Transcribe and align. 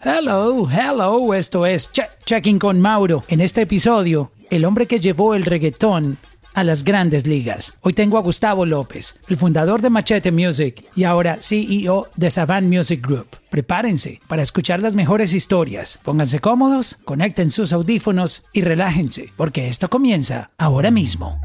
Hello, 0.00 0.68
hello, 0.70 1.34
esto 1.34 1.66
es 1.66 1.90
Che- 1.90 2.08
Checking 2.24 2.60
con 2.60 2.80
Mauro. 2.80 3.24
En 3.26 3.40
este 3.40 3.62
episodio, 3.62 4.30
el 4.48 4.64
hombre 4.64 4.86
que 4.86 5.00
llevó 5.00 5.34
el 5.34 5.44
reggaetón 5.44 6.18
a 6.54 6.62
las 6.62 6.84
grandes 6.84 7.26
ligas. 7.26 7.74
Hoy 7.82 7.94
tengo 7.94 8.16
a 8.16 8.20
Gustavo 8.22 8.64
López, 8.64 9.18
el 9.28 9.36
fundador 9.36 9.82
de 9.82 9.90
Machete 9.90 10.30
Music 10.30 10.84
y 10.94 11.02
ahora 11.02 11.38
CEO 11.40 12.06
de 12.14 12.30
Savant 12.30 12.72
Music 12.72 13.04
Group. 13.04 13.38
Prepárense 13.50 14.20
para 14.28 14.42
escuchar 14.42 14.80
las 14.82 14.94
mejores 14.94 15.34
historias. 15.34 15.98
Pónganse 16.04 16.38
cómodos, 16.38 16.98
conecten 17.04 17.50
sus 17.50 17.72
audífonos 17.72 18.44
y 18.52 18.60
relájense, 18.60 19.32
porque 19.36 19.66
esto 19.66 19.90
comienza 19.90 20.50
ahora 20.58 20.92
mismo. 20.92 21.40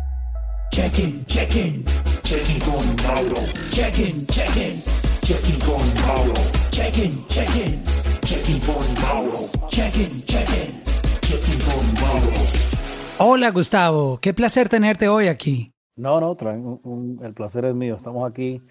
Checking, 0.71 1.25
checking, 1.25 1.83
Checking 2.23 2.59
con 2.59 2.95
Mauro. 3.03 3.41
checking, 3.71 4.27
checking, 4.27 4.81
Checking 5.23 5.59
con 5.59 5.93
Mauro. 6.05 6.33
checking, 6.71 7.11
checking, 7.29 7.81
Checking 8.23 8.59
con 8.61 8.93
Mauro. 9.01 9.33
checking, 9.69 10.09
checking. 10.23 10.81
Checking 11.21 11.59
con 11.61 11.93
Mauro. 12.01 12.31
Hola 13.19 13.51
Gustavo, 13.51 14.19
qué 14.21 14.33
placer 14.33 14.69
tenerte 14.69 15.07
hoy 15.07 15.27
aquí. 15.27 15.71
No, 15.95 16.19
no, 16.19 16.35
traen 16.35 16.65
un- 16.65 16.79
un- 16.83 17.19
el 17.25 17.33
placer 17.33 17.65
es 17.65 17.75
mío. 17.75 17.95
Estamos 17.95 18.29
aquí 18.29 18.61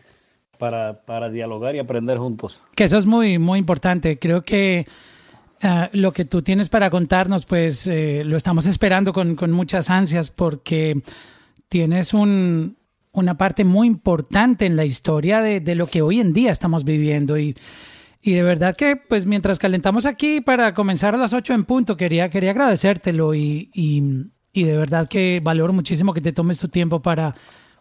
para, 0.58 1.02
para 1.04 1.28
dialogar 1.30 1.74
y 1.74 1.78
aprender 1.78 2.18
juntos. 2.18 2.62
Que 2.74 2.84
eso 2.84 2.96
es 2.96 3.06
muy, 3.06 3.38
muy 3.38 3.58
importante. 3.58 4.18
Creo 4.18 4.42
que 4.42 4.86
ah, 5.62 5.88
lo 5.92 6.12
que 6.12 6.24
tú 6.24 6.42
tienes 6.42 6.68
para 6.68 6.90
contarnos, 6.90 7.44
pues 7.46 7.86
eh, 7.86 8.22
lo 8.24 8.36
estamos 8.36 8.66
esperando 8.66 9.12
con, 9.12 9.36
con 9.36 9.52
muchas 9.52 9.90
ansias 9.90 10.30
porque 10.30 11.00
tienes 11.68 12.12
un, 12.14 12.76
una 13.12 13.36
parte 13.38 13.64
muy 13.64 13.86
importante 13.86 14.66
en 14.66 14.76
la 14.76 14.84
historia 14.84 15.40
de, 15.40 15.60
de 15.60 15.74
lo 15.74 15.86
que 15.86 16.02
hoy 16.02 16.20
en 16.20 16.32
día 16.32 16.50
estamos 16.50 16.84
viviendo 16.84 17.38
y, 17.38 17.54
y 18.22 18.34
de 18.34 18.42
verdad 18.42 18.76
que 18.76 18.96
pues 18.96 19.26
mientras 19.26 19.58
calentamos 19.58 20.06
aquí 20.06 20.40
para 20.40 20.72
comenzar 20.74 21.14
a 21.14 21.18
las 21.18 21.32
8 21.32 21.54
en 21.54 21.64
punto, 21.64 21.96
quería, 21.96 22.30
quería 22.30 22.52
agradecértelo 22.52 23.34
y, 23.34 23.70
y, 23.74 24.02
y 24.52 24.64
de 24.64 24.76
verdad 24.76 25.08
que 25.08 25.40
valoro 25.42 25.72
muchísimo 25.72 26.14
que 26.14 26.20
te 26.20 26.32
tomes 26.32 26.58
tu 26.58 26.68
tiempo 26.68 27.02
para, 27.02 27.34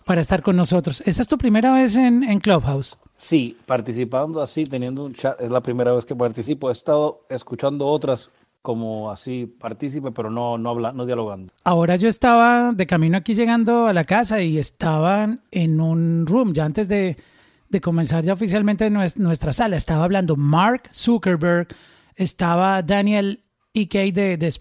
para 0.04 0.22
estar 0.22 0.42
con 0.42 0.56
nosotros. 0.56 1.04
¿Esta 1.06 1.22
es 1.22 1.28
tu 1.28 1.38
primera 1.38 1.72
vez 1.74 1.96
en, 1.96 2.24
en 2.24 2.40
Clubhouse? 2.40 2.98
Sí, 3.16 3.56
participando 3.68 4.42
así, 4.42 4.64
teniendo 4.64 5.06
un 5.06 5.14
chat, 5.14 5.40
es 5.40 5.52
la 5.52 5.62
primera 5.62 5.92
vez 5.92 6.06
que 6.06 6.16
participo. 6.16 6.70
He 6.70 6.74
estado 6.74 7.26
escuchando 7.30 7.86
otras 7.86 8.32
como 8.64 9.12
así 9.12 9.46
partícipe, 9.46 10.12
pero 10.12 10.30
no, 10.30 10.58
no, 10.58 10.70
habla, 10.70 10.92
no 10.92 11.06
dialogando. 11.06 11.52
Ahora 11.64 11.96
yo 11.96 12.08
estaba 12.08 12.74
de 12.74 12.88
camino 12.88 13.18
aquí 13.18 13.34
llegando 13.34 13.88
a 13.88 13.94
la 13.94 14.04
casa 14.04 14.42
y 14.42 14.58
estaban 14.58 15.42
en 15.52 15.80
un 15.80 16.26
room, 16.28 16.54
ya 16.54 16.66
antes 16.66 16.88
de, 16.88 17.18
de 17.72 17.82
comenzar 17.82 18.24
ya 18.24 18.34
oficialmente 18.34 18.90
nues- 18.92 19.16
nuestra 19.18 19.52
sala, 19.54 19.76
estaba 19.78 20.04
hablando 20.04 20.36
Mark 20.36 20.84
Zuckerberg, 20.94 21.68
estaba 22.16 22.82
Daniel 22.82 23.44
Ike 23.74 24.12
de, 24.12 24.38
de 24.38 24.48
eh, 24.48 24.52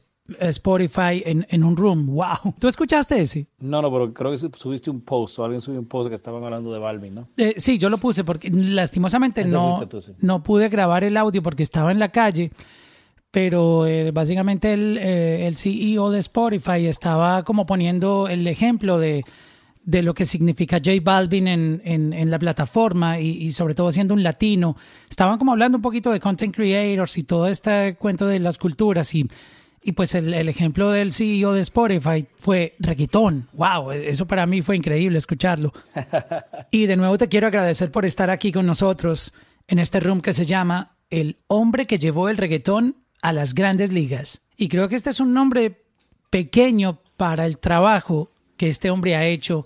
Spotify 0.48 1.22
en, 1.27 1.44
en 1.50 1.64
un 1.64 1.77
room. 1.77 2.06
¡Wow! 2.06 2.55
¿Tú 2.58 2.69
escuchaste 2.69 3.20
ese? 3.20 3.48
No, 3.58 3.83
no, 3.83 3.91
pero 3.91 4.14
creo 4.14 4.30
que 4.30 4.36
subiste 4.56 4.89
un 4.91 5.00
post 5.00 5.39
o 5.41 5.44
alguien 5.44 5.61
subió 5.61 5.80
un 5.80 5.86
post 5.86 6.08
que 6.08 6.14
estaban 6.14 6.42
hablando 6.44 6.72
de 6.72 6.78
Balvin, 6.78 7.14
¿no? 7.17 7.28
Eh, 7.36 7.55
sí, 7.56 7.77
yo 7.78 7.89
lo 7.91 7.98
puse 7.98 8.22
porque 8.25 8.48
lastimosamente 8.50 9.41
Ese 9.41 9.50
no, 9.50 9.77
fuiste 9.77 9.86
tú, 9.86 10.00
sí. 10.02 10.12
no 10.20 10.42
pude 10.42 10.69
grabar 10.69 11.02
el 11.05 11.17
audio 11.17 11.42
porque 11.42 11.64
estaba 11.64 11.91
en 11.91 11.98
la 11.98 12.11
calle, 12.11 12.52
pero 13.33 13.86
eh, 13.86 14.11
básicamente 14.12 14.72
el, 14.72 14.98
eh, 14.98 15.47
el 15.47 15.56
CEO 15.56 16.11
de 16.11 16.19
Spotify 16.20 16.86
estaba 16.86 17.42
como 17.42 17.67
poniendo 17.67 18.28
el 18.28 18.47
ejemplo 18.47 18.98
de, 18.98 19.24
de 19.83 20.03
lo 20.03 20.14
que 20.14 20.27
significa 20.27 20.77
J 20.77 20.92
Balvin 21.03 21.48
en, 21.48 21.83
en, 21.84 22.12
en 22.12 22.31
la 22.31 22.39
plataforma 22.39 23.19
y, 23.19 23.31
y 23.31 23.53
sobre 23.53 23.75
todo 23.75 23.91
siendo 23.91 24.14
un 24.14 24.23
latino. 24.23 24.77
Estaban 25.09 25.39
como 25.39 25.53
hablando 25.53 25.78
un 25.78 25.83
poquito 25.83 26.11
de 26.11 26.20
content 26.20 26.55
creators 26.55 27.17
y 27.19 27.25
todo 27.25 27.47
este 27.48 27.97
cuento 27.97 28.27
de 28.27 28.39
las 28.39 28.58
culturas 28.58 29.14
y, 29.14 29.27
y 29.83 29.92
pues 29.92 30.14
el, 30.14 30.33
el 30.34 30.48
ejemplo 30.48 30.91
del 30.91 31.12
CEO 31.12 31.55
de 31.55 31.61
Spotify 31.61 32.27
fue 32.36 32.77
reggaetón. 32.78 33.48
¡Wow! 33.55 33.92
Eso 33.92 34.27
para 34.27 34.47
mí 34.47 34.62
fue 34.62 34.77
increíble 34.77 35.19
escucharlo. 35.19 35.73
Y 36.70 36.86
de 36.86 36.97
nuevo 36.97 37.18
te 37.18 37.29
quiero 37.29 37.48
agradecer 37.48 37.91
por 37.91 38.05
estar 38.05 38.30
aquí 38.30 38.52
con 38.52 38.64
nosotros 38.64 39.33
en 39.67 39.80
este 39.80 39.98
room 39.98 40.20
que 40.20 40.33
se 40.33 40.47
llama 40.47 40.97
El 41.11 41.39
hombre 41.48 41.86
que 41.86 41.98
llevó 41.98 42.29
el 42.29 42.36
reggaetón 42.36 42.97
a 43.23 43.33
las 43.33 43.55
grandes 43.55 43.92
ligas. 43.92 44.42
Y 44.57 44.68
creo 44.68 44.89
que 44.89 44.95
este 44.95 45.11
es 45.11 45.18
un 45.18 45.35
nombre 45.35 45.83
pequeño 46.30 47.01
para 47.17 47.45
el 47.45 47.58
trabajo 47.58 48.30
que 48.61 48.69
este 48.69 48.91
hombre 48.91 49.17
ha 49.17 49.25
hecho 49.25 49.65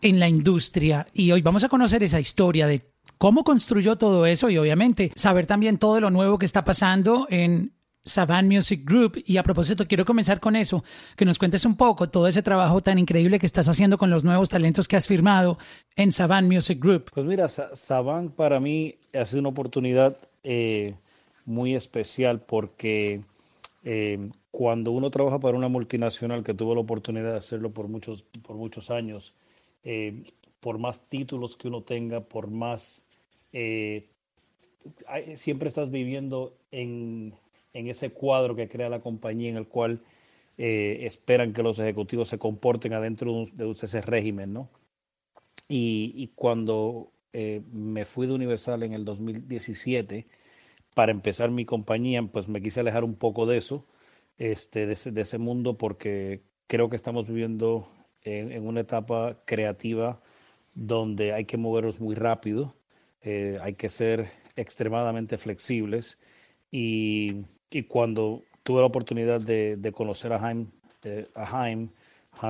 en 0.00 0.18
la 0.18 0.28
industria. 0.28 1.06
Y 1.14 1.30
hoy 1.30 1.42
vamos 1.42 1.62
a 1.62 1.68
conocer 1.68 2.02
esa 2.02 2.18
historia 2.18 2.66
de 2.66 2.82
cómo 3.18 3.44
construyó 3.44 3.94
todo 3.94 4.26
eso 4.26 4.50
y 4.50 4.58
obviamente 4.58 5.12
saber 5.14 5.46
también 5.46 5.78
todo 5.78 6.00
lo 6.00 6.10
nuevo 6.10 6.38
que 6.38 6.46
está 6.46 6.64
pasando 6.64 7.28
en 7.30 7.70
Savant 8.04 8.50
Music 8.52 8.80
Group. 8.84 9.22
Y 9.24 9.36
a 9.36 9.44
propósito, 9.44 9.86
quiero 9.86 10.04
comenzar 10.04 10.40
con 10.40 10.56
eso, 10.56 10.82
que 11.14 11.24
nos 11.24 11.38
cuentes 11.38 11.64
un 11.64 11.76
poco 11.76 12.08
todo 12.08 12.26
ese 12.26 12.42
trabajo 12.42 12.80
tan 12.80 12.98
increíble 12.98 13.38
que 13.38 13.46
estás 13.46 13.68
haciendo 13.68 13.96
con 13.96 14.10
los 14.10 14.24
nuevos 14.24 14.48
talentos 14.48 14.88
que 14.88 14.96
has 14.96 15.06
firmado 15.06 15.56
en 15.94 16.10
Savant 16.10 16.50
Music 16.52 16.80
Group. 16.80 17.12
Pues 17.14 17.24
mira, 17.24 17.48
Sa- 17.48 17.76
Saban 17.76 18.30
para 18.30 18.58
mí 18.58 18.96
ha 19.14 19.24
sido 19.24 19.38
una 19.38 19.50
oportunidad 19.50 20.16
eh, 20.42 20.94
muy 21.44 21.76
especial 21.76 22.40
porque 22.40 23.20
eh, 23.84 24.30
cuando 24.52 24.92
uno 24.92 25.10
trabaja 25.10 25.40
para 25.40 25.58
una 25.58 25.68
multinacional 25.68 26.44
que 26.44 26.54
tuvo 26.54 26.76
la 26.76 26.82
oportunidad 26.82 27.32
de 27.32 27.38
hacerlo 27.38 27.72
por 27.72 27.88
muchos, 27.88 28.24
por 28.44 28.56
muchos 28.56 28.90
años, 28.92 29.34
eh, 29.84 30.24
por 30.60 30.78
más 30.78 31.08
títulos 31.10 31.56
que 31.58 31.68
uno 31.68 31.82
tenga, 31.84 32.22
por 32.22 32.48
más... 32.50 33.06
eh, 33.54 34.08
hay- 35.06 35.36
siempre 35.36 35.68
estás 35.68 35.90
viviendo 35.90 36.56
en, 36.70 37.34
en 37.72 37.88
ese 37.88 38.10
cuadro 38.10 38.54
que 38.56 38.68
crea 38.68 38.88
la 38.88 39.00
compañía 39.00 39.50
en 39.50 39.56
el 39.56 39.66
cual 39.66 40.00
eh, 40.58 41.00
esperan 41.02 41.52
que 41.52 41.62
los 41.62 41.78
ejecutivos 41.78 42.28
se 42.28 42.38
comporten 42.38 42.92
adentro 42.92 43.32
de, 43.32 43.38
un- 43.38 43.56
de 43.56 43.70
ese 43.70 44.00
régimen, 44.00 44.52
¿no? 44.52 44.68
Y, 45.68 46.12
y 46.16 46.28
cuando 46.34 47.10
eh, 47.32 47.62
me 47.72 48.04
fui 48.04 48.26
de 48.26 48.34
Universal 48.34 48.82
en 48.82 48.92
el 48.92 49.04
2017 49.04 50.26
para 50.94 51.12
empezar 51.12 51.50
mi 51.50 51.64
compañía, 51.64 52.22
pues 52.22 52.48
me 52.48 52.62
quise 52.62 52.80
alejar 52.80 53.04
un 53.04 53.14
poco 53.14 53.46
de 53.46 53.58
eso, 53.58 53.86
este, 54.38 54.86
de, 54.86 54.92
ese, 54.94 55.10
de 55.12 55.20
ese 55.22 55.38
mundo, 55.38 55.76
porque 55.78 56.42
creo 56.66 56.88
que 56.88 56.96
estamos 56.96 57.26
viviendo 57.26 57.88
en, 58.22 58.66
una 58.66 58.80
etapa 58.80 59.42
creativa 59.44 60.16
donde 60.74 61.32
hay 61.32 61.44
que 61.44 61.56
movernos 61.56 62.00
muy 62.00 62.14
rápido, 62.14 62.74
eh, 63.22 63.58
hay 63.62 63.74
que 63.74 63.88
ser 63.88 64.30
extremadamente 64.56 65.36
flexibles 65.38 66.18
y, 66.70 67.44
y 67.70 67.82
cuando 67.84 68.42
tuve 68.62 68.80
la 68.80 68.86
oportunidad 68.86 69.40
de, 69.40 69.76
de 69.76 69.92
conocer 69.92 70.32
a 70.32 70.38
Jaime, 70.38 70.66
de- 71.02 71.28
a 71.34 71.46
Jaime, 71.46 71.88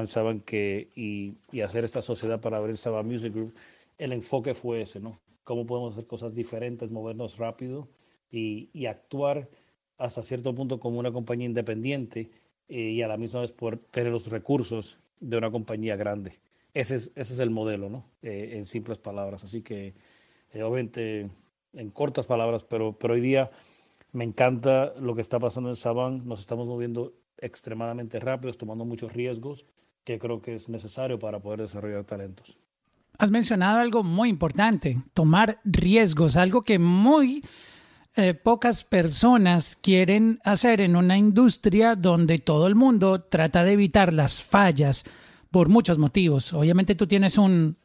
saben 0.07 0.41
que 0.41 0.89
y, 0.95 1.35
y 1.51 1.61
hacer 1.63 1.85
esta 1.85 2.03
sociedad 2.03 2.41
para 2.41 2.59
abrir 2.59 2.77
Saba 2.77 3.03
Music 3.03 3.33
Group, 3.35 3.55
el 3.99 4.13
enfoque 4.13 4.55
fue 4.55 4.83
ese, 4.83 5.01
¿no? 5.01 5.19
Cómo 5.45 5.67
podemos 5.67 5.93
hacer 5.93 6.07
cosas 6.07 6.35
diferentes, 6.35 6.91
movernos 6.91 7.37
rápido 7.39 7.89
y, 8.31 8.69
y 8.73 8.87
actuar 8.87 9.49
hasta 9.99 10.23
cierto 10.23 10.55
punto 10.55 10.81
como 10.81 10.99
una 10.99 11.13
compañía 11.13 11.47
independiente 11.47 12.31
eh, 12.69 12.91
y 12.91 13.03
a 13.03 13.09
la 13.09 13.17
misma 13.17 13.41
vez 13.41 13.53
poder 13.53 13.79
tener 13.79 14.13
los 14.13 14.29
recursos 14.29 14.99
de 15.21 15.37
una 15.37 15.51
compañía 15.51 15.97
grande. 15.97 16.39
Ese 16.75 16.97
es, 16.97 17.13
ese 17.15 17.35
es 17.35 17.41
el 17.41 17.51
modelo, 17.51 17.91
¿no? 17.91 18.05
Eh, 18.23 18.55
en 18.55 18.67
simples 18.67 18.99
palabras. 18.99 19.45
Así 19.45 19.63
que, 19.63 19.95
eh, 20.53 20.63
obviamente, 20.63 21.31
en 21.75 21.91
cortas 21.91 22.27
palabras, 22.27 22.65
pero, 22.65 22.97
pero 22.99 23.15
hoy 23.15 23.21
día 23.21 23.51
me 24.13 24.25
encanta 24.25 24.95
lo 24.99 25.15
que 25.15 25.21
está 25.21 25.39
pasando 25.39 25.69
en 25.69 25.77
Saban. 25.77 26.27
Nos 26.27 26.41
estamos 26.41 26.67
moviendo 26.67 27.13
extremadamente 27.39 28.21
rápidos, 28.21 28.57
tomando 28.57 28.85
muchos 28.85 29.13
riesgos, 29.13 29.67
que 30.05 30.19
creo 30.19 30.41
que 30.41 30.57
es 30.57 30.69
necesario 30.69 31.19
para 31.19 31.41
poder 31.41 31.61
desarrollar 31.61 32.05
talentos. 32.05 32.57
Has 33.19 33.31
mencionado 33.31 33.79
algo 33.79 34.03
muy 34.03 34.31
importante, 34.31 35.03
tomar 35.13 35.61
riesgos, 35.65 36.37
algo 36.37 36.63
que 36.63 36.79
muy 36.79 37.45
eh, 38.15 38.35
pocas 38.35 38.85
personas 38.85 39.77
quieren 39.81 40.39
hacer 40.45 40.83
en 40.83 40.97
una 40.97 41.17
industria 41.17 41.95
donde 41.95 42.39
todo 42.39 42.67
el 42.67 42.75
mundo 42.75 43.21
trata 43.21 43.65
de 43.65 43.73
evitar 43.73 44.13
las 44.13 44.43
fallas 44.43 45.05
por 45.51 45.71
muchos 45.71 45.97
motivos. 45.97 46.53
Obviamente 46.53 46.95
tú 46.95 47.07
tienes 47.07 47.39
un, 47.39 47.79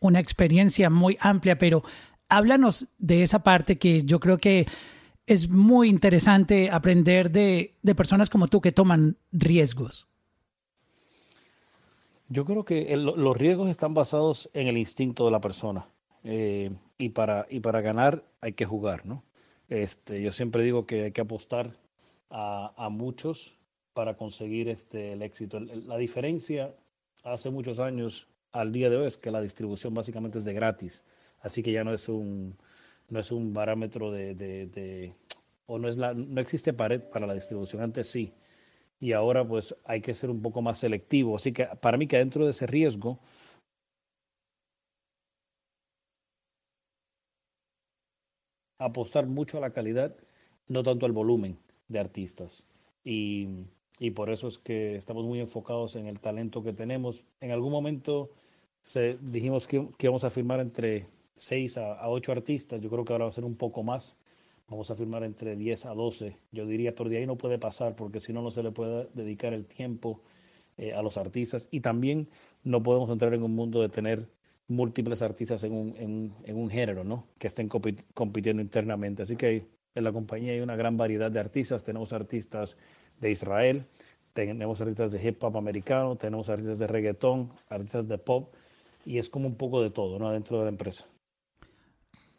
una 0.00 0.20
experiencia 0.20 0.88
muy 0.88 1.18
amplia, 1.20 1.58
pero 1.58 1.82
háblanos 2.30 2.86
de 2.98 3.22
esa 3.22 3.42
parte 3.42 3.76
que 3.76 4.02
yo 4.02 4.20
creo 4.20 4.38
que 4.38 4.66
es 5.26 5.50
muy 5.50 5.90
interesante 5.90 6.70
aprender 6.70 7.30
de, 7.30 7.74
personas 7.94 8.30
como 8.30 8.48
tú 8.48 8.62
que 8.62 8.72
toman 8.72 9.18
riesgos. 9.32 10.08
Yo 12.28 12.46
creo 12.46 12.64
que 12.64 12.96
los 12.96 13.36
riesgos 13.36 13.68
están 13.68 13.92
basados 13.92 14.48
en 14.54 14.66
el 14.66 14.78
instinto 14.78 15.26
de 15.26 15.30
la 15.30 15.40
persona. 15.40 15.86
eh, 16.22 16.70
y, 16.96 17.10
para, 17.10 17.46
y 17.50 17.60
para 17.60 17.82
ganar 17.82 18.24
hay 18.40 18.54
que 18.54 18.64
jugar, 18.64 19.04
¿no? 19.04 19.22
Este, 19.68 20.20
yo 20.22 20.32
siempre 20.32 20.62
digo 20.62 20.86
que 20.86 21.04
hay 21.04 21.12
que 21.12 21.20
apostar 21.20 21.76
a, 22.30 22.88
muchos 22.90 23.56
para 23.92 24.16
conseguir 24.16 24.68
este, 24.68 25.12
el 25.12 25.22
éxito. 25.22 25.60
La 25.60 25.96
diferencia 25.96 26.74
hace 27.22 27.50
muchos 27.50 27.78
años 27.78 28.26
al 28.52 28.72
día 28.72 28.90
de 28.90 28.96
hoy 28.96 29.06
es 29.06 29.16
que 29.16 29.30
la 29.30 29.40
distribución 29.40 29.94
básicamente 29.94 30.38
es 30.38 30.44
de 30.44 30.52
gratis. 30.52 31.02
Así 31.40 31.62
que 31.62 31.72
ya 31.72 31.84
no 31.84 31.92
es 31.94 32.08
un, 32.08 32.56
no 33.08 33.20
es 33.20 33.30
un 33.32 33.52
parámetro 33.52 34.10
de, 34.10 34.34
de- 34.34 34.66
de- 34.66 35.14
o 35.66 35.78
no, 35.78 35.88
es 35.88 35.96
la, 35.96 36.12
no 36.12 36.40
existe 36.40 36.72
pared 36.72 37.00
para 37.00 37.26
la 37.26 37.34
distribución, 37.34 37.82
antes 37.82 38.08
sí. 38.08 38.32
Y 39.00 39.12
ahora 39.12 39.46
pues 39.46 39.74
hay 39.84 40.00
que 40.00 40.14
ser 40.14 40.30
un 40.30 40.42
poco 40.42 40.60
más 40.62 40.78
selectivo. 40.78 41.36
Así 41.36 41.52
que 41.52 41.66
para 41.80 41.96
mí 41.96 42.06
que 42.06 42.18
dentro 42.18 42.44
de 42.44 42.50
ese 42.50 42.66
riesgo, 42.66 43.18
apostar 48.78 49.26
mucho 49.26 49.58
a 49.58 49.60
la 49.60 49.70
calidad, 49.70 50.16
no 50.68 50.82
tanto 50.82 51.06
al 51.06 51.12
volumen 51.12 51.58
de 51.88 51.98
artistas. 51.98 52.64
Y, 53.04 53.48
y 53.98 54.10
por 54.10 54.30
eso 54.30 54.48
es 54.48 54.58
que 54.58 54.96
estamos 54.96 55.24
muy 55.24 55.40
enfocados 55.40 55.96
en 55.96 56.06
el 56.06 56.20
talento 56.20 56.62
que 56.62 56.72
tenemos. 56.72 57.24
En 57.40 57.50
algún 57.50 57.72
momento 57.72 58.30
se, 58.82 59.18
dijimos 59.20 59.66
que, 59.66 59.88
que 59.98 60.06
íbamos 60.06 60.24
a 60.24 60.30
firmar 60.30 60.60
entre 60.60 61.06
6 61.36 61.78
a, 61.78 61.94
a 61.94 62.08
8 62.08 62.32
artistas, 62.32 62.80
yo 62.80 62.90
creo 62.90 63.04
que 63.04 63.12
ahora 63.12 63.26
va 63.26 63.30
a 63.30 63.34
ser 63.34 63.44
un 63.44 63.56
poco 63.56 63.82
más. 63.82 64.16
Vamos 64.68 64.90
a 64.90 64.94
firmar 64.94 65.24
entre 65.24 65.56
10 65.56 65.86
a 65.86 65.94
12, 65.94 66.38
yo 66.50 66.66
diría, 66.66 66.94
pero 66.94 67.10
de 67.10 67.18
ahí 67.18 67.26
no 67.26 67.36
puede 67.36 67.58
pasar 67.58 67.96
porque 67.96 68.18
si 68.18 68.32
no, 68.32 68.40
no 68.40 68.50
se 68.50 68.62
le 68.62 68.70
puede 68.70 69.08
dedicar 69.12 69.52
el 69.52 69.66
tiempo 69.66 70.22
eh, 70.78 70.92
a 70.94 71.02
los 71.02 71.18
artistas 71.18 71.68
y 71.70 71.80
también 71.80 72.28
no 72.64 72.82
podemos 72.82 73.10
entrar 73.10 73.32
en 73.34 73.42
un 73.42 73.54
mundo 73.54 73.80
de 73.80 73.90
tener 73.90 74.26
múltiples 74.68 75.22
artistas 75.22 75.62
en 75.64 75.72
un, 75.72 75.94
en, 75.96 76.32
en 76.44 76.56
un 76.56 76.70
género, 76.70 77.04
¿no? 77.04 77.26
Que 77.38 77.48
estén 77.48 77.68
compi- 77.68 78.04
compitiendo 78.14 78.62
internamente. 78.62 79.22
Así 79.22 79.36
que 79.36 79.66
en 79.94 80.04
la 80.04 80.12
compañía 80.12 80.52
hay 80.52 80.60
una 80.60 80.76
gran 80.76 80.96
variedad 80.96 81.30
de 81.30 81.40
artistas. 81.40 81.84
Tenemos 81.84 82.12
artistas 82.12 82.76
de 83.20 83.30
Israel, 83.30 83.84
tenemos 84.32 84.80
artistas 84.80 85.12
de 85.12 85.22
hip 85.26 85.42
hop 85.44 85.56
americano, 85.56 86.16
tenemos 86.16 86.48
artistas 86.48 86.78
de 86.78 86.86
reggaetón, 86.86 87.50
artistas 87.68 88.08
de 88.08 88.18
pop 88.18 88.52
y 89.06 89.18
es 89.18 89.28
como 89.28 89.46
un 89.46 89.54
poco 89.56 89.82
de 89.82 89.90
todo, 89.90 90.18
¿no? 90.18 90.30
Dentro 90.30 90.58
de 90.58 90.64
la 90.64 90.70
empresa. 90.70 91.04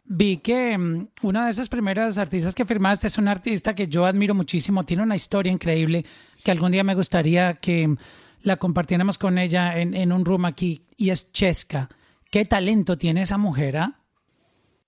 Vi 0.04 0.38
que 0.38 0.78
mm, 0.78 1.08
una 1.24 1.46
de 1.46 1.52
esas 1.52 1.70
primeras 1.70 2.18
artistas 2.18 2.54
que 2.54 2.66
firmaste 2.66 3.08
es 3.08 3.18
una 3.18 3.32
artista 3.32 3.74
que 3.74 3.88
yo 3.88 4.06
admiro 4.06 4.36
muchísimo, 4.36 4.84
tiene 4.84 5.04
una 5.04 5.16
historia 5.16 5.52
increíble 5.52 6.06
que 6.44 6.52
algún 6.52 6.72
día 6.72 6.84
me 6.84 6.96
gustaría 6.96 7.56
que 7.56 7.88
mm, 7.88 7.98
la 8.44 8.58
compartiéramos 8.58 9.18
con 9.18 9.38
ella 9.38 9.80
en, 9.80 9.94
en 9.94 10.12
un 10.12 10.26
room 10.26 10.46
aquí 10.46 10.86
y 10.98 11.10
es 11.12 11.32
Chesca. 11.32 11.90
¿Qué 12.36 12.44
talento 12.44 12.98
tiene 12.98 13.22
esa 13.22 13.38
mujer? 13.38 13.78
ah? 13.78 13.98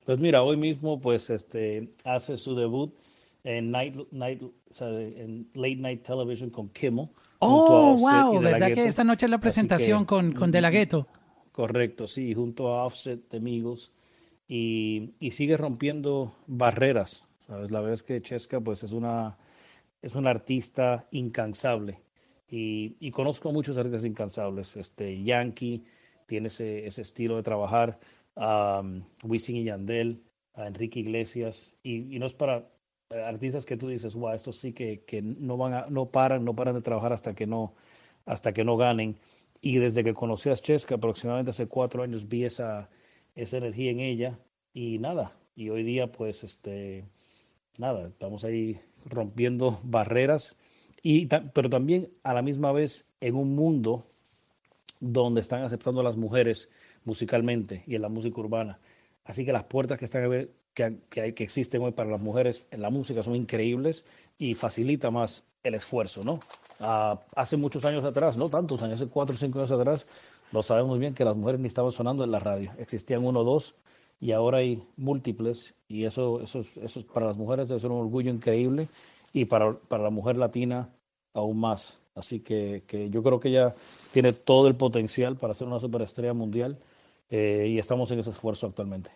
Pues 0.04 0.20
mira, 0.20 0.44
hoy 0.44 0.58
mismo 0.58 1.00
pues 1.00 1.30
este 1.30 1.94
hace 2.04 2.36
su 2.36 2.54
debut 2.56 2.94
en 3.46 3.72
night, 3.72 3.96
night 4.12 4.44
o 4.44 4.52
sea, 4.70 4.90
en 4.90 5.48
late 5.54 5.78
night 5.78 6.04
television 6.06 6.50
con 6.50 6.68
Kimmel. 6.68 7.08
Oh, 7.40 7.96
wow, 7.98 8.42
¿verdad 8.42 8.74
que 8.74 8.86
esta 8.86 9.06
noche 9.06 9.28
es 9.28 9.32
la 9.32 9.40
presentación 9.40 10.02
que, 10.02 10.08
con, 10.08 10.34
con 10.34 10.52
De 10.52 10.60
La 10.60 10.70
Ghetto? 10.70 11.08
Correcto, 11.54 12.06
sí, 12.06 12.34
junto 12.34 12.68
a 12.68 12.84
Offset 12.84 13.30
de 13.30 13.40
Migos 13.40 13.94
y, 14.50 15.14
y 15.22 15.32
sigue 15.32 15.56
rompiendo 15.56 16.36
barreras, 16.48 17.24
¿sabes? 17.48 17.72
La 17.72 17.80
verdad 17.80 17.94
es 17.94 18.04
que 18.04 18.22
Chesca 18.22 18.60
pues 18.60 18.84
es 18.84 18.92
una, 18.92 19.38
es 20.02 20.16
una 20.16 20.32
artista 20.32 21.08
incansable 21.12 22.02
y, 22.50 22.98
y 23.00 23.10
conozco 23.12 23.54
muchos 23.54 23.78
artistas 23.78 24.04
incansables, 24.04 24.76
este 24.76 25.24
Yankee 25.24 25.86
tiene 26.28 26.48
ese, 26.48 26.86
ese 26.86 27.02
estilo 27.02 27.38
de 27.38 27.44
trabajar, 27.44 28.00
um, 28.36 29.04
Wisin 29.24 29.56
y 29.56 29.64
Yandel, 29.64 30.22
a 30.54 30.68
Enrique 30.68 31.00
Iglesias 31.00 31.74
y, 31.84 32.20
no 32.20 32.26
es 32.26 32.34
para 32.34 32.70
eh, 33.10 33.22
artistas 33.24 33.66
que 33.66 33.78
tú 33.78 33.88
dices, 33.88 34.16
wow, 34.16 34.34
estos 34.34 34.58
sí 34.58 34.74
que, 34.74 35.04
que 35.06 35.22
no 35.22 35.56
van 35.58 35.74
a, 35.74 35.86
no 35.90 36.08
paran, 36.12 36.44
no 36.44 36.56
paran 36.56 36.76
de 36.76 36.82
trabajar 36.82 37.14
hasta 37.14 37.34
que 37.34 37.48
no, 37.48 37.74
hasta 38.26 38.54
que 38.54 38.64
no 38.64 38.76
ganen. 38.78 39.18
Y 39.62 39.78
desde 39.78 40.04
que 40.04 40.14
conocí 40.14 40.50
a 40.50 40.56
Chesca, 40.56 40.96
aproximadamente 40.96 41.50
hace 41.50 41.68
cuatro 41.68 42.04
años, 42.04 42.28
vi 42.28 42.46
esa, 42.46 42.90
esa 43.36 43.58
energía 43.58 43.92
en 43.92 44.00
ella 44.00 44.40
y 44.74 45.00
nada. 45.00 45.36
Y 45.56 45.70
hoy 45.70 45.84
día, 45.84 46.12
pues, 46.12 46.44
este, 46.44 47.06
nada, 47.78 48.08
estamos 48.08 48.44
ahí 48.44 48.80
rompiendo 49.06 49.80
barreras, 49.84 50.58
y, 51.02 51.28
pero 51.54 51.70
también 51.70 52.10
a 52.24 52.34
la 52.34 52.42
misma 52.42 52.72
vez 52.72 53.06
en 53.22 53.36
un 53.36 53.56
mundo 53.56 54.04
donde 55.00 55.42
están 55.42 55.64
aceptando 55.64 56.02
a 56.02 56.04
las 56.04 56.18
mujeres 56.18 56.70
musicalmente 57.06 57.84
y 57.88 57.96
en 57.96 58.02
la 58.02 58.10
música 58.10 58.40
urbana. 58.40 58.80
Así 59.26 59.46
que 59.46 59.54
las 59.54 59.64
puertas 59.64 59.98
que, 59.98 60.06
están 60.06 60.30
que, 60.74 61.22
hay, 61.22 61.34
que 61.34 61.44
existen 61.44 61.82
hoy 61.82 61.92
para 61.92 62.10
las 62.10 62.22
mujeres 62.22 62.66
en 62.72 62.82
la 62.82 62.90
música 62.90 63.24
son 63.24 63.36
increíbles 63.36 64.06
y 64.38 64.56
facilita 64.56 65.12
más 65.12 65.44
el 65.64 65.74
esfuerzo, 65.74 66.24
¿no? 66.24 66.40
Ah, 66.80 67.20
hace 67.36 67.58
muchos 67.58 67.84
años 67.86 68.06
atrás, 68.06 68.38
no 68.38 68.48
tantos 68.50 68.84
años, 68.84 69.02
hace 69.02 69.10
cuatro 69.10 69.34
o 69.34 69.38
cinco 69.38 69.60
años 69.60 69.72
atrás, 69.72 70.06
lo 70.52 70.62
sabemos 70.62 71.00
bien 71.00 71.14
que 71.14 71.26
las 71.26 71.36
mujeres 71.36 71.60
ni 71.60 71.68
estaban 71.68 71.92
sonando 71.92 72.24
en 72.24 72.32
la 72.32 72.40
radio. 72.40 72.72
Existían 72.78 73.26
uno 73.26 73.40
o 73.40 73.44
dos 73.44 73.76
y 74.20 74.32
ahora 74.32 74.60
hay 74.60 74.84
múltiples 74.96 75.74
y 75.88 76.06
eso, 76.06 76.42
eso, 76.42 76.60
es- 76.60 76.78
eso 76.78 77.00
es- 77.00 77.06
para 77.06 77.26
las 77.26 77.38
mujeres 77.38 77.68
debe 77.68 77.80
ser 77.82 77.92
un 77.92 78.00
orgullo 78.02 78.30
increíble 78.32 78.88
y 79.34 79.46
para, 79.46 79.74
para 79.74 80.04
la 80.04 80.10
mujer 80.12 80.38
latina 80.38 80.90
aún 81.34 81.60
más. 81.60 82.00
Así 82.18 82.40
que, 82.40 82.84
que 82.88 83.10
yo 83.10 83.22
creo 83.22 83.40
que 83.40 83.50
ella 83.50 83.74
tiene 84.12 84.34
todo 84.34 84.68
el 84.68 84.76
potencial 84.76 85.38
para 85.38 85.54
ser 85.54 85.68
una 85.68 85.80
superestrella 85.80 86.34
mundial 86.34 86.80
eh, 87.30 87.68
y 87.70 87.80
estamos 87.80 88.10
en 88.12 88.20
ese 88.20 88.32
esfuerzo 88.32 88.68
actualmente. 88.68 89.12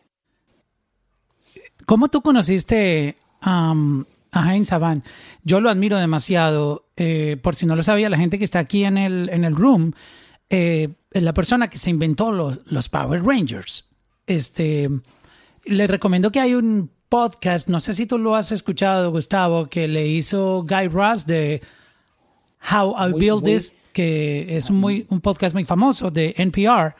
¿Cómo 1.86 2.08
tú 2.10 2.22
conociste 2.22 3.16
a 3.42 3.74
Jaime 4.32 4.66
Saban? 4.66 5.04
Yo 5.44 5.60
lo 5.60 5.70
admiro 5.70 5.98
demasiado. 5.98 6.86
eh, 6.96 7.38
por 7.42 7.56
si 7.56 7.66
no 7.66 7.76
lo 7.76 7.84
sabía, 7.84 8.10
la 8.10 8.18
gente 8.18 8.38
que 8.38 8.46
está 8.46 8.60
aquí 8.60 8.84
en 8.84 8.98
el, 8.98 9.30
en 9.30 9.44
el 9.44 9.56
room, 9.56 9.94
eh, 10.50 10.90
es 11.12 11.24
la 11.24 11.34
persona 11.34 11.70
que 11.70 11.78
se 11.78 11.90
inventó 11.90 12.32
los, 12.32 12.60
los 12.66 12.90
Power 12.90 13.24
Rangers. 13.24 13.90
Este, 14.28 14.90
les 15.66 15.90
recomiendo 15.90 16.32
que 16.32 16.40
hay 16.40 16.54
un 16.54 16.92
podcast, 17.10 17.68
no 17.68 17.80
sé 17.80 17.94
si 17.94 18.06
tú 18.06 18.18
lo 18.18 18.36
has 18.36 18.52
escuchado, 18.52 19.12
Gustavo, 19.12 19.68
que 19.68 19.88
le 19.88 20.08
hizo 20.08 20.64
Guy 20.64 20.88
Raz 20.88 21.26
de 21.26 21.62
How 22.70 22.96
I 22.98 23.12
Muy- 23.12 23.20
muy- 23.42 23.42
This, 23.44 23.74
que 23.94 24.56
es 24.56 24.70
un, 24.70 24.78
muy, 24.80 25.06
un 25.10 25.22
podcast 25.22 25.54
muy 25.54 25.64
famoso 25.66 26.12
de 26.12 26.34
NPR 26.38 26.94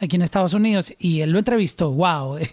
aquí 0.00 0.16
en 0.16 0.22
Estados 0.22 0.54
Unidos, 0.54 0.94
y 0.98 1.20
él 1.20 1.30
lo 1.32 1.38
entrevistó. 1.38 1.90
¡Wow! 1.92 2.38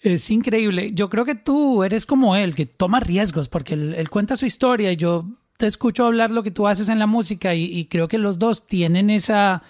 Es 0.00 0.30
increíble. 0.30 0.90
Yo 0.92 1.08
creo 1.08 1.24
que 1.24 1.34
tú 1.34 1.82
eres 1.82 2.04
como 2.04 2.36
él, 2.36 2.54
que 2.54 2.66
toma 2.66 3.00
riesgos, 3.00 3.48
porque 3.48 3.72
él, 3.72 3.94
él 3.94 4.10
cuenta 4.10 4.36
su 4.36 4.44
historia 4.44 4.92
y 4.92 4.96
yo 4.96 5.24
te 5.56 5.64
escucho 5.66 6.04
hablar 6.04 6.30
lo 6.30 6.42
que 6.42 6.50
tú 6.50 6.66
haces 6.66 6.90
en 6.90 6.98
la 6.98 7.06
música 7.06 7.54
y, 7.54 7.64
y 7.64 7.86
creo 7.86 8.06
que 8.06 8.18
los 8.18 8.38
dos 8.38 8.66
tienen 8.66 9.08
esa, 9.08 9.62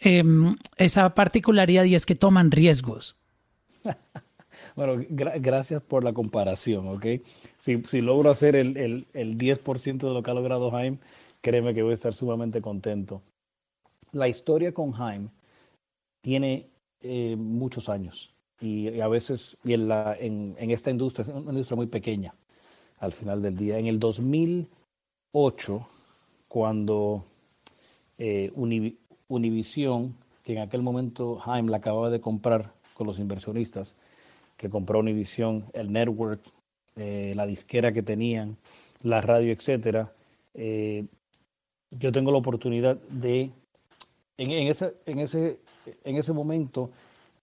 em, 0.00 0.56
esa 0.76 1.14
particularidad 1.14 1.84
y 1.84 1.94
es 1.94 2.04
que 2.04 2.16
toman 2.16 2.50
riesgos. 2.50 3.14
Bueno, 4.76 4.96
gra- 5.08 5.34
gracias 5.40 5.80
por 5.82 6.02
la 6.02 6.12
comparación, 6.12 6.88
¿ok? 6.88 7.06
Si, 7.58 7.80
si 7.88 8.00
logro 8.00 8.30
hacer 8.30 8.56
el, 8.56 8.76
el, 8.76 9.06
el 9.14 9.38
10% 9.38 9.98
de 10.08 10.12
lo 10.12 10.20
que 10.24 10.30
ha 10.32 10.34
logrado 10.34 10.72
Jaime, 10.72 10.98
créeme 11.44 11.74
que 11.74 11.82
voy 11.82 11.90
a 11.90 11.94
estar 11.94 12.14
sumamente 12.14 12.62
contento. 12.62 13.20
La 14.12 14.28
historia 14.28 14.72
con 14.72 14.92
Jaime 14.92 15.28
tiene 16.22 16.70
eh, 17.02 17.36
muchos 17.36 17.90
años 17.90 18.34
y, 18.62 18.88
y 18.88 19.00
a 19.02 19.08
veces 19.08 19.58
y 19.62 19.74
en, 19.74 20.56
esta 20.70 20.90
industria, 20.90 21.24
es 21.24 21.28
una 21.28 21.52
industria 21.52 21.76
muy 21.76 21.86
pequeña 21.86 22.34
al 22.98 23.12
final 23.12 23.42
del 23.42 23.58
día. 23.58 23.78
En 23.78 23.86
el 23.86 24.00
2008, 24.00 25.86
cuando 26.48 27.26
eh, 28.16 28.50
Univi- 28.56 28.96
Univision, 29.28 30.16
que 30.44 30.54
en 30.54 30.60
aquel 30.60 30.80
momento 30.80 31.36
Jaime 31.36 31.70
la 31.70 31.76
acababa 31.76 32.08
de 32.08 32.22
comprar 32.22 32.72
con 32.94 33.06
los 33.06 33.18
inversionistas, 33.18 33.96
que 34.56 34.70
compró 34.70 35.00
Univision, 35.00 35.66
el 35.74 35.92
network, 35.92 36.40
eh, 36.96 37.32
la 37.34 37.44
disquera 37.44 37.92
que 37.92 38.02
tenían, 38.02 38.56
la 39.02 39.20
radio, 39.20 39.52
etcétera, 39.52 40.10
yo 41.98 42.12
tengo 42.12 42.30
la 42.32 42.38
oportunidad 42.38 42.96
de, 43.08 43.50
en, 44.38 44.50
en 44.50 44.68
ese, 44.68 44.94
en, 45.06 45.18
ese, 45.18 45.60
en 46.04 46.16
ese 46.16 46.32
momento, 46.32 46.90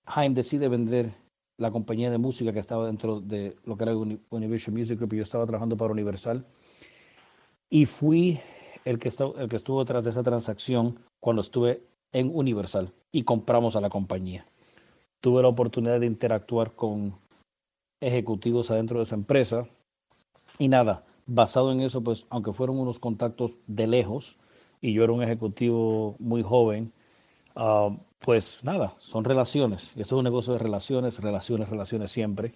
Jaime 0.06 0.36
decide 0.36 0.68
vender 0.68 1.14
la 1.58 1.72
compañía 1.72 2.10
de 2.10 2.18
música 2.18 2.52
que 2.54 2.60
estaba 2.60 2.88
dentro 2.88 3.22
de 3.22 3.56
lo 3.66 3.78
que 3.78 3.84
era 3.84 3.96
Uni- 3.96 4.20
Univision 4.30 4.76
Music 4.76 4.98
Group 4.98 5.14
y 5.14 5.18
yo 5.18 5.24
estaba 5.24 5.46
trabajando 5.46 5.78
para 5.78 5.92
Universal. 5.94 6.46
Y 7.70 7.86
fui 7.86 8.40
el 8.84 8.98
que, 9.00 9.10
estu- 9.10 9.38
el 9.38 9.48
que 9.48 9.58
estuvo 9.58 9.80
detrás 9.80 10.04
de 10.04 10.10
esa 10.10 10.24
transacción 10.24 11.00
cuando 11.22 11.42
estuve 11.42 11.84
en 12.12 12.32
Universal 12.34 12.92
y 13.12 13.24
compramos 13.24 13.76
a 13.76 13.82
la 13.82 13.90
compañía. 13.90 14.46
Tuve 15.22 15.44
la 15.44 15.48
oportunidad 15.50 16.00
de 16.00 16.08
interactuar 16.08 16.74
con 16.74 17.14
ejecutivos 18.02 18.72
adentro 18.72 18.98
de 18.98 19.04
esa 19.04 19.16
empresa 19.16 19.68
y 20.58 20.68
nada, 20.68 21.06
basado 21.28 21.72
en 21.72 21.82
eso, 21.82 22.02
pues 22.04 22.26
aunque 22.30 22.54
fueron 22.54 22.80
unos 22.80 22.98
contactos 23.00 23.58
de 23.68 23.86
lejos 23.88 24.38
y 24.82 24.94
yo 24.94 25.04
era 25.04 25.14
un 25.14 25.24
ejecutivo 25.24 26.16
muy 26.20 26.42
joven, 26.42 26.92
ah, 27.56 27.96
pues 28.20 28.64
nada, 28.64 28.96
son 29.00 29.24
relaciones. 29.24 29.92
Esto 29.96 30.16
es 30.16 30.20
un 30.20 30.24
negocio 30.24 30.54
de 30.54 30.60
relaciones, 30.60 31.20
relaciones, 31.20 31.70
relaciones 31.70 32.12
siempre. 32.12 32.52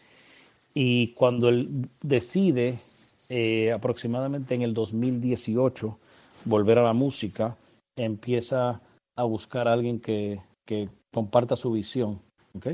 Y 0.74 1.10
cuando 1.14 1.50
él 1.50 1.90
decide, 2.02 2.80
eh, 3.30 3.72
aproximadamente 3.72 4.54
en 4.56 4.62
el 4.62 4.74
2018, 4.74 5.98
volver 6.46 6.80
a 6.80 6.84
la 6.84 6.94
música, 6.94 7.58
empieza 7.96 8.82
a 9.16 9.24
buscar 9.24 9.68
a 9.68 9.74
alguien 9.74 10.00
que, 10.00 10.42
que 10.66 10.90
comparta 11.14 11.56
su 11.56 11.72
visión. 11.72 12.20
¿ok? 12.56 12.68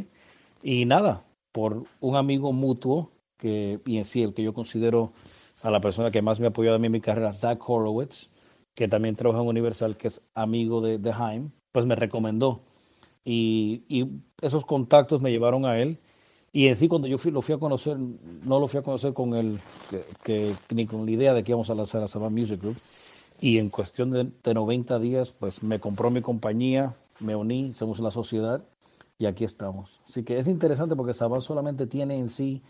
Y 0.64 0.86
nada, 0.86 1.24
por 1.52 1.84
un 2.00 2.16
amigo 2.16 2.52
mutuo 2.54 3.12
que, 3.38 3.80
y 3.86 3.98
en 3.98 4.06
sí 4.06 4.24
el 4.24 4.34
que 4.34 4.44
yo 4.44 4.54
considero 4.54 5.14
a 5.64 5.70
la 5.72 5.80
persona 5.80 6.12
que 6.12 6.22
más 6.22 6.40
me 6.40 6.48
ha 6.48 6.50
apoyado 6.50 6.76
a 6.76 6.80
mí 6.80 6.88
en 6.88 6.94
mi 6.94 7.02
carrera, 7.02 7.34
Zach 7.34 7.62
Horowitz, 7.68 8.31
que 8.82 8.88
también 8.88 9.16
trabaja 9.16 9.44
en 9.44 9.48
Universal, 9.48 9.96
que 9.96 10.08
es 10.08 10.22
amigo 10.34 10.82
de, 10.82 10.98
de 10.98 11.14
Jaime, 11.14 11.52
pues 11.72 11.86
me 11.86 11.96
recomendó. 11.96 12.62
Y, 13.24 13.84
y 13.88 14.08
esos 14.42 14.66
contactos 14.66 15.22
me 15.22 15.30
llevaron 15.30 15.66
a 15.68 15.80
él. 15.80 16.00
Y 16.52 16.66
en 16.66 16.76
sí, 16.76 16.88
cuando 16.88 17.08
yo 17.08 17.18
lo 17.32 17.44
fui 17.44 17.54
a 17.54 17.60
conocer, 17.60 17.96
no 18.00 18.60
lo 18.60 18.68
fui 18.68 18.80
a 18.80 18.84
conocer 18.84 19.14
con 19.14 19.36
el, 19.36 19.60
que, 19.92 20.02
que- 20.68 20.76
ni 20.76 20.88
con 20.88 21.06
la 21.06 21.12
idea 21.12 21.36
de 21.36 21.44
que 21.44 21.52
íbamos 21.52 21.70
a 21.70 21.76
lanzar 21.76 22.02
a 22.02 22.08
Saban 22.08 22.34
Music 22.34 22.60
Group. 22.60 22.78
Y 23.40 23.60
en 23.60 23.70
cuestión 23.70 24.10
de, 24.10 24.32
de 24.44 24.54
90 24.56 24.98
días, 24.98 25.32
pues 25.32 25.62
me 25.62 25.80
compró 25.80 26.10
mi 26.10 26.22
compañía, 26.24 26.96
me 27.20 27.36
uní, 27.36 27.68
hicimos 27.68 28.00
la 28.00 28.10
sociedad 28.10 28.64
y 29.20 29.28
aquí 29.28 29.44
estamos. 29.44 30.00
Así 30.10 30.24
que 30.24 30.40
es 30.40 30.48
interesante 30.48 30.96
porque 30.96 31.14
Saban 31.14 31.42
solamente 31.42 31.86
tiene 31.86 32.18
en 32.18 32.32
sí, 32.32 32.64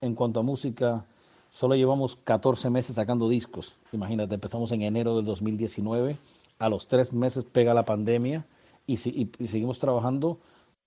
en 0.00 0.14
cuanto 0.14 0.40
a 0.40 0.42
música, 0.42 1.04
solo 1.50 1.74
llevamos 1.74 2.16
14 2.16 2.70
meses 2.70 2.96
sacando 2.96 3.28
discos. 3.28 3.76
Imagínate, 3.92 4.34
empezamos 4.34 4.72
en 4.72 4.82
enero 4.82 5.16
del 5.16 5.24
2019, 5.24 6.18
a 6.58 6.68
los 6.68 6.88
tres 6.88 7.12
meses 7.12 7.44
pega 7.44 7.74
la 7.74 7.84
pandemia 7.84 8.46
y, 8.86 8.96
seguimos 8.96 9.78
trabajando 9.78 10.38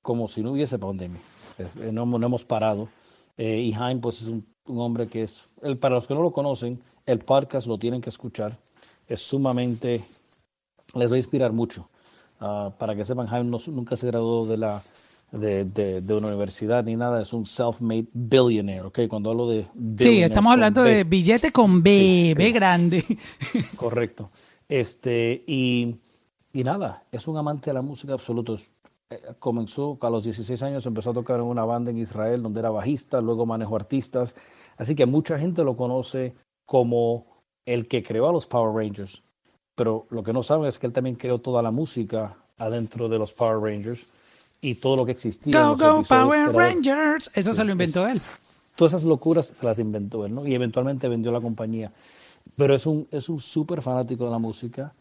como 0.01 0.27
si 0.27 0.41
no 0.41 0.51
hubiese 0.51 0.79
pandemia. 0.79 1.21
Eh, 1.57 1.91
no, 1.91 2.05
no 2.05 2.25
hemos 2.25 2.43
parado. 2.43 2.89
Eh, 3.37 3.59
y 3.59 3.71
Jaime, 3.71 4.01
pues 4.01 4.21
es 4.21 4.27
un, 4.27 4.45
hombre 4.65 5.07
que 5.07 5.23
es, 5.23 5.43
el, 5.61 5.77
para 5.77 5.95
los 5.95 6.07
que 6.07 6.13
no 6.13 6.21
lo 6.21 6.31
conocen, 6.31 6.81
el 7.05 7.19
podcast 7.19 7.67
lo 7.67 7.77
tienen 7.77 8.01
que 8.01 8.09
escuchar. 8.09 8.57
Es 9.07 9.21
sumamente, 9.21 10.01
les 10.93 11.11
va 11.11 11.15
a 11.15 11.17
inspirar 11.17 11.51
mucho. 11.51 11.89
Ah, 12.39 12.71
para 12.77 12.95
que 12.95 13.05
sepan, 13.05 13.27
Jaime 13.27 13.57
nunca 13.67 13.95
se 13.95 14.07
graduó 14.07 14.45
de, 14.45 14.57
la, 14.57 14.81
de, 15.31 15.63
de, 15.63 16.01
de 16.01 16.13
una 16.13 16.27
universidad 16.27 16.83
ni 16.83 16.95
nada, 16.95 17.21
es 17.21 17.31
un 17.31 17.45
self-made 17.45 18.07
billionaire, 18.13 18.87
¿ok? 18.87 18.99
Cuando 19.07 19.31
hablo 19.31 19.47
de... 19.47 19.67
Sí, 19.97 20.21
estamos 20.21 20.51
hablando 20.51 20.83
de 20.83 21.03
billete 21.03 21.51
con 21.51 21.81
B, 21.81 21.89
Sí, 21.89 22.33
B 22.33 22.51
grande. 22.51 23.03
Correcto. 23.77 24.29
Este, 24.67 25.43
y, 25.47 25.95
y 26.53 26.63
nada, 26.63 27.03
es 27.11 27.27
un 27.27 27.37
amante 27.37 27.69
de 27.69 27.75
la 27.75 27.81
música 27.81 28.13
absoluto. 28.13 28.57
Eh, 29.09 29.19
comenzó 29.39 29.97
a 30.01 30.09
los 30.09 30.25
16 30.25 30.61
años, 30.63 30.85
empezó 30.85 31.11
a 31.11 31.13
tocar 31.13 31.37
en 31.37 31.45
una 31.45 31.63
banda 31.63 31.91
en 31.91 31.97
Israel 31.97 32.43
donde 32.43 32.59
era 32.59 32.69
bajista, 32.69 33.21
luego 33.21 33.45
manejó 33.45 33.77
artistas. 33.77 34.35
Así 34.77 34.95
que 34.95 35.05
mucha 35.05 35.39
gente 35.39 35.63
lo 35.63 35.77
conoce 35.77 36.33
como 36.65 37.25
el 37.65 37.87
que 37.87 38.03
creó 38.03 38.27
a 38.27 38.33
los 38.33 38.47
Power 38.47 38.73
Rangers. 38.75 39.23
Pero 39.75 40.07
lo 40.09 40.23
que 40.23 40.33
no 40.33 40.43
saben 40.43 40.67
es 40.67 40.77
que 40.77 40.87
él 40.87 40.93
también 40.93 41.15
creó 41.15 41.39
toda 41.39 41.61
la 41.61 41.71
música 41.71 42.35
adentro 42.57 43.07
de 43.07 43.17
los 43.17 43.31
Power 43.31 43.59
Rangers 43.59 44.05
y 44.61 44.75
todo 44.75 44.97
lo 44.97 45.05
que 45.05 45.11
existía. 45.11 45.67
Go, 45.67 45.75
go, 45.75 46.03
Power 46.03 46.53
Rangers. 46.53 47.31
Eso 47.33 47.53
se 47.53 47.63
lo 47.63 47.71
inventó 47.71 48.07
él. 48.07 48.19
todas 48.75 48.93
esas 48.93 49.03
locuras 49.03 49.47
se 49.47 49.65
las 49.65 49.79
inventó 49.79 50.25
él, 50.25 50.33
¿no? 50.33 50.45
Y 50.47 50.53
eventualmente 50.53 51.07
vendió 51.07 51.31
la 51.31 51.41
compañía. 51.41 51.91
Pero 52.55 52.75
es 52.75 52.85
un 52.85 53.07
es 53.11 53.29
un 53.29 53.39
súper 53.39 53.81
fanático 53.81 54.25
de 54.25 54.31
la 54.31 54.39
música, 54.39 54.93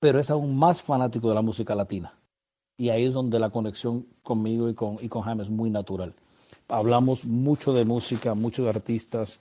pero 0.00 0.18
es 0.18 0.30
aún 0.30 0.56
más 0.56 0.82
fanático 0.82 1.28
de 1.28 1.34
la 1.34 1.42
música 1.42 1.74
latina. 1.74 2.12
Y 2.76 2.88
ahí 2.88 3.04
es 3.04 3.14
donde 3.14 3.38
la 3.38 3.50
conexión 3.50 4.06
conmigo 4.22 4.68
y 4.68 4.74
con, 4.74 4.98
y 5.00 5.08
con 5.08 5.22
Jaime 5.22 5.44
es 5.44 5.50
muy 5.50 5.70
natural. 5.70 6.12
Hablamos 6.68 7.26
mucho 7.26 7.72
de 7.72 7.84
música, 7.84 8.34
muchos 8.34 8.66
artistas. 8.66 9.38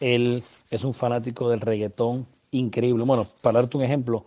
Él 0.00 0.42
es 0.70 0.84
un 0.84 0.94
fanático 0.94 1.48
del 1.48 1.60
reggaetón 1.60 2.26
increíble. 2.50 3.04
Bueno, 3.04 3.24
para 3.42 3.60
darte 3.60 3.76
un 3.76 3.84
ejemplo, 3.84 4.24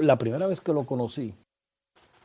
la 0.00 0.16
primera 0.16 0.46
vez 0.46 0.60
que 0.60 0.72
lo 0.72 0.86
conocí, 0.86 1.34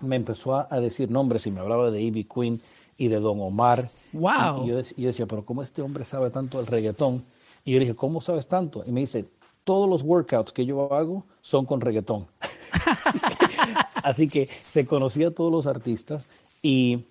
me 0.02 0.16
empezó 0.16 0.56
a, 0.56 0.68
a 0.70 0.80
decir 0.80 1.10
nombres 1.10 1.46
y 1.48 1.52
me 1.52 1.60
hablaba 1.60 1.92
de 1.92 2.02
Ivy 2.02 2.26
Queen 2.26 2.60
y 2.98 3.08
de 3.08 3.20
Don 3.20 3.40
Omar. 3.42 3.90
Wow. 4.14 4.64
Y 4.66 4.68
yo, 4.70 4.80
dec- 4.80 4.96
yo 4.96 5.08
decía, 5.08 5.26
pero 5.26 5.46
¿cómo 5.46 5.64
este 5.64 5.82
hombre 5.82 6.06
sabe 6.06 6.30
tanto 6.30 6.58
del 6.58 6.68
reggaetón? 6.68 7.24
Y 7.66 7.72
yo 7.74 7.80
le 7.80 7.86
dije, 7.86 7.96
¿cómo 7.96 8.22
sabes 8.22 8.48
tanto? 8.48 8.84
Y 8.86 8.92
me 8.92 9.02
dice, 9.02 9.26
todos 9.64 9.90
los 9.90 10.04
workouts 10.04 10.52
que 10.54 10.66
yo 10.66 10.94
hago 10.94 11.26
son 11.42 11.66
con 11.66 11.82
reggaetón. 11.82 12.28
Así 14.04 14.28
que 14.28 14.46
se 14.46 14.86
conocía 14.86 15.30
a 15.30 15.32
todos 15.32 15.52
los 15.52 15.68
artistas 15.68 16.26
y 16.62 17.06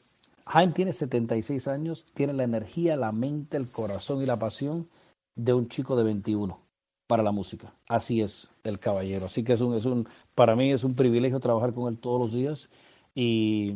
Jaime 0.46 0.72
tiene 0.72 0.92
76 0.92 1.68
años, 1.68 2.04
tiene 2.14 2.32
la 2.34 2.44
energía, 2.44 2.96
la 2.96 3.12
mente, 3.12 3.56
el 3.56 3.70
corazón 3.70 4.22
y 4.22 4.26
la 4.26 4.36
pasión 4.38 4.88
de 5.34 5.54
un 5.54 5.68
chico 5.68 5.96
de 5.96 6.04
21 6.04 6.58
para 7.12 7.22
la 7.22 7.30
música. 7.30 7.74
Así 7.88 8.22
es 8.22 8.48
el 8.64 8.78
caballero. 8.78 9.26
Así 9.26 9.44
que 9.44 9.52
es 9.52 9.60
un, 9.60 9.76
es 9.76 9.84
un, 9.84 10.08
para 10.34 10.56
mí 10.56 10.70
es 10.72 10.82
un 10.82 10.96
privilegio 10.96 11.40
trabajar 11.40 11.74
con 11.74 11.92
él 11.92 11.98
todos 11.98 12.18
los 12.18 12.32
días 12.32 12.70
y, 13.14 13.74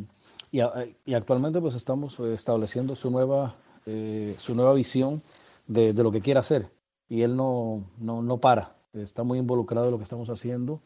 y, 0.50 0.60
y 1.04 1.12
actualmente 1.12 1.60
pues 1.60 1.74
estamos 1.74 2.18
estableciendo 2.18 2.94
su 2.94 3.10
nueva, 3.10 3.56
eh, 3.84 4.34
su 4.38 4.54
nueva 4.54 4.72
visión 4.72 5.20
de, 5.66 5.92
de 5.92 6.02
lo 6.02 6.10
que 6.10 6.22
quiere 6.22 6.40
hacer 6.40 6.70
y 7.10 7.20
él 7.20 7.36
no, 7.36 7.84
no, 7.98 8.22
no 8.22 8.38
para, 8.38 8.74
está 8.94 9.22
muy 9.22 9.38
involucrado 9.38 9.88
en 9.88 9.92
lo 9.92 9.98
que 9.98 10.04
estamos 10.04 10.30
haciendo 10.30 10.80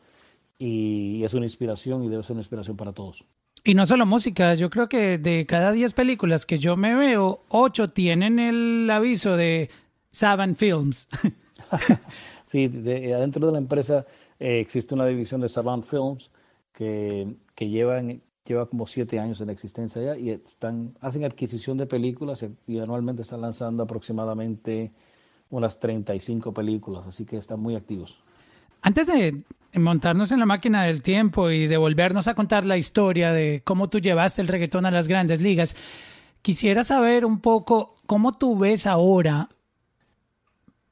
y 0.59 1.23
es 1.23 1.33
una 1.33 1.47
inspiración 1.47 2.03
y 2.03 2.09
debe 2.09 2.25
ser 2.25 2.33
una 2.33 2.41
inspiración 2.41 2.77
para 2.77 2.93
todos. 2.93 3.25
Y 3.63 3.75
no 3.75 3.87
solo 3.87 4.07
música, 4.07 4.55
yo 4.55 4.71
creo 4.71 4.89
que 4.89 5.19
de 5.19 5.47
cada 5.47 5.71
10 5.71 5.93
películas 5.93 6.47
que 6.47 6.59
yo 6.59 6.77
me 6.77 6.97
veo, 6.97 7.45
8 7.51 7.87
tienen 7.91 8.41
el 8.41 8.91
aviso 8.91 9.37
de 9.37 9.71
Saban 10.11 10.57
Films. 10.57 11.07
Sí, 12.51 12.67
de- 12.67 13.15
adentro 13.15 13.47
de 13.47 13.53
la 13.53 13.59
empresa 13.59 14.05
eh, 14.41 14.59
existe 14.59 14.93
una 14.97 15.07
división 15.07 15.41
de 15.41 15.49
Savant 15.49 15.85
Films 15.85 16.33
que, 16.73 17.37
que 17.55 17.69
llevan, 17.69 18.21
lleva 18.45 18.67
como 18.67 18.89
siete 18.89 19.21
años 19.21 19.41
en 19.41 19.51
existencia 19.51 20.03
ya 20.03 20.19
y 20.19 20.31
están, 20.31 20.97
hacen 21.01 21.25
adquisición 21.25 21.79
de 21.79 21.87
películas 21.87 22.45
y 22.67 22.79
anualmente 22.81 23.23
están 23.23 23.43
lanzando 23.43 23.85
aproximadamente 23.85 24.91
unas 25.51 25.79
35 25.79 26.53
películas, 26.53 27.07
así 27.07 27.25
que 27.25 27.37
están 27.37 27.61
muy 27.61 27.77
activos. 27.77 28.19
Antes 28.83 29.07
de 29.07 29.45
montarnos 29.75 30.33
en 30.33 30.41
la 30.41 30.47
máquina 30.47 30.83
del 30.83 31.05
tiempo 31.05 31.51
y 31.51 31.69
de 31.69 31.77
volvernos 31.77 32.27
a 32.27 32.35
contar 32.35 32.67
la 32.67 32.77
historia 32.77 33.31
de 33.33 33.63
cómo 33.63 33.89
tú 33.89 34.01
llevaste 34.01 34.43
el 34.43 34.49
reggaetón 34.49 34.87
a 34.87 34.91
las 34.91 35.07
grandes 35.07 35.41
ligas, 35.41 35.77
quisiera 36.43 36.83
saber 36.83 37.25
un 37.25 37.39
poco 37.39 37.95
cómo 38.07 38.33
tú 38.33 38.59
ves 38.59 38.89
ahora 38.89 39.49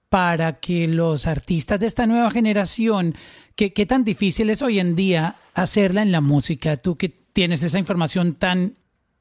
para 0.08 0.60
que 0.60 0.88
los 0.88 1.26
artistas 1.26 1.80
de 1.80 1.86
esta 1.86 2.06
nueva 2.06 2.30
generación, 2.30 3.14
¿qué, 3.56 3.72
qué 3.72 3.86
tan 3.86 4.04
difícil 4.04 4.50
es 4.50 4.62
hoy 4.62 4.78
en 4.78 4.96
día 4.96 5.36
hacerla 5.54 6.02
en 6.02 6.12
la 6.12 6.20
música? 6.20 6.76
Tú 6.76 6.96
que 6.96 7.08
tienes 7.08 7.62
esa 7.62 7.78
información 7.78 8.34
tan 8.34 8.76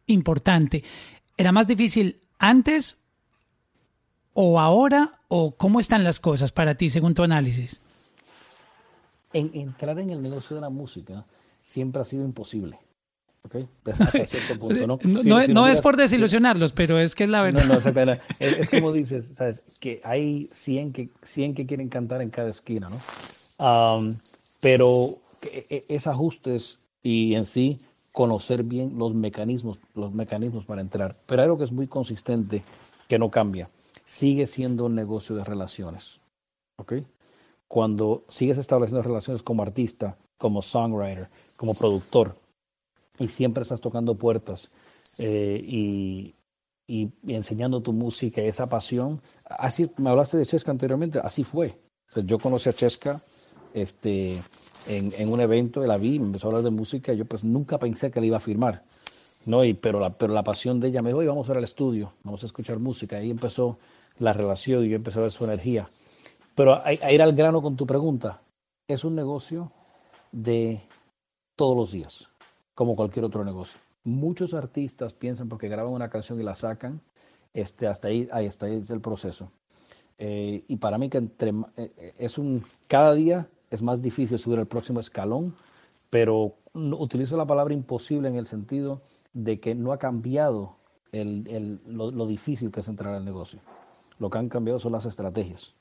importante, 0.06 0.84
¿era 1.36 1.51
más 1.51 1.67
difícil 1.67 2.22
antes 2.39 2.98
o 4.34 4.60
ahora 4.60 5.20
o 5.27 5.56
cómo 5.56 5.79
están 5.79 6.03
las 6.03 6.20
cosas 6.20 6.51
para 6.51 6.75
ti 6.75 6.89
según 6.89 7.13
tu 7.13 7.24
análisis? 7.24 7.82
En, 9.34 9.51
entrar 9.53 10.00
en 10.00 10.12
el 10.12 10.22
negocio 10.22 10.56
de 10.56 10.62
la 10.62 10.70
música 10.70 11.25
siempre 11.63 12.01
ha 12.01 12.06
sido 12.06 12.24
imposible. 12.24 12.79
¿Ok? 13.47 13.55
Hasta 13.85 14.05
cierto 14.25 14.59
punto, 14.59 14.85
¿no? 14.87 14.99
No, 15.03 15.21
Si- 15.23 15.29
no- 15.29 15.41
si 15.41 15.53
no 15.53 15.67
es 15.67 15.81
por 15.81 15.97
desilusionarlos, 15.97 16.71
pero 16.73 16.99
es 16.99 17.15
que 17.15 17.23
es 17.25 17.29
la 17.29 17.41
verdad. 17.41 17.63
No, 17.65 17.75
no. 17.75 18.11
Es, 18.39 18.57
es 18.59 18.69
como 18.69 18.91
dices, 18.91 19.25
¿sabes? 19.35 19.63
Que 19.79 19.99
hay 20.03 20.49
100 20.51 20.93
que, 20.93 21.09
100 21.23 21.55
que 21.55 21.65
quieren 21.65 21.89
cantar 21.89 22.21
en 22.21 22.29
cada 22.29 22.49
esquina, 22.49 22.89
¿no? 22.89 22.97
Am, 23.65 24.15
pero 24.61 25.15
que- 25.41 25.65
e- 25.69 25.85
es 25.89 26.07
ajustes 26.07 26.79
y 27.03 27.33
en 27.35 27.45
sí 27.45 27.77
conocer 28.11 28.63
bien 28.63 28.97
los 28.97 29.13
mecanismos, 29.13 29.79
los 29.95 30.13
mecanismos 30.13 30.65
para 30.65 30.81
entrar. 30.81 31.15
Pero 31.25 31.41
hay 31.41 31.45
algo 31.45 31.57
que 31.57 31.63
es 31.65 31.71
muy 31.71 31.87
consistente, 31.87 32.63
que 33.07 33.19
no 33.19 33.29
cambia. 33.29 33.69
Sigue 34.05 34.47
siendo 34.47 34.85
un 34.85 34.95
negocio 34.95 35.35
de 35.35 35.43
relaciones, 35.43 36.19
¿ok? 36.77 36.93
Cuando 37.67 38.23
sigues 38.29 38.57
estableciendo 38.57 39.01
relaciones 39.01 39.43
como 39.43 39.61
artista, 39.61 40.17
como 40.37 40.61
songwriter, 40.61 41.27
como 41.57 41.73
productor, 41.73 42.35
y 43.19 43.27
siempre 43.27 43.63
estás 43.63 43.81
tocando 43.81 44.15
puertas 44.15 44.69
eh, 45.19 45.62
y, 45.63 46.36
y, 46.88 47.09
y 47.25 47.33
enseñando 47.33 47.81
tu 47.81 47.93
música 47.93 48.41
esa 48.41 48.67
pasión. 48.67 49.21
Así, 49.45 49.91
me 49.97 50.09
hablaste 50.09 50.38
de 50.38 50.45
Chesca 50.45 50.71
anteriormente, 50.71 51.19
así 51.24 51.43
fue. 51.43 51.79
O 52.09 52.13
sea, 52.13 52.24
yo 52.24 52.39
conocí 52.39 52.69
a 52.69 52.74
Chesca 52.74 53.21
este, 53.74 54.38
en, 54.88 55.12
en 55.17 55.31
un 55.31 55.41
evento, 55.41 55.86
la 55.86 55.97
vi, 55.97 56.19
me 56.19 56.25
empezó 56.27 56.47
a 56.47 56.50
hablar 56.50 56.63
de 56.63 56.71
música, 56.71 57.13
y 57.13 57.17
yo 57.17 57.25
pues 57.25 57.43
nunca 57.43 57.77
pensé 57.77 58.12
que 58.12 58.21
le 58.21 58.27
iba 58.27 58.38
a 58.38 58.41
firmar. 58.41 58.83
¿no? 59.45 59.63
Y, 59.63 59.74
pero, 59.74 60.00
la, 60.00 60.09
pero 60.09 60.33
la 60.33 60.43
pasión 60.43 60.79
de 60.79 60.89
ella 60.89 61.01
me 61.01 61.09
dijo, 61.09 61.19
"Oye, 61.19 61.29
vamos 61.29 61.47
a 61.47 61.53
ir 61.53 61.57
al 61.57 61.63
estudio, 61.63 62.13
vamos 62.24 62.43
a 62.43 62.45
escuchar 62.47 62.79
música. 62.79 63.17
Ahí 63.17 63.31
empezó 63.31 63.77
la 64.19 64.33
relación 64.33 64.83
y 64.86 64.89
yo 64.89 64.95
empecé 64.95 65.19
a 65.19 65.24
ver 65.24 65.31
su 65.31 65.45
energía. 65.45 65.88
Pero 66.53 66.74
a, 66.74 66.83
a 66.86 67.12
ir 67.12 67.21
al 67.21 67.33
grano 67.33 67.62
con 67.62 67.75
tu 67.75 67.86
pregunta, 67.86 68.41
es 68.88 69.03
un 69.03 69.15
negocio 69.15 69.71
de 70.31 70.81
todos 71.55 71.77
los 71.77 71.91
días, 71.91 72.27
como 72.77 72.96
cualquier 72.96 73.25
otro 73.25 73.43
negocio. 73.43 73.79
Muchos 74.03 74.53
artistas 74.53 75.12
piensan 75.12 75.50
porque 75.50 75.67
graban 75.67 75.91
una 75.91 76.12
canción 76.12 76.39
y 76.39 76.43
la 76.43 76.53
sacan, 76.53 77.01
este, 77.55 77.88
hasta 77.88 78.10
ahí, 78.10 78.27
ahí 78.31 78.46
está 78.46 78.69
es 78.69 78.91
el 78.91 79.01
proceso. 79.01 79.50
Eh, 80.19 80.63
y 80.67 80.75
para 80.77 81.00
mí 81.00 81.10
que 81.10 81.17
entre, 81.17 81.50
eh, 81.50 81.91
eh, 81.98 82.13
es 82.19 82.38
un, 82.38 82.63
cada 82.88 83.15
día 83.15 83.48
es 83.72 83.81
más 83.81 84.03
difícil 84.03 84.38
subir 84.38 84.60
al 84.60 84.67
próximo 84.67 85.00
escalón, 85.00 85.55
pero 86.12 86.53
utilizo 86.75 87.36
la 87.36 87.48
palabra 87.48 87.74
imposible 87.74 88.27
en 88.29 88.36
el 88.36 88.46
sentido 88.46 89.01
de 89.34 89.60
que 89.60 89.74
no 89.74 89.91
ha 89.91 89.98
cambiado 89.98 90.75
el, 91.12 91.48
el- 91.48 91.79
lo 91.88 92.27
difícil 92.27 92.69
que 92.72 92.81
es 92.81 92.88
entrar 92.88 93.15
al 93.15 93.25
negocio. 93.25 93.60
Lo 94.19 94.29
que 94.29 94.38
han 94.38 94.50
cambiado 94.50 94.77
son 94.77 94.91
las 94.91 95.07
estrategias. 95.07 95.74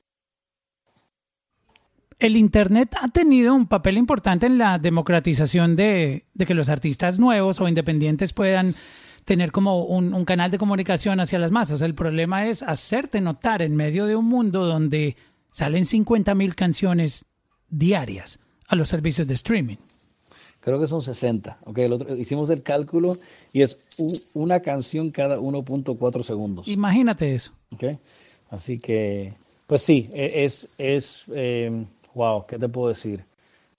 El 2.19 2.37
Internet 2.37 2.97
ha 3.01 3.09
tenido 3.09 3.55
un 3.55 3.67
papel 3.67 3.99
importante 3.99 4.47
en 4.47 4.59
la 4.59 4.79
democratización 4.79 5.77
de, 5.77 6.25
de 6.33 6.47
que 6.47 6.55
los 6.55 6.69
artistas 6.69 7.19
nuevos 7.19 7.61
o 7.61 7.69
independientes 7.69 8.33
puedan 8.33 8.75
tener 9.27 9.53
como 9.53 9.85
un, 9.85 10.15
un, 10.15 10.25
canal 10.25 10.51
de 10.51 10.59
comunicación 10.59 11.21
hacia 11.21 11.39
las 11.39 11.51
masas. 11.51 11.83
El 11.83 11.95
problema 11.95 12.47
es 12.47 12.63
hacerte 12.63 13.21
notar 13.21 13.61
en 13.61 13.77
medio 13.77 14.07
de 14.07 14.17
un 14.17 14.25
mundo 14.25 14.65
donde 14.65 15.17
salen 15.51 15.85
50 15.85 16.35
mil 16.35 16.55
canciones 16.55 17.25
diarias 17.69 18.39
a 18.69 18.77
los 18.77 18.89
servicios 18.89 19.27
de 19.27 19.35
streaming. 19.35 19.77
Creo 20.61 20.81
que 20.81 20.87
son 20.87 21.03
60. 21.03 21.59
Okay, 21.65 21.85
el 21.85 21.93
otro, 21.93 22.17
hicimos 22.17 22.51
el 22.51 22.63
cálculo 22.63 23.17
y 23.53 23.63
es 23.63 23.79
una 24.35 24.61
canción 24.61 25.11
cada 25.11 25.39
1.4 25.39 26.23
segundos. 26.23 26.67
Imagínate 26.67 27.35
eso. 27.35 27.53
Okay. 27.73 27.99
Así 28.51 28.79
que, 28.79 29.33
pues 29.67 29.83
sí, 29.83 30.05
e, 30.13 30.45
es, 30.45 30.69
es 30.79 31.23
eh, 31.29 31.85
wow, 32.17 32.47
¿qué 32.47 32.59
te 32.59 32.69
puedo 32.69 32.89
decir? 32.89 33.27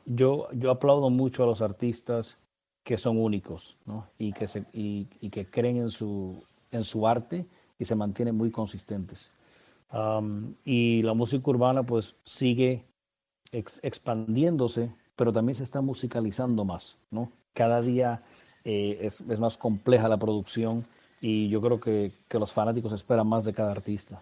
Yo, 0.05 0.47
yo 0.53 0.69
aplaudo 0.69 1.09
mucho 1.09 1.43
a 1.43 1.47
los 1.47 1.61
artistas 1.61 2.37
que 2.83 2.95
son 2.95 3.17
únicos 3.17 3.75
¿no? 3.85 4.07
y, 4.19 4.31
que 4.31 4.47
se, 4.47 4.63
y, 4.71 5.07
y, 5.19 5.29
que 5.31 5.49
creen 5.49 5.77
en 5.77 5.89
su, 5.89 6.41
en 6.71 6.83
su 6.83 7.07
arte 7.07 7.47
y 7.79 7.85
se 7.85 7.95
mantienen 7.95 8.37
muy 8.37 8.51
consistentes. 8.51 9.31
Um, 9.91 10.53
y 10.63 11.01
la 11.01 11.15
música 11.15 11.49
urbana 11.49 11.83
pues 11.83 12.15
sigue 12.25 12.85
ex, 13.51 13.79
expandiéndose, 13.81 14.93
pero 15.15 15.33
también 15.33 15.55
se 15.55 15.63
está 15.63 15.81
musicalizando 15.81 16.63
más. 16.63 16.95
¿no? 17.09 17.31
Cada 17.53 17.81
día 17.81 18.21
eh, 18.63 18.99
es, 19.01 19.19
es, 19.19 19.39
más 19.39 19.57
compleja 19.57 20.07
la 20.07 20.17
producción 20.17 20.85
y 21.21 21.49
yo 21.49 21.59
creo 21.59 21.79
que, 21.79 22.11
que, 22.29 22.37
los 22.39 22.53
fanáticos 22.53 22.93
esperan 22.93 23.27
más 23.27 23.45
de 23.45 23.53
cada 23.53 23.71
artista. 23.71 24.21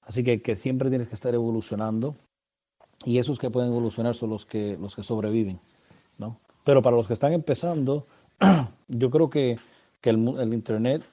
Así 0.00 0.24
que, 0.24 0.40
que 0.40 0.56
siempre 0.56 0.88
tienes 0.88 1.08
que 1.08 1.14
estar 1.14 1.34
evolucionando 1.34 2.16
y 3.04 3.18
esos 3.18 3.38
que 3.38 3.50
pueden 3.50 3.70
evolucionar 3.70 4.14
son 4.14 4.30
los 4.30 4.46
que, 4.46 4.76
los 4.80 4.96
que 4.96 5.02
sobreviven. 5.02 5.60
¿no? 6.18 6.38
Pero 6.64 6.82
para 6.82 6.96
los 6.96 7.06
que 7.06 7.12
están 7.12 7.32
empezando, 7.32 8.06
yo 8.88 9.10
creo 9.10 9.30
que, 9.30 9.58
que 10.00 10.10
el, 10.10 10.54
Internet 10.54 11.04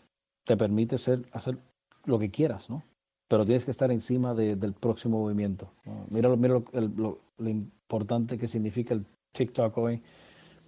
te 0.46 0.58
permite 0.58 0.98
ser, 0.98 1.25
hacer 1.31 1.58
lo 2.05 2.19
que 2.19 2.29
quieras, 2.29 2.69
¿no? 2.69 2.84
Pero 3.27 3.46
tienes 3.46 3.63
que 3.63 3.72
estar 3.72 3.91
encima 3.91 4.34
de, 4.34 4.55
del 4.55 4.74
próximo 4.74 5.19
movimiento. 5.19 5.69
¿no? 5.86 6.05
Mira, 6.12 6.29
lo, 6.29 6.63
el, 6.74 6.93
lo, 6.96 7.19
importante 7.50 8.39
que 8.39 8.48
significa 8.48 8.96
el 8.96 9.05
TikTok 9.34 9.77
hoy 9.77 10.01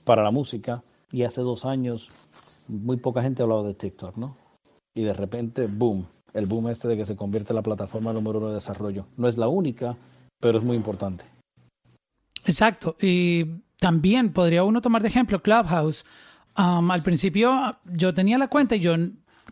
para 0.05 0.23
la 0.23 0.31
música. 0.31 0.83
Y 1.11 1.23
hace 1.23 1.41
dos 1.41 1.65
años 1.65 2.07
muy 2.67 2.97
poca 2.97 3.21
gente 3.21 3.41
hablaba 3.41 3.63
de 3.63 3.73
TikTok, 3.73 4.15
¿no? 4.15 4.37
Y 4.93 5.03
de 5.03 5.13
repente, 5.13 5.67
boom, 5.67 6.05
el 6.33 6.45
boom 6.45 6.69
este 6.69 6.87
de 6.87 6.97
que 6.97 7.05
se 7.05 7.15
convierte 7.15 7.53
la 7.53 7.61
plataforma 7.61 8.13
número 8.13 8.39
uno 8.39 8.49
de 8.49 8.55
desarrollo. 8.55 9.05
No 9.17 9.27
es 9.27 9.37
la 9.37 9.47
única, 9.47 9.97
pero 10.41 10.57
es 10.57 10.63
muy 10.63 10.75
importante. 10.75 11.23
Exacto. 12.43 12.97
Y 12.99 13.45
también 13.79 14.33
podría 14.33 14.63
uno 14.63 14.81
tomar 14.81 15.01
de 15.01 15.07
ejemplo 15.07 15.41
Clubhouse. 15.41 16.05
Um, 16.57 16.91
al 16.91 17.01
principio 17.01 17.77
yo 17.85 18.13
tenía 18.13 18.37
la 18.37 18.49
cuenta 18.49 18.75
y 18.75 18.81
yo 18.81 18.95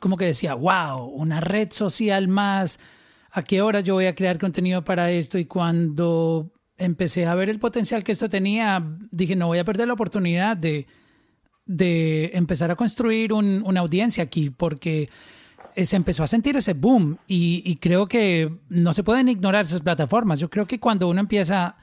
como 0.01 0.17
que 0.17 0.25
decía, 0.25 0.53
wow, 0.55 1.05
una 1.05 1.39
red 1.39 1.71
social 1.71 2.27
más, 2.27 2.79
¿a 3.31 3.43
qué 3.43 3.61
hora 3.61 3.79
yo 3.79 3.93
voy 3.93 4.05
a 4.05 4.15
crear 4.15 4.37
contenido 4.37 4.83
para 4.83 5.11
esto? 5.11 5.37
Y 5.37 5.45
cuando 5.45 6.51
empecé 6.77 7.25
a 7.25 7.35
ver 7.35 7.49
el 7.49 7.59
potencial 7.59 8.03
que 8.03 8.13
esto 8.13 8.29
tenía, 8.29 8.83
dije, 9.11 9.35
no 9.35 9.47
voy 9.47 9.59
a 9.59 9.65
perder 9.65 9.87
la 9.87 9.93
oportunidad 9.93 10.57
de, 10.57 10.87
de 11.65 12.31
empezar 12.33 12.71
a 12.71 12.75
construir 12.75 13.33
un, 13.33 13.61
una 13.65 13.81
audiencia 13.81 14.23
aquí, 14.23 14.49
porque 14.49 15.09
se 15.75 15.95
empezó 15.95 16.23
a 16.23 16.27
sentir 16.27 16.57
ese 16.57 16.73
boom 16.73 17.17
y, 17.27 17.75
creo 17.77 18.07
que 18.07 18.51
no 18.69 18.93
se 18.93 19.03
pueden 19.03 19.29
ignorar 19.29 19.65
esas 19.65 19.81
plataformas. 19.81 20.39
Yo 20.39 20.49
creo 20.49 20.65
que 20.65 20.79
cuando 20.79 21.07
uno 21.07 21.19
empieza 21.19 21.77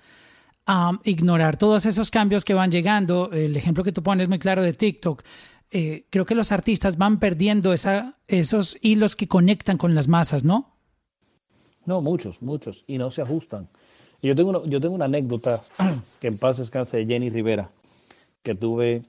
a 0.66 0.98
ignorar 1.04 1.56
todos 1.56 1.86
esos 1.86 2.10
cambios 2.10 2.44
que 2.44 2.54
van 2.54 2.70
llegando, 2.70 3.30
el 3.32 3.56
ejemplo 3.56 3.84
que 3.84 3.92
tú 3.92 4.02
pones 4.02 4.28
muy 4.28 4.38
claro 4.38 4.62
de 4.62 4.72
TikTok, 4.72 5.22
eh, 5.70 6.06
creo 6.10 6.26
que 6.26 6.34
los 6.34 6.52
artistas 6.52 6.96
van 6.96 7.18
perdiendo 7.18 7.72
esa, 7.72 8.18
esos 8.28 8.78
hilos 8.82 9.16
que 9.16 9.28
conectan 9.28 9.78
con 9.78 9.94
las 9.94 10.08
masas, 10.08 10.44
¿no? 10.44 10.76
No, 11.84 12.02
muchos, 12.02 12.42
muchos, 12.42 12.84
y 12.86 12.99
no 12.99 13.10
se 13.10 13.22
ajustan. 13.22 13.68
Yo 14.22 14.34
tengo 14.34 14.50
una, 14.50 14.64
yo 14.68 14.80
tengo 14.80 14.94
una 14.94 15.04
anécdota 15.04 15.60
que 16.20 16.28
en 16.28 16.38
paz 16.38 16.58
descanse 16.58 16.96
de 16.96 17.06
Jenny 17.06 17.30
Rivera, 17.30 17.70
que 18.42 18.54
tuve 18.54 19.04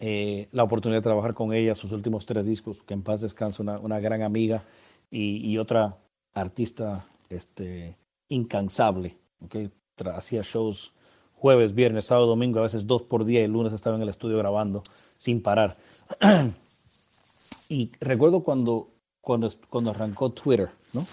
eh, 0.00 0.48
la 0.52 0.64
oportunidad 0.64 0.98
de 0.98 1.04
trabajar 1.04 1.34
con 1.34 1.52
ella 1.52 1.74
sus 1.74 1.92
últimos 1.92 2.26
tres 2.26 2.46
discos, 2.46 2.82
que 2.82 2.94
en 2.94 3.02
paz 3.02 3.20
descanse 3.20 3.62
una, 3.62 4.00
gran 4.00 4.22
amiga 4.22 4.64
y, 5.10 5.36
y, 5.48 5.58
otra 5.58 5.96
artista 6.32 7.06
este, 7.30 7.96
incansable, 8.28 9.16
¿okay? 9.44 9.70
hacía 10.14 10.42
shows 10.42 10.92
jueves, 11.34 11.74
viernes, 11.74 12.06
sábado, 12.06 12.26
domingo, 12.26 12.58
a 12.58 12.62
veces 12.62 12.86
dos 12.86 13.02
por 13.02 13.24
día 13.24 13.40
y 13.40 13.44
el 13.44 13.52
lunes 13.52 13.72
estaba 13.72 13.96
en 13.96 14.02
el 14.02 14.08
estudio 14.08 14.38
grabando 14.38 14.82
sin 15.18 15.42
parar. 15.42 15.76
y 17.68 17.92
recuerdo 18.00 18.42
cuando, 18.42 18.88
cuando, 19.20 19.50
cuando 19.68 19.90
arrancó 19.90 20.30
Twitter, 20.30 20.70
¿no? 20.92 21.04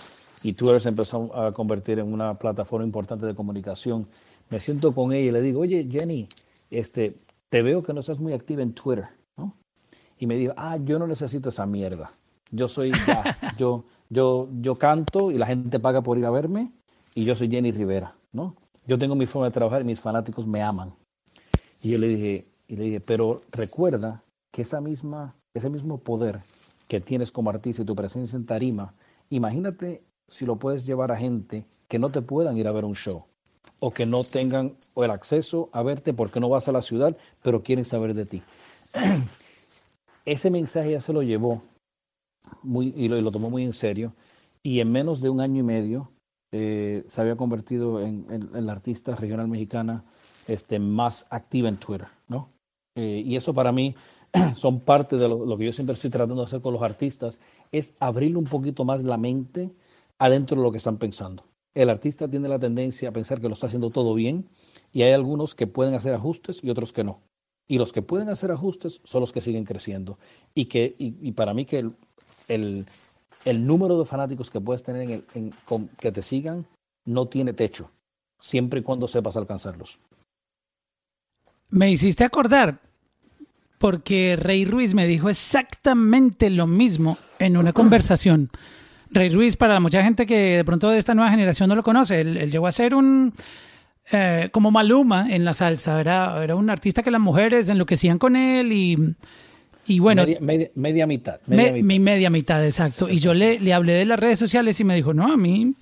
Y 0.44 0.54
Twitter 0.54 0.82
se 0.82 0.90
empezó 0.90 1.36
a 1.38 1.52
convertir 1.52 2.00
en 2.00 2.12
una 2.12 2.34
plataforma 2.34 2.86
importante 2.86 3.26
de 3.26 3.36
comunicación. 3.36 4.08
Me 4.50 4.60
siento 4.60 4.94
con 4.94 5.14
ella 5.14 5.28
y 5.28 5.32
le 5.32 5.42
digo, 5.42 5.60
oye, 5.60 5.88
Jenny, 5.90 6.28
este, 6.72 7.18
te 7.52 7.62
veo 7.62 7.84
que 7.84 7.94
no 7.94 8.00
estás 8.00 8.20
muy 8.20 8.32
activa 8.34 8.64
en 8.64 8.74
Twitter, 8.74 9.10
¿no? 9.38 9.58
Y 10.18 10.26
me 10.26 10.36
dijo, 10.36 10.54
ah, 10.56 10.78
yo 10.78 10.98
no 10.98 11.06
necesito 11.06 11.50
esa 11.50 11.66
mierda. 11.66 12.14
Yo 12.50 12.70
soy, 12.70 12.92
ya, 13.08 13.38
yo, 13.58 13.84
yo, 14.10 14.48
yo 14.62 14.76
canto 14.76 15.32
y 15.32 15.38
la 15.38 15.46
gente 15.46 15.80
paga 15.80 16.02
por 16.02 16.18
ir 16.18 16.26
a 16.26 16.32
verme 16.32 16.72
y 17.14 17.26
yo 17.26 17.36
soy 17.36 17.50
Jenny 17.50 17.72
Rivera, 17.72 18.16
¿no? 18.32 18.56
Yo 18.88 18.98
tengo 18.98 19.16
mi 19.16 19.26
forma 19.26 19.48
de 19.48 19.52
trabajar 19.52 19.82
y 19.82 19.86
mis 19.86 20.00
fanáticos 20.00 20.48
me 20.48 20.62
aman. 20.62 20.94
Y 21.84 21.90
yo 21.90 21.98
le 21.98 22.08
dije, 22.08 22.46
y 22.68 22.78
le 22.78 22.84
dije, 22.86 23.00
pero 23.02 23.42
recuerda 23.52 24.24
que 24.54 24.62
esa 24.62 24.80
misma, 24.80 25.36
ese 25.54 25.70
mismo 25.70 25.98
poder 25.98 26.40
que 26.88 27.02
tienes 27.02 27.32
como 27.32 27.50
artista 27.50 27.82
y 27.82 27.86
tu 27.86 27.96
presencia 27.96 28.38
en 28.38 28.46
tarima, 28.46 28.94
imagínate 29.30 30.04
si 30.30 30.46
lo 30.46 30.58
puedes 30.58 30.86
llevar 30.86 31.12
a 31.12 31.18
gente 31.18 31.66
que 31.90 32.00
no 32.00 32.12
te 32.12 32.22
puedan 32.22 32.58
ir 32.58 32.68
a 32.70 32.72
ver 32.72 32.86
un 32.86 32.96
show 32.96 33.26
o 33.84 33.92
que 33.92 34.06
no 34.06 34.24
tengan 34.24 34.76
el 34.96 35.12
acceso 35.12 35.70
a 35.74 35.82
verte 35.82 36.14
porque 36.14 36.40
no 36.40 36.50
vas 36.50 36.68
a 36.68 36.72
la 36.72 36.84
ciudad, 36.84 37.18
pero 37.42 37.64
quieren 37.64 37.84
saber 37.84 38.14
de 38.14 38.26
ti. 38.26 38.44
Ese 40.26 40.52
mensaje 40.52 40.92
ya 40.92 41.02
se 41.02 41.12
lo 41.12 41.24
llevó 41.24 41.64
muy, 42.62 42.94
y, 42.96 43.08
lo, 43.08 43.32
tomó 43.32 43.50
muy 43.50 43.64
en 43.64 43.74
serio 43.74 44.14
y 44.62 44.82
en 44.82 44.92
menos 44.92 45.20
de 45.20 45.30
un 45.30 45.42
año 45.42 45.62
y 45.62 45.64
medio 45.64 46.12
eh, 46.54 47.04
se 47.08 47.22
había 47.22 47.36
convertido 47.36 48.00
en, 48.02 48.28
en, 48.30 48.56
en, 48.56 48.66
la 48.68 48.74
artista 48.74 49.16
regional 49.16 49.48
mexicana 49.48 50.04
este, 50.48 50.78
más 50.78 51.26
activa 51.32 51.68
en 51.68 51.78
Twitter, 51.78 52.08
¿no? 52.28 52.50
Eh, 52.96 53.24
y 53.26 53.36
eso 53.36 53.52
para 53.52 53.72
mí 53.72 53.96
son 54.56 54.82
parte 54.82 55.16
de 55.16 55.28
lo, 55.28 55.44
lo, 55.44 55.58
que 55.58 55.66
yo 55.66 55.74
siempre 55.74 55.96
estoy 55.96 56.12
tratando 56.12 56.36
de 56.36 56.46
hacer 56.46 56.62
con 56.62 56.74
los 56.74 56.84
artistas, 56.84 57.40
es 57.72 57.96
abrirle 58.00 58.38
un 58.38 58.46
poquito 58.46 58.86
más 58.86 59.02
la 59.02 59.18
mente 59.18 59.72
adentro 60.20 60.58
de 60.58 60.64
lo 60.64 60.72
que 60.72 60.78
están 60.78 60.98
pensando. 60.98 61.51
El 61.74 61.90
artista 61.90 62.28
tiene 62.28 62.50
la 62.50 62.60
tendencia 62.60 63.10
a 63.10 63.14
pensar 63.14 63.40
que 63.40 63.48
lo 63.48 63.54
está 63.54 63.68
haciendo 63.68 63.90
todo 63.90 64.14
bien 64.14 64.50
y 64.92 65.04
hay 65.04 65.12
algunos 65.12 65.56
que 65.56 65.68
pueden 65.68 65.94
hacer 65.94 66.14
ajustes 66.14 66.64
y 66.64 66.70
otros 66.70 66.92
que 66.94 67.04
no. 67.04 67.22
Y 67.68 67.78
los 67.78 67.94
que 67.94 68.02
pueden 68.02 68.30
hacer 68.30 68.52
ajustes 68.52 69.00
son 69.04 69.22
los 69.22 69.32
que 69.32 69.40
siguen 69.40 69.64
creciendo. 69.64 70.18
Y, 70.54 70.66
que, 70.66 70.96
y, 70.98 71.16
y 71.22 71.32
para 71.32 71.54
mí 71.54 71.66
que 71.66 71.80
el, 71.80 71.94
el, 72.50 72.86
el 73.46 73.66
número 73.66 73.98
de 73.98 74.06
fanáticos 74.06 74.52
que 74.52 74.60
puedes 74.62 74.84
tener 74.84 75.04
en 75.04 75.12
el, 75.12 75.26
en, 75.34 75.54
con, 75.66 75.88
que 75.88 76.12
te 76.12 76.22
sigan 76.22 76.66
no 77.06 77.28
tiene 77.28 77.54
techo, 77.54 77.90
siempre 78.40 78.82
y 78.82 78.84
cuando 78.84 79.08
sepas 79.08 79.38
alcanzarlos. 79.38 79.98
Me 81.70 81.90
hiciste 81.90 82.24
acordar, 82.24 82.80
porque 83.78 84.36
Rey 84.36 84.66
Ruiz 84.66 84.94
me 84.94 85.08
dijo 85.08 85.30
exactamente 85.30 86.50
lo 86.50 86.68
mismo 86.68 87.18
en 87.40 87.58
una 87.58 87.74
conversación. 87.74 88.50
Rey 89.12 89.30
Ruiz, 89.30 89.58
para 89.58 89.80
mucha 89.80 90.04
gente 90.04 90.26
que 90.26 90.58
de 90.58 90.66
pronto 90.66 90.90
de 90.90 90.98
esta 90.98 91.14
nueva 91.14 91.32
generación 91.32 91.70
no 91.70 91.76
lo 91.76 91.84
conoce, 91.84 92.22
él, 92.22 92.38
él 92.38 92.52
llegó 92.52 92.68
a 92.68 92.72
ser 92.72 92.96
un... 92.96 93.34
Eh, 94.12 94.50
como 94.52 94.72
Maluma 94.72 95.28
en 95.30 95.46
la 95.46 95.54
salsa, 95.54 96.02
era, 96.02 96.44
era 96.44 96.56
un 96.56 96.70
artista 96.70 97.02
que 97.04 97.12
las 97.12 97.22
mujeres 97.22 97.70
enloquecían 97.70 98.18
con 98.18 98.36
él 98.36 98.74
y 98.74 98.98
y 99.88 100.00
bueno, 100.00 100.24
media, 100.24 100.40
media, 100.42 100.72
media 100.76 101.08
mitad. 101.08 101.40
Media 101.48 101.72
me, 101.72 101.72
mitad. 101.72 101.88
Mi 101.88 102.00
media 102.00 102.30
mitad, 102.30 102.66
exacto. 102.66 103.10
Y 103.10 103.20
yo 103.20 103.34
le, 103.34 103.60
le 103.60 103.74
hablé 103.74 103.94
de 103.94 104.06
las 104.06 104.20
redes 104.20 104.40
sociales 104.40 104.80
y 104.80 104.84
me 104.84 104.96
dijo, 104.96 105.14
no, 105.14 105.32
a 105.32 105.38
mí 105.38 105.74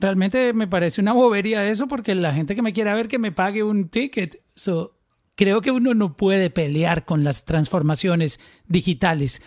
realmente 0.00 0.52
me 0.52 0.66
parece 0.66 1.00
una 1.00 1.12
bobería 1.12 1.66
eso 1.66 1.88
porque 1.88 2.14
la 2.14 2.32
gente 2.32 2.54
que 2.54 2.62
me 2.62 2.72
quiera 2.72 2.94
ver 2.94 3.08
que 3.08 3.18
me 3.18 3.32
pague 3.32 3.62
un 3.62 3.88
ticket. 3.88 4.42
So, 4.54 4.96
creo 5.34 5.60
que 5.60 5.70
uno 5.70 5.94
no 5.94 6.16
puede 6.16 6.50
pelear 6.50 7.04
con 7.04 7.24
las 7.24 7.44
transformaciones 7.44 8.40
digitales, 8.66 9.40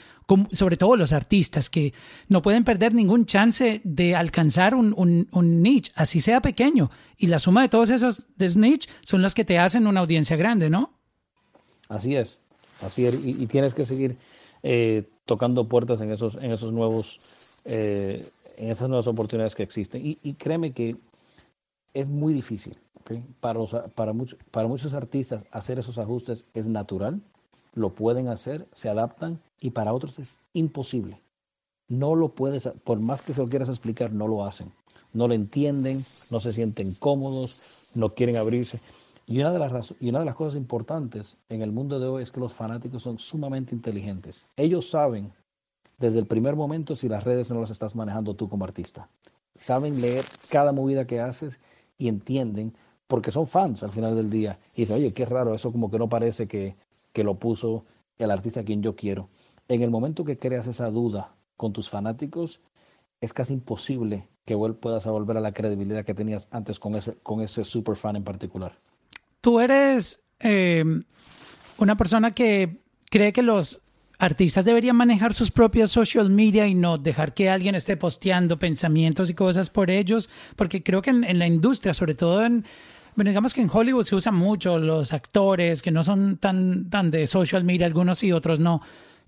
sobre 0.51 0.77
todo 0.77 0.95
los 0.95 1.13
artistas 1.13 1.69
que 1.69 1.93
no 2.27 2.41
pueden 2.41 2.63
perder 2.63 2.93
ningún 2.93 3.25
chance 3.25 3.81
de 3.83 4.15
alcanzar 4.15 4.75
un, 4.75 5.27
un, 5.31 5.61
niche, 5.61 5.91
así 5.95 6.19
sea 6.19 6.41
pequeño. 6.41 6.89
Y 7.17 7.27
la 7.27 7.39
suma 7.39 7.61
de 7.61 7.69
todos 7.69 7.89
esos 7.89 8.27
niche 8.55 8.89
son 9.01 9.21
las 9.21 9.33
que 9.33 9.45
te 9.45 9.59
hacen 9.59 9.87
una 9.87 9.99
audiencia 9.99 10.35
grande, 10.35 10.69
¿no? 10.69 10.93
Así 11.89 12.15
es. 12.15 12.39
Así 12.81 13.05
es, 13.05 13.23
y, 13.23 13.45
tienes 13.45 13.75
que 13.75 13.85
seguir 13.85 14.17
eh, 14.63 15.07
tocando 15.25 15.67
puertas 15.67 16.01
en 16.01 16.11
esos, 16.11 16.35
en 16.35 16.51
esos 16.51 16.73
nuevos, 16.73 17.19
eh, 17.65 18.27
en 18.57 18.71
esas 18.71 18.89
nuevas 18.89 19.07
oportunidades 19.07 19.53
que 19.53 19.63
existen. 19.63 20.01
Y, 20.03 20.33
créeme 20.33 20.73
que 20.73 20.97
es 21.93 22.09
muy 22.09 22.33
difícil. 22.33 22.77
Para, 23.39 23.59
los, 23.59 23.75
para, 23.95 24.13
muchos, 24.13 24.39
para 24.51 24.67
muchos 24.67 24.93
artistas 24.93 25.45
hacer 25.51 25.79
esos 25.79 25.97
ajustes 25.97 26.45
es 26.53 26.67
natural, 26.67 27.21
lo 27.73 27.93
pueden 27.95 28.27
hacer, 28.27 28.67
se 28.73 28.89
adaptan 28.89 29.39
y 29.59 29.71
para 29.71 29.93
otros 29.93 30.19
es 30.19 30.39
imposible. 30.53 31.21
No 31.87 32.15
lo 32.15 32.29
puedes, 32.29 32.67
por 32.83 32.99
más 32.99 33.21
que 33.21 33.33
se 33.33 33.41
lo 33.41 33.49
quieras 33.49 33.69
explicar, 33.69 34.13
no 34.13 34.27
lo 34.27 34.45
hacen. 34.45 34.71
No 35.13 35.27
lo 35.27 35.33
entienden, 35.33 35.99
no 36.31 36.39
se 36.39 36.53
sienten 36.53 36.93
cómodos, 36.95 37.91
no 37.95 38.09
quieren 38.09 38.37
abrirse. 38.37 38.79
Y 39.27 39.39
una, 39.39 39.51
de 39.51 39.59
las 39.59 39.93
y 39.99 40.09
una 40.09 40.19
de 40.19 40.25
las 40.25 40.35
cosas 40.35 40.55
importantes 40.55 41.37
en 41.49 41.61
el 41.61 41.71
mundo 41.71 41.99
de 41.99 42.07
hoy 42.07 42.23
es 42.23 42.31
que 42.31 42.39
los 42.39 42.53
fanáticos 42.53 43.03
son 43.03 43.19
sumamente 43.19 43.75
inteligentes. 43.75 44.45
Ellos 44.55 44.89
saben 44.89 45.33
desde 45.99 46.19
el 46.19 46.25
primer 46.25 46.55
momento 46.55 46.95
si 46.95 47.07
las 47.07 47.23
redes 47.23 47.49
no 47.49 47.61
las 47.61 47.71
estás 47.71 47.95
manejando 47.95 48.35
tú 48.35 48.49
como 48.49 48.65
artista. 48.65 49.09
Saben 49.55 50.01
leer 50.01 50.25
cada 50.49 50.71
movida 50.71 51.05
que 51.05 51.19
haces 51.19 51.59
y 51.97 52.07
entienden 52.07 52.73
porque 53.07 53.31
son 53.31 53.47
fans 53.47 53.83
al 53.83 53.91
final 53.91 54.15
del 54.15 54.29
día. 54.29 54.57
Y 54.75 54.81
dicen, 54.81 54.97
oye, 54.97 55.13
qué 55.13 55.25
raro, 55.25 55.53
eso 55.53 55.71
como 55.71 55.91
que 55.91 55.99
no 55.99 56.09
parece 56.09 56.47
que, 56.47 56.75
que 57.13 57.23
lo 57.23 57.39
puso 57.39 57.85
el 58.17 58.31
artista 58.31 58.61
a 58.61 58.63
quien 58.63 58.81
yo 58.81 58.95
quiero. 58.95 59.29
En 59.67 59.81
el 59.83 59.89
momento 59.89 60.25
que 60.25 60.37
creas 60.37 60.67
esa 60.67 60.89
duda 60.89 61.35
con 61.57 61.73
tus 61.73 61.89
fanáticos, 61.89 62.61
es 63.21 63.33
casi 63.33 63.53
imposible 63.53 64.27
que 64.45 64.57
puedas 64.57 65.05
volver 65.05 65.37
a 65.37 65.41
la 65.41 65.53
credibilidad 65.53 66.03
que 66.03 66.13
tenías 66.13 66.47
antes 66.51 66.79
con 66.79 66.95
ese, 66.95 67.15
con 67.21 67.41
ese 67.41 67.63
super 67.63 67.95
fan 67.95 68.15
en 68.15 68.23
particular. 68.23 68.77
Tú 69.39 69.59
eres 69.59 70.23
eh, 70.39 70.83
una 71.77 71.95
persona 71.95 72.31
que 72.31 72.81
cree 73.09 73.31
que 73.31 73.43
los 73.43 73.81
artistas 74.17 74.65
deberían 74.65 74.95
manejar 74.95 75.33
sus 75.33 75.51
propias 75.51 75.91
social 75.91 76.29
media 76.29 76.67
y 76.67 76.75
no 76.75 76.97
dejar 76.97 77.33
que 77.33 77.49
alguien 77.49 77.75
esté 77.75 77.97
posteando 77.97 78.57
pensamientos 78.57 79.29
y 79.29 79.33
cosas 79.33 79.69
por 79.69 79.89
ellos, 79.89 80.29
porque 80.55 80.83
creo 80.83 81.01
que 81.01 81.09
en, 81.09 81.23
en 81.23 81.39
la 81.39 81.47
industria, 81.47 81.93
sobre 81.93 82.13
todo 82.13 82.43
en, 82.43 82.65
bueno, 83.15 83.29
digamos 83.29 83.53
que 83.53 83.61
en 83.61 83.69
Hollywood 83.71 84.05
se 84.05 84.15
usan 84.15 84.35
mucho 84.35 84.77
los 84.77 85.13
actores 85.13 85.81
que 85.81 85.91
no 85.91 86.03
son 86.03 86.37
tan, 86.37 86.89
tan 86.89 87.11
de 87.11 87.27
social 87.27 87.63
media, 87.63 87.85
algunos 87.85 88.23
y 88.23 88.31
otros 88.31 88.59
no. 88.59 88.81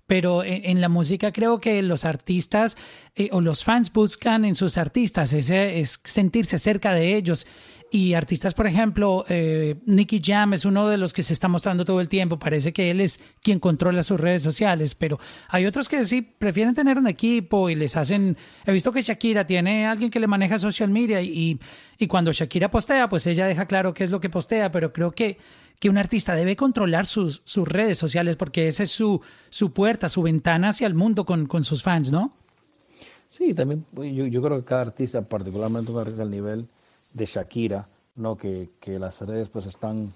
Pero 0.06 0.44
en, 0.44 0.82
la 0.82 0.90
música 0.90 1.32
creo 1.32 1.60
que 1.60 1.82
los 1.82 2.04
artistas 2.04 2.76
eh, 3.14 3.30
o 3.32 3.40
los 3.40 3.64
fans 3.64 3.90
buscan 3.90 4.44
en 4.44 4.54
sus 4.54 4.76
artistas 4.76 5.32
es 5.32 6.00
sentirse 6.04 6.58
cerca 6.58 6.92
de 6.92 7.16
ellos. 7.16 7.46
Y 7.94 8.14
artistas, 8.14 8.54
por 8.54 8.66
ejemplo, 8.66 9.24
eh, 9.28 9.76
Nicky 9.86 10.20
Jam 10.20 10.52
es 10.52 10.64
uno 10.64 10.88
de 10.88 10.96
los 10.96 11.12
que 11.12 11.22
se 11.22 11.32
está 11.32 11.46
mostrando 11.46 11.84
todo 11.84 12.00
el 12.00 12.08
tiempo. 12.08 12.40
Parece 12.40 12.72
que 12.72 12.90
él 12.90 13.00
es 13.00 13.20
quien 13.40 13.60
controla 13.60 14.02
sus 14.02 14.18
redes 14.18 14.42
sociales, 14.42 14.96
pero 14.96 15.20
hay 15.48 15.64
otros 15.64 15.88
que 15.88 16.04
sí 16.04 16.20
prefieren 16.20 16.74
tener 16.74 16.98
un 16.98 17.06
equipo 17.06 17.70
y 17.70 17.76
les 17.76 17.96
hacen. 17.96 18.36
He 18.66 18.72
visto 18.72 18.90
que 18.90 19.00
Shakira 19.00 19.46
tiene 19.46 19.86
alguien 19.86 20.10
que 20.10 20.18
le 20.18 20.26
maneja 20.26 20.58
social 20.58 20.90
media 20.90 21.22
y, 21.22 21.60
y 21.96 22.06
cuando 22.08 22.32
Shakira 22.32 22.68
postea, 22.68 23.08
pues 23.08 23.28
ella 23.28 23.46
deja 23.46 23.66
claro 23.66 23.94
qué 23.94 24.02
es 24.02 24.10
lo 24.10 24.20
que 24.20 24.28
postea, 24.28 24.72
pero 24.72 24.92
creo 24.92 25.12
que, 25.12 25.38
que 25.78 25.88
un 25.88 25.96
artista 25.96 26.34
debe 26.34 26.56
controlar 26.56 27.06
sus, 27.06 27.42
sus 27.44 27.68
redes 27.68 27.96
sociales 27.96 28.34
porque 28.34 28.66
esa 28.66 28.82
es 28.82 28.90
su, 28.90 29.20
su 29.50 29.72
puerta, 29.72 30.08
su 30.08 30.20
ventana 30.22 30.70
hacia 30.70 30.88
el 30.88 30.94
mundo 30.94 31.24
con, 31.24 31.46
con 31.46 31.62
sus 31.62 31.84
fans, 31.84 32.10
¿no? 32.10 32.32
Sí, 33.30 33.54
también 33.54 33.84
pues, 33.94 34.12
yo, 34.12 34.26
yo 34.26 34.42
creo 34.42 34.58
que 34.58 34.64
cada 34.64 34.80
artista, 34.80 35.22
particularmente 35.22 35.92
un 35.92 36.00
artista 36.00 36.24
al 36.24 36.32
nivel 36.32 36.66
de 37.14 37.24
Shakira, 37.24 37.86
¿no? 38.16 38.36
que, 38.36 38.72
que 38.80 38.98
las 38.98 39.22
redes 39.22 39.48
pues 39.48 39.64
están, 39.64 40.10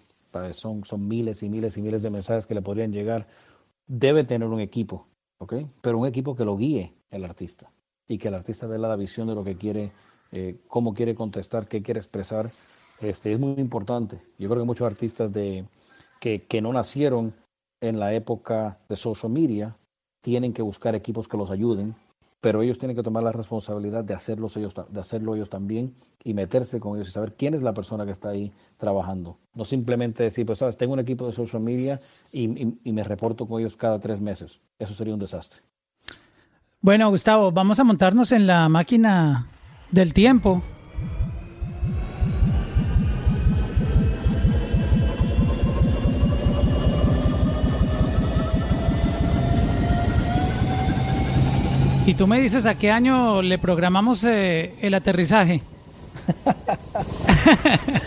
son, 0.53 0.85
son 0.85 1.09
miles 1.09 1.43
y 1.43 1.49
miles 1.49 1.79
y 1.79 1.83
miles 1.83 2.03
de 2.03 2.11
mensajes 2.11 2.47
que 2.47 2.55
le 2.55 2.61
podrían 2.61 2.93
llegar, 2.93 3.27
debe 3.87 4.25
tener 4.25 4.49
un 4.49 4.61
equipo, 4.61 5.07
¿ok? 5.39 5.55
Pero 5.81 5.99
un 5.99 6.07
equipo 6.07 6.37
que 6.37 6.45
lo 6.45 6.57
guíe 6.57 6.93
el 7.11 7.25
artista 7.25 7.71
y 8.07 8.19
que 8.19 8.29
el 8.29 8.35
artista 8.35 8.67
vea 8.67 8.79
la 8.79 8.97
visión 8.97 9.29
de 9.29 9.35
lo 9.35 9.45
que 9.45 9.57
quiere, 9.57 9.93
eh, 10.33 10.59
cómo 10.67 10.93
quiere 10.93 11.15
contestar, 11.15 11.69
qué 11.69 11.83
quiere 11.83 12.01
expresar, 12.01 12.51
este, 13.01 13.33
es 13.33 13.39
muy 13.39 13.55
importante. 13.59 14.21
Yo 14.39 14.49
creo 14.49 14.63
que 14.63 14.67
muchos 14.67 14.87
artistas 14.87 15.33
de, 15.33 15.65
que, 16.21 16.43
que 16.43 16.61
no 16.61 16.73
nacieron 16.73 17.33
en 17.81 18.01
la 18.01 18.13
época 18.13 18.79
de 18.89 18.97
social 18.97 19.33
media 19.33 19.77
tienen 20.21 20.53
que 20.53 20.63
buscar 20.63 20.95
equipos 20.95 21.29
que 21.29 21.37
los 21.37 21.51
ayuden 21.51 21.95
pero 22.41 22.63
ellos 22.63 22.79
tienen 22.79 22.97
que 22.97 23.03
tomar 23.03 23.23
la 23.23 23.33
responsabilidad 23.33 24.05
de, 24.05 24.15
hacerlos 24.15 24.57
ellos, 24.57 24.75
de 24.89 25.01
hacerlo 25.01 25.35
ellos 25.35 25.51
también 25.51 25.95
y 26.23 26.35
meterse 26.35 26.79
con 26.81 26.97
ellos 26.97 27.09
y 27.09 27.11
saber 27.11 27.35
quién 27.35 27.55
es 27.55 27.63
la 27.63 27.75
persona 27.75 28.05
que 28.07 28.13
está 28.13 28.29
ahí 28.31 28.53
trabajando. 28.77 29.39
No 29.55 29.65
simplemente 29.65 30.23
decir, 30.23 30.47
pues 30.47 30.59
sabes, 30.59 30.77
tengo 30.77 30.93
un 30.93 31.01
equipo 31.01 31.27
de 31.27 31.33
social 31.33 31.63
media 31.63 31.99
y- 32.33 32.79
y 32.85 32.93
me 32.93 33.03
reporto 33.03 33.47
con 33.47 33.61
ellos 33.61 33.77
cada 33.77 33.99
tres 33.99 34.21
meses. 34.21 34.61
Eso 34.79 34.95
sería 34.95 35.15
un 35.15 35.21
desastre. 35.21 35.61
Bueno, 36.81 37.11
Gustavo, 37.11 37.51
vamos 37.51 37.81
a 37.81 37.85
montarnos 37.85 38.31
en 38.31 38.47
la 38.47 38.69
máquina 38.69 39.49
del 39.91 40.15
tiempo. 40.15 40.63
Y 52.09 52.15
tú 52.15 52.27
me 52.27 52.41
dices 52.41 52.65
a 52.65 52.75
qué 52.75 52.91
año 52.91 53.43
le 53.43 53.59
programamos 53.59 54.25
eh, 54.25 54.73
el 54.81 54.95
aterrizaje. 54.95 55.61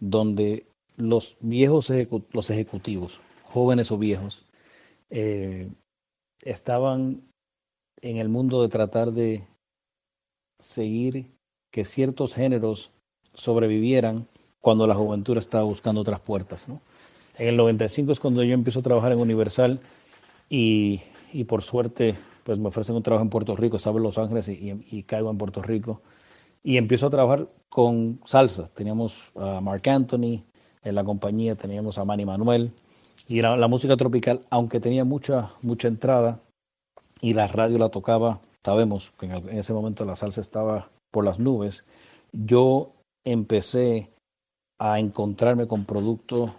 donde 0.00 0.66
los 0.96 1.36
viejos 1.38 1.92
los 2.32 2.50
ejecutivos, 2.50 3.20
jóvenes 3.44 3.92
o 3.92 3.98
viejos, 3.98 4.44
eh, 5.10 5.70
estaban 6.42 7.22
en 8.02 8.18
el 8.18 8.28
mundo 8.28 8.60
de 8.60 8.68
tratar 8.68 9.12
de 9.12 9.53
seguir 10.60 11.26
que 11.70 11.84
ciertos 11.84 12.34
géneros 12.34 12.90
sobrevivieran 13.34 14.26
cuando 14.60 14.86
la 14.86 14.94
juventud 14.94 15.36
estaba 15.36 15.64
buscando 15.64 16.00
otras 16.00 16.20
puertas. 16.20 16.68
¿no? 16.68 16.80
En 17.36 17.48
el 17.48 17.56
95 17.56 18.12
es 18.12 18.20
cuando 18.20 18.42
yo 18.42 18.54
empiezo 18.54 18.80
a 18.80 18.82
trabajar 18.82 19.12
en 19.12 19.18
Universal 19.18 19.80
y, 20.48 21.00
y 21.32 21.44
por 21.44 21.62
suerte 21.62 22.14
pues 22.44 22.58
me 22.58 22.68
ofrecen 22.68 22.94
un 22.94 23.02
trabajo 23.02 23.24
en 23.24 23.30
Puerto 23.30 23.56
Rico, 23.56 23.76
estaba 23.76 23.96
en 23.96 24.02
Los 24.02 24.18
Ángeles 24.18 24.48
y, 24.48 24.84
y- 24.90 25.02
caigo 25.04 25.30
en 25.30 25.38
Puerto 25.38 25.62
Rico. 25.62 26.02
Y 26.62 26.76
empiezo 26.76 27.06
a 27.06 27.10
trabajar 27.10 27.48
con 27.70 28.20
salsa. 28.26 28.66
Teníamos 28.66 29.22
a 29.34 29.60
Mark 29.60 29.88
Anthony 29.88 30.44
en 30.82 30.94
la 30.94 31.04
compañía, 31.04 31.54
teníamos 31.56 31.96
a 31.98 32.04
Manny 32.04 32.26
Manuel. 32.26 32.70
Y 33.28 33.40
la, 33.40 33.56
la 33.56 33.66
música 33.68 33.96
tropical, 33.96 34.42
aunque 34.50 34.78
tenía 34.78 35.04
mucha, 35.04 35.52
mucha 35.62 35.88
entrada 35.88 36.40
y 37.22 37.32
la 37.32 37.46
radio 37.46 37.78
la 37.78 37.88
tocaba, 37.88 38.40
sabemos 38.64 39.12
que 39.18 39.26
en, 39.26 39.58
ese 39.58 39.72
momento 39.72 40.04
la 40.04 40.16
salsa 40.16 40.40
estaba 40.40 40.90
por 41.10 41.24
las 41.24 41.38
nubes, 41.38 41.84
yo 42.32 42.92
empecé 43.24 44.10
a 44.78 44.98
encontrarme 44.98 45.66
con 45.66 45.84
productos 45.84 46.50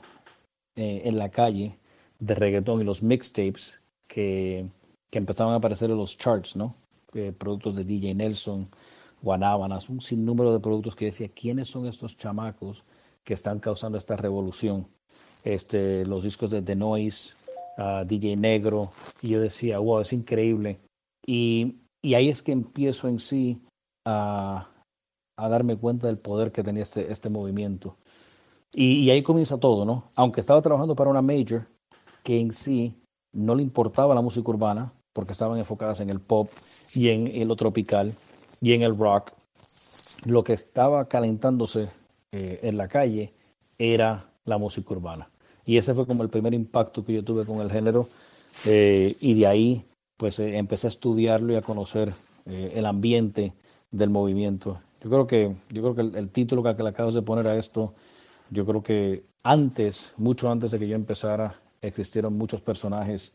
eh, 0.78 1.02
en 1.06 1.18
la 1.18 1.30
calle 1.30 1.78
de 2.20 2.34
reggaetón 2.34 2.82
y 2.82 2.84
los 2.84 3.04
mixtapes 3.04 3.80
que, 4.08 4.66
que 5.12 5.20
empezaban 5.20 5.54
a 5.54 5.58
aparecer 5.58 5.90
en 5.92 5.98
los 5.98 6.18
charts, 6.18 6.56
¿no? 6.56 6.76
Eh, 7.14 7.34
productos 7.38 7.76
de 7.76 7.84
DJ 7.84 8.14
Nelson, 8.14 8.68
Guanábanas, 9.22 9.90
un 9.90 10.02
sinnúmero 10.02 10.54
de 10.54 10.60
productos 10.60 10.96
que 10.96 11.06
decía, 11.06 11.30
¿quiénes 11.30 11.70
son 11.70 11.88
estos 11.88 12.18
chamacos 12.18 12.84
que 13.24 13.34
están 13.34 13.60
causando 13.60 13.98
esta 13.98 14.16
revolución? 14.16 14.88
Este, 15.44 16.06
los 16.06 16.24
discos 16.24 16.52
de 16.52 16.62
The 16.62 16.76
Noise, 16.76 17.34
ah, 17.78 18.04
DJ 18.06 18.36
Negro, 18.36 18.92
y 19.22 19.30
yo 19.30 19.40
decía, 19.40 19.80
wow, 19.80 20.02
es 20.02 20.12
increíble. 20.14 20.80
Y, 21.26 21.76
y 22.06 22.14
ahí 22.14 22.30
es 22.30 22.44
que 22.44 22.52
empiezo 22.52 23.08
en 23.08 23.20
sí 23.20 23.60
a, 24.06 24.70
darme 25.38 25.76
cuenta 25.76 26.06
del 26.06 26.20
poder 26.20 26.52
que 26.52 26.64
tenía 26.64 26.84
este, 26.84 27.12
este 27.12 27.30
movimiento. 27.30 27.98
Y, 28.72 29.00
y 29.00 29.10
ahí 29.10 29.24
comienza 29.24 29.58
todo, 29.58 29.86
¿no? 29.86 30.12
Aunque 30.14 30.40
estaba 30.40 30.62
trabajando 30.62 30.96
para 30.96 31.10
una 31.10 31.24
major 31.24 31.66
que 32.24 32.40
en 32.40 32.54
sí 32.54 32.94
no 33.34 33.56
le 33.56 33.64
importaba 33.64 34.14
la 34.14 34.22
música 34.22 34.50
urbana, 34.50 34.94
porque 35.14 35.32
estaban 35.32 35.58
enfocadas 35.58 36.00
en 36.00 36.12
el 36.12 36.20
pop 36.20 36.52
y 36.94 37.10
en, 37.10 37.28
en 37.28 37.48
lo 37.48 37.56
tropical 37.56 38.14
y 38.62 38.74
en 38.74 38.84
el 38.84 38.96
rock. 38.96 39.32
Lo 40.26 40.44
que 40.44 40.54
estaba 40.54 41.08
calentándose 41.08 41.90
eh, 42.32 42.60
en 42.62 42.78
la 42.78 42.88
calle 42.88 43.34
era 43.80 44.30
la 44.46 44.60
música 44.60 44.94
urbana. 44.94 45.28
Y 45.66 45.78
ese 45.78 45.96
fue 45.96 46.06
como 46.06 46.22
el 46.22 46.30
primer 46.30 46.54
impacto 46.54 47.04
que 47.04 47.14
yo 47.14 47.24
tuve 47.24 47.46
con 47.46 47.62
el 47.62 47.72
género. 47.72 48.08
eh, 48.66 49.16
y 49.20 49.34
de 49.34 49.48
ahí, 49.48 49.86
pues 50.18 50.40
eh, 50.40 50.58
empecé 50.58 50.88
a 50.88 50.90
estudiarlo 50.90 51.54
y 51.54 51.56
a 51.56 51.62
conocer 51.62 52.14
eh, 52.46 52.74
el 52.76 52.86
ambiente 52.86 53.54
del 53.92 54.10
movimiento. 54.10 54.80
Yo 55.04 55.10
creo 55.10 55.28
que, 55.28 55.56
yo 55.70 55.82
creo 55.82 55.96
que 55.96 56.18
el, 56.18 56.30
título 56.30 56.64
que, 56.64 56.76
que 56.76 56.84
le 56.84 56.90
acabas 56.90 57.14
de 57.14 57.22
poner 57.22 57.48
a 57.48 57.58
esto, 57.58 57.94
yo 58.50 58.66
creo 58.66 58.82
que 58.82 59.26
antes, 59.44 60.14
mucho 60.18 60.50
antes 60.50 60.72
de 60.72 60.80
que 60.80 60.88
yo 60.88 60.96
empezara, 60.96 61.56
existieron 61.82 62.38
muchos 62.38 62.62
personajes 62.62 63.34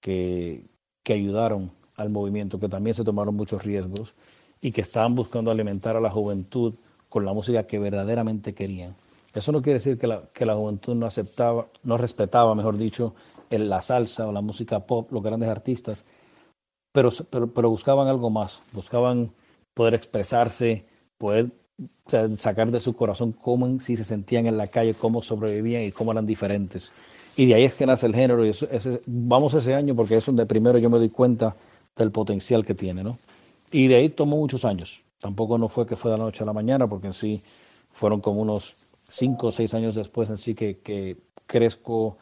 que, 0.00 0.64
que 1.02 1.12
ayudaron 1.12 1.72
al 1.98 2.10
movimiento, 2.10 2.58
que 2.58 2.68
también 2.68 2.94
se 2.94 3.04
tomaron 3.04 3.34
muchos 3.34 3.64
riesgos 3.64 4.14
y 4.62 4.72
que 4.72 4.80
estaban 4.80 5.14
buscando 5.14 5.50
alimentar 5.50 5.96
a 5.96 6.00
la 6.00 6.10
juventud 6.10 6.74
con 7.08 7.24
la 7.24 7.32
música 7.32 7.66
que 7.66 7.78
verdaderamente 7.78 8.54
querían. 8.54 8.94
Eso 9.34 9.52
no 9.52 9.62
quiere 9.62 9.78
decir 9.78 9.98
que 9.98 10.06
la, 10.06 10.22
que 10.32 10.46
la 10.46 10.54
juventud 10.54 10.94
no 10.94 11.06
aceptaba, 11.06 11.68
no 11.84 11.96
respetaba, 11.96 12.54
mejor 12.54 12.76
dicho, 12.78 13.14
el- 13.48 13.68
la 13.68 13.80
salsa 13.80 14.26
o 14.26 14.32
la 14.32 14.40
música 14.40 14.80
pop, 14.80 15.10
los 15.12 15.22
grandes 15.22 15.48
artistas, 15.48 16.04
pero, 16.92 17.10
pero, 17.30 17.70
buscaban 17.70 18.08
algo 18.08 18.30
más, 18.30 18.62
buscaban 18.72 19.30
poder 19.74 19.94
expresarse, 19.94 20.84
poder 21.18 21.50
sacar 22.36 22.70
de 22.70 22.80
su 22.80 22.94
corazón 22.94 23.32
cómo 23.32 23.80
si 23.80 23.96
se 23.96 24.04
sentían 24.04 24.46
en 24.46 24.56
la 24.58 24.66
calle, 24.66 24.94
cómo 24.94 25.22
sobrevivían 25.22 25.82
y 25.82 25.92
cómo 25.92 26.12
eran 26.12 26.26
diferentes. 26.26 26.92
Y 27.36 27.46
de 27.46 27.54
ahí 27.54 27.64
es 27.64 27.74
que 27.74 27.86
nace 27.86 28.06
el 28.06 28.14
género. 28.14 28.44
Y 28.44 28.50
ese- 28.50 29.00
vamos 29.06 29.54
ese 29.54 29.74
año 29.74 29.94
porque 29.94 30.16
es 30.16 30.26
donde 30.26 30.44
primero 30.46 30.78
yo 30.78 30.90
me 30.90 30.98
doy 30.98 31.08
cuenta 31.08 31.54
del 31.96 32.10
potencial 32.10 32.64
que 32.64 32.74
tiene, 32.74 33.02
¿no? 33.02 33.16
Y 33.72 33.86
de 33.86 33.96
ahí 33.96 34.08
tomó 34.10 34.36
muchos 34.36 34.64
años. 34.64 35.02
Tampoco 35.20 35.56
no 35.58 35.68
fue 35.68 35.86
que 35.86 35.96
fue 35.96 36.10
de 36.10 36.18
la 36.18 36.24
noche 36.24 36.42
a 36.42 36.46
la 36.46 36.52
mañana, 36.52 36.86
porque 36.88 37.06
en 37.08 37.12
sí 37.12 37.40
fueron 37.90 38.20
como 38.20 38.40
unos 38.42 38.74
cinco 39.08 39.48
o 39.48 39.52
seis 39.52 39.72
años 39.74 39.94
después 39.94 40.28
en 40.30 40.38
sí 40.38 40.54
que, 40.54 40.78
que 40.78 41.16
crezco 41.46 42.18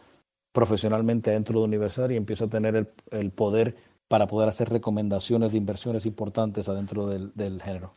profesionalmente 0.52 1.30
dentro 1.30 1.58
de 1.60 1.64
Universal 1.66 2.12
y 2.12 2.16
empiezo 2.16 2.44
a 2.44 2.48
tener 2.48 2.74
el, 2.76 2.88
el 3.10 3.30
poder 3.30 3.76
para 4.08 4.26
poder 4.26 4.48
hacer 4.48 4.70
recomendaciones 4.70 5.52
de 5.52 5.58
inversiones 5.58 6.06
importantes 6.06 6.68
adentro 6.68 7.06
del, 7.06 7.30
del 7.34 7.62
género. 7.62 7.92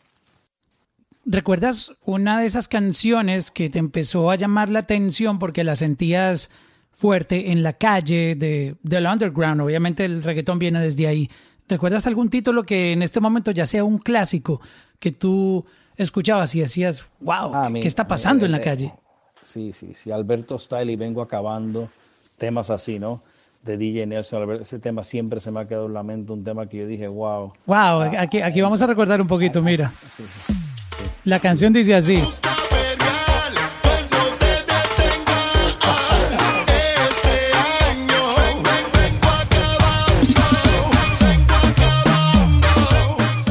¿Recuerdas 1.26 1.94
una 2.04 2.40
de 2.40 2.48
esas 2.48 2.68
canciones 2.68 3.52
que 3.52 3.70
te 3.70 3.80
empezó 3.80 4.32
a 4.32 4.36
llamar 4.36 4.70
la 4.70 4.80
atención 4.80 5.38
porque 5.40 5.64
la 5.64 5.76
sentías 5.76 6.50
fuerte 6.92 7.52
en 7.52 7.64
la 7.64 7.74
calle 7.74 8.36
de, 8.36 8.76
del 8.82 9.06
underground? 9.06 9.62
Obviamente 9.62 10.04
el 10.04 10.24
reggaetón 10.24 10.58
viene 10.58 10.82
desde 10.82 11.08
ahí. 11.08 11.30
¿Recuerdas 11.70 12.08
algún 12.08 12.30
título 12.30 12.64
que 12.64 12.92
en 12.92 13.04
este 13.04 13.20
momento 13.20 13.52
ya 13.52 13.66
sea 13.68 13.84
un 13.84 14.00
clásico 14.00 14.62
que 15.00 15.12
tú 15.12 15.64
escuchabas 15.96 16.56
y 16.56 16.62
decías, 16.62 17.06
wow, 17.20 17.54
Ah, 17.54 17.70
¿qué, 17.72 17.88
está 17.88 18.08
pasando 18.08 18.46
eh, 18.46 18.48
en 18.48 18.52
la 18.52 18.58
eh, 18.58 18.62
calle? 18.62 18.94
Sí, 19.44 19.72
sí, 19.74 19.94
sí. 19.94 20.12
Alberto 20.12 20.58
Style 20.58 20.92
y 20.92 20.96
vengo 20.96 21.22
acabando. 21.22 21.88
Temas 22.38 22.72
así, 22.72 22.98
¿no? 22.98 23.22
De 23.64 23.78
DJ 23.78 24.06
Nelson. 24.08 24.42
Albert- 24.42 24.62
Ese 24.62 24.80
tema 24.80 25.04
siempre 25.04 25.40
se 25.40 25.52
me 25.52 25.60
ha 25.60 25.68
quedado 25.68 25.86
en 25.88 25.94
la 25.94 26.04
mente. 26.04 26.32
Un 26.34 26.44
tema 26.44 26.68
que 26.68 26.78
yo 26.78 26.88
dije, 26.88 27.08
wow. 27.08 27.54
Wow, 27.66 28.02
aquí, 28.18 28.42
aquí 28.42 28.62
vamos 28.62 28.82
a 28.82 28.88
recordar 28.88 29.22
un 29.22 29.28
poquito, 29.28 29.62
mira. 29.62 29.92
La 31.26 31.40
canción 31.40 31.72
dice 31.72 31.94
así. 31.96 32.20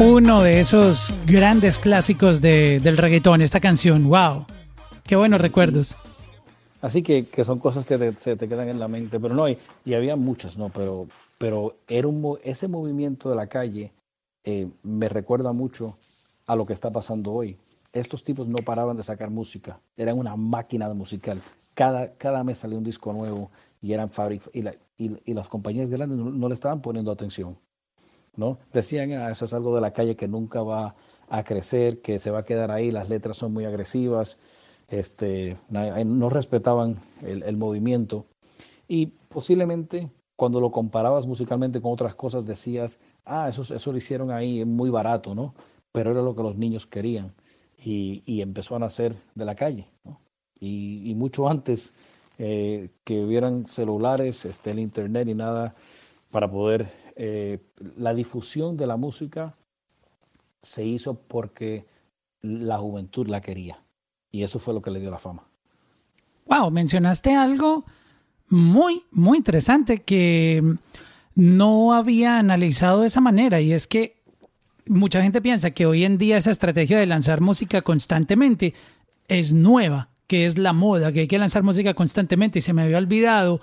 Uno 0.01 0.43
de 0.43 0.61
esos 0.61 1.13
grandes 1.27 1.79
clásicos 1.79 2.41
de- 2.41 2.81
del 2.81 2.97
reggaetón, 2.97 3.43
esta 3.43 3.61
canción. 3.61 4.09
Wow. 4.09 4.47
Qué 5.07 5.15
buenos 5.17 5.41
recuerdos. 5.41 5.97
Así 6.81 7.03
que, 7.03 7.25
que 7.27 7.45
son 7.45 7.59
cosas 7.59 7.87
que 7.87 7.99
te, 7.99 8.13
se 8.13 8.37
te 8.37 8.49
quedan 8.49 8.69
en 8.69 8.79
la 8.81 8.89
mente. 8.89 9.21
Pero 9.21 9.35
no, 9.35 9.49
y, 9.49 9.59
y 9.85 9.95
había 9.95 10.17
muchas, 10.17 10.57
¿no? 10.57 10.71
Pero, 10.71 11.09
pero 11.39 11.77
era 11.89 12.09
un, 12.09 12.39
ese 12.43 12.69
movimiento 12.69 13.29
de 13.31 13.37
la 13.37 13.47
calle 13.47 13.93
eh, 14.45 14.69
me 14.83 15.09
recuerda 15.09 15.53
mucho 15.53 15.97
a 16.47 16.57
lo 16.57 16.65
que 16.67 16.73
está 16.73 16.91
pasando 16.91 17.33
hoy. 17.33 17.57
Estos 17.93 18.25
tipos 18.25 18.49
no 18.49 18.57
paraban 18.65 18.97
de 18.97 19.03
sacar 19.03 19.31
música. 19.31 19.81
Eran 19.97 20.19
una 20.19 20.37
máquina 20.37 20.89
musical. 20.95 21.41
Cada, 21.75 22.09
cada 22.15 22.45
mes 22.45 22.59
salía 22.59 22.79
un 22.79 22.85
disco 22.85 23.13
nuevo 23.13 23.51
y 23.83 23.93
eran 23.93 24.11
y, 24.53 24.61
y- 24.99 25.17
y 25.25 25.35
las 25.35 25.49
compañías 25.49 25.91
grandes 25.91 26.19
no, 26.19 26.31
no 26.31 26.49
le 26.49 26.55
estaban 26.55 26.81
poniendo 26.83 27.11
atención. 27.11 27.57
¿no? 28.37 28.59
Decían, 28.73 29.13
"Ah, 29.13 29.31
eso 29.31 29.45
es 29.45 29.55
algo 29.55 29.75
de 29.75 29.81
la 29.81 29.93
calle 29.93 30.17
que 30.17 30.29
nunca 30.29 30.63
va 30.63 30.95
a 31.29 31.45
crecer, 31.45 32.01
que 32.01 32.19
se 32.19 32.31
va 32.31 32.41
a 32.41 32.45
quedar 32.45 32.71
ahí, 32.71 32.91
las 32.91 33.09
letras 33.09 33.37
son 33.37 33.53
muy 33.53 33.65
agresivas, 33.65 34.39
este, 34.91 35.57
na- 35.69 36.05
no 36.05 36.29
respetaban 36.29 36.97
el, 37.23 37.43
el 37.43 37.57
movimiento. 37.57 38.27
Y 38.89 39.07
posiblemente 39.07 40.11
cuando 40.37 40.61
lo 40.61 40.71
comparabas 40.71 41.27
musicalmente 41.27 41.81
con 41.81 41.93
otras 41.93 42.15
cosas 42.15 42.45
decías, 42.45 42.99
ah, 43.25 43.49
eso, 43.49 43.63
eso 43.63 43.93
lo 43.93 43.99
hicieron 43.99 44.31
ahí, 44.31 44.61
es 44.61 44.67
muy 44.67 44.91
barato, 44.91 45.35
¿no? 45.35 45.55
Pero 45.93 46.11
era 46.11 46.23
lo 46.23 46.35
que 46.35 46.43
los 46.43 46.57
niños 46.57 46.87
querían. 46.87 47.33
Y, 47.83 48.23
y 48.27 48.43
empezó 48.43 48.77
a 48.77 48.79
nacer 48.79 49.15
de 49.35 49.45
la 49.45 49.55
calle. 49.55 49.87
Y, 50.59 51.11
y 51.11 51.15
mucho 51.15 51.49
antes 51.49 51.95
eh, 52.39 52.91
que 53.05 53.25
hubieran 53.25 53.67
celulares, 53.67 54.45
este, 54.45 54.73
el 54.73 54.79
internet 54.79 55.29
y 55.29 55.35
nada 55.35 55.75
para 56.31 56.51
poder... 56.51 56.89
eh, 57.17 57.59
la 57.97 58.15
difusión 58.15 58.77
de 58.77 58.87
la 58.87 58.97
música 58.97 59.55
se 60.63 60.85
hizo 60.85 61.15
porque 61.15 61.85
la 62.41 62.79
juventud 62.79 63.27
la 63.29 63.41
quería. 63.41 63.83
Y 64.33 64.43
eso 64.43 64.59
fue 64.59 64.75
lo 64.75 64.83
que 64.83 64.91
le 64.91 65.01
dio 65.01 65.11
la 65.11 65.19
fama. 65.19 65.43
Wow, 66.47 66.71
mencionaste 66.71 67.35
algo 67.35 67.85
muy, 68.49 69.05
muy 69.11 69.39
interesante 69.39 70.03
que 70.03 70.63
no 71.35 71.95
había 71.95 72.39
analizado 72.39 73.03
de 73.03 73.07
esa 73.07 73.21
manera 73.21 73.61
y 73.61 73.73
es 73.73 73.87
que 73.87 74.21
mucha 74.87 75.23
gente 75.23 75.41
piensa 75.41 75.71
que 75.71 75.87
hoy 75.87 76.05
en 76.05 76.19
día 76.19 76.37
esa 76.37 76.51
estrategia 76.51 76.99
de 76.99 77.07
lanzar 77.07 77.41
música 77.41 77.83
constantemente 77.83 78.75
es 79.29 79.53
nueva, 79.53 80.09
que 80.27 80.47
es 80.47 80.59
la 80.59 80.73
moda, 80.73 81.13
que 81.13 81.21
hay 81.21 81.29
que 81.29 81.39
lanzar 81.39 81.63
música 81.63 81.95
constantemente 81.95 82.59
y 82.59 82.63
se 82.63 82.73
me 82.73 82.83
había 82.83 82.99
olvidado, 82.99 83.61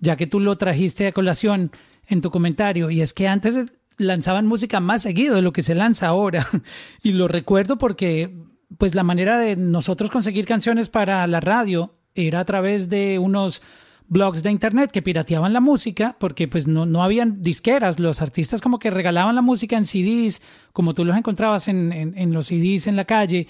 ya 0.00 0.16
que 0.16 0.26
tú 0.26 0.40
lo 0.40 0.58
trajiste 0.58 1.06
a 1.06 1.12
colación 1.12 1.70
en 2.08 2.20
tu 2.20 2.30
comentario, 2.30 2.90
y 2.90 3.00
es 3.00 3.12
que 3.12 3.28
antes 3.28 3.58
lanzaban 3.98 4.46
música 4.46 4.80
más 4.80 5.02
seguido 5.02 5.36
de 5.36 5.42
lo 5.42 5.52
que 5.52 5.62
se 5.62 5.74
lanza 5.74 6.08
ahora. 6.08 6.46
Y 7.02 7.12
lo 7.12 7.28
recuerdo 7.28 7.78
porque 7.78 8.34
pues 8.78 8.94
la 8.94 9.02
manera 9.02 9.38
de 9.38 9.56
nosotros 9.56 10.10
conseguir 10.10 10.46
canciones 10.46 10.88
para 10.88 11.26
la 11.26 11.40
radio 11.40 11.94
era 12.14 12.40
a 12.40 12.44
través 12.44 12.88
de 12.88 13.18
unos 13.18 13.62
blogs 14.08 14.42
de 14.42 14.50
internet 14.50 14.90
que 14.92 15.02
pirateaban 15.02 15.52
la 15.52 15.60
música 15.60 16.16
porque 16.18 16.46
pues 16.46 16.66
no, 16.68 16.86
no 16.86 17.02
habían 17.02 17.42
disqueras, 17.42 17.98
los 17.98 18.22
artistas 18.22 18.60
como 18.60 18.78
que 18.78 18.90
regalaban 18.90 19.34
la 19.34 19.42
música 19.42 19.76
en 19.76 19.86
CDs, 19.86 20.42
como 20.72 20.94
tú 20.94 21.04
los 21.04 21.16
encontrabas 21.16 21.68
en, 21.68 21.92
en, 21.92 22.16
en 22.16 22.32
los 22.32 22.46
CDs 22.46 22.86
en 22.86 22.96
la 22.96 23.04
calle, 23.04 23.48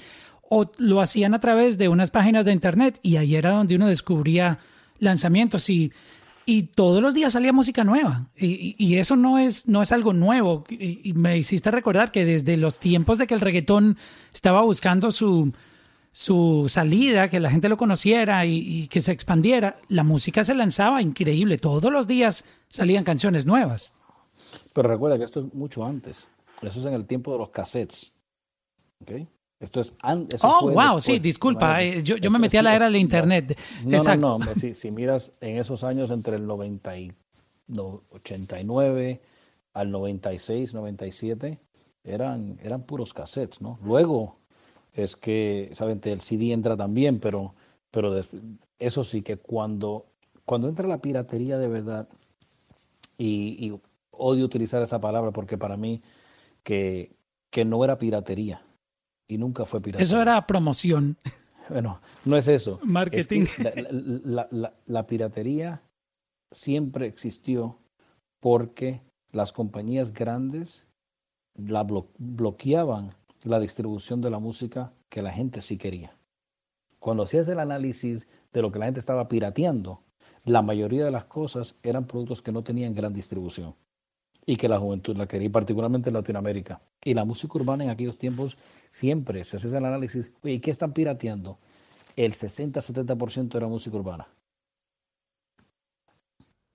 o 0.49 0.71
lo 0.79 1.01
hacían 1.01 1.35
a 1.35 1.41
través 1.41 1.77
de 1.79 1.89
unas 1.89 2.11
páginas 2.11 2.45
de 2.45 2.53
internet 2.53 2.99
y 3.03 3.17
ahí 3.17 3.35
era 3.35 3.51
donde 3.51 3.77
uno 3.77 3.89
descubría 3.89 4.59
lanzamientos. 4.99 5.69
Y, 5.69 5.93
y 6.49 6.63
todos 6.63 7.03
los 7.03 7.13
días 7.13 7.33
salía 7.33 7.53
música 7.53 7.83
nueva 7.83 8.31
y, 8.37 8.97
eso 8.97 9.17
no 9.17 9.39
es, 9.39 9.67
no 9.67 9.83
es 9.83 9.91
algo 9.91 10.13
nuevo 10.13 10.65
y, 10.71 11.13
me 11.15 11.37
hiciste 11.37 11.71
recordar 11.73 12.13
que 12.13 12.25
desde 12.25 12.57
los 12.57 12.79
tiempos 12.79 13.19
de 13.19 13.27
que 13.27 13.35
el 13.35 13.41
reggaetón 13.41 13.99
estaba 14.33 14.63
buscando 14.63 15.11
su, 15.11 15.53
su 16.13 16.67
salida, 16.69 17.29
que 17.29 17.41
la 17.41 17.51
gente 17.51 17.69
lo 17.69 17.77
conociera 17.77 18.47
y, 18.47 18.87
que 18.89 19.01
se 19.01 19.13
expandiera, 19.13 19.81
la 19.89 20.05
música 20.05 20.45
se 20.45 20.55
lanzaba 20.55 21.03
increíble, 21.03 21.59
todos 21.59 21.93
los 21.93 22.07
días 22.07 22.45
salían 22.69 23.05
canciones 23.05 23.45
nuevas. 23.45 23.99
Pero 24.73 24.89
recuerda 24.89 25.19
que 25.19 25.25
esto 25.25 25.41
es 25.41 25.53
mucho 25.53 25.85
antes. 25.85 26.29
Eso 26.63 26.81
es 26.81 26.87
en 26.87 26.95
el 26.95 27.07
tiempo 27.07 27.33
de 27.33 27.39
los 27.39 27.51
cassettes. 27.51 28.13
¿Ok? 29.03 29.27
Esto 29.59 29.81
es 29.81 29.95
antes. 30.01 30.43
Oh, 30.45 30.71
wow, 30.71 31.01
sí, 31.01 31.19
disculpa, 31.19 31.83
eh, 31.83 32.03
yo- 32.03 32.19
yo 32.19 32.31
me 32.31 32.39
metí 32.39 32.57
a 32.59 32.63
la 32.63 32.75
era 32.77 32.87
del 32.87 32.97
internet. 32.97 33.59
No, 33.85 33.97
Exacto. 33.97 34.39
no, 34.39 34.45
no. 34.45 34.55
Si, 34.55 34.75
si 34.75 34.91
miras 34.91 35.33
en 35.41 35.57
esos 35.59 35.83
años 35.83 36.11
entre 36.11 36.37
el 36.37 36.47
90 36.47 36.99
y 36.99 37.13
no, 37.69 38.03
89 38.11 39.21
al 39.73 39.91
96, 39.91 40.75
97, 40.75 41.59
eran, 42.05 42.59
eran 42.63 42.83
puros 42.83 43.15
cassettes, 43.15 43.61
¿no? 43.61 43.79
Luego 43.83 44.37
es 44.93 45.17
que, 45.17 45.71
saben, 45.73 46.01
el 46.05 46.21
CD 46.21 46.53
entra 46.53 46.77
también, 46.77 47.19
pero, 47.19 47.55
pero 47.91 48.15
eso 48.79 49.05
sí 49.05 49.23
que 49.23 49.37
cuando, 49.39 50.07
cuando 50.45 50.69
entra 50.69 50.87
la 50.87 50.99
piratería 50.99 51.59
de 51.59 51.69
verdad, 51.69 52.09
y, 53.19 53.57
y 53.67 53.79
odio 54.11 54.45
utilizar 54.45 54.83
esa 54.83 55.01
palabra 55.01 55.31
porque 55.31 55.57
para 55.59 55.77
mí 55.77 56.03
que, 56.63 57.11
que 57.51 57.65
no 57.65 57.83
era 57.85 57.97
piratería 57.99 58.63
y 59.29 59.39
nunca 59.39 59.65
fue 59.67 59.81
piratería. 59.81 60.03
Eso 60.05 60.21
era 60.21 60.47
promoción. 60.47 61.17
Bueno, 61.69 62.01
no 62.25 62.37
es 62.37 62.47
eso. 62.47 62.79
Es 62.81 62.89
Marketing. 62.89 63.45
que 63.45 63.65
la, 63.65 63.73
la- 64.25 64.49
la- 64.53 64.75
la 64.87 65.07
piratería 65.09 65.83
siempre 66.53 67.09
existió 67.09 67.81
porque 68.41 69.03
las 69.33 69.53
compañías 69.53 70.13
grandes 70.13 70.87
la 71.57 71.85
blo- 71.85 72.07
bloqueaban 72.19 73.15
la 73.43 73.59
distribución 73.59 74.21
de 74.21 74.31
la 74.31 74.39
música 74.39 74.93
que 75.09 75.23
la 75.23 75.33
gente 75.33 75.61
sí 75.61 75.77
quería. 75.77 76.17
Cuando 77.01 77.25
hacías 77.25 77.49
el 77.49 77.59
análisis 77.59 78.29
de 78.53 78.63
lo 78.63 78.71
que 78.71 78.79
la 78.79 78.85
gente 78.85 79.01
estaba 79.01 79.27
pirateando, 79.27 80.05
la 80.45 80.63
mayoría 80.63 81.05
de 81.05 81.11
las 81.11 81.25
cosas 81.25 81.75
eran 81.83 82.07
productos 82.07 82.43
que 82.43 82.53
no 82.53 82.63
tenían 82.63 82.95
gran 82.95 83.13
distribución 83.13 83.75
y 84.49 84.57
que 84.57 84.69
la 84.69 84.79
juventud 84.79 85.17
la 85.17 85.27
quería, 85.27 85.47
y 85.47 85.51
particularmente 85.51 86.09
en 86.11 86.15
Latinoamérica. 86.15 86.81
Y 87.05 87.15
la 87.15 87.25
música 87.25 87.59
urbana 87.59 87.83
en 87.83 87.91
aquellos 87.91 88.17
tiempos 88.17 88.57
siempre 88.89 89.43
se 89.45 89.57
hace 89.57 89.69
el 89.69 89.85
análisis, 89.85 90.33
oye, 90.43 90.55
¿y 90.55 90.61
¿qué 90.61 90.71
están 90.71 90.93
pirateando? 90.93 91.59
El 92.15 92.33
60-70% 92.33 93.57
era 93.57 93.67
música 93.67 93.97
urbana. 93.97 94.29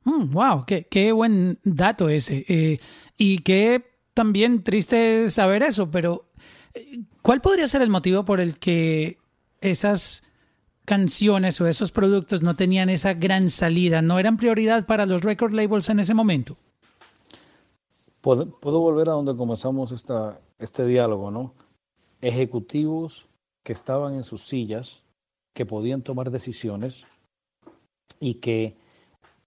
Mm, 0.04 0.32
wow, 0.32 0.66
qué, 0.66 0.86
qué 0.90 1.14
buen 1.14 1.60
dato 1.64 2.10
ese. 2.10 2.46
Eh, 2.50 2.80
y 3.18 3.40
qué 3.40 3.84
también 4.14 4.64
triste 4.64 5.30
saber 5.30 5.64
eso, 5.64 5.90
pero 5.90 6.30
eh, 6.74 7.00
¿cuál 7.22 7.40
podría 7.40 7.70
ser 7.70 7.82
el 7.82 7.90
motivo 7.90 8.26
por 8.26 8.42
el 8.42 8.60
que 8.60 9.18
esas 9.62 10.24
canciones 10.84 11.62
o 11.62 11.68
esos 11.68 11.92
productos 11.92 12.42
no 12.42 12.56
tenían 12.56 12.90
esa 12.90 13.14
gran 13.14 13.50
salida? 13.50 14.02
¿No 14.02 14.20
eran 14.20 14.36
prioridad 14.36 14.86
para 14.86 15.06
los 15.06 15.22
record 15.22 15.54
labels 15.54 15.88
en 15.90 16.02
ese 16.02 16.14
momento? 16.14 16.58
Puedo, 18.22 18.60
puedo 18.60 18.80
volver 18.80 19.10
a 19.10 19.14
donde 19.14 19.36
comenzamos 19.36 19.92
esta, 19.92 20.40
este 20.60 20.86
diálogo, 20.86 21.32
¿no? 21.32 21.54
Ejecutivos 22.22 23.28
que 23.64 23.74
estaban 23.74 24.14
en 24.14 24.24
sus 24.24 24.44
sillas, 24.44 25.04
que 25.54 25.66
podían 25.66 26.02
tomar 26.02 26.32
decisiones 26.32 27.06
y 28.20 28.36
que 28.36 28.78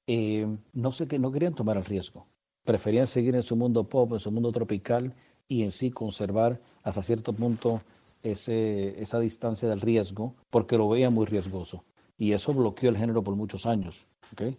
eh, 0.06 0.46
no 0.72 0.92
sé 0.92 1.08
que 1.08 1.18
no 1.18 1.32
querían 1.32 1.54
tomar 1.54 1.76
el 1.76 1.84
riesgo. 1.84 2.26
Preferían 2.64 3.06
seguir 3.06 3.34
en 3.36 3.42
su 3.42 3.56
mundo 3.56 3.84
pop, 3.84 4.12
en 4.12 4.18
su 4.18 4.30
mundo 4.30 4.52
tropical 4.52 5.14
y 5.48 5.62
en 5.62 5.70
sí 5.70 5.90
conservar 5.90 6.60
hasta 6.82 7.02
cierto 7.02 7.32
punto 7.32 7.80
ese, 8.22 9.00
esa 9.00 9.20
distancia 9.20 9.68
del 9.68 9.80
riesgo 9.80 10.34
porque 10.50 10.76
lo 10.76 10.88
veían 10.88 11.14
muy 11.14 11.26
riesgoso. 11.26 11.84
Y 12.18 12.32
eso 12.32 12.52
bloqueó 12.52 12.90
el 12.90 12.96
género 12.96 13.22
por 13.22 13.36
muchos 13.36 13.66
años. 13.66 14.06
¿ok? 14.32 14.54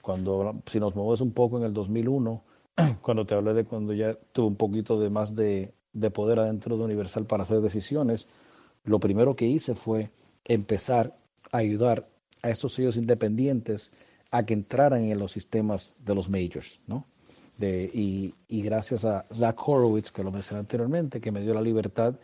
Cuando, 0.00 0.62
si 0.66 0.80
nos 0.80 0.94
movemos 0.94 1.20
un 1.20 1.32
poco 1.32 1.58
en 1.58 1.64
el 1.64 1.72
2001, 1.72 2.42
cuando 3.02 3.26
te 3.26 3.34
hablé 3.34 3.54
de 3.54 3.64
cuando 3.64 3.92
ya 3.92 4.14
tuve 4.32 4.46
un 4.46 4.56
poquito 4.56 4.98
de 5.00 5.10
más 5.10 5.34
de, 5.34 5.74
de 5.92 6.10
poder 6.10 6.38
adentro 6.38 6.76
de 6.76 6.84
Universal 6.84 7.26
para 7.26 7.42
hacer 7.42 7.60
decisiones, 7.60 8.28
lo 8.84 9.00
primero 9.00 9.34
que 9.34 9.46
hice 9.46 9.74
fue 9.74 10.10
empezar 10.44 11.16
a 11.50 11.58
ayudar 11.58 12.04
a 12.42 12.50
estos 12.50 12.74
sellos 12.74 12.96
independientes 12.96 13.92
a 14.30 14.44
que 14.44 14.54
entraran 14.54 15.04
en 15.04 15.18
los 15.18 15.32
sistemas 15.32 15.94
de 16.04 16.14
los 16.14 16.28
majors, 16.28 16.78
¿no? 16.86 17.06
De, 17.58 17.90
y, 17.92 18.34
y 18.48 18.62
gracias 18.62 19.04
a 19.04 19.24
Zach 19.32 19.56
Horowitz, 19.66 20.12
que 20.12 20.22
lo 20.22 20.30
mencioné 20.30 20.60
anteriormente, 20.60 21.20
que 21.20 21.32
me 21.32 21.40
dio 21.40 21.54
la 21.54 21.62
libertad 21.62 22.14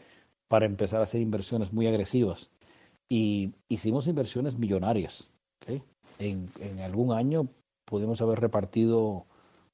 para 0.49 0.67
empezar 0.67 1.01
a 1.01 1.05
hacer 1.05 1.23
inversiones 1.23 1.73
muy 1.73 1.87
agresivas. 1.87 2.51
Y 3.09 3.55
hicimos 3.69 4.07
inversiones 4.07 4.59
millonarias. 4.59 5.31
¿ok? 5.63 5.83
En, 6.19 6.51
en 6.61 6.81
algún 6.81 7.13
año 7.13 7.49
pudimos 7.87 8.21
haber 8.21 8.41
repartido 8.41 9.25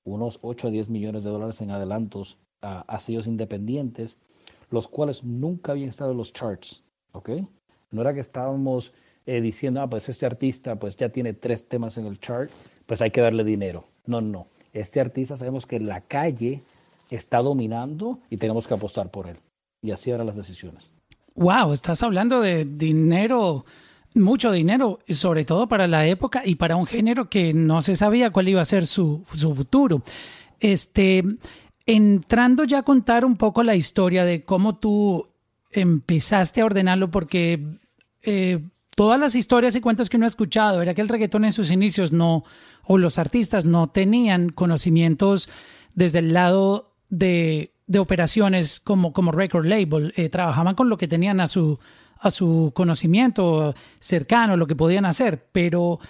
unos 0.08 0.38
8 0.42 0.68
a 0.68 0.70
10 0.70 0.88
millones 0.88 1.24
de 1.24 1.30
dólares 1.30 1.60
en 1.60 1.70
adelantos 1.70 2.38
a, 2.60 2.80
a 2.80 2.98
sellos 2.98 3.26
independientes, 3.26 4.18
los 4.70 4.88
cuales 4.88 5.24
nunca 5.24 5.72
habían 5.72 5.88
estado 5.88 6.12
en 6.12 6.18
los 6.18 6.32
charts. 6.32 6.82
¿ok? 7.12 7.30
No 7.90 8.02
era 8.02 8.14
que 8.14 8.20
estábamos 8.20 8.92
eh, 9.26 9.40
diciendo, 9.40 9.80
ah, 9.80 9.90
pues 9.90 10.08
este 10.08 10.26
artista 10.26 10.78
pues 10.78 10.96
ya 10.96 11.08
tiene 11.08 11.34
tres 11.34 11.68
temas 11.68 11.98
en 11.98 12.06
el 12.06 12.18
chart, 12.20 12.50
pues 12.86 13.00
hay 13.02 13.10
que 13.10 13.20
darle 13.20 13.44
dinero. 13.44 13.84
No, 14.06 14.20
no. 14.20 14.46
Este 14.72 15.00
artista 15.00 15.36
sabemos 15.36 15.66
que 15.66 15.80
la 15.80 16.00
calle 16.02 16.62
está 17.10 17.38
dominando 17.38 18.20
y 18.30 18.36
tenemos 18.36 18.66
que 18.66 18.74
apostar 18.74 19.10
por 19.10 19.26
él. 19.26 19.36
Y 19.82 19.90
así 19.90 20.10
eran 20.10 20.26
las 20.26 20.36
decisiones. 20.36 20.92
Wow, 21.34 21.72
estás 21.72 22.02
hablando 22.02 22.40
de 22.40 22.64
dinero, 22.64 23.64
mucho 24.18 24.52
dinero, 24.52 24.98
sobre 25.08 25.44
todo 25.44 25.68
para 25.68 25.86
la 25.86 26.06
época 26.06 26.42
y 26.44 26.56
para 26.56 26.76
un 26.76 26.86
género 26.86 27.28
que 27.28 27.52
no 27.54 27.82
se 27.82 27.96
sabía 27.96 28.30
cuál 28.30 28.48
iba 28.48 28.60
a 28.60 28.64
ser 28.64 28.86
su, 28.86 29.24
su 29.34 29.54
futuro. 29.54 30.02
Este, 30.60 31.24
entrando 31.86 32.64
ya 32.64 32.78
a 32.78 32.82
contar 32.82 33.24
un 33.24 33.36
poco 33.36 33.62
la 33.62 33.76
historia 33.76 34.24
de 34.24 34.44
cómo 34.44 34.76
tú 34.76 35.28
empezaste 35.70 36.60
a 36.60 36.66
ordenarlo, 36.66 37.10
porque 37.10 37.64
eh, 38.22 38.60
todas 38.94 39.20
las 39.20 39.34
historias 39.34 39.76
y 39.76 39.80
cuentos 39.80 40.10
que 40.10 40.16
uno 40.16 40.26
ha 40.26 40.28
escuchado 40.28 40.82
era 40.82 40.94
que 40.94 41.00
el 41.00 41.08
reggaetón 41.08 41.44
en 41.44 41.52
sus 41.52 41.70
inicios 41.70 42.12
no, 42.12 42.44
o 42.84 42.98
los 42.98 43.18
artistas 43.18 43.64
no 43.64 43.88
tenían 43.88 44.50
conocimientos 44.50 45.48
desde 45.94 46.18
el 46.18 46.32
lado 46.32 46.92
de, 47.08 47.72
de 47.86 47.98
operaciones 47.98 48.80
como, 48.80 49.12
como 49.12 49.32
record 49.32 49.66
label, 49.66 50.12
eh, 50.16 50.28
trabajaban 50.28 50.74
con 50.74 50.88
lo 50.88 50.98
que 50.98 51.08
tenían 51.08 51.40
a 51.40 51.46
su, 51.46 51.78
a 52.20 52.30
su 52.30 52.72
conocimiento 52.74 53.74
cercano, 54.00 54.56
lo 54.56 54.66
que 54.66 54.76
podían 54.76 55.04
hacer, 55.04 55.48
pero 55.52 56.00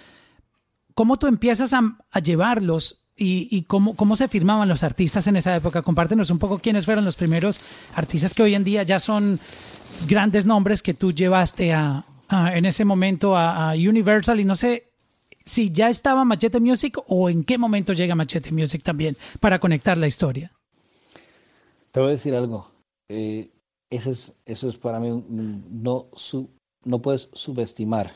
¿cómo 0.95 1.17
tú 1.19 1.27
empiezas 1.27 1.73
a, 1.73 1.99
a 2.11 2.21
llevarlos 2.21 3.03
y, 3.17 3.49
y 3.51 3.63
cómo, 3.63 3.95
cómo, 3.97 4.17
se 4.17 4.29
firmaban 4.29 4.69
los 4.69 4.83
artistas 4.85 5.27
en 5.27 5.37
esa 5.37 5.55
época? 5.57 5.83
Compártenos 5.83 6.31
un 6.31 6.39
poco 6.39 6.59
quiénes 6.59 6.85
fueron 6.85 7.05
los 7.05 7.17
primeros 7.17 7.61
artistas 7.95 8.35
que 8.35 8.43
hoy 8.43 8.55
en 8.55 8.65
día 8.65 8.83
ya 8.85 8.99
son 8.99 9.39
grandes 10.09 10.47
nombres 10.47 10.83
que 10.83 10.95
tú 10.95 11.13
llevaste 11.13 11.73
a, 11.73 12.05
en 12.31 12.65
ese 12.65 12.85
momento 12.85 13.37
a, 13.37 13.71
a, 13.71 13.75
Universal 13.75 14.41
y 14.41 14.45
no 14.45 14.57
sé 14.57 14.93
si 15.45 15.71
ya 15.71 15.89
estaba 15.89 16.25
Machete 16.25 16.61
Music 16.61 16.99
o 17.07 17.31
en 17.31 17.45
qué 17.45 17.59
momento 17.59 17.93
llega 17.93 18.15
Machete 18.15 18.53
Music 18.53 18.83
también 18.83 19.17
para 19.41 19.59
conectar 19.59 19.97
la 19.97 20.07
historia. 20.07 20.53
Te 21.91 22.01
voy 22.01 22.11
a 22.11 22.13
decir 22.13 22.35
algo. 22.35 22.71
Eh, 23.09 23.51
eso, 23.91 24.11
es, 24.11 24.33
eso 24.47 24.69
es 24.69 24.77
para 24.77 25.01
mí, 25.01 25.25
no, 25.29 26.07
su, 26.15 26.49
no 26.85 27.01
puedes 27.01 27.31
subestimar 27.33 28.13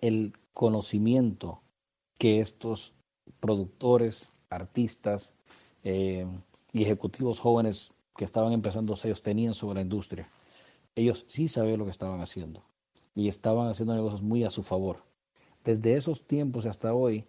el 0.00 0.32
conocimiento 0.54 1.60
que 2.18 2.40
estos 2.40 2.92
productores, 3.40 4.30
artistas 4.50 5.34
eh, 5.84 6.26
y 6.72 6.82
ejecutivos 6.82 7.40
jóvenes 7.40 7.92
que 8.16 8.24
estaban 8.24 8.52
empezando 8.52 8.96
sellos 8.96 9.22
tenían 9.22 9.54
sobre 9.54 9.76
la 9.76 9.82
industria. 9.82 10.26
Ellos 10.94 11.24
sí 11.28 11.48
sabían 11.48 11.78
lo 11.78 11.84
que 11.84 11.90
estaban 11.90 12.20
haciendo 12.20 12.62
y 13.14 13.28
estaban 13.28 13.68
haciendo 13.68 13.94
negocios 13.94 14.22
muy 14.22 14.44
a 14.44 14.50
su 14.50 14.62
favor. 14.62 15.02
Desde 15.64 15.94
esos 15.94 16.26
tiempos 16.26 16.64
hasta 16.66 16.94
hoy, 16.94 17.24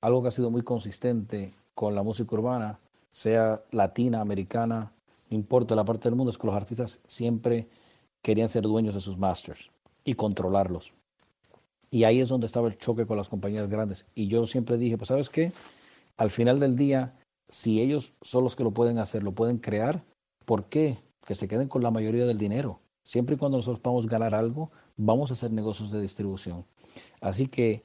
algo 0.00 0.22
que 0.22 0.28
ha 0.28 0.32
sido 0.32 0.50
muy 0.50 0.62
consistente 0.62 1.54
con 1.74 1.94
la 1.94 2.02
música 2.02 2.34
urbana, 2.34 2.78
sea 3.10 3.62
latina, 3.70 4.20
americana, 4.20 4.92
importa 5.30 5.74
la 5.74 5.84
parte 5.84 6.08
del 6.08 6.16
mundo, 6.16 6.30
es 6.30 6.38
que 6.38 6.46
los 6.46 6.56
artistas 6.56 7.00
siempre 7.06 7.68
querían 8.22 8.48
ser 8.48 8.62
dueños 8.62 8.94
de 8.94 9.00
sus 9.00 9.18
masters 9.18 9.70
y 10.04 10.14
controlarlos. 10.14 10.94
Y 11.90 12.04
ahí 12.04 12.20
es 12.20 12.28
donde 12.28 12.46
estaba 12.46 12.68
el 12.68 12.76
choque 12.76 13.06
con 13.06 13.16
las 13.16 13.28
compañías 13.28 13.68
grandes. 13.68 14.06
Y 14.14 14.28
yo 14.28 14.46
siempre 14.46 14.76
dije, 14.76 14.98
pues 14.98 15.08
sabes 15.08 15.30
qué, 15.30 15.52
al 16.16 16.30
final 16.30 16.60
del 16.60 16.76
día, 16.76 17.14
si 17.48 17.80
ellos 17.80 18.12
son 18.22 18.44
los 18.44 18.56
que 18.56 18.64
lo 18.64 18.72
pueden 18.72 18.98
hacer, 18.98 19.22
lo 19.22 19.32
pueden 19.32 19.58
crear, 19.58 20.02
¿por 20.44 20.64
qué? 20.64 20.98
Que 21.24 21.34
se 21.34 21.48
queden 21.48 21.68
con 21.68 21.82
la 21.82 21.90
mayoría 21.90 22.26
del 22.26 22.38
dinero. 22.38 22.80
Siempre 23.04 23.36
y 23.36 23.38
cuando 23.38 23.56
nosotros 23.56 23.80
podamos 23.80 24.06
ganar 24.06 24.34
algo, 24.34 24.70
vamos 24.96 25.30
a 25.30 25.34
hacer 25.34 25.50
negocios 25.50 25.90
de 25.90 26.00
distribución. 26.00 26.66
Así 27.20 27.46
que 27.46 27.82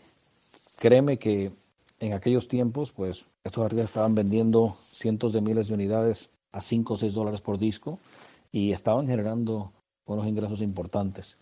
créeme 0.79 1.17
que 1.17 1.53
en 1.99 2.13
aquellos 2.13 2.49
tiempos, 2.49 2.91
pues 2.91 3.25
estos 3.45 3.63
artistas 3.63 3.89
estaban 3.89 4.15
vendiendo 4.15 4.75
cientos 4.77 5.31
de 5.31 5.39
miles 5.39 5.69
de 5.69 5.75
unidades 5.75 6.29
a 6.53 6.61
5 6.61 6.93
o 6.93 6.97
6 6.97 7.13
dólares 7.13 7.41
por 7.41 7.57
disco 7.57 7.99
y 8.51 8.71
estaban 8.71 9.07
generando 9.07 9.73
unos 10.05 10.27
ingresos 10.27 10.61
importantes. 10.61 11.37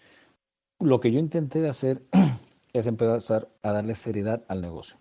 Lo 0.79 0.99
que 0.99 1.11
yo 1.11 1.19
intenté 1.19 1.67
hacer 1.67 2.01
es 2.73 2.87
empezar 2.87 3.49
a 3.61 3.73
darle 3.73 3.93
seriedad 3.93 4.43
al 4.47 4.61
negocio, 4.61 4.97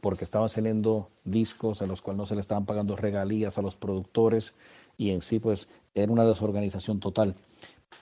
porque 0.00 0.24
estaban 0.24 0.48
saliendo 0.48 1.08
discos 1.24 1.80
a 1.80 1.86
los 1.86 2.02
cuales 2.02 2.18
no 2.18 2.26
se 2.26 2.34
le 2.34 2.40
estaban 2.40 2.66
pagando 2.66 2.96
regalías 2.96 3.56
a 3.56 3.62
los 3.62 3.76
productores 3.76 4.54
y 4.98 5.10
en 5.10 5.22
sí 5.22 5.38
pues 5.38 5.68
era 5.94 6.12
una 6.12 6.24
desorganización 6.24 7.00
total. 7.00 7.36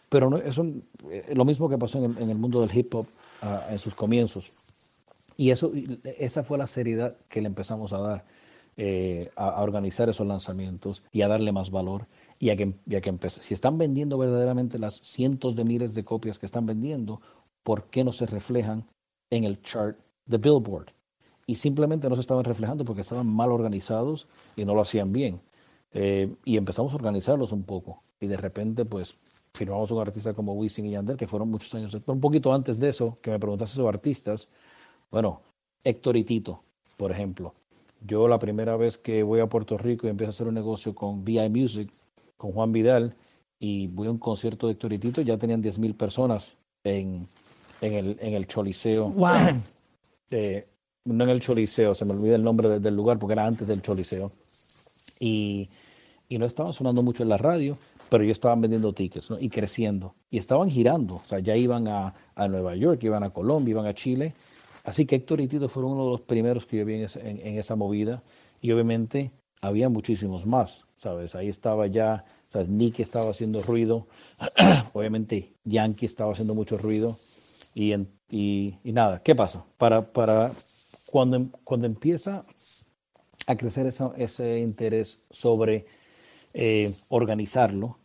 Pero 0.08 0.30
no, 0.30 0.38
eso 0.38 0.64
lo 1.34 1.44
mismo 1.44 1.68
que 1.68 1.78
pasó 1.78 2.02
en 2.02 2.30
el, 2.30 2.38
mundo 2.38 2.60
del 2.60 2.76
hip 2.76 2.94
hop 2.94 3.06
uh, 3.42 3.70
en 3.70 3.78
sus 3.78 3.94
comienzos. 3.94 4.72
Y 5.36 5.50
eso, 5.50 5.72
esa 6.18 6.42
fue 6.42 6.56
la 6.56 6.66
seriedad 6.66 7.16
que 7.28 7.42
le 7.42 7.48
empezamos 7.48 7.92
a 7.92 7.98
dar, 7.98 8.24
eh, 8.76 9.30
a, 9.36 9.62
organizar 9.62 10.08
esos 10.08 10.26
lanzamientos 10.26 11.02
y 11.10 11.22
a 11.22 11.28
darle 11.28 11.52
más 11.52 11.70
valor. 11.70 12.06
Y 12.38 12.50
a 12.50 12.56
que, 12.56 12.74
y 12.86 12.94
a 12.96 13.00
que 13.00 13.08
empecé. 13.08 13.40
Si 13.40 13.54
están 13.54 13.78
vendiendo 13.78 14.18
verdaderamente 14.18 14.78
las 14.78 14.96
cientos 14.96 15.56
de 15.56 15.64
miles 15.64 15.94
de 15.94 16.04
copias 16.04 16.38
que 16.38 16.44
están 16.44 16.66
vendiendo, 16.66 17.22
¿por 17.62 17.84
qué 17.84 18.04
no 18.04 18.12
se 18.12 18.26
reflejan 18.26 18.84
en 19.30 19.44
el 19.44 19.62
chart 19.62 19.98
de 20.26 20.36
Billboard? 20.36 20.92
Y 21.46 21.54
simplemente 21.54 22.08
no 22.08 22.14
se 22.14 22.20
estaban 22.20 22.44
reflejando 22.44 22.84
porque 22.84 23.00
estaban 23.00 23.26
mal 23.26 23.52
organizados 23.52 24.28
y 24.54 24.64
no 24.66 24.74
lo 24.74 24.82
hacían 24.82 25.12
bien. 25.12 25.40
Eh, 25.92 26.34
y 26.44 26.58
empezamos 26.58 26.92
a 26.92 26.96
organizarlos 26.96 27.52
un 27.52 27.62
poco. 27.62 28.02
Y 28.20 28.26
de 28.26 28.36
repente, 28.36 28.84
pues, 28.84 29.16
firmamos 29.54 29.90
un 29.90 30.00
artista 30.00 30.34
como 30.34 30.52
Wisin 30.52 30.86
y 30.86 30.90
Yandel, 30.90 31.16
que 31.16 31.26
fueron 31.26 31.50
muchos 31.50 31.74
años, 31.74 31.96
un 32.06 32.20
poquito 32.20 32.52
antes 32.52 32.78
de 32.78 32.90
eso, 32.90 33.18
que 33.22 33.30
me 33.30 33.38
preguntaste 33.38 33.76
sobre 33.76 33.96
artistas. 33.96 34.48
Bueno, 35.10 35.40
Héctor 35.82 36.16
y 36.16 36.24
Tito, 36.24 36.62
por 36.96 37.10
ejemplo. 37.10 37.54
Yo 38.04 38.28
la 38.28 38.38
primera 38.38 38.76
vez 38.76 38.98
que 38.98 39.22
voy 39.22 39.40
a 39.40 39.46
Puerto 39.46 39.76
Rico 39.78 40.06
y 40.06 40.10
empiezo 40.10 40.28
a 40.28 40.30
hacer 40.30 40.46
un 40.48 40.54
negocio 40.54 40.94
con 40.94 41.24
VI 41.24 41.48
Music, 41.48 41.90
con 42.36 42.52
Juan 42.52 42.72
Vidal, 42.72 43.14
y 43.58 43.86
voy 43.88 44.06
a 44.08 44.10
un 44.10 44.18
concierto 44.18 44.66
de 44.66 44.74
Héctor 44.74 44.92
y 44.92 44.98
Tito, 44.98 45.20
ya 45.22 45.38
tenían 45.38 45.62
10 45.62 45.78
mil 45.78 45.94
personas 45.94 46.56
en, 46.84 47.26
en, 47.80 47.92
el, 47.94 48.16
en 48.20 48.34
el 48.34 48.46
Choliseo. 48.46 49.10
Wow. 49.10 49.28
Eh, 50.32 50.66
no 51.04 51.22
en 51.22 51.30
el 51.30 51.40
Choliseo, 51.40 51.94
se 51.94 52.04
me 52.04 52.10
olvida 52.12 52.34
el 52.34 52.42
nombre 52.42 52.68
de- 52.68 52.80
del 52.80 52.96
lugar 52.96 53.16
porque 53.16 53.34
era 53.34 53.46
antes 53.46 53.68
del 53.68 53.80
Choliseo. 53.80 54.28
Y, 55.20 55.68
y 56.28 56.38
no 56.38 56.46
estaban 56.46 56.72
sonando 56.72 57.00
mucho 57.00 57.22
en 57.22 57.28
la 57.28 57.36
radio, 57.36 57.78
pero 58.10 58.24
ellos 58.24 58.36
estaban 58.36 58.60
vendiendo 58.60 58.92
tickets 58.92 59.30
¿no? 59.30 59.38
y 59.38 59.48
creciendo. 59.48 60.14
Y 60.30 60.38
estaban 60.38 60.68
girando, 60.68 61.14
o 61.16 61.22
sea, 61.24 61.38
ya 61.38 61.54
iban 61.56 61.86
a, 61.86 62.12
a 62.34 62.48
Nueva 62.48 62.74
York, 62.74 63.04
iban 63.04 63.22
a 63.22 63.30
Colombia, 63.30 63.70
iban 63.70 63.86
a 63.86 63.94
Chile. 63.94 64.32
Así 64.86 65.04
que 65.04 65.16
Héctor 65.16 65.40
y 65.40 65.48
Tito 65.48 65.68
fueron 65.68 65.92
uno 65.92 66.04
de 66.04 66.10
los 66.12 66.20
primeros 66.20 66.64
que 66.64 66.76
yo 66.76 66.84
vi 66.84 66.94
en, 66.94 67.58
esa 67.58 67.74
movida. 67.74 68.22
Y 68.60 68.70
obviamente 68.70 69.32
había 69.60 69.88
muchísimos 69.88 70.46
más, 70.46 70.84
¿sabes? 70.96 71.34
Ahí 71.34 71.48
estaba 71.48 71.88
ya. 71.88 72.24
Nicky 72.68 73.02
estaba 73.02 73.30
haciendo 73.30 73.62
ruido. 73.62 74.06
obviamente 74.94 75.52
Yankee 75.64 76.06
estaba 76.06 76.30
haciendo 76.30 76.54
mucho 76.54 76.78
ruido. 76.78 77.16
Y, 77.74 77.94
nada, 78.84 79.22
¿qué 79.24 79.34
pasa? 79.34 79.66
Para, 79.76 80.52
em- 81.36 81.50
cuando 81.64 81.86
empieza 81.86 82.44
a 83.48 83.56
crecer 83.56 83.88
ese 83.88 84.58
interés 84.60 85.20
sobre 85.30 85.86
eh, 86.54 86.92
organizarlo, 87.08 87.98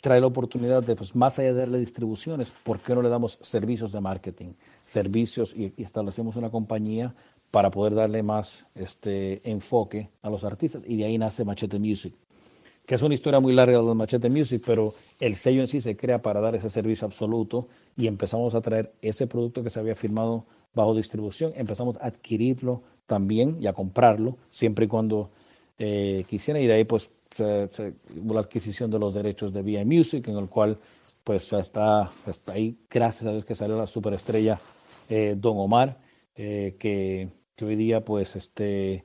trae 0.00 0.20
la 0.20 0.26
oportunidad 0.26 0.82
de, 0.82 0.96
pues 0.96 1.14
más 1.14 1.38
allá 1.38 1.52
de 1.52 1.60
darle 1.60 1.78
distribuciones, 1.78 2.52
¿por 2.64 2.80
qué 2.80 2.94
no 2.94 3.02
le 3.02 3.08
damos 3.08 3.38
servicios 3.42 3.92
de 3.92 4.00
marketing? 4.00 4.52
Servicios 4.90 5.54
y, 5.56 5.72
establecemos 5.80 6.34
una 6.34 6.50
compañía 6.50 7.14
para 7.52 7.70
poder 7.70 7.94
darle 7.94 8.24
más 8.24 8.66
este, 8.74 9.40
enfoque 9.48 10.08
a 10.20 10.30
los 10.30 10.42
artistas. 10.42 10.82
Y 10.84 10.96
de 10.96 11.04
ahí 11.04 11.16
nace 11.16 11.44
Machete 11.44 11.78
Music, 11.78 12.12
que 12.86 12.96
es 12.96 13.02
una 13.02 13.14
historia 13.14 13.38
muy 13.38 13.52
larga 13.52 13.78
de 13.78 13.84
los 13.84 13.94
Machete 13.94 14.28
Music, 14.28 14.60
pero 14.66 14.92
el 15.20 15.36
sello 15.36 15.60
en 15.60 15.68
sí 15.68 15.80
se 15.80 15.96
crea 15.96 16.20
para 16.22 16.40
dar 16.40 16.56
ese 16.56 16.68
servicio 16.68 17.06
absoluto 17.06 17.68
y 17.96 18.08
empezamos 18.08 18.56
a 18.56 18.60
traer 18.60 18.92
ese 19.00 19.28
producto 19.28 19.62
que 19.62 19.70
se 19.70 19.78
había 19.78 19.94
firmado 19.94 20.44
bajo 20.74 20.96
distribución, 20.96 21.52
empezamos 21.54 21.96
a 21.98 22.06
adquirirlo 22.06 22.82
también 23.06 23.58
y 23.60 23.68
a 23.68 23.72
comprarlo, 23.72 24.38
siempre 24.50 24.86
y 24.86 24.88
cuando 24.88 25.30
eh, 25.78 26.24
y 26.28 26.66
de 26.66 26.72
ahí 26.72 26.84
pues 26.84 27.08
la 27.38 28.40
adquisición 28.40 28.90
de 28.90 28.98
los 28.98 29.14
derechos 29.14 29.52
de 29.52 29.62
VI 29.62 29.84
Music, 29.84 30.26
en 30.28 30.36
el 30.36 30.48
cual 30.48 30.78
pues 31.30 31.48
ya 31.48 31.60
está, 31.60 32.10
está 32.26 32.54
ahí, 32.54 32.76
gracias 32.90 33.24
a 33.26 33.30
Dios 33.30 33.44
que 33.44 33.54
salió 33.54 33.78
la 33.78 33.86
superestrella 33.86 34.58
eh, 35.08 35.36
Don 35.38 35.58
Omar, 35.58 36.00
eh, 36.34 36.74
que, 36.76 37.28
que 37.54 37.64
hoy 37.64 37.76
día 37.76 38.04
pues 38.04 38.34
este 38.34 39.04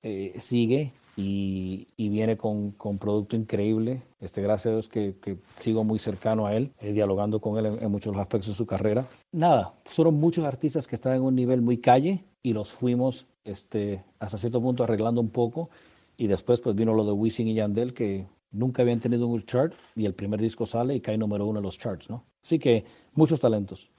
eh, 0.00 0.36
sigue 0.40 0.92
y, 1.16 1.88
y 1.96 2.10
viene 2.10 2.36
con, 2.36 2.70
con 2.70 2.98
producto 2.98 3.34
increíble. 3.34 4.02
Este, 4.20 4.40
gracias 4.40 4.66
a 4.66 4.70
Dios 4.70 4.88
que, 4.88 5.16
que 5.20 5.38
sigo 5.58 5.82
muy 5.82 5.98
cercano 5.98 6.46
a 6.46 6.54
él, 6.54 6.70
eh, 6.78 6.92
dialogando 6.92 7.40
con 7.40 7.58
él 7.58 7.66
en, 7.66 7.82
en 7.82 7.90
muchos 7.90 8.16
aspectos 8.16 8.50
de 8.50 8.54
su 8.54 8.66
carrera. 8.66 9.04
Nada, 9.32 9.74
fueron 9.84 10.14
muchos 10.14 10.44
artistas 10.44 10.86
que 10.86 10.94
estaban 10.94 11.18
en 11.18 11.24
un 11.24 11.34
nivel 11.34 11.60
muy 11.60 11.78
calle 11.78 12.22
y 12.40 12.52
los 12.52 12.70
fuimos 12.70 13.26
este, 13.42 14.04
hasta 14.20 14.38
cierto 14.38 14.62
punto 14.62 14.84
arreglando 14.84 15.20
un 15.20 15.30
poco. 15.30 15.70
Y 16.16 16.28
después 16.28 16.60
pues 16.60 16.76
vino 16.76 16.94
lo 16.94 17.04
de 17.04 17.10
Wisin 17.10 17.48
y 17.48 17.54
Yandel 17.54 17.94
que 17.94 18.26
nunca 18.54 18.82
habían 18.82 19.00
tenido 19.00 19.26
un 19.26 19.42
chart 19.42 19.74
y 19.94 20.06
el 20.06 20.14
primer 20.14 20.40
disco 20.40 20.64
sale 20.64 20.94
y 20.94 21.00
cae 21.00 21.18
número 21.18 21.46
uno 21.46 21.58
en 21.58 21.64
los 21.64 21.78
charts, 21.78 22.08
¿no? 22.08 22.24
Así 22.42 22.58
que 22.58 22.84
muchos 23.14 23.40
talentos. 23.40 23.90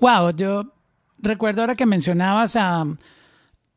Wow, 0.00 0.30
yo 0.36 0.72
recuerdo 1.18 1.62
ahora 1.62 1.74
que 1.74 1.86
mencionabas 1.86 2.56
a, 2.56 2.86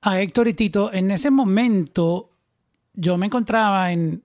a 0.01 0.21
Héctor 0.21 0.47
y 0.47 0.53
Tito, 0.53 0.93
en 0.93 1.11
ese 1.11 1.31
momento 1.31 2.29
yo 2.93 3.17
me 3.17 3.25
encontraba 3.25 3.91
en 3.91 4.23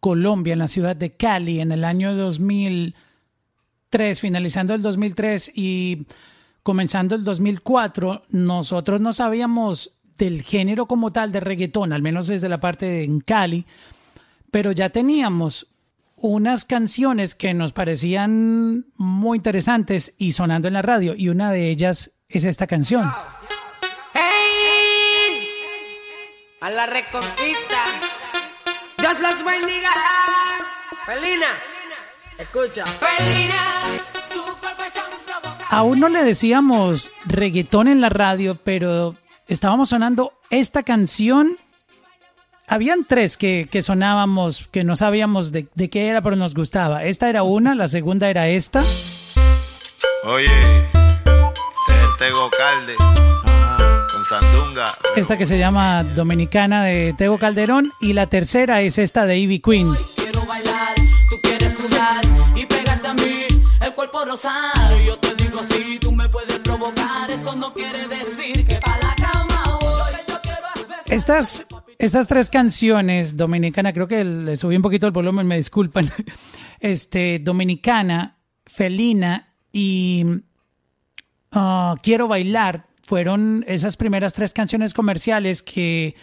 Colombia, 0.00 0.52
en 0.52 0.58
la 0.58 0.68
ciudad 0.68 0.96
de 0.96 1.16
Cali, 1.16 1.60
en 1.60 1.72
el 1.72 1.84
año 1.84 2.14
2003, 2.14 4.20
finalizando 4.20 4.74
el 4.74 4.82
2003 4.82 5.52
y 5.54 6.06
comenzando 6.62 7.14
el 7.14 7.24
2004, 7.24 8.22
nosotros 8.30 9.00
no 9.00 9.12
sabíamos 9.12 9.92
del 10.16 10.42
género 10.42 10.86
como 10.86 11.12
tal 11.12 11.32
de 11.32 11.40
reggaetón, 11.40 11.92
al 11.92 12.02
menos 12.02 12.26
desde 12.26 12.48
la 12.48 12.60
parte 12.60 12.86
de 12.86 13.04
en 13.04 13.20
Cali, 13.20 13.66
pero 14.54 14.70
ya 14.70 14.88
teníamos 14.88 15.66
unas 16.14 16.64
canciones 16.64 17.34
que 17.34 17.52
nos 17.54 17.72
parecían 17.72 18.86
muy 18.94 19.38
interesantes 19.38 20.14
y 20.16 20.30
sonando 20.30 20.68
en 20.68 20.74
la 20.74 20.82
radio, 20.82 21.16
y 21.16 21.28
una 21.28 21.50
de 21.50 21.70
ellas 21.70 22.12
es 22.28 22.44
esta 22.44 22.68
canción. 22.68 23.10
¡Hey! 24.12 25.48
A 26.60 26.70
la 26.70 26.86
reconquista. 26.86 27.78
Dios 28.96 29.18
los 29.18 29.44
bendiga. 29.44 29.90
Felina. 31.04 31.48
Escucha. 32.38 32.84
Felina. 32.86 33.60
Aún 35.68 35.98
no 35.98 36.08
le 36.08 36.22
decíamos 36.22 37.10
reggaetón 37.26 37.88
en 37.88 38.00
la 38.00 38.08
radio, 38.08 38.56
pero 38.62 39.16
estábamos 39.48 39.88
sonando 39.88 40.38
esta 40.48 40.84
canción. 40.84 41.58
Habían 42.66 43.04
tres 43.04 43.36
que, 43.36 43.68
que 43.70 43.82
sonábamos, 43.82 44.68
que 44.70 44.84
no 44.84 44.96
sabíamos 44.96 45.52
de, 45.52 45.66
de 45.74 45.90
qué 45.90 46.08
era, 46.08 46.22
pero 46.22 46.34
nos 46.36 46.54
gustaba. 46.54 47.04
Esta 47.04 47.28
era 47.28 47.42
una, 47.42 47.74
la 47.74 47.88
segunda 47.88 48.28
era 48.30 48.48
esta. 48.48 48.82
Oye, 50.24 50.88
Tego 52.18 52.48
Calde 52.56 52.94
con 52.96 54.24
Sandunga. 54.28 54.86
Esta 55.14 55.36
que 55.36 55.44
se 55.44 55.58
llama 55.58 56.02
Dominicana 56.04 56.84
de 56.84 57.14
Tego 57.18 57.38
Calderón. 57.38 57.92
Y 58.00 58.14
la 58.14 58.28
tercera 58.28 58.80
es 58.80 58.96
esta 58.96 59.26
de 59.26 59.36
Ivy 59.36 59.60
Queen. 59.60 59.88
Quiero 60.16 60.46
bailar, 60.46 60.94
tú 61.28 61.36
quieres 61.42 61.76
sudar 61.76 62.22
y 62.54 62.64
pegarte 62.64 63.08
a 63.08 63.14
mí, 63.14 63.44
el 63.82 63.94
cuerpo 63.94 64.24
rosado. 64.24 64.98
Y 64.98 65.06
yo 65.06 65.18
te 65.18 65.34
digo 65.34 65.60
si 65.70 65.98
tú 65.98 66.12
me 66.12 66.28
puedes 66.30 66.58
provocar, 66.60 67.30
eso 67.30 67.54
no 67.54 67.74
quiere 67.74 68.08
decir 68.08 68.66
que 68.66 68.76
pa' 68.76 68.98
la 69.02 69.14
cama 69.16 69.78
voy. 69.80 70.12
Lo 70.12 70.24
que 70.24 70.32
yo 70.32 70.40
quiero 70.42 70.66
es 70.76 70.88
besar. 70.88 71.12
Estas, 71.12 71.66
estas 71.98 72.26
tres 72.28 72.50
canciones, 72.50 73.36
Dominicana, 73.36 73.92
creo 73.92 74.08
que 74.08 74.24
le 74.24 74.56
subí 74.56 74.76
un 74.76 74.82
poquito 74.82 75.06
el 75.06 75.12
volumen, 75.12 75.46
me 75.46 75.56
disculpan. 75.56 76.10
Este, 76.80 77.38
Dominicana, 77.38 78.36
Felina 78.66 79.54
y 79.72 80.22
ah, 81.50 81.94
Quiero 82.02 82.28
bailar 82.28 82.88
fueron 83.04 83.64
esas 83.66 83.96
primeras 83.96 84.32
tres 84.32 84.52
canciones 84.52 84.94
comerciales 84.94 85.62
que 85.62 86.14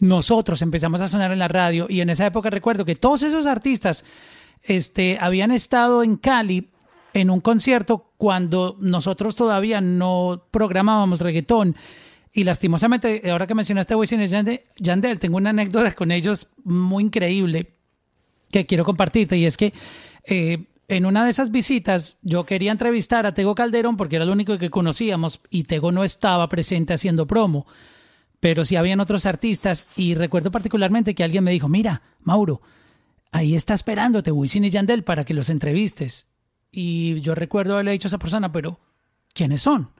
nosotros 0.00 0.62
empezamos 0.62 1.00
a 1.00 1.08
sonar 1.08 1.32
en 1.32 1.38
la 1.38 1.48
radio 1.48 1.86
y 1.88 2.00
en 2.00 2.10
esa 2.10 2.26
época 2.26 2.50
recuerdo 2.50 2.84
que 2.84 2.96
todos 2.96 3.22
esos 3.22 3.46
artistas 3.46 4.04
este, 4.62 5.18
habían 5.20 5.52
estado 5.52 6.02
en 6.02 6.16
Cali 6.16 6.70
en 7.12 7.30
un 7.30 7.40
concierto 7.40 8.10
cuando 8.16 8.76
nosotros 8.80 9.36
todavía 9.36 9.80
no 9.80 10.46
programábamos 10.50 11.20
reggaetón. 11.20 11.76
Y 12.36 12.42
lastimosamente, 12.42 13.30
ahora 13.30 13.46
que 13.46 13.54
mencionaste 13.54 13.94
Wisin 13.94 14.20
y 14.20 14.26
Yandel, 14.26 14.62
Yandel, 14.76 15.20
tengo 15.20 15.36
una 15.36 15.50
anécdota 15.50 15.94
con 15.94 16.10
ellos 16.10 16.48
muy 16.64 17.04
increíble 17.04 17.76
que 18.50 18.66
quiero 18.66 18.84
compartirte 18.84 19.36
y 19.36 19.46
es 19.46 19.56
que 19.56 19.72
eh, 20.24 20.64
en 20.88 21.06
una 21.06 21.22
de 21.24 21.30
esas 21.30 21.52
visitas 21.52 22.18
yo 22.22 22.44
quería 22.44 22.72
entrevistar 22.72 23.24
a 23.24 23.34
Tego 23.34 23.54
Calderón 23.54 23.96
porque 23.96 24.16
era 24.16 24.24
el 24.24 24.32
único 24.32 24.58
que 24.58 24.68
conocíamos 24.68 25.40
y 25.48 25.62
Tego 25.62 25.92
no 25.92 26.02
estaba 26.02 26.48
presente 26.48 26.92
haciendo 26.92 27.28
promo, 27.28 27.68
pero 28.40 28.64
sí 28.64 28.74
habían 28.74 28.98
otros 28.98 29.26
artistas 29.26 29.96
y 29.96 30.16
recuerdo 30.16 30.50
particularmente 30.50 31.14
que 31.14 31.22
alguien 31.22 31.44
me 31.44 31.52
dijo, 31.52 31.68
mira, 31.68 32.02
Mauro, 32.20 32.62
ahí 33.30 33.54
está 33.54 33.74
esperándote 33.74 34.32
Wisin 34.32 34.64
y 34.64 34.70
Yandel 34.70 35.04
para 35.04 35.24
que 35.24 35.34
los 35.34 35.50
entrevistes. 35.50 36.26
Y 36.72 37.20
yo 37.20 37.36
recuerdo 37.36 37.74
haberle 37.74 37.92
dicho 37.92 38.08
a 38.08 38.10
esa 38.10 38.18
persona, 38.18 38.50
pero 38.50 38.80
¿quiénes 39.32 39.62
son? 39.62 39.93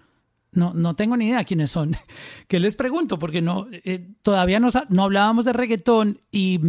No, 0.55 0.73
no 0.75 0.95
tengo 0.97 1.17
ni 1.17 1.29
idea 1.29 1.45
quiénes 1.45 1.71
son. 1.71 1.97
¿Qué 2.49 2.59
les 2.61 2.77
pregunto? 2.77 3.19
Porque 3.19 3.43
no, 3.43 3.67
eh, 3.71 4.09
todavía 4.23 4.61
no, 4.61 4.69
no 4.89 5.05
hablábamos 5.05 5.45
de 5.45 5.53
reggaetón 5.53 6.21
y, 6.31 6.61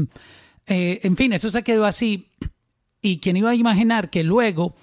eh, 0.67 0.99
en 1.03 1.15
fin, 1.15 1.33
eso 1.33 1.49
se 1.49 1.63
quedó 1.63 1.85
así. 1.85 2.31
Y 3.01 3.19
quién 3.19 3.37
iba 3.37 3.51
a 3.51 3.55
imaginar 3.55 4.09
que 4.09 4.23
luego, 4.23 4.75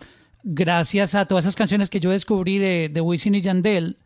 gracias 0.45 1.15
a 1.15 1.27
todas 1.27 1.45
esas 1.45 1.57
canciones 1.57 1.91
que 1.91 2.01
yo 2.01 2.11
descubrí 2.11 2.59
de, 2.59 2.89
de 2.89 3.01
Wisin 3.01 3.35
y 3.35 3.41
Yandel, 3.41 3.99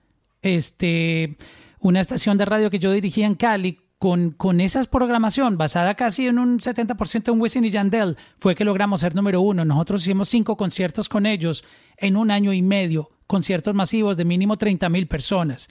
este, 0.42 1.36
una 1.80 2.00
estación 2.00 2.38
de 2.38 2.46
radio 2.46 2.70
que 2.70 2.78
yo 2.78 2.92
dirigía 2.92 3.26
en 3.26 3.34
Cali, 3.34 3.78
con, 3.98 4.30
con 4.30 4.60
esa 4.60 4.82
programación 4.84 5.56
basada 5.56 5.94
casi 5.94 6.26
en 6.26 6.38
un 6.38 6.58
70% 6.58 7.32
en 7.32 7.40
Wisin 7.40 7.64
y 7.64 7.70
Yandel, 7.70 8.16
fue 8.36 8.54
que 8.54 8.64
logramos 8.64 9.00
ser 9.00 9.14
número 9.14 9.40
uno. 9.40 9.64
Nosotros 9.64 10.02
hicimos 10.02 10.28
cinco 10.28 10.56
conciertos 10.56 11.08
con 11.08 11.26
ellos 11.26 11.64
en 11.96 12.16
un 12.16 12.30
año 12.30 12.52
y 12.52 12.62
medio, 12.62 13.10
conciertos 13.26 13.74
masivos 13.74 14.16
de 14.16 14.24
mínimo 14.24 14.56
30 14.56 14.88
mil 14.88 15.06
personas. 15.06 15.68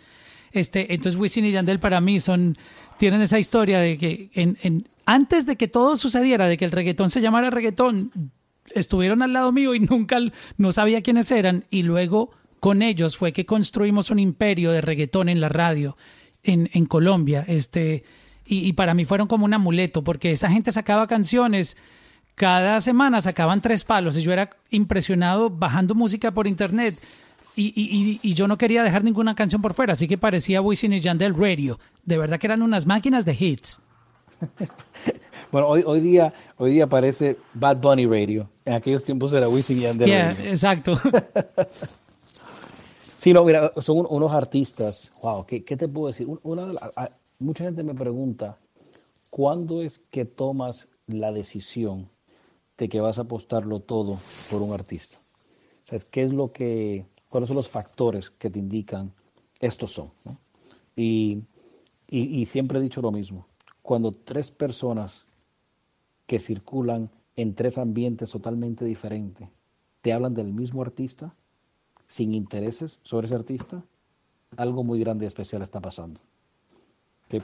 Este, 0.51 0.93
entonces 0.93 1.19
Wisin 1.19 1.45
y 1.45 1.51
Yandel 1.51 1.79
para 1.79 1.99
mí 1.99 2.19
son, 2.19 2.55
tienen 2.97 3.21
esa 3.21 3.39
historia 3.39 3.79
de 3.79 3.97
que 3.97 4.29
en, 4.33 4.87
antes 5.05 5.45
de 5.45 5.57
que 5.57 5.67
todo 5.67 5.97
sucediera, 5.97 6.47
de 6.47 6.57
que 6.57 6.65
el 6.65 6.71
reggaetón 6.71 7.09
se 7.09 7.21
llamara 7.21 7.49
reggaetón, 7.49 8.31
estuvieron 8.73 9.21
al 9.21 9.33
lado 9.33 9.51
mío 9.51 9.75
y 9.75 9.79
nunca 9.79 10.17
no 10.57 10.71
sabía 10.71 11.01
quiénes 11.01 11.29
eran 11.31 11.65
y 11.69 11.83
luego 11.83 12.31
con 12.59 12.81
ellos 12.81 13.17
fue 13.17 13.33
que 13.33 13.45
construimos 13.45 14.09
un 14.09 14.19
imperio 14.19 14.71
de 14.71 14.81
reggaetón 14.81 15.29
en 15.29 15.41
la 15.41 15.49
radio 15.49 15.97
en, 16.43 16.69
en 16.73 16.85
Colombia. 16.85 17.43
Este, 17.47 18.03
y, 18.45 18.67
y 18.67 18.73
para 18.73 18.93
mí 18.93 19.05
fueron 19.05 19.27
como 19.27 19.45
un 19.45 19.53
amuleto, 19.53 20.03
porque 20.03 20.31
esa 20.31 20.49
gente 20.49 20.71
sacaba 20.71 21.05
canciones, 21.05 21.75
cada 22.35 22.79
semana 22.81 23.21
sacaban 23.21 23.61
tres 23.61 23.83
palos 23.83 24.17
y 24.17 24.21
yo 24.21 24.31
era 24.31 24.49
impresionado 24.69 25.49
bajando 25.49 25.95
música 25.95 26.31
por 26.33 26.47
internet. 26.47 26.95
Y, 27.57 28.19
y- 28.21 28.33
yo 28.33 28.47
no 28.47 28.57
quería 28.57 28.83
dejar 28.83 29.03
ninguna 29.03 29.33
canción 29.35 29.61
por 29.61 29.73
fuera, 29.73 29.93
así 29.93 30.07
que 30.07 30.17
parecía 30.17 30.61
Wisin 30.61 30.93
y 30.93 30.99
Yandel 30.99 31.33
Radio. 31.35 31.79
De 32.03 32.17
verdad 32.17 32.39
que 32.39 32.47
eran 32.47 32.61
unas 32.61 32.85
máquinas 32.85 33.25
de 33.25 33.33
hits. 33.39 33.81
Bueno, 35.51 35.67
hoy, 35.69 35.83
hoy 35.85 36.01
día 36.01 36.33
hoy 36.57 36.71
día 36.71 36.87
parece 36.87 37.37
Bad 37.53 37.77
Bunny 37.77 38.05
Radio. 38.07 38.49
En 38.65 38.73
aquellos 38.73 39.03
tiempos 39.05 39.31
era 39.31 39.47
Wisin 39.47 39.77
y 39.77 39.81
Yandel 39.81 40.07
Yeah, 40.07 40.31
Radio. 40.33 40.49
exacto. 40.49 40.99
Sí, 43.19 43.33
no, 43.33 43.43
mira, 43.43 43.71
son 43.81 43.99
un- 43.99 44.07
unos 44.09 44.31
artistas. 44.33 45.11
Wow, 45.23 45.45
¿qué, 45.45 45.63
qué 45.63 45.75
te 45.77 45.87
puedo 45.87 46.07
decir? 46.07 46.27
Un- 46.27 46.39
Una 46.43 46.67
mucha 47.39 47.63
gente 47.63 47.83
me 47.83 47.93
pregunta, 47.95 48.57
¿cuándo 49.29 49.81
es 49.81 49.99
que 50.11 50.25
tomas 50.25 50.87
la 51.07 51.31
decisión 51.31 52.09
de 52.77 52.87
que 52.89 52.99
vas 53.01 53.17
a 53.17 53.23
apostarlo 53.23 53.79
todo 53.79 54.19
por 54.51 54.61
un 54.61 54.73
artista? 54.73 55.17
O 55.17 55.87
sea, 55.87 55.99
¿qué 56.11 56.23
es 56.23 56.31
lo 56.31 56.51
que, 56.51 57.05
cuáles 57.29 57.47
son 57.47 57.57
los 57.57 57.69
factores 57.69 58.29
que 58.29 58.49
te 58.49 58.59
indican 58.59 59.11
estos 59.59 59.91
son? 59.91 60.11
Y, 60.95 61.41
y- 62.09 62.41
y 62.41 62.45
siempre 62.45 62.79
he 62.79 62.81
dicho 62.81 63.01
lo 63.01 63.11
mismo. 63.11 63.47
Cuando 63.81 64.11
tres 64.11 64.51
personas 64.51 65.25
que 66.27 66.39
circulan 66.39 67.09
en 67.35 67.53
tres 67.55 67.77
ambientes 67.77 68.31
totalmente 68.31 68.85
diferentes 68.85 69.47
te 70.01 70.13
hablan 70.13 70.33
del 70.33 70.53
mismo 70.53 70.81
artista, 70.81 71.33
sin 72.07 72.33
intereses 72.33 72.99
sobre 73.03 73.25
ese 73.27 73.35
artista, 73.35 73.83
algo 74.57 74.83
muy 74.83 74.99
grande 74.99 75.25
y 75.25 75.27
especial 75.27 75.61
está 75.63 75.79
pasando. 75.81 76.19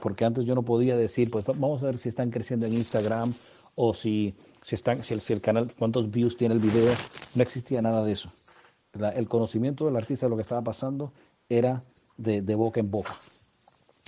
Porque 0.02 0.24
antes 0.26 0.46
yo 0.46 0.54
no 0.56 0.62
podía 0.64 0.96
decir, 0.96 1.30
pues 1.32 1.44
va- 1.46 1.54
vamos 1.58 1.82
a 1.82 1.88
ver 1.88 1.98
si 1.98 2.08
están 2.08 2.30
creciendo 2.30 2.66
en 2.68 2.74
Instagram 2.74 3.34
o 3.76 3.94
si, 3.94 4.36
si, 4.62 4.76
están, 4.76 5.04
si 5.04 5.14
el 5.34 5.42
canal, 5.42 5.74
cuántos 5.78 6.10
views 6.12 6.38
tiene 6.38 6.54
el 6.54 6.60
video. 6.62 6.94
No 7.36 7.42
existía 7.44 7.82
nada 7.82 8.04
de 8.06 8.12
eso. 8.14 8.32
El 8.94 9.28
conocimiento 9.30 9.86
del 9.86 9.96
artista 9.96 10.26
de 10.26 10.30
lo 10.32 10.36
que 10.36 10.42
estaba 10.42 10.62
pasando 10.62 11.14
era 11.50 11.84
de, 12.18 12.42
de 12.42 12.56
boca 12.56 12.80
en 12.80 12.92
boca. 12.92 13.14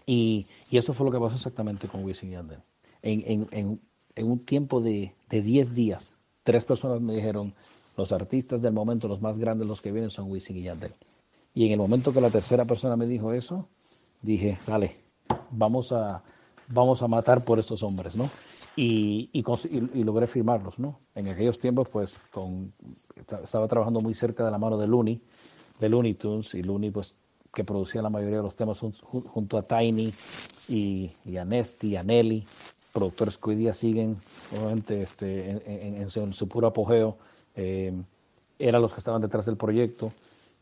Y, 0.05 0.45
y 0.69 0.77
eso 0.77 0.93
fue 0.93 1.05
lo 1.05 1.11
que 1.11 1.19
pasó 1.19 1.35
exactamente 1.35 1.87
con 1.87 2.03
Wisin 2.03 2.29
y 2.29 2.31
Yandel. 2.33 2.59
En, 3.01 3.23
en- 3.25 3.47
en- 3.51 3.81
en 4.15 4.29
un 4.31 4.39
tiempo 4.39 4.79
de, 4.81 5.15
de 5.29 5.41
10 5.41 5.73
días, 5.73 6.15
tres 6.43 6.65
personas 6.65 7.01
me 7.01 7.13
dijeron, 7.15 7.53
los 7.97 8.11
artistas 8.11 8.61
del 8.61 8.73
momento, 8.73 9.07
los 9.07 9.21
más 9.21 9.37
grandes, 9.37 9.67
los 9.67 9.81
que 9.81 9.91
vienen 9.91 10.11
son 10.11 10.29
Wisin 10.29 10.57
y 10.57 10.63
Yandel. 10.63 10.93
Y 11.55 11.65
en 11.65 11.71
el 11.71 11.77
momento 11.79 12.11
que 12.13 12.21
la 12.21 12.29
tercera 12.29 12.65
persona 12.65 12.95
me 12.95 13.07
dijo 13.07 13.33
eso, 13.33 13.67
dije, 14.21 14.57
dale, 14.67 14.91
vamos 15.51 15.91
a, 15.93 16.21
vamos 16.67 17.01
a 17.01 17.07
matar 17.07 17.43
por 17.45 17.57
estos 17.59 17.81
hombres, 17.83 18.15
¿no? 18.15 18.29
Y, 18.75 19.29
logré 20.03 20.25
firmarlos, 20.25 20.79
¿no? 20.79 20.99
En 21.13 21.27
aquellos 21.27 21.59
tiempos, 21.59 21.87
pues, 21.89 22.17
con, 22.31 22.73
estaba 23.43 23.67
trabajando 23.67 23.99
muy 23.99 24.13
cerca 24.13 24.43
de 24.43 24.51
la 24.51 24.57
mano 24.57 24.77
de 24.77 24.87
Looney, 24.87 25.21
de 25.79 25.89
Looney 25.89 26.15
Tunes, 26.15 26.53
y 26.55 26.63
Looney, 26.63 26.89
pues, 26.89 27.13
que 27.53 27.63
producía 27.63 28.01
la 28.01 28.09
mayoría 28.09 28.37
de 28.37 28.43
los 28.43 28.55
temas 28.55 28.81
jun- 28.81 28.93
jun- 28.93 29.27
junto 29.27 29.57
a 29.59 29.67
Tiny 29.67 30.11
y, 30.69 31.11
y 31.25 31.37
a 31.37 31.45
y 31.81 31.95
a 31.95 32.03
Nelly, 32.03 32.47
productores 32.93 33.37
que 33.37 33.49
hoy 33.51 33.55
día 33.57 33.73
siguen, 33.73 34.17
obviamente, 34.51 35.03
este, 35.03 35.51
en, 36.01 36.09
su, 36.09 36.21
en 36.21 36.33
puro 36.49 36.67
apogeo, 36.67 37.17
eh, 37.55 37.93
eran 38.57 38.81
los 38.81 38.93
que 38.93 38.99
estaban 38.99 39.21
detrás 39.21 39.45
del 39.45 39.57
proyecto. 39.57 40.13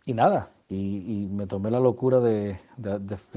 Y 0.06 0.14
nada, 0.14 0.50
y, 0.70 1.28
me 1.32 1.48
tomé 1.48 1.72
la 1.72 1.80
locura 1.80 2.20
de 2.20 2.58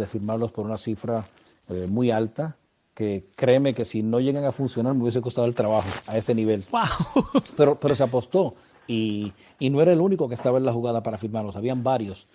firmarlos 0.06 0.50
por 0.50 0.66
una 0.66 0.78
cifra 0.78 1.28
eh, 1.68 1.86
muy 1.92 2.10
alta, 2.10 2.56
que 2.94 3.26
créeme 3.36 3.74
que 3.74 3.84
si 3.84 4.02
no 4.02 4.20
llegan 4.20 4.44
a 4.44 4.52
funcionar 4.52 4.94
me 4.94 5.02
hubiese 5.02 5.20
costado 5.20 5.46
el 5.46 5.54
trabajo 5.54 5.88
a 6.06 6.16
ese 6.16 6.34
nivel. 6.34 6.62
¡Wow! 6.70 7.24
Pero, 7.56 7.74
pero 7.80 7.94
se 7.94 8.02
apostó. 8.04 8.54
Y, 8.86 9.32
y 9.58 9.70
no 9.70 9.80
era 9.80 9.92
el 9.92 10.00
único 10.00 10.28
que 10.28 10.34
estaba 10.34 10.58
en 10.58 10.64
la 10.64 10.72
jugada 10.72 11.02
para 11.02 11.18
firmarlos, 11.18 11.56
habían 11.56 11.82
varios. 11.82 12.26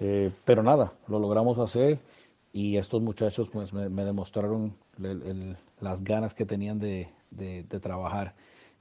Eh, 0.00 0.30
pero 0.44 0.62
nada, 0.62 0.92
lo 1.08 1.18
logramos 1.18 1.58
hacer 1.58 1.98
y 2.52 2.76
estos 2.76 3.00
muchachos 3.02 3.48
pues 3.52 3.72
me, 3.72 3.88
me 3.88 4.04
demostraron 4.04 4.74
el- 5.02 5.22
el- 5.22 5.56
las 5.80 6.02
ganas 6.04 6.34
que 6.34 6.44
tenían 6.46 6.78
de, 6.78 7.08
de- 7.30 7.64
de 7.64 7.80
trabajar. 7.80 8.34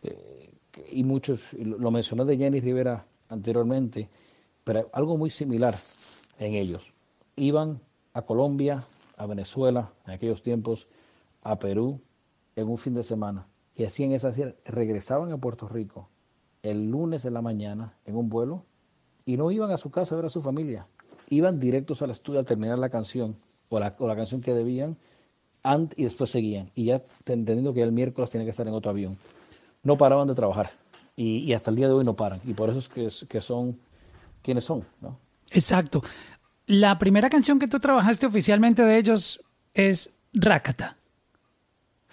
Eh, 0.04 0.52
y 0.92 1.04
muchos, 1.04 1.54
lo 1.54 1.92
mencioné 1.92 2.26
de 2.26 2.38
Jenny 2.38 2.60
Rivera 2.60 3.06
anteriormente, 3.30 4.10
pero 4.64 4.90
algo 4.94 5.18
muy 5.18 5.30
similar 5.30 5.76
en 6.40 6.54
ellos. 6.54 6.92
Iban 7.36 7.80
a 8.14 8.22
Colombia, 8.24 8.86
a 9.18 9.26
Venezuela, 9.26 9.92
en 10.06 10.14
aquellos 10.14 10.42
tiempos, 10.44 10.88
a 11.44 11.60
Perú, 11.60 12.02
en 12.56 12.68
un 12.70 12.78
fin 12.78 12.94
de 12.94 13.04
semana, 13.04 13.48
y 13.76 13.84
hacían 13.84 14.12
esa 14.12 14.32
gira, 14.32 14.54
regresaban 14.66 15.32
a 15.32 15.38
Puerto 15.38 15.68
Rico 15.68 16.10
el 16.62 16.90
lunes 16.90 17.26
en 17.26 17.34
la 17.34 17.42
mañana 17.42 17.98
en 18.06 18.16
un 18.16 18.30
vuelo 18.30 18.66
y 19.26 19.36
no 19.38 19.52
iban 19.52 19.72
a 19.72 19.78
su 19.78 19.92
casa 19.92 20.16
a 20.16 20.18
ver 20.18 20.26
a 20.26 20.30
su 20.30 20.42
familia. 20.42 20.88
Iban 21.30 21.60
directos 21.60 22.02
al 22.02 22.12
estudio 22.12 22.40
a 22.40 22.44
terminar 22.44 22.78
la 22.80 22.90
canción 22.90 23.36
o 23.70 23.80
la, 23.80 23.96
o 23.98 24.08
la 24.08 24.16
canción 24.16 24.42
que 24.42 24.54
debían 24.54 24.96
ant- 25.64 25.94
y 25.98 26.04
después 26.04 26.30
seguían. 26.30 26.72
Y 26.76 26.86
ya 26.86 27.02
entendiendo 27.26 27.74
que 27.74 27.82
el 27.82 27.92
miércoles 27.92 28.30
tienen 28.30 28.46
que 28.46 28.52
estar 28.52 28.68
en 28.68 28.74
otro 28.74 28.92
avión. 28.92 29.18
No 29.82 29.98
paraban 29.98 30.28
de 30.28 30.36
trabajar 30.36 30.72
y, 31.16 31.40
y 31.40 31.54
hasta 31.54 31.72
el 31.72 31.78
día 31.78 31.88
de 31.88 31.94
hoy 31.94 32.06
no 32.06 32.14
paran. 32.16 32.40
Y 32.46 32.54
por 32.54 32.70
eso 32.70 32.80
es 32.80 32.88
que, 32.88 33.10
que 33.28 33.42
son 33.42 33.80
quienes 34.42 34.64
son. 34.64 34.86
¿no? 35.02 35.18
Exacto. 35.52 36.04
La 36.68 36.98
primera 37.00 37.30
canción 37.30 37.60
que 37.60 37.68
tú 37.68 37.80
trabajaste 37.80 38.26
oficialmente 38.26 38.84
de 38.84 38.98
ellos 38.98 39.44
es 39.74 40.12
Rakata. 40.34 40.98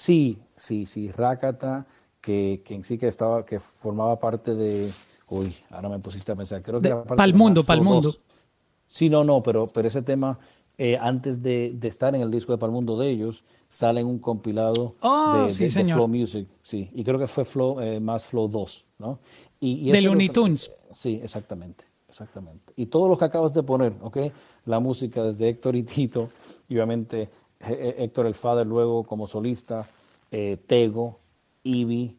Sí, 0.00 0.38
sí, 0.56 0.86
sí, 0.86 1.12
Rakata, 1.12 1.84
que, 2.22 2.62
que 2.64 2.74
en 2.74 2.84
sí 2.84 2.96
que 2.96 3.06
estaba, 3.06 3.44
que 3.44 3.60
formaba 3.60 4.18
parte 4.18 4.54
de, 4.54 4.90
uy, 5.28 5.54
ahora 5.68 5.90
me 5.90 5.98
pusiste 5.98 6.32
a 6.32 6.36
pensar, 6.36 6.62
creo 6.62 6.80
que 6.80 6.84
De- 6.88 6.94
era 6.94 7.02
parte 7.04 7.16
Pa'l 7.16 7.32
de 7.32 7.38
Mundo, 7.38 7.64
Pa'l 7.64 7.82
Mundo. 7.82 8.08
2. 8.08 8.20
Sí, 8.88 9.10
no, 9.10 9.24
no, 9.24 9.42
pero, 9.42 9.66
pero 9.66 9.88
ese 9.88 10.00
tema, 10.00 10.38
eh, 10.78 10.96
antes 10.98 11.42
de, 11.42 11.72
de 11.74 11.88
estar 11.88 12.14
en 12.14 12.22
el 12.22 12.30
disco 12.30 12.50
de 12.52 12.56
Pal 12.56 12.70
Mundo 12.70 12.96
de 12.98 13.10
ellos, 13.10 13.44
sale 13.68 14.00
en 14.00 14.06
un 14.06 14.18
compilado 14.18 14.94
Oh, 15.02 15.32
de, 15.34 15.50
sí, 15.50 15.64
de- 15.64 15.64
de 15.66 15.70
señor. 15.70 15.98
Flow 15.98 16.08
Music, 16.08 16.48
sí, 16.62 16.88
y 16.94 17.04
creo 17.04 17.18
que 17.18 17.26
fue 17.26 17.44
Flow, 17.44 17.78
eh, 17.82 18.00
más 18.00 18.24
Flow 18.24 18.48
2, 18.48 18.86
¿no? 19.00 19.18
Y, 19.60 19.86
y 19.86 19.92
De 19.92 20.00
Looney 20.00 20.30
Tunes. 20.30 20.74
Sí, 20.92 21.20
exactamente, 21.22 21.84
exactamente. 22.08 22.72
Y 22.74 22.86
todo 22.86 23.06
lo 23.06 23.18
que 23.18 23.26
acabas 23.26 23.52
de 23.52 23.62
poner, 23.62 23.92
¿ok? 24.00 24.16
La 24.64 24.80
música 24.80 25.22
desde 25.24 25.50
Héctor 25.50 25.76
y 25.76 25.82
Tito, 25.82 26.30
y 26.70 26.74
obviamente 26.76 27.22
eh, 27.22 27.28
eh, 27.28 27.39
Héctor 27.60 28.26
el 28.26 28.34
Father 28.34 28.66
luego 28.66 29.04
como 29.04 29.26
solista, 29.26 29.86
eh, 30.30 30.56
Tego, 30.66 31.18
Ivy, 31.62 32.16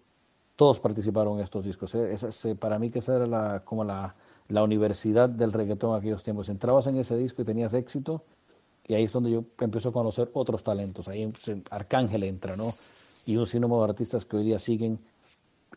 todos 0.56 0.80
participaron 0.80 1.38
en 1.38 1.44
estos 1.44 1.66
discos. 1.66 1.96
eh. 1.96 2.14
Esa- 2.14 2.56
para 2.56 2.78
mí 2.78 2.92
que 2.92 3.00
esa 3.00 3.16
era 3.16 3.26
la, 3.28 3.62
como 3.66 3.84
la, 3.84 4.16
la 4.50 4.64
universidad 4.64 5.28
del 5.30 5.52
reggaetón 5.52 5.92
en 5.92 5.98
aquellos 5.98 6.24
tiempos. 6.24 6.50
Entrabas 6.50 6.86
en 6.88 6.98
ese 6.98 7.18
disco 7.18 7.42
y 7.42 7.46
tenías 7.46 7.74
éxito, 7.74 8.24
y 8.88 8.94
ahí 8.94 9.04
es 9.04 9.12
donde 9.12 9.32
yo 9.32 9.44
empiezo 9.60 9.90
a 9.90 9.94
conocer 9.94 10.30
otros 10.34 10.64
talentos. 10.64 11.08
Ahí 11.08 11.28
Arcángel 11.70 12.24
entra, 12.24 12.56
¿no? 12.56 12.68
Y 13.26 13.38
un 13.38 13.46
sinnúmero 13.46 13.84
de 13.84 13.90
artistas 13.92 14.26
que 14.26 14.38
hoy 14.38 14.44
día 14.44 14.60
siguen, 14.60 15.00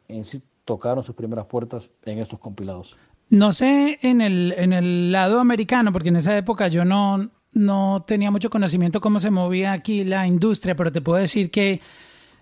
en 0.08 0.24
sí 0.24 0.42
tocaron 0.64 1.02
sus 1.04 1.14
primeras 1.14 1.46
puertas 1.46 1.90
en 2.04 2.18
estos 2.18 2.38
compilados. 2.38 2.96
No 3.30 3.52
sé 3.52 3.98
en 4.02 4.20
el, 4.20 4.52
en 4.56 4.72
el 4.72 5.12
lado 5.12 5.40
americano, 5.40 5.92
porque 5.92 6.08
en 6.08 6.16
esa 6.16 6.36
época 6.36 6.68
yo 6.68 6.84
no, 6.84 7.30
no 7.54 8.04
tenía 8.06 8.30
mucho 8.30 8.50
conocimiento 8.50 9.00
cómo 9.00 9.20
se 9.20 9.30
movía 9.30 9.72
aquí 9.72 10.04
la 10.04 10.26
industria, 10.26 10.76
pero 10.76 10.92
te 10.92 11.00
puedo 11.00 11.20
decir 11.20 11.50
que 11.50 11.80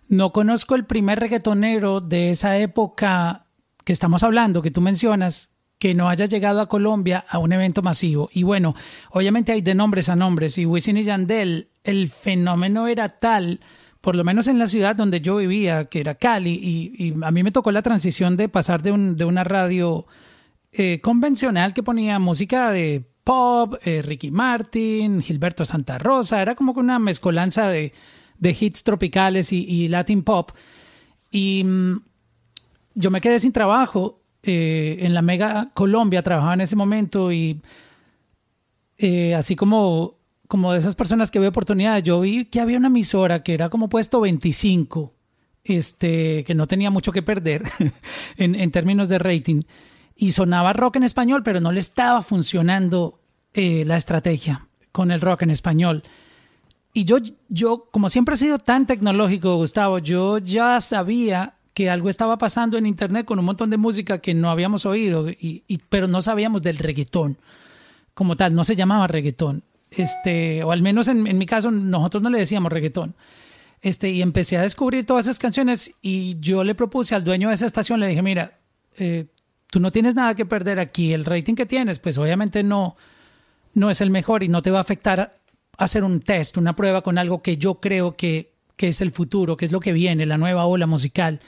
no 0.08 0.32
conozco 0.32 0.74
el 0.74 0.84
primer 0.84 1.20
reggaetonero 1.20 2.00
de 2.00 2.30
esa 2.30 2.58
época 2.58 3.46
que 3.84 3.92
estamos 3.92 4.22
hablando, 4.22 4.62
que 4.62 4.70
tú 4.70 4.80
mencionas, 4.80 5.50
que 5.78 5.94
no 5.94 6.08
haya 6.08 6.26
llegado 6.26 6.60
a 6.60 6.68
Colombia 6.68 7.24
a 7.28 7.38
un 7.38 7.52
evento 7.52 7.82
masivo. 7.82 8.30
Y 8.32 8.42
bueno, 8.42 8.74
obviamente 9.10 9.52
hay 9.52 9.62
de 9.62 9.74
nombres 9.74 10.08
a 10.08 10.16
nombres. 10.16 10.56
Y 10.58 10.66
Wisin 10.66 10.96
y 10.96 11.04
Yandel, 11.04 11.68
el 11.82 12.08
fenómeno 12.08 12.86
era 12.86 13.08
tal, 13.08 13.60
por 14.00 14.14
lo 14.14 14.24
menos 14.24 14.46
en 14.46 14.58
la 14.58 14.66
ciudad 14.66 14.96
donde 14.96 15.20
yo 15.20 15.36
vivía, 15.36 15.86
que 15.86 16.00
era 16.00 16.14
Cali, 16.14 16.52
y, 16.52 17.14
a 17.22 17.30
mí 17.30 17.42
me 17.42 17.52
tocó 17.52 17.72
la 17.72 17.82
transición 17.82 18.36
de 18.36 18.48
pasar 18.48 18.82
de, 18.82 18.92
un, 18.92 19.16
de 19.16 19.24
una 19.24 19.44
radio 19.44 20.06
eh, 20.72 21.00
convencional 21.00 21.74
que 21.74 21.82
ponía 21.82 22.18
música 22.18 22.70
de 22.70 23.11
pop, 23.24 23.74
eh, 23.84 24.02
Ricky 24.02 24.30
Martin, 24.30 25.22
Gilberto 25.22 25.64
Santa 25.64 25.98
Rosa, 25.98 26.42
era 26.42 26.54
como 26.54 26.72
una 26.72 26.98
mezcolanza 26.98 27.68
de, 27.68 27.92
de 28.38 28.56
hits 28.58 28.82
tropicales 28.82 29.52
y, 29.52 29.64
y 29.64 29.88
Latin 29.88 30.22
pop. 30.22 30.52
Y 31.30 31.62
mm, 31.64 32.02
yo 32.94 33.10
me 33.10 33.20
quedé 33.20 33.38
sin 33.38 33.52
trabajo 33.52 34.22
eh, 34.42 34.96
en 35.00 35.14
la 35.14 35.22
Mega 35.22 35.70
Colombia, 35.74 36.22
trabajaba 36.22 36.54
en 36.54 36.62
ese 36.62 36.76
momento 36.76 37.30
y 37.30 37.62
eh, 38.98 39.34
así 39.34 39.54
como, 39.54 40.18
como 40.48 40.72
de 40.72 40.78
esas 40.78 40.94
personas 40.94 41.30
que 41.30 41.38
ve 41.38 41.48
oportunidades, 41.48 42.02
yo 42.04 42.20
vi 42.20 42.46
que 42.46 42.60
había 42.60 42.78
una 42.78 42.88
emisora 42.88 43.42
que 43.42 43.54
era 43.54 43.68
como 43.68 43.88
puesto 43.88 44.20
25, 44.20 45.14
este, 45.64 46.42
que 46.44 46.54
no 46.54 46.66
tenía 46.66 46.90
mucho 46.90 47.12
que 47.12 47.22
perder 47.22 47.62
en, 48.36 48.56
en 48.56 48.70
términos 48.72 49.08
de 49.08 49.18
rating, 49.18 49.62
y 50.22 50.30
sonaba 50.30 50.72
rock 50.72 50.94
en 50.94 51.02
español, 51.02 51.42
pero 51.42 51.58
no 51.58 51.72
le 51.72 51.80
estaba 51.80 52.22
funcionando 52.22 53.18
eh, 53.54 53.82
la 53.84 53.96
estrategia 53.96 54.68
con 54.92 55.10
el 55.10 55.20
rock 55.20 55.42
en 55.42 55.50
español. 55.50 56.04
y 56.94 57.04
yo, 57.04 57.16
yo, 57.48 57.88
como 57.90 58.08
siempre 58.08 58.36
he 58.36 58.38
sido 58.38 58.58
tan 58.58 58.86
tecnológico, 58.86 59.56
Gustavo, 59.56 59.98
yo 59.98 60.38
ya 60.38 60.80
sabía 60.80 61.54
que 61.74 61.90
algo 61.90 62.08
estaba 62.08 62.38
pasando 62.38 62.78
en 62.78 62.86
internet 62.86 63.26
con 63.26 63.40
un 63.40 63.44
montón 63.44 63.68
de 63.70 63.78
música 63.78 64.18
que 64.18 64.32
no 64.32 64.48
habíamos 64.48 64.86
oído, 64.86 65.28
y, 65.28 65.64
pero 65.88 66.06
no 66.06 66.22
sabíamos 66.22 66.62
del 66.62 66.78
reggaetón 66.78 67.36
como 68.14 68.36
tal, 68.36 68.54
no 68.54 68.62
se 68.62 68.76
llamaba 68.76 69.08
reggaetón. 69.08 69.64
Este, 69.90 70.62
o 70.62 70.70
al 70.70 70.82
menos 70.82 71.08
en, 71.08 71.26
en 71.26 71.36
mi 71.36 71.46
caso, 71.46 71.72
nosotros 71.72 72.22
no 72.22 72.30
le 72.30 72.38
decíamos 72.38 72.70
reggaetón. 72.70 73.16
Este, 73.80 74.10
y 74.10 74.22
empecé 74.22 74.56
a 74.56 74.62
descubrir 74.62 75.04
todas 75.04 75.24
esas 75.24 75.40
canciones 75.40 75.94
y 76.00 76.38
yo 76.38 76.62
le 76.62 76.76
propuse 76.76 77.16
al 77.16 77.24
dueño 77.24 77.48
de 77.48 77.54
esa 77.54 77.66
estación, 77.66 77.98
le 77.98 78.06
dije, 78.06 78.22
mira, 78.22 78.60
eh, 78.96 79.26
tú 79.72 79.80
no 79.80 79.90
tienes 79.90 80.14
nada 80.14 80.34
que 80.34 80.44
perder 80.44 80.78
aquí, 80.78 81.14
el 81.14 81.24
rating 81.24 81.54
que 81.54 81.64
tienes, 81.64 81.98
pues 81.98 82.18
obviamente 82.18 82.62
no, 82.62 82.94
no 83.72 83.88
es 83.88 84.02
el 84.02 84.10
mejor 84.10 84.42
y 84.42 84.48
no 84.48 84.60
te 84.60 84.70
va 84.70 84.76
a 84.76 84.82
afectar 84.82 85.30
hacer 85.78 86.04
un 86.04 86.20
test, 86.20 86.58
una 86.58 86.76
prueba 86.76 87.00
con 87.00 87.16
algo 87.16 87.40
que 87.40 87.56
yo 87.56 87.80
creo 87.80 88.14
que, 88.14 88.52
que 88.76 88.88
es 88.88 89.00
el 89.00 89.12
futuro, 89.12 89.56
que 89.56 89.64
es 89.64 89.72
lo 89.72 89.80
que 89.80 89.94
viene, 89.94 90.26
la 90.26 90.36
nueva 90.36 90.66
ola 90.66 90.86
musical. 90.86 91.40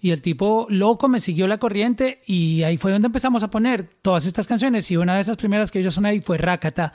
Y 0.00 0.12
el 0.12 0.22
tipo 0.22 0.66
loco 0.70 1.08
me 1.08 1.20
siguió 1.20 1.46
la 1.46 1.58
corriente 1.58 2.22
y 2.26 2.62
ahí 2.62 2.78
fue 2.78 2.90
donde 2.90 3.08
empezamos 3.08 3.42
a 3.42 3.50
poner 3.50 3.84
todas 3.84 4.24
estas 4.24 4.46
canciones 4.46 4.90
y 4.90 4.96
una 4.96 5.16
de 5.16 5.20
esas 5.20 5.36
primeras 5.36 5.70
que 5.70 5.82
yo 5.82 5.90
soné 5.90 6.08
ahí 6.08 6.20
fue 6.22 6.38
Rakata. 6.38 6.94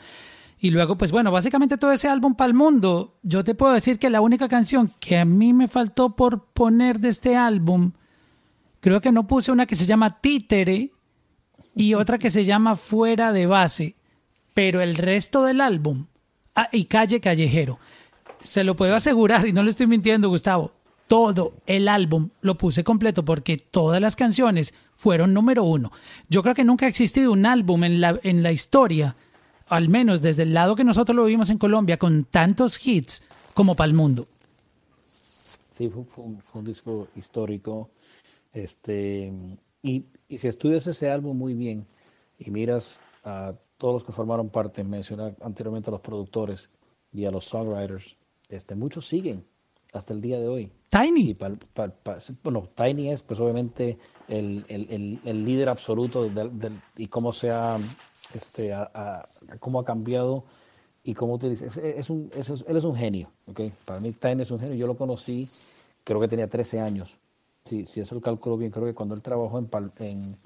Y 0.57 0.71
luego, 0.71 0.97
pues 0.97 1.11
bueno, 1.11 1.31
básicamente 1.31 1.77
todo 1.77 1.91
ese 1.91 2.07
álbum 2.07 2.33
para 2.33 2.47
el 2.47 2.55
mundo, 2.55 3.19
yo 3.21 3.43
te 3.43 3.53
puedo 3.53 3.73
decir 3.73 3.99
que 3.99 4.09
la 4.09 4.21
única 4.21 4.47
canción 4.47 4.91
que 4.99 5.19
a 5.19 5.25
mí 5.25 5.53
me 5.53 5.67
faltó 5.67 6.15
por 6.15 6.45
poner 6.45 6.99
de 6.99 7.09
este 7.09 7.35
álbum, 7.35 7.91
creo 8.83 8.99
que 8.99 9.13
no 9.13 9.27
puse 9.27 9.49
una 9.49 9.65
que 9.65 9.77
se 9.77 9.85
llama 9.85 10.19
Títere 10.19 10.91
y 11.73 11.93
otra 11.93 12.17
que 12.17 12.29
se 12.29 12.43
llama 12.43 12.75
Fuera 12.75 13.31
de 13.31 13.47
Base, 13.47 13.95
pero 14.53 14.81
el 14.81 14.95
resto 14.95 15.43
del 15.43 15.61
álbum, 15.61 16.07
ah, 16.53 16.67
y 16.69 16.83
Calle 16.83 17.21
Callejero, 17.21 17.79
se 18.41 18.65
lo 18.65 18.75
puedo 18.75 18.93
asegurar 18.93 19.47
y 19.47 19.53
no 19.53 19.63
le 19.63 19.69
estoy 19.69 19.87
mintiendo, 19.87 20.27
Gustavo. 20.27 20.73
Todo 21.07 21.53
el 21.65 21.87
álbum 21.87 22.31
lo 22.41 22.57
puse 22.57 22.83
completo 22.83 23.23
porque 23.23 23.55
todas 23.55 24.01
las 24.01 24.17
canciones 24.17 24.73
fueron 24.97 25.33
número 25.33 25.63
uno. 25.63 25.93
Yo 26.27 26.43
creo 26.43 26.53
que 26.53 26.65
nunca 26.65 26.85
ha 26.85 26.89
existido 26.89 27.31
un 27.31 27.45
álbum 27.45 27.85
en 27.85 28.01
la, 28.01 28.19
en 28.21 28.43
la 28.43 28.51
historia, 28.51 29.15
al 29.69 29.87
menos 29.87 30.21
desde 30.21 30.43
el 30.43 30.53
lado 30.53 30.75
que 30.75 30.83
nosotros 30.83 31.15
lo 31.15 31.23
vivimos 31.23 31.49
en 31.49 31.57
Colombia, 31.57 31.97
con 31.97 32.25
tantos 32.25 32.85
hits 32.85 33.23
como 33.53 33.75
para 33.75 33.87
el 33.87 33.93
mundo. 33.93 34.27
Sí, 35.77 35.89
fue, 35.89 36.25
un 36.25 36.65
disco 36.65 37.07
histórico. 37.15 37.89
Este, 38.53 39.33
y, 39.81 40.05
y 40.29 40.37
si 40.37 40.47
estudias 40.47 40.87
ese 40.87 41.09
álbum 41.09 41.37
muy 41.37 41.53
bien 41.53 41.85
y 42.39 42.51
miras 42.51 42.99
a 43.23 43.53
todos 43.77 43.95
los 43.95 44.03
que 44.03 44.11
formaron 44.11 44.49
parte, 44.49 44.83
mencioné 44.83 45.35
anteriormente 45.41 45.89
a 45.89 45.91
los 45.91 46.01
productores 46.01 46.69
y 47.11 47.25
a 47.25 47.31
los 47.31 47.45
songwriters, 47.45 48.15
este, 48.49 48.75
muchos 48.75 49.07
siguen 49.07 49.43
hasta 49.91 50.13
el 50.13 50.21
día 50.21 50.39
de 50.39 50.47
hoy. 50.47 50.71
Tiny. 50.89 51.35
Bueno, 52.43 52.67
Tiny 52.75 53.09
es 53.11 53.21
pues 53.21 53.39
obviamente 53.39 53.97
el, 54.27 54.63
el- 54.67 54.87
el- 54.89 55.19
el 55.25 55.45
líder 55.45 55.69
absoluto 55.69 56.23
del, 56.29 56.57
del- 56.59 56.79
y 56.97 57.07
cómo 57.07 57.31
se 57.31 57.51
ha, 57.51 57.77
este, 58.33 58.73
a- 58.73 58.89
a- 58.93 59.23
cómo 59.59 59.79
ha 59.79 59.85
cambiado 59.85 60.45
y 61.03 61.13
cómo 61.13 61.33
utiliza. 61.33 61.65
Es, 61.65 61.77
es 61.77 62.09
un, 62.09 62.31
es- 62.35 62.49
es- 62.49 62.63
él 62.67 62.77
es 62.77 62.83
un 62.85 62.95
genio, 62.95 63.31
¿ok? 63.47 63.61
Para 63.85 63.99
mí 63.99 64.11
Tiny 64.13 64.43
es 64.43 64.51
un 64.51 64.59
genio. 64.59 64.75
Yo 64.75 64.87
lo 64.87 64.95
conocí, 64.95 65.47
creo 66.03 66.19
que 66.19 66.27
tenía 66.27 66.47
13 66.47 66.79
años. 66.79 67.17
Si, 67.65 67.85
si 67.85 68.01
eso 68.01 68.15
lo 68.15 68.21
calculo 68.21 68.57
bien, 68.57 68.71
creo 68.71 68.85
que 68.85 68.93
cuando 68.93 69.15
él 69.15 69.21
trabajó 69.21 69.57
en, 69.99 70.37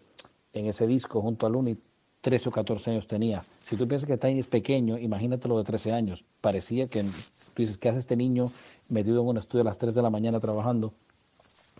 en 0.53 0.65
ese 0.65 0.85
disco 0.87 1.21
junto 1.21 1.45
a 1.45 1.49
Luni, 1.49 1.77
13 2.21 2.49
o 2.49 2.51
14 2.51 2.91
años 2.91 3.07
tenía. 3.07 3.41
Si 3.63 3.75
tú 3.77 3.87
piensas 3.87 4.07
que 4.07 4.17
Tiny 4.17 4.39
es 4.39 4.47
pequeño, 4.47 4.97
imagínate 4.97 5.47
lo 5.47 5.57
de 5.57 5.63
13 5.63 5.93
años. 5.93 6.25
Parecía 6.41 6.87
que, 6.87 7.03
tú 7.03 7.09
dices, 7.55 7.77
¿qué 7.77 7.89
hace 7.89 7.99
este 7.99 8.15
niño 8.15 8.45
metido 8.89 9.21
en 9.21 9.27
un 9.27 9.37
estudio 9.37 9.61
a 9.61 9.65
las 9.65 9.77
3 9.77 9.95
de 9.95 10.01
la 10.01 10.09
mañana 10.09 10.39
trabajando? 10.39 10.93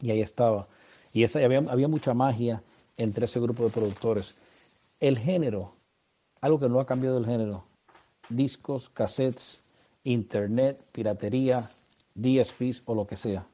Y 0.01 0.11
ahí 0.11 0.21
estaba. 0.21 0.67
Y 1.11 1.23
esa, 1.23 1.43
había, 1.43 1.59
había 1.69 1.88
mucha 1.88 2.13
magia 2.13 2.61
entre 2.97 3.25
ese 3.25 3.39
grupo 3.39 3.63
de 3.63 3.71
productores. 3.71 4.35
El 4.99 5.17
género, 5.17 5.73
algo 6.39 6.59
que 6.59 6.69
no 6.69 6.79
ha 6.79 6.85
cambiado 6.85 7.17
el 7.17 7.25
género, 7.25 7.65
discos, 8.29 8.89
cassettes, 8.89 9.63
internet, 10.03 10.81
piratería, 10.91 11.61
DSPs 12.15 12.83
o 12.85 12.95
lo 12.95 13.05
que 13.05 13.17
sea. 13.17 13.45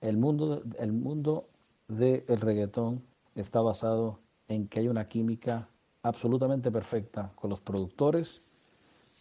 El 0.00 0.16
mundo, 0.16 0.62
el 0.78 0.92
mundo 0.92 1.44
del 1.88 2.24
reggaetón 2.26 3.02
está 3.34 3.60
basado 3.60 4.18
en 4.48 4.68
que 4.68 4.80
hay 4.80 4.88
una 4.88 5.08
química 5.08 5.68
absolutamente 6.02 6.70
perfecta 6.70 7.32
con 7.34 7.50
los 7.50 7.60
productores 7.60 8.40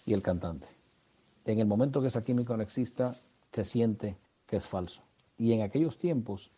y 0.06 0.14
el 0.14 0.22
cantante. 0.22 0.68
En 1.46 1.60
el 1.60 1.66
momento 1.66 2.02
que 2.02 2.08
esa 2.08 2.24
química 2.24 2.56
no 2.56 2.64
exista, 2.64 3.16
se 3.52 3.64
siente 3.64 4.18
que 4.48 4.58
es 4.58 4.68
falso. 4.68 5.02
Y 5.38 5.52
en 5.52 5.62
aquellos 5.62 5.98
tiempos, 5.98 6.52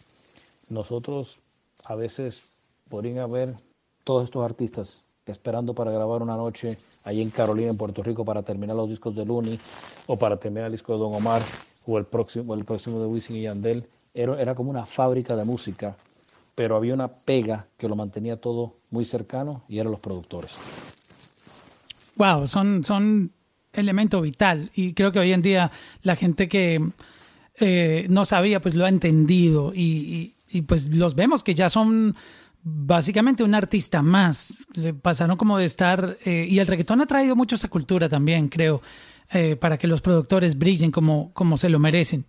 nosotros 0.69 1.39
a 1.85 1.95
veces 1.95 2.43
podrían 2.89 3.19
haber 3.19 3.55
todos 4.03 4.23
estos 4.23 4.43
artistas 4.43 5.03
esperando 5.25 5.73
para 5.73 5.91
grabar 5.91 6.21
una 6.21 6.37
noche 6.37 6.77
ahí 7.03 7.21
en 7.21 7.29
Carolina, 7.29 7.69
en 7.69 7.77
Puerto 7.77 8.01
Rico, 8.01 8.23
para 8.23 8.43
terminar 8.43 8.75
los 8.75 8.89
discos 8.89 9.15
de 9.15 9.25
Looney 9.25 9.59
o 10.07 10.17
para 10.17 10.37
terminar 10.37 10.67
el 10.67 10.71
disco 10.71 10.93
de 10.93 10.99
Don 10.99 11.13
Omar 11.13 11.41
o 11.85 11.97
el 11.97 12.05
próximo, 12.05 12.53
el 12.53 12.65
próximo 12.65 12.99
de 12.99 13.07
Wisin 13.07 13.35
y 13.35 13.41
Yandel. 13.43 13.85
Era, 14.17 14.41
era 14.41 14.55
como 14.55 14.71
una 14.71 14.85
fábrica 14.85 15.35
de 15.35 15.43
música, 15.45 15.95
pero 16.55 16.75
había 16.75 16.93
una 16.95 17.07
pega 17.07 17.67
que 17.77 17.87
lo 17.87 17.95
mantenía 17.95 18.37
todo 18.37 18.73
muy 18.89 19.05
cercano 19.05 19.61
y 19.69 19.77
eran 19.77 19.91
los 19.91 19.99
productores. 19.99 20.51
Wow, 22.15 22.47
son, 22.47 22.83
son 22.83 23.31
elemento 23.73 24.19
vital 24.21 24.71
y 24.75 24.93
creo 24.93 25.11
que 25.11 25.19
hoy 25.19 25.33
en 25.33 25.43
día 25.43 25.71
la 26.01 26.15
gente 26.15 26.47
que 26.47 26.81
eh, 27.59 28.07
no 28.09 28.25
sabía 28.25 28.59
pues 28.59 28.73
lo 28.75 28.85
ha 28.85 28.89
entendido 28.89 29.71
y, 29.75 30.33
y- 30.49 30.61
pues 30.63 30.87
los 30.87 31.13
vemos 31.13 31.43
que 31.43 31.53
ya 31.53 31.69
son 31.69 32.15
básicamente 32.63 33.43
un 33.43 33.53
artista 33.53 34.01
más. 34.01 34.57
Se 34.73 34.95
Pasaron 34.95 35.37
como 35.37 35.59
de 35.59 35.65
estar 35.65 36.17
eh, 36.25 36.47
y 36.49 36.57
el 36.57 36.65
reggaetón 36.65 37.01
ha 37.01 37.05
traído 37.05 37.35
mucho 37.35 37.53
esa 37.55 37.67
cultura 37.67 38.09
también, 38.09 38.49
creo, 38.49 38.81
eh, 39.31 39.55
para 39.55 39.77
que 39.77 39.85
los 39.85 40.01
productores 40.01 40.57
brillen 40.57 40.89
como, 40.89 41.31
como 41.33 41.55
se 41.57 41.69
lo 41.69 41.77
merecen. 41.77 42.25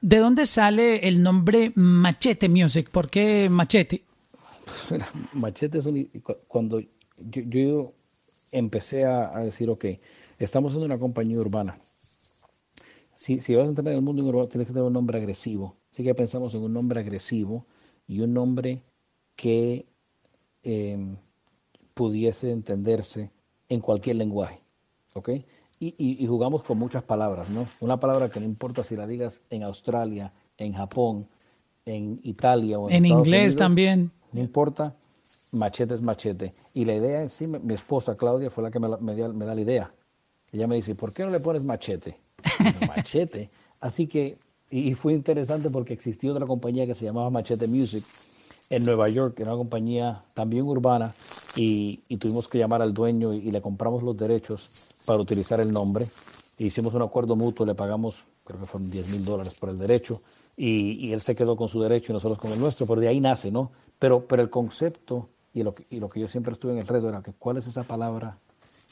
¿De 0.00 0.18
dónde 0.18 0.46
sale 0.46 1.08
el 1.08 1.22
nombre 1.22 1.72
Machete 1.74 2.48
Music? 2.48 2.88
¿Por 2.90 3.10
qué 3.10 3.48
Machete? 3.50 4.02
Mira, 4.90 5.08
Machete 5.32 5.78
es 5.78 5.86
un... 5.86 6.04
cu- 6.22 6.36
Cuando 6.46 6.80
yo, 6.80 6.88
yo 7.46 7.92
empecé 8.52 9.04
a, 9.04 9.36
a 9.36 9.40
decir, 9.40 9.68
ok, 9.70 9.84
estamos 10.38 10.74
en 10.76 10.82
una 10.82 10.98
compañía 10.98 11.38
urbana. 11.38 11.78
Si, 13.14 13.40
si 13.40 13.54
vas 13.56 13.66
a 13.66 13.68
entrar 13.68 13.88
en 13.88 13.96
el 13.96 14.02
mundo 14.02 14.24
urbano, 14.24 14.46
tienes 14.46 14.68
que 14.68 14.72
tener 14.72 14.86
un 14.86 14.92
nombre 14.92 15.18
agresivo. 15.18 15.76
Así 15.92 16.04
que 16.04 16.14
pensamos 16.14 16.54
en 16.54 16.62
un 16.62 16.72
nombre 16.72 17.00
agresivo 17.00 17.66
y 18.06 18.20
un 18.20 18.32
nombre 18.32 18.82
que 19.34 19.86
eh, 20.62 21.16
pudiese 21.94 22.52
entenderse 22.52 23.30
en 23.68 23.80
cualquier 23.80 24.16
lenguaje. 24.16 24.60
¿Ok? 25.14 25.30
Y, 25.80 25.94
y- 25.98 26.22
y 26.22 26.26
jugamos 26.26 26.62
con 26.64 26.78
muchas 26.78 27.02
palabras, 27.04 27.48
¿no? 27.50 27.66
Una 27.80 27.98
palabra 28.00 28.28
que 28.30 28.40
no 28.40 28.46
importa 28.46 28.82
si 28.82 28.96
la 28.96 29.06
digas 29.06 29.42
en 29.50 29.62
Australia, 29.62 30.32
en 30.56 30.72
Japón, 30.72 31.28
en 31.86 32.20
Italia 32.24 32.78
o 32.78 32.88
en, 32.90 32.96
En 32.96 33.04
Estados 33.04 33.26
inglés 33.26 33.40
Unidos, 33.52 33.58
también. 33.58 34.10
no 34.32 34.40
importa, 34.40 34.94
machete 35.52 35.94
es 35.94 36.02
machete. 36.02 36.54
Y 36.74 36.84
la 36.84 36.94
idea 36.94 37.22
en 37.22 37.28
sí, 37.28 37.46
mi 37.46 37.58
mi 37.60 37.74
esposa 37.74 38.16
Claudia 38.16 38.50
fue 38.50 38.64
la 38.64 38.70
que 38.70 38.80
me, 38.80 38.88
da 39.16 39.54
la 39.54 39.60
idea. 39.60 39.92
Ella 40.52 40.66
me 40.66 40.76
dice, 40.76 40.94
¿por 40.94 41.12
qué 41.14 41.24
no 41.24 41.30
le 41.30 41.40
pones 41.40 41.62
machete? 41.62 42.18
Yo, 42.58 42.86
machete. 42.86 43.50
Así 43.80 44.06
que, 44.08 44.38
y, 44.70 44.90
y 44.90 44.94
fue 44.94 45.12
interesante 45.12 45.70
porque 45.70 45.92
existía 45.94 46.32
otra 46.32 46.46
compañía 46.46 46.86
que 46.86 46.94
se 46.94 47.04
llamaba 47.04 47.30
Machete 47.30 47.68
Music 47.68 48.04
en 48.70 48.84
Nueva 48.84 49.08
York, 49.08 49.38
era 49.40 49.50
una 49.52 49.58
compañía 49.58 50.24
también 50.34 50.64
urbana, 50.64 51.14
y, 51.56 52.00
y 52.08 52.16
tuvimos 52.18 52.48
que 52.48 52.58
llamar 52.58 52.82
al 52.82 52.92
dueño 52.92 53.32
y, 53.32 53.38
y 53.48 53.50
le 53.50 53.62
compramos 53.62 54.02
los 54.02 54.16
derechos 54.16 54.87
para 55.08 55.20
utilizar 55.20 55.58
el 55.58 55.70
nombre. 55.70 56.04
Hicimos 56.58 56.92
un 56.92 57.00
acuerdo 57.00 57.34
mutuo, 57.34 57.64
le 57.64 57.74
pagamos, 57.74 58.24
creo 58.44 58.60
que 58.60 58.66
fueron 58.66 58.90
10 58.90 59.08
mil 59.08 59.24
dólares 59.24 59.54
por 59.58 59.70
el 59.70 59.78
derecho, 59.78 60.20
y, 60.54 61.10
él 61.12 61.22
se 61.22 61.34
quedó 61.34 61.56
con 61.56 61.66
su 61.68 61.80
derecho 61.80 62.12
y 62.12 62.14
nosotros 62.14 62.38
con 62.38 62.52
el 62.52 62.60
nuestro, 62.60 62.86
pero 62.86 63.00
de 63.00 63.08
ahí 63.08 63.18
nace, 63.18 63.50
¿no? 63.50 63.72
Pero, 63.98 64.26
pero 64.26 64.42
el 64.42 64.50
concepto 64.50 65.30
y 65.54 65.62
lo, 65.62 65.72
que, 65.72 65.86
y 65.88 65.98
lo 65.98 66.10
que 66.10 66.20
yo 66.20 66.28
siempre 66.28 66.52
estuve 66.52 66.72
en 66.72 66.78
el 66.78 66.86
reto 66.86 67.08
era 67.08 67.22
que 67.22 67.32
cuál 67.32 67.56
es 67.56 67.66
esa 67.66 67.84
palabra 67.84 68.36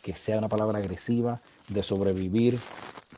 que 0.03 0.15
sea 0.15 0.39
una 0.39 0.49
palabra 0.49 0.79
agresiva, 0.79 1.39
de 1.69 1.83
sobrevivir, 1.83 2.59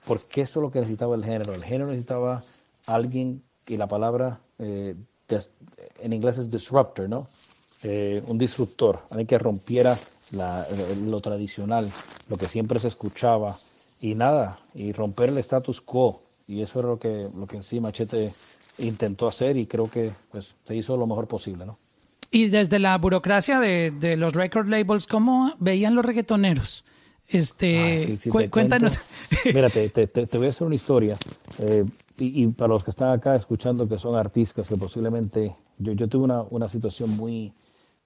porque 0.06 0.40
eso 0.40 0.58
es 0.58 0.62
lo 0.62 0.70
que 0.72 0.80
necesitaba 0.80 1.14
el 1.14 1.24
género. 1.24 1.54
El 1.54 1.62
género 1.62 1.86
necesitaba 1.86 2.42
alguien, 2.86 3.44
y 3.68 3.76
la 3.76 3.86
palabra 3.86 4.40
eh, 4.58 4.96
en 6.00 6.12
inglés 6.12 6.38
es 6.38 6.50
disruptor, 6.50 7.08
¿no? 7.08 7.28
Eh, 7.84 8.22
un 8.26 8.38
disruptor, 8.38 9.00
alguien 9.10 9.26
que 9.26 9.38
rompiera 9.38 9.96
la- 10.32 10.66
lo 11.04 11.20
tradicional, 11.20 11.90
lo 12.28 12.36
que 12.36 12.48
siempre 12.48 12.78
se 12.80 12.88
escuchaba, 12.88 13.56
y 14.00 14.14
nada, 14.14 14.58
y 14.74 14.92
romper 14.92 15.28
el 15.30 15.38
status 15.38 15.80
quo. 15.80 16.20
Y 16.48 16.62
eso 16.62 16.78
era 16.80 16.88
lo 16.88 16.98
que, 16.98 17.28
lo 17.38 17.46
que 17.46 17.56
en 17.58 17.62
sí 17.62 17.78
Machete 17.80 18.32
intentó 18.78 19.28
hacer 19.28 19.56
y 19.56 19.66
creo 19.66 19.90
que 19.90 20.12
pues, 20.30 20.54
se 20.66 20.74
hizo 20.76 20.96
lo 20.96 21.06
mejor 21.06 21.26
posible, 21.28 21.66
¿no? 21.66 21.76
Y 22.30 22.48
desde 22.48 22.78
la 22.78 22.96
burocracia 22.98 23.58
de, 23.60 23.90
de 23.90 24.16
los 24.16 24.34
record 24.34 24.68
labels, 24.68 25.06
¿cómo 25.06 25.54
veían 25.58 25.94
los 25.94 26.04
reggaetoneros 26.04 26.84
Este, 27.28 27.78
Ah, 28.02 28.06
sí, 28.06 28.16
sí, 28.16 28.30
cu- 28.30 28.38
te 28.38 28.50
cuéntanos. 28.50 28.98
cuento. 28.98 29.44
Mira, 29.54 29.70
te, 29.70 29.88
te- 29.90 30.06
te- 30.06 30.26
te 30.26 30.38
voy 30.38 30.46
a 30.46 30.50
hacer 30.50 30.66
una 30.66 30.76
historia. 30.76 31.16
eh, 31.58 31.84
y, 32.18 32.42
y 32.44 32.46
para 32.48 32.68
los 32.68 32.82
que 32.84 32.90
están 32.90 33.10
acá 33.12 33.34
escuchando 33.36 33.88
que 33.88 33.98
son 33.98 34.16
artistas, 34.16 34.66
que 34.68 34.76
posiblemente. 34.76 35.54
Yo, 35.78 35.92
yo 35.92 36.08
tuve 36.08 36.24
una, 36.24 36.42
una 36.42 36.68
situación 36.68 37.10
muy, 37.10 37.52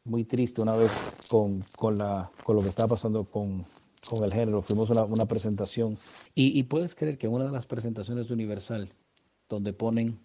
muy 0.05 0.25
triste 0.25 0.61
una 0.61 0.75
vez 0.75 0.91
con, 1.31 1.63
con, 1.77 1.99
la, 1.99 2.31
con 2.45 2.57
lo 2.57 2.63
que 2.63 2.69
estaba 2.69 2.91
pasando 2.91 3.25
con, 3.25 3.65
con 4.09 4.25
el 4.25 4.33
género. 4.33 4.63
Fuimos 4.63 4.91
a 4.91 4.95
una, 4.95 5.05
una 5.05 5.27
presentación. 5.27 5.97
Y, 6.35 6.59
y 6.59 6.65
puedes 6.65 6.95
creer 6.95 7.19
que 7.19 7.27
en 7.27 7.35
una 7.35 7.47
de 7.47 7.53
las 7.53 7.67
presentaciones 7.67 8.29
de 8.29 8.35
Universal, 8.35 8.93
donde 9.49 9.73
ponen 9.73 10.19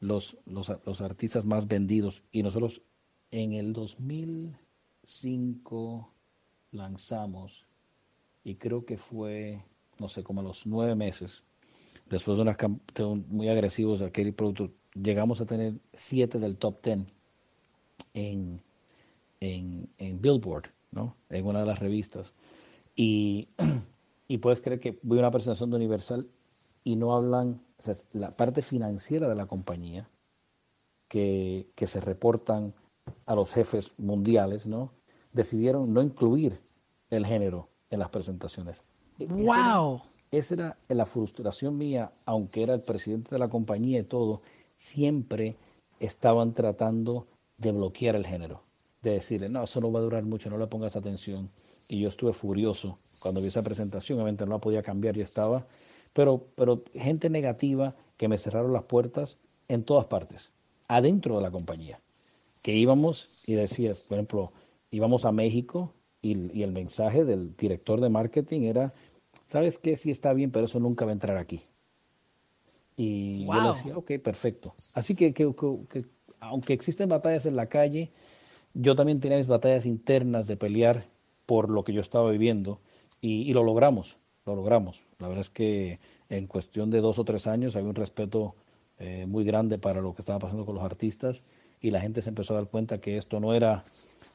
los, 0.00 0.36
los, 0.46 0.72
los 0.84 1.00
artistas 1.00 1.44
más 1.44 1.68
vendidos, 1.68 2.22
y 2.32 2.42
nosotros 2.42 2.82
en 3.30 3.52
el 3.52 3.72
2005 3.72 6.10
lanzamos 6.72 7.66
y 8.44 8.56
creo 8.56 8.84
que 8.84 8.96
fue, 8.96 9.62
no 9.98 10.08
sé, 10.08 10.22
como 10.22 10.40
a 10.40 10.44
los 10.44 10.66
nueve 10.66 10.94
meses, 10.94 11.42
después 12.08 12.36
de 12.36 12.42
unas 12.42 12.56
muy 13.28 13.48
agresivos 13.48 14.02
aquel 14.02 14.32
producto, 14.32 14.72
llegamos 14.94 15.40
a 15.40 15.46
tener 15.46 15.74
siete 15.92 16.38
del 16.38 16.56
top 16.56 16.80
ten 16.80 17.06
en, 18.14 18.62
en, 19.40 19.88
en 19.98 20.20
Billboard, 20.20 20.70
¿no? 20.92 21.16
En 21.28 21.46
una 21.46 21.60
de 21.60 21.66
las 21.66 21.78
revistas. 21.78 22.34
Y, 22.96 23.48
y 24.28 24.38
puedes 24.38 24.60
creer 24.60 24.80
que 24.80 24.98
voy 25.02 25.18
a 25.18 25.22
una 25.22 25.30
presentación 25.30 25.70
de 25.70 25.76
Universal 25.76 26.28
y 26.84 26.96
no 26.96 27.14
hablan, 27.14 27.60
o 27.78 27.82
sea, 27.82 27.94
la 28.12 28.30
parte 28.30 28.62
financiera 28.62 29.28
de 29.28 29.34
la 29.34 29.46
compañía, 29.46 30.08
que, 31.08 31.68
que 31.74 31.86
se 31.86 32.00
reportan 32.00 32.72
a 33.26 33.34
los 33.34 33.52
jefes 33.52 33.92
mundiales, 33.98 34.66
¿no? 34.66 34.92
Decidieron 35.32 35.92
no 35.92 36.02
incluir 36.02 36.60
el 37.10 37.26
género 37.26 37.68
en 37.90 37.98
las 37.98 38.10
presentaciones. 38.10 38.84
E- 39.18 39.24
esa 39.24 39.34
era- 39.34 39.76
¡Wow! 39.78 40.02
esa 40.30 40.54
era 40.54 40.76
la 40.88 41.06
frustración 41.06 41.76
mía, 41.76 42.12
aunque 42.24 42.62
era 42.62 42.74
el 42.74 42.80
presidente 42.82 43.30
de 43.34 43.38
la 43.40 43.48
compañía 43.48 43.98
y 44.00 44.04
todo, 44.04 44.42
siempre 44.76 45.56
estaban 45.98 46.54
tratando 46.54 47.26
de 47.58 47.72
bloquear 47.72 48.14
el 48.16 48.26
género, 48.26 48.62
de 49.02 49.12
decirle, 49.12 49.48
no, 49.48 49.64
eso 49.64 49.80
no 49.80 49.90
va 49.90 50.00
a 50.00 50.02
durar 50.02 50.24
mucho, 50.24 50.50
no 50.50 50.58
le 50.58 50.66
pongas 50.66 50.96
atención. 50.96 51.50
Y 51.88 52.00
yo 52.00 52.08
estuve 52.08 52.32
furioso 52.32 52.98
cuando 53.20 53.40
vi 53.40 53.48
esa 53.48 53.62
presentación, 53.62 54.18
obviamente 54.18 54.44
no 54.46 54.52
la 54.52 54.58
podía 54.58 54.82
cambiar, 54.82 55.16
yo 55.16 55.24
estaba, 55.24 55.64
pero, 56.12 56.46
pero 56.54 56.82
gente 56.94 57.30
negativa 57.30 57.94
que 58.16 58.28
me 58.28 58.38
cerraron 58.38 58.72
las 58.72 58.84
puertas 58.84 59.38
en 59.68 59.84
todas 59.84 60.06
partes, 60.06 60.52
adentro 60.88 61.36
de 61.36 61.42
la 61.42 61.50
compañía 61.50 62.00
que 62.62 62.74
íbamos 62.74 63.48
y 63.48 63.54
decías, 63.54 64.06
por 64.08 64.18
ejemplo, 64.18 64.52
íbamos 64.90 65.24
a 65.24 65.32
México 65.32 65.94
y, 66.20 66.58
y 66.58 66.62
el 66.62 66.72
mensaje 66.72 67.24
del 67.24 67.56
director 67.56 68.00
de 68.02 68.10
marketing 68.10 68.62
era, 68.62 68.92
¿sabes 69.46 69.78
qué? 69.78 69.96
Sí 69.96 70.10
está 70.10 70.34
bien, 70.34 70.50
pero 70.50 70.66
eso 70.66 70.78
nunca 70.78 71.06
va 71.06 71.12
a 71.12 71.14
entrar 71.14 71.38
aquí. 71.38 71.62
Y 72.96 73.46
yo 73.46 73.54
le 73.54 73.60
Wow. 73.60 73.68
decía, 73.68 73.96
ok, 73.96 74.12
perfecto. 74.22 74.74
Así 74.94 75.14
que, 75.14 75.32
que- 75.32 75.54
que- 75.54 75.78
que 75.88 76.04
aunque 76.40 76.72
existen 76.74 77.08
batallas 77.08 77.46
en 77.46 77.56
la 77.56 77.66
calle, 77.66 78.10
yo 78.74 78.94
también 78.96 79.20
tenía 79.20 79.38
mis 79.38 79.46
batallas 79.46 79.86
internas 79.86 80.46
de 80.46 80.56
pelear 80.56 81.04
por 81.46 81.70
lo 81.70 81.84
que 81.84 81.92
yo 81.92 82.00
estaba 82.00 82.30
viviendo 82.30 82.80
y, 83.20 83.42
y 83.42 83.52
lo 83.52 83.62
logramos, 83.62 84.16
lo 84.46 84.54
logramos. 84.54 85.02
La 85.18 85.28
verdad 85.28 85.40
es 85.40 85.50
que 85.50 85.98
en 86.28 86.46
cuestión 86.46 86.90
de 86.90 87.00
dos 87.00 87.18
o 87.18 87.24
tres 87.24 87.46
años 87.46 87.76
había 87.76 87.88
un 87.88 87.94
respeto 87.94 88.54
eh, 88.98 89.26
muy 89.26 89.44
grande 89.44 89.78
para 89.78 90.00
lo 90.00 90.14
que 90.14 90.22
estaba 90.22 90.38
pasando 90.38 90.64
con 90.64 90.74
los 90.76 90.84
artistas 90.84 91.42
y 91.80 91.90
la 91.90 92.00
gente 92.00 92.22
se 92.22 92.28
empezó 92.28 92.54
a 92.54 92.58
dar 92.58 92.68
cuenta 92.68 93.00
que 93.00 93.16
esto 93.16 93.40
no 93.40 93.54
era 93.54 93.82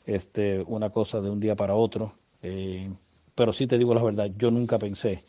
este, 0.05 0.63
una 0.67 0.89
cosa 0.89 1.21
de 1.21 1.29
un 1.29 1.39
día 1.39 1.55
para 1.55 1.75
otro. 1.75 2.13
Eh, 2.41 2.89
pero 3.35 3.53
sí 3.53 3.67
te 3.67 3.77
digo 3.77 3.93
la 3.93 4.03
verdad, 4.03 4.31
yo 4.37 4.49
nunca 4.49 4.77
pensé 4.77 5.21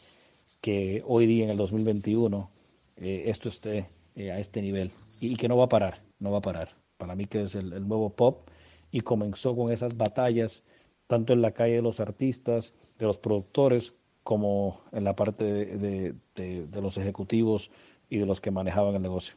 que 0.60 1.02
hoy 1.06 1.26
día 1.26 1.44
en 1.44 1.50
el 1.50 1.56
2021 1.56 2.50
eh, 2.96 3.24
esto 3.26 3.48
esté 3.48 3.86
eh, 4.14 4.30
a 4.32 4.38
este 4.38 4.62
nivel 4.62 4.92
y, 5.20 5.34
y 5.34 5.36
que 5.36 5.48
no 5.48 5.56
va 5.56 5.64
a 5.64 5.68
parar, 5.68 6.00
no 6.18 6.30
va 6.30 6.38
a 6.38 6.42
parar. 6.42 6.70
Para 6.96 7.14
mí 7.14 7.26
que 7.26 7.42
es 7.42 7.54
el, 7.54 7.72
el 7.72 7.86
nuevo 7.86 8.10
pop 8.10 8.48
y 8.96 9.02
comenzó 9.02 9.54
con 9.54 9.70
esas 9.70 9.98
batallas 9.98 10.62
tanto 11.06 11.34
en 11.34 11.42
la 11.42 11.50
calle 11.52 11.74
de 11.74 11.82
los 11.82 12.00
artistas, 12.00 12.72
de 12.98 13.04
los 13.04 13.18
productores, 13.18 13.92
como 14.22 14.80
en 14.90 15.04
la 15.04 15.14
parte 15.14 15.44
de, 15.44 16.14
de- 16.34 16.80
los 16.80 16.96
ejecutivos 16.96 17.70
y 18.08 18.16
de 18.16 18.24
los 18.24 18.40
que 18.40 18.50
manejaban 18.50 18.94
el 18.94 19.02
negocio. 19.02 19.34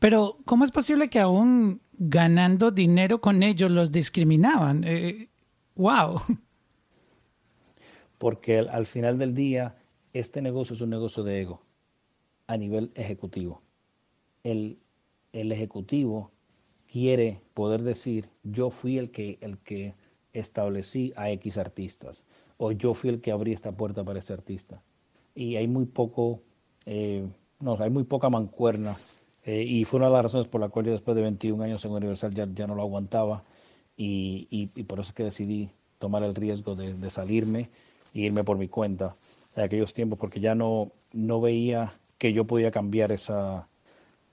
Pero, 0.00 0.38
¿cómo 0.44 0.64
es 0.64 0.72
posible 0.72 1.08
que 1.08 1.20
aún 1.20 1.80
ganando 1.92 2.72
dinero 2.72 3.20
con 3.20 3.44
ellos 3.44 3.70
los 3.70 3.92
discriminaban? 3.92 4.82
Eh, 4.82 5.28
¡Wow! 5.76 6.20
Porque 8.18 8.58
al, 8.58 8.68
al 8.68 8.86
final 8.86 9.16
del 9.16 9.32
día, 9.32 9.76
este 10.12 10.42
negocio 10.42 10.74
es 10.74 10.80
un 10.80 10.90
negocio 10.90 11.22
de 11.22 11.42
ego 11.42 11.62
a 12.48 12.56
nivel 12.56 12.90
ejecutivo. 12.96 13.62
El, 14.42 14.80
el 15.32 15.52
ejecutivo 15.52 16.32
quiere 16.90 17.40
poder 17.54 17.82
decir, 17.82 18.28
yo 18.42 18.70
fui 18.70 18.98
el 18.98 19.10
que, 19.10 19.38
el 19.40 19.58
que 19.58 19.94
establecí 20.32 21.12
a 21.16 21.30
X 21.32 21.58
artistas, 21.58 22.24
o 22.56 22.72
yo 22.72 22.94
fui 22.94 23.10
el 23.10 23.20
que 23.20 23.30
abrí 23.32 23.52
esta 23.52 23.72
puerta 23.72 24.04
para 24.04 24.18
ese 24.18 24.32
artista. 24.32 24.82
Y 25.34 25.56
hay 25.56 25.68
muy 25.68 25.86
poco, 25.86 26.40
eh, 26.86 27.26
no, 27.60 27.76
hay 27.78 27.90
muy 27.90 28.04
poca 28.04 28.28
mancuerna. 28.30 28.94
eh, 29.44 29.62
y 29.64 29.84
fue 29.84 29.98
una 29.98 30.08
de 30.08 30.12
las 30.14 30.22
razones 30.24 30.46
por 30.48 30.60
la 30.60 30.68
cual 30.68 30.86
yo 30.86 30.92
después 30.92 31.14
de 31.16 31.22
21 31.22 31.62
años 31.62 31.84
en 31.84 31.92
Universal 31.92 32.34
ya, 32.34 32.46
ya 32.54 32.66
no 32.66 32.74
lo 32.74 32.82
aguantaba. 32.82 33.44
Y, 33.96 34.46
y- 34.50 34.70
y 34.76 34.82
por 34.84 35.00
eso 35.00 35.10
es 35.10 35.14
que 35.14 35.24
decidí 35.24 35.70
tomar 35.98 36.22
el 36.22 36.34
riesgo 36.34 36.74
de, 36.76 36.94
de 36.94 37.10
salirme 37.10 37.70
e 38.14 38.20
irme 38.20 38.44
por 38.44 38.58
mi 38.58 38.68
cuenta 38.68 39.14
en 39.56 39.64
aquellos 39.64 39.92
tiempos, 39.92 40.18
porque 40.18 40.40
ya 40.40 40.54
no, 40.54 40.92
no 41.12 41.40
veía 41.40 41.92
que 42.18 42.32
yo 42.32 42.44
podía 42.44 42.70
cambiar 42.70 43.12
esa, 43.12 43.68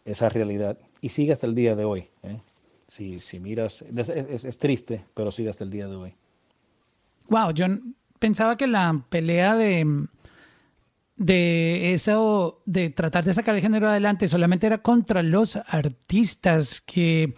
esa 0.06 0.30
realidad. 0.30 0.78
Y 1.06 1.10
sigue 1.10 1.34
hasta 1.34 1.46
el 1.46 1.54
día 1.54 1.76
de 1.76 1.86
hoy. 1.86 2.08
¿eh? 2.24 2.40
Si, 2.88 3.20
si 3.20 3.40
miras, 3.40 3.84
es, 3.84 4.58
triste, 4.58 5.06
pero 5.14 5.32
sigue 5.32 5.52
hasta 5.52 5.64
el 5.64 5.70
día 5.70 5.88
de 5.88 5.96
hoy. 5.96 6.16
Wow, 7.30 7.52
yo 7.52 7.68
pensaba 8.18 8.58
que 8.58 8.66
la 8.66 9.06
pelea 9.08 9.54
de 9.54 10.08
de 11.16 11.94
eso 11.94 12.64
de 12.66 12.90
tratar 12.90 13.24
de 13.24 13.36
sacar 13.36 13.54
el 13.54 13.62
género 13.62 13.88
adelante 13.88 14.28
solamente 14.28 14.66
era 14.66 14.80
contra 14.80 15.22
los 15.22 15.58
artistas 15.68 16.82
que 16.82 17.36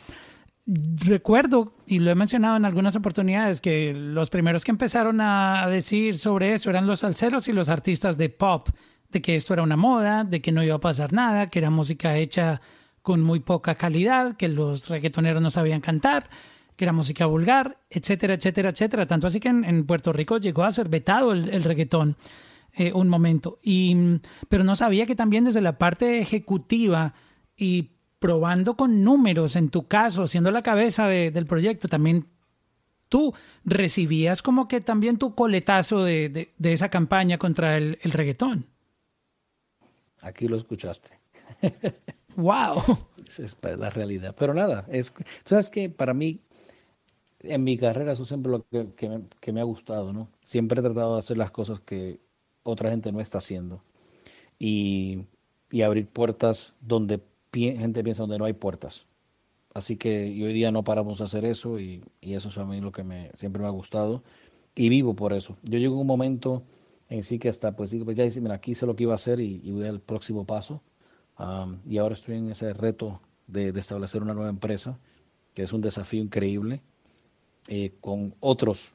recuerdo 0.66 1.74
y 1.86 2.00
lo 2.00 2.10
he 2.10 2.16
mencionado 2.16 2.56
en 2.56 2.64
algunas 2.64 2.96
oportunidades 2.96 3.60
que 3.60 3.94
los 3.94 4.30
primeros 4.30 4.64
que 4.64 4.72
empezaron 4.72 5.20
a 5.20 5.68
decir 5.68 6.16
sobre 6.16 6.54
eso 6.54 6.70
eran 6.70 6.88
los 6.88 7.02
salseros 7.02 7.50
y 7.50 7.52
los 7.52 7.68
artistas 7.68 8.18
de 8.18 8.30
pop 8.30 8.70
de 9.10 9.22
que 9.22 9.36
esto 9.36 9.54
era 9.54 9.64
una 9.64 9.76
moda, 9.76 10.24
de 10.24 10.42
que 10.42 10.54
no 10.54 10.64
iba 10.64 10.76
a 10.76 10.80
pasar 10.80 11.12
nada, 11.12 11.50
que 11.50 11.60
era 11.60 11.70
música 11.70 12.16
hecha 12.16 12.62
con 13.08 13.22
muy 13.24 13.40
poca 13.40 13.76
calidad, 13.76 14.36
que 14.36 14.50
los 14.50 14.90
reggaetoneros 14.90 15.42
no 15.42 15.50
sabían 15.50 15.80
cantar, 15.80 16.30
que 16.76 16.84
era 16.84 16.92
música 16.92 17.26
vulgar, 17.26 17.78
etcétera, 17.90 18.34
etcétera, 18.34 18.72
etcétera. 18.72 19.06
Tanto 19.06 19.28
así 19.28 19.40
que 19.40 19.48
en, 19.48 19.86
Puerto 19.86 20.12
Rico 20.12 20.40
llegó 20.40 20.66
a 20.66 20.72
ser 20.74 20.90
vetado 20.90 21.32
el, 21.32 21.48
el 21.48 21.64
reggaetón 21.64 22.18
eh, 22.74 22.92
un 22.94 23.08
momento. 23.08 23.60
Y, 23.64 23.96
mm, 23.96 24.20
pero 24.50 24.66
no 24.66 24.76
sabía 24.76 25.06
que 25.06 25.16
también 25.16 25.46
desde 25.46 25.62
la 25.62 25.78
parte 25.78 26.20
ejecutiva 26.20 27.14
y 27.56 27.92
probando 28.20 28.76
con 28.76 29.06
números, 29.06 29.56
en 29.56 29.70
tu 29.70 29.84
caso, 29.88 30.28
siendo 30.28 30.52
la 30.52 30.62
cabeza 30.62 31.08
de- 31.08 31.32
del 31.32 31.46
proyecto, 31.46 31.88
también 31.88 32.26
tú 33.08 33.34
recibías 33.64 34.42
como 34.42 34.68
que 34.68 34.82
también 34.82 35.18
tu 35.18 35.34
coletazo 35.34 36.04
de, 36.04 36.28
de- 36.28 36.54
de 36.58 36.74
esa 36.74 36.90
campaña 36.90 37.38
contra 37.38 37.78
el, 37.78 38.00
el 38.02 38.12
reggaetón. 38.12 38.66
Aquí 40.22 40.50
lo 40.50 40.58
escuchaste. 40.58 41.12
¡Wow! 42.38 42.82
Es 43.38 43.56
pa- 43.56 43.76
la 43.76 43.90
realidad. 43.90 44.36
Pero 44.40 44.54
nada, 44.54 44.86
es, 44.90 45.14
sabes 45.44 45.70
que 45.70 45.90
para 45.90 46.14
mí, 46.14 46.40
en 47.42 47.64
mi 47.64 47.78
carrera, 47.78 48.14
eso 48.14 48.26
siempre 48.26 48.52
lo 48.52 48.66
que, 48.68 48.94
que 48.96 49.10
me, 49.10 49.22
que 49.40 49.52
me 49.54 49.62
ha 49.62 49.64
gustado, 49.64 50.14
¿no? 50.14 50.30
Siempre 50.44 50.80
he 50.80 50.84
tratado 50.84 51.14
de 51.14 51.20
hacer 51.20 51.38
las 51.38 51.52
cosas 51.52 51.80
que 51.82 52.20
otra 52.64 52.90
gente 52.90 53.12
no 53.12 53.22
está 53.22 53.38
haciendo. 53.40 53.84
Y, 54.60 55.26
y 55.72 55.84
abrir 55.84 56.08
puertas 56.08 56.74
donde 56.82 57.22
gente 57.54 58.04
piensa 58.04 58.24
donde 58.24 58.40
no 58.40 58.46
hay 58.46 58.54
puertas. 58.54 59.08
Así 59.74 59.98
que 59.98 60.28
y 60.28 60.44
hoy 60.44 60.54
día 60.54 60.72
no 60.72 60.84
paramos 60.84 61.20
de 61.20 61.26
hacer 61.26 61.46
eso 61.46 61.80
y, 61.80 62.04
y 62.22 62.36
eso 62.36 62.50
es 62.50 62.58
a 62.58 62.66
mí 62.66 62.82
lo 62.82 62.92
que 62.92 63.04
me, 63.04 63.32
siempre 63.36 63.62
me 63.62 63.68
ha 63.68 63.72
gustado 63.72 64.24
y 64.76 64.90
vivo 64.90 65.16
por 65.16 65.34
eso. 65.34 65.58
Yo 65.64 65.80
llego 65.80 65.98
a 65.98 66.02
un 66.02 66.08
momento 66.08 66.64
en 67.10 67.24
sí 67.24 67.40
que 67.40 67.50
hasta 67.50 67.76
pues 67.76 67.92
digo, 67.92 68.06
pues 68.06 68.18
ya 68.18 68.24
dice, 68.24 68.42
mira, 68.42 68.56
aquí 68.56 68.76
sé 68.76 68.86
lo 68.88 68.96
que 68.96 69.04
iba 69.04 69.14
a 69.14 69.16
hacer 69.16 69.40
y, 69.40 69.62
y 69.64 69.72
voy 69.72 69.88
al 69.88 70.02
próximo 70.02 70.46
paso. 70.46 70.82
Am, 71.38 71.80
y 71.88 71.98
ahora 71.98 72.14
estoy 72.14 72.38
en 72.38 72.52
ese 72.52 72.74
reto 72.74 73.22
de, 73.48 73.72
de 73.72 73.80
establecer 73.80 74.22
una 74.22 74.34
nueva 74.34 74.50
empresa, 74.50 74.98
que 75.54 75.64
es 75.64 75.74
un 75.74 75.82
desafío 75.82 76.22
increíble, 76.22 76.82
eh, 77.68 77.94
con 78.00 78.34
otros, 78.40 78.94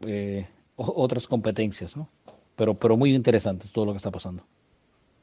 eh, 0.00 0.48
otras 0.74 1.28
competencias, 1.28 1.96
¿no? 1.96 2.08
Pero, 2.56 2.74
pero 2.74 2.96
muy 2.96 3.14
interesantes 3.14 3.70
todo 3.70 3.86
lo 3.86 3.92
que 3.92 3.98
está 3.98 4.10
pasando. 4.10 4.44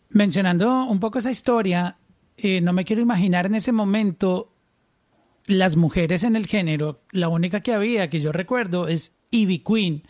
Mencionando 0.09 0.85
un 0.85 1.01
poco 1.01 1.19
esa 1.19 1.31
historia, 1.31 1.97
eh, 2.37 2.61
no 2.61 2.71
me 2.71 2.85
quiero 2.85 3.01
imaginar 3.01 3.47
en 3.47 3.55
ese 3.55 3.73
momento 3.73 4.53
las 5.45 5.75
mujeres 5.75 6.23
en 6.23 6.37
el 6.37 6.47
género. 6.47 7.01
La 7.11 7.27
única 7.27 7.59
que 7.59 7.73
había 7.73 8.09
que 8.09 8.21
yo 8.21 8.31
recuerdo 8.31 8.87
es 8.87 9.13
Ivy 9.31 9.59
Queen. 9.59 10.03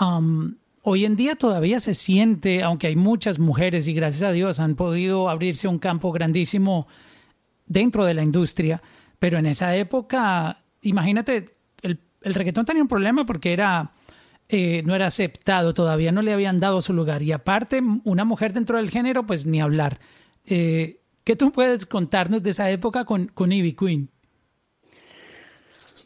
Um, 0.00 0.56
hoy 0.88 1.04
en 1.04 1.16
día 1.16 1.34
todavía 1.34 1.80
se 1.80 1.94
siente, 1.94 2.62
aunque 2.62 2.86
hay 2.86 2.94
muchas 2.94 3.40
mujeres 3.40 3.88
y 3.88 3.92
gracias 3.92 4.22
a 4.22 4.30
Dios 4.30 4.60
han 4.60 4.76
podido 4.76 5.28
abrirse 5.28 5.66
un 5.66 5.80
campo 5.80 6.12
grandísimo 6.12 6.86
dentro 7.66 8.04
de 8.04 8.14
la 8.14 8.22
industria, 8.22 8.80
pero 9.18 9.36
en 9.36 9.46
esa 9.46 9.74
época, 9.74 10.62
imagínate, 10.82 11.56
el, 11.82 11.98
el 12.22 12.34
reggaetón 12.34 12.66
tenía 12.66 12.84
un 12.84 12.88
problema 12.88 13.26
porque 13.26 13.52
era 13.52 13.90
eh, 14.48 14.84
no 14.86 14.94
era 14.94 15.06
aceptado, 15.06 15.74
todavía 15.74 16.12
no 16.12 16.22
le 16.22 16.32
habían 16.32 16.60
dado 16.60 16.80
su 16.80 16.92
lugar. 16.92 17.20
Y 17.20 17.32
aparte, 17.32 17.82
una 18.04 18.24
mujer 18.24 18.52
dentro 18.52 18.76
del 18.76 18.90
género, 18.90 19.26
pues 19.26 19.44
ni 19.44 19.60
hablar. 19.60 19.98
Eh, 20.44 21.00
¿Qué 21.24 21.34
tú 21.34 21.50
puedes 21.50 21.84
contarnos 21.84 22.44
de 22.44 22.50
esa 22.50 22.70
época 22.70 23.04
con, 23.04 23.26
con 23.26 23.50
Ivy 23.50 23.72
Queen? 23.72 24.10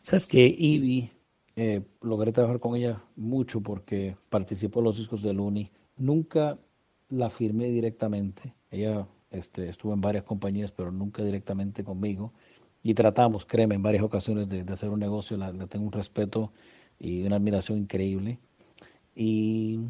Sabes 0.02 0.24
que 0.24 0.46
Ivy, 0.46 1.10
eh, 1.56 1.82
logré 2.00 2.32
trabajar 2.32 2.60
con 2.60 2.76
ella 2.76 3.02
mucho 3.16 3.60
porque 3.60 4.16
participó 4.30 4.80
en 4.80 4.84
los 4.84 4.98
discos 4.98 5.22
de 5.22 5.32
Looney. 5.32 5.70
Nunca 5.96 6.58
la 7.08 7.30
firmé 7.30 7.68
directamente. 7.70 8.54
Ella 8.70 9.06
este, 9.30 9.68
estuvo 9.68 9.92
en 9.92 10.00
varias 10.00 10.24
compañías, 10.24 10.72
pero 10.72 10.90
nunca 10.92 11.22
directamente 11.24 11.84
conmigo. 11.84 12.32
Y 12.82 12.94
tratamos, 12.94 13.44
créeme, 13.46 13.74
en 13.74 13.82
varias 13.82 14.02
ocasiones 14.02 14.48
de, 14.48 14.60
hacer 14.72 14.90
un 14.90 15.00
negocio. 15.00 15.36
La, 15.36 15.52
tengo 15.66 15.86
un 15.86 15.92
respeto 15.92 16.52
y 16.98 17.22
una 17.24 17.36
admiración 17.36 17.78
increíble. 17.78 18.38
Y 19.14 19.80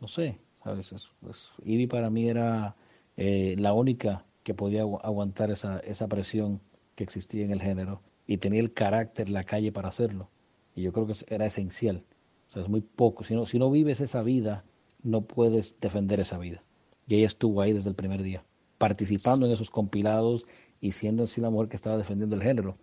no 0.00 0.08
sé, 0.08 0.38
¿sabes? 0.62 0.92
Es- 0.92 1.10
es- 1.28 1.52
Ivy 1.64 1.86
para 1.86 2.10
mí 2.10 2.28
era 2.28 2.76
eh, 3.16 3.56
la 3.58 3.72
única 3.72 4.24
que 4.44 4.54
podía 4.54 4.84
agu- 4.84 5.00
aguantar 5.02 5.50
esa, 5.50 5.80
esa 5.80 6.08
presión 6.08 6.60
que 6.94 7.04
existía 7.04 7.44
en 7.44 7.50
el 7.50 7.60
género 7.62 8.00
y 8.26 8.38
tenía 8.38 8.60
el 8.60 8.72
carácter, 8.72 9.28
la 9.30 9.44
calle 9.44 9.72
para 9.72 9.88
hacerlo. 9.88 10.28
Y 10.74 10.82
yo 10.82 10.92
creo 10.92 11.06
que 11.06 11.14
era 11.28 11.46
esencial. 11.46 12.04
O 12.48 12.50
sea, 12.52 12.62
es 12.62 12.68
muy 12.68 12.80
poco. 12.80 13.24
Si 13.24 13.34
no, 13.34 13.46
si 13.46 13.58
no 13.58 13.70
vives 13.70 14.00
esa 14.00 14.22
vida, 14.22 14.64
no 15.02 15.22
puedes 15.22 15.76
defender 15.80 16.20
esa 16.20 16.38
vida. 16.38 16.62
Y 17.06 17.16
ella 17.16 17.26
estuvo 17.26 17.60
ahí 17.60 17.72
desde 17.72 17.90
el 17.90 17.96
primer 17.96 18.22
día, 18.22 18.44
participando 18.78 19.46
en 19.46 19.52
esos 19.52 19.70
compilados 19.70 20.46
y 20.80 20.92
siendo 20.92 21.24
así 21.24 21.40
la 21.40 21.50
mujer 21.50 21.68
que 21.68 21.76
estaba 21.76 21.96
defendiendo 21.96 22.36
el 22.36 22.42
género. 22.42 22.76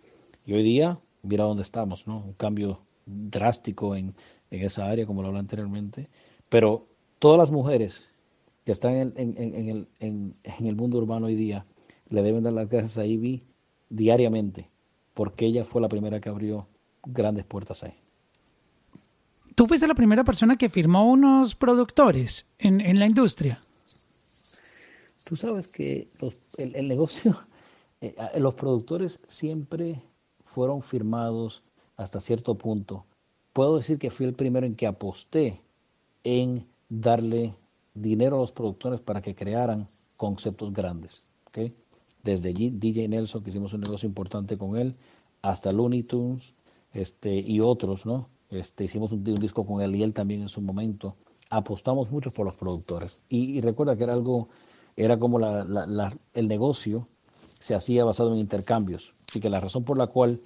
Y 0.46 0.52
hoy 0.54 0.62
día, 0.62 1.00
mira 1.22 1.44
dónde 1.44 1.62
estamos, 1.62 2.06
¿no? 2.06 2.18
Un 2.18 2.32
cambio 2.34 2.80
drástico 3.06 3.96
en, 3.96 4.14
en 4.50 4.62
esa 4.62 4.86
área, 4.88 5.06
como 5.06 5.22
lo 5.22 5.28
hablé 5.28 5.40
anteriormente. 5.40 6.08
Pero 6.48 6.86
todas 7.18 7.38
las 7.38 7.50
mujeres 7.50 8.08
que 8.64 8.72
están 8.72 8.96
en, 8.96 9.12
en- 9.16 9.36
en- 9.38 9.68
el, 10.00 10.34
en 10.44 10.66
el 10.66 10.76
mundo 10.76 10.98
urbano 10.98 11.26
hoy 11.26 11.34
día 11.34 11.64
le 12.10 12.22
deben 12.22 12.42
dar 12.44 12.52
las 12.52 12.68
gracias 12.68 12.98
a 12.98 13.06
Ivy 13.06 13.42
diariamente, 13.90 14.70
porque 15.14 15.46
ella 15.46 15.64
fue 15.64 15.80
la 15.80 15.88
primera 15.88 16.20
que 16.20 16.28
abrió 16.28 16.66
grandes 17.12 17.44
puertas 17.44 17.82
ahí. 17.82 17.94
Tú 19.54 19.66
fuiste 19.66 19.88
la 19.88 19.94
primera 19.94 20.22
persona 20.24 20.56
que 20.56 20.68
firmó 20.70 21.10
unos 21.10 21.54
productores 21.54 22.46
en, 22.58 22.80
en 22.80 22.98
la 22.98 23.06
industria. 23.06 23.58
Tú 25.24 25.36
sabes 25.36 25.66
que 25.68 26.08
los- 26.20 26.40
el, 26.56 26.74
el 26.76 26.88
negocio, 26.88 27.38
eh, 28.00 28.14
los 28.38 28.54
productores 28.54 29.20
siempre 29.28 30.00
fueron 30.44 30.82
firmados 30.82 31.62
hasta 31.96 32.20
cierto 32.20 32.56
punto. 32.56 33.04
Puedo 33.52 33.76
decir 33.76 33.98
que 33.98 34.10
fui 34.10 34.26
el 34.26 34.34
primero 34.34 34.66
en 34.66 34.76
que 34.76 34.86
aposté 34.86 35.60
en 36.22 36.66
darle 36.88 37.54
dinero 37.94 38.36
a 38.36 38.40
los 38.40 38.52
productores 38.52 39.00
para 39.00 39.20
que 39.20 39.34
crearan 39.34 39.88
conceptos 40.16 40.72
grandes. 40.72 41.28
Desde 42.22 42.50
allí, 42.50 42.70
DJ 42.70 43.08
Nelson, 43.08 43.42
que 43.42 43.50
hicimos 43.50 43.72
un 43.72 43.80
negocio 43.80 44.06
importante 44.06 44.56
con 44.56 44.76
él, 44.76 44.94
hasta 45.42 45.72
Looney 45.72 46.04
Tunes 46.04 46.52
este, 46.92 47.34
y 47.38 47.60
otros, 47.60 48.06
¿no? 48.06 48.28
Este, 48.50 48.84
hicimos 48.84 49.12
un, 49.12 49.22
disco 49.22 49.66
con 49.66 49.82
él 49.82 49.94
y 49.94 50.02
él 50.02 50.14
también 50.14 50.42
en 50.42 50.48
su 50.48 50.60
momento. 50.60 51.16
Apostamos 51.50 52.10
mucho 52.10 52.30
por 52.30 52.46
los 52.46 52.56
productores. 52.56 53.22
Y, 53.28 53.60
recuerda 53.60 53.96
que 53.96 54.04
era 54.04 54.14
algo, 54.14 54.48
era 54.96 55.18
como 55.18 55.38
el 55.38 56.48
negocio 56.48 57.08
se 57.58 57.74
hacía 57.74 58.04
basado 58.04 58.32
en 58.32 58.38
intercambios. 58.38 59.14
Así 59.28 59.40
que 59.40 59.50
la 59.50 59.60
razón 59.60 59.84
por 59.84 59.98
la 59.98 60.06
cual 60.06 60.40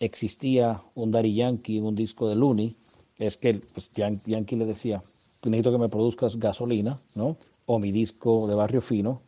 existía 0.00 0.82
un 0.94 1.10
Daddy 1.10 1.34
Yankee 1.34 1.80
un 1.80 1.94
disco 1.94 2.28
de 2.28 2.36
Looney 2.36 2.76
es 3.16 3.36
que 3.36 3.54
pues, 3.54 3.90
Yan- 3.92 4.20
Yankee 4.26 4.56
le 4.56 4.66
decía, 4.66 5.02
necesito 5.44 5.72
que 5.72 5.78
me 5.78 5.88
produzcas 5.88 6.38
gasolina, 6.38 7.00
¿no? 7.14 7.36
O 7.66 7.78
mi 7.78 7.90
disco 7.90 8.46
de 8.46 8.54
Barrio 8.54 8.80
Fino, 8.80 9.22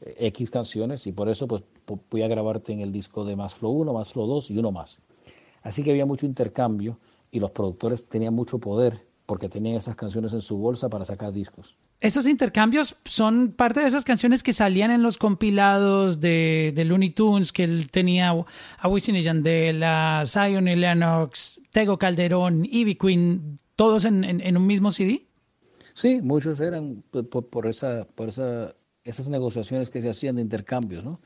eh, 0.00 0.14
X 0.28 0.50
canciones, 0.50 1.06
y 1.06 1.12
por 1.12 1.28
eso 1.28 1.46
pues 1.46 1.62
voy 2.10 2.22
a 2.22 2.28
grabarte 2.28 2.72
en 2.72 2.80
el 2.80 2.92
disco 2.92 3.24
de 3.24 3.36
Más 3.36 3.54
Flow 3.54 3.72
1, 3.72 3.92
Más 3.92 4.12
Flow 4.12 4.26
2 4.26 4.50
y 4.50 4.58
uno 4.58 4.72
más. 4.72 4.98
Así 5.62 5.82
que 5.82 5.90
había 5.90 6.06
mucho 6.06 6.26
intercambio 6.26 6.98
y 7.30 7.40
los 7.40 7.50
productores 7.50 8.08
tenían 8.08 8.34
mucho 8.34 8.58
poder 8.58 9.06
porque 9.26 9.48
tenían 9.48 9.76
esas 9.76 9.94
canciones 9.96 10.32
en 10.32 10.40
su 10.40 10.56
bolsa 10.56 10.88
para 10.88 11.04
sacar 11.04 11.32
discos. 11.32 11.76
Esos 12.00 12.26
intercambios 12.26 12.96
son 13.04 13.52
parte 13.52 13.80
de 13.80 13.86
esas 13.88 14.04
canciones 14.04 14.42
que 14.42 14.52
salían 14.52 14.90
en 14.90 15.02
los 15.02 15.18
compilados 15.18 16.20
de, 16.20 16.72
de 16.74 16.84
Looney 16.84 17.10
Tunes, 17.10 17.52
que 17.52 17.64
él 17.64 17.90
tenía 17.90 18.32
a 18.78 18.88
Wisin 18.88 19.16
y 19.16 19.22
Yandel, 19.22 19.82
a 19.82 20.22
Zion 20.24 20.68
y 20.68 20.76
Lennox, 20.76 21.60
Tego 21.72 21.98
Calderón, 21.98 22.64
Ivy 22.64 22.94
Queen, 22.94 23.56
todos 23.76 24.04
en, 24.04 24.22
en- 24.24 24.40
en 24.40 24.56
un 24.56 24.66
mismo 24.66 24.90
CD. 24.92 25.26
Sí, 25.92 26.20
muchos 26.22 26.60
eran 26.60 27.02
por, 27.10 27.28
por- 27.28 27.46
por 27.48 27.66
esa, 27.66 28.06
por 28.14 28.28
esa, 28.28 28.74
esas 29.04 29.28
negociaciones 29.28 29.90
que 29.90 30.00
se 30.00 30.08
hacían 30.08 30.36
de 30.36 30.42
intercambios, 30.42 31.04
¿no? 31.04 31.20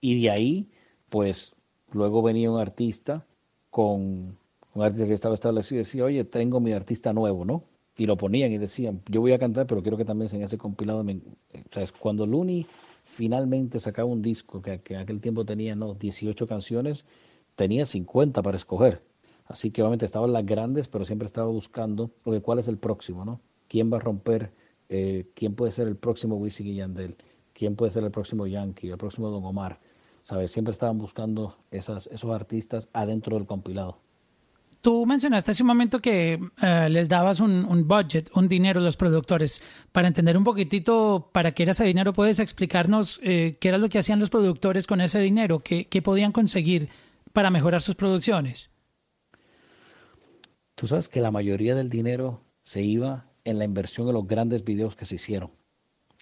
Y 0.00 0.20
de 0.22 0.30
ahí, 0.30 0.68
pues, 1.08 1.54
luego 1.90 2.22
venía 2.22 2.50
un 2.50 2.60
artista 2.60 3.24
con 3.70 4.36
un 4.74 4.82
artista 4.82 5.06
que 5.06 5.12
estaba 5.14 5.34
establecido 5.34 5.76
y 5.76 5.84
decía, 5.84 6.04
oye, 6.04 6.24
tengo 6.24 6.60
mi 6.60 6.72
artista 6.72 7.12
nuevo, 7.12 7.44
¿no? 7.44 7.64
Y 7.96 8.06
lo 8.06 8.16
ponían 8.16 8.52
y 8.52 8.58
decían, 8.58 9.02
yo 9.08 9.20
voy 9.20 9.32
a 9.32 9.38
cantar, 9.38 9.66
pero 9.66 9.82
quiero 9.82 9.96
que 9.96 10.04
también 10.04 10.30
en 10.34 10.42
ese 10.42 10.56
compilado, 10.56 11.00
o 11.00 11.04
sea, 11.70 11.84
cuando 11.98 12.26
Looney 12.26 12.66
finalmente 13.04 13.80
sacaba 13.80 14.08
un 14.08 14.22
disco 14.22 14.62
que, 14.62 14.80
que 14.80 14.94
en 14.94 15.00
aquel 15.00 15.20
tiempo 15.20 15.44
tenía, 15.44 15.74
no, 15.74 15.94
18 15.94 16.46
canciones, 16.46 17.04
tenía 17.56 17.86
50 17.86 18.42
para 18.42 18.56
escoger. 18.56 19.02
Así 19.46 19.70
que 19.70 19.82
obviamente 19.82 20.06
estaban 20.06 20.32
las 20.32 20.44
grandes, 20.46 20.88
pero 20.88 21.04
siempre 21.04 21.26
estaba 21.26 21.48
buscando, 21.48 22.10
oye, 22.24 22.40
¿cuál 22.42 22.58
es 22.58 22.68
el 22.68 22.76
próximo, 22.78 23.24
no? 23.24 23.40
¿Quién 23.66 23.92
va 23.92 23.96
a 23.96 24.00
romper? 24.00 24.52
eh, 24.88 25.26
¿Quién 25.34 25.54
puede 25.54 25.72
ser 25.72 25.88
el 25.88 25.96
próximo 25.96 26.36
Wisin 26.36 26.66
y 26.66 26.74
Yandel? 26.76 27.16
¿Quién 27.52 27.76
puede 27.76 27.90
ser 27.90 28.04
el 28.04 28.10
próximo 28.10 28.46
Yankee? 28.46 28.88
¿El 28.90 28.98
próximo 28.98 29.30
Don 29.30 29.44
Omar? 29.44 29.80
¿Sabes? 30.28 30.50
Siempre 30.50 30.72
estaban 30.72 30.98
buscando 30.98 31.56
esas, 31.70 32.06
esos 32.08 32.30
artistas 32.34 32.90
adentro 32.92 33.38
del 33.38 33.46
compilado. 33.46 33.98
Tú 34.82 35.06
mencionaste 35.06 35.52
hace 35.52 35.62
un 35.62 35.68
momento 35.68 36.00
que 36.00 36.38
eh, 36.60 36.88
les 36.90 37.08
dabas 37.08 37.40
un, 37.40 37.64
un 37.64 37.88
budget, 37.88 38.30
un 38.34 38.46
dinero 38.46 38.78
a 38.78 38.82
los 38.82 38.98
productores. 38.98 39.62
Para 39.90 40.06
entender 40.06 40.36
un 40.36 40.44
poquitito 40.44 41.30
para 41.32 41.52
qué 41.52 41.62
era 41.62 41.72
ese 41.72 41.84
dinero, 41.84 42.12
¿puedes 42.12 42.40
explicarnos 42.40 43.20
eh, 43.22 43.56
qué 43.58 43.70
era 43.70 43.78
lo 43.78 43.88
que 43.88 44.00
hacían 44.00 44.20
los 44.20 44.28
productores 44.28 44.86
con 44.86 45.00
ese 45.00 45.18
dinero? 45.18 45.60
¿Qué, 45.60 45.86
qué 45.86 46.02
podían 46.02 46.32
conseguir 46.32 46.90
para 47.32 47.48
mejorar 47.48 47.80
sus 47.80 47.94
producciones? 47.94 48.68
Tú 50.74 50.86
sabes 50.86 51.08
que 51.08 51.22
la 51.22 51.30
mayoría 51.30 51.74
del 51.74 51.88
dinero 51.88 52.42
se 52.64 52.82
iba 52.82 53.24
en 53.44 53.58
la 53.58 53.64
inversión 53.64 54.06
de 54.06 54.12
los 54.12 54.26
grandes 54.26 54.62
videos 54.62 54.94
que 54.94 55.06
se 55.06 55.14
hicieron. 55.14 55.52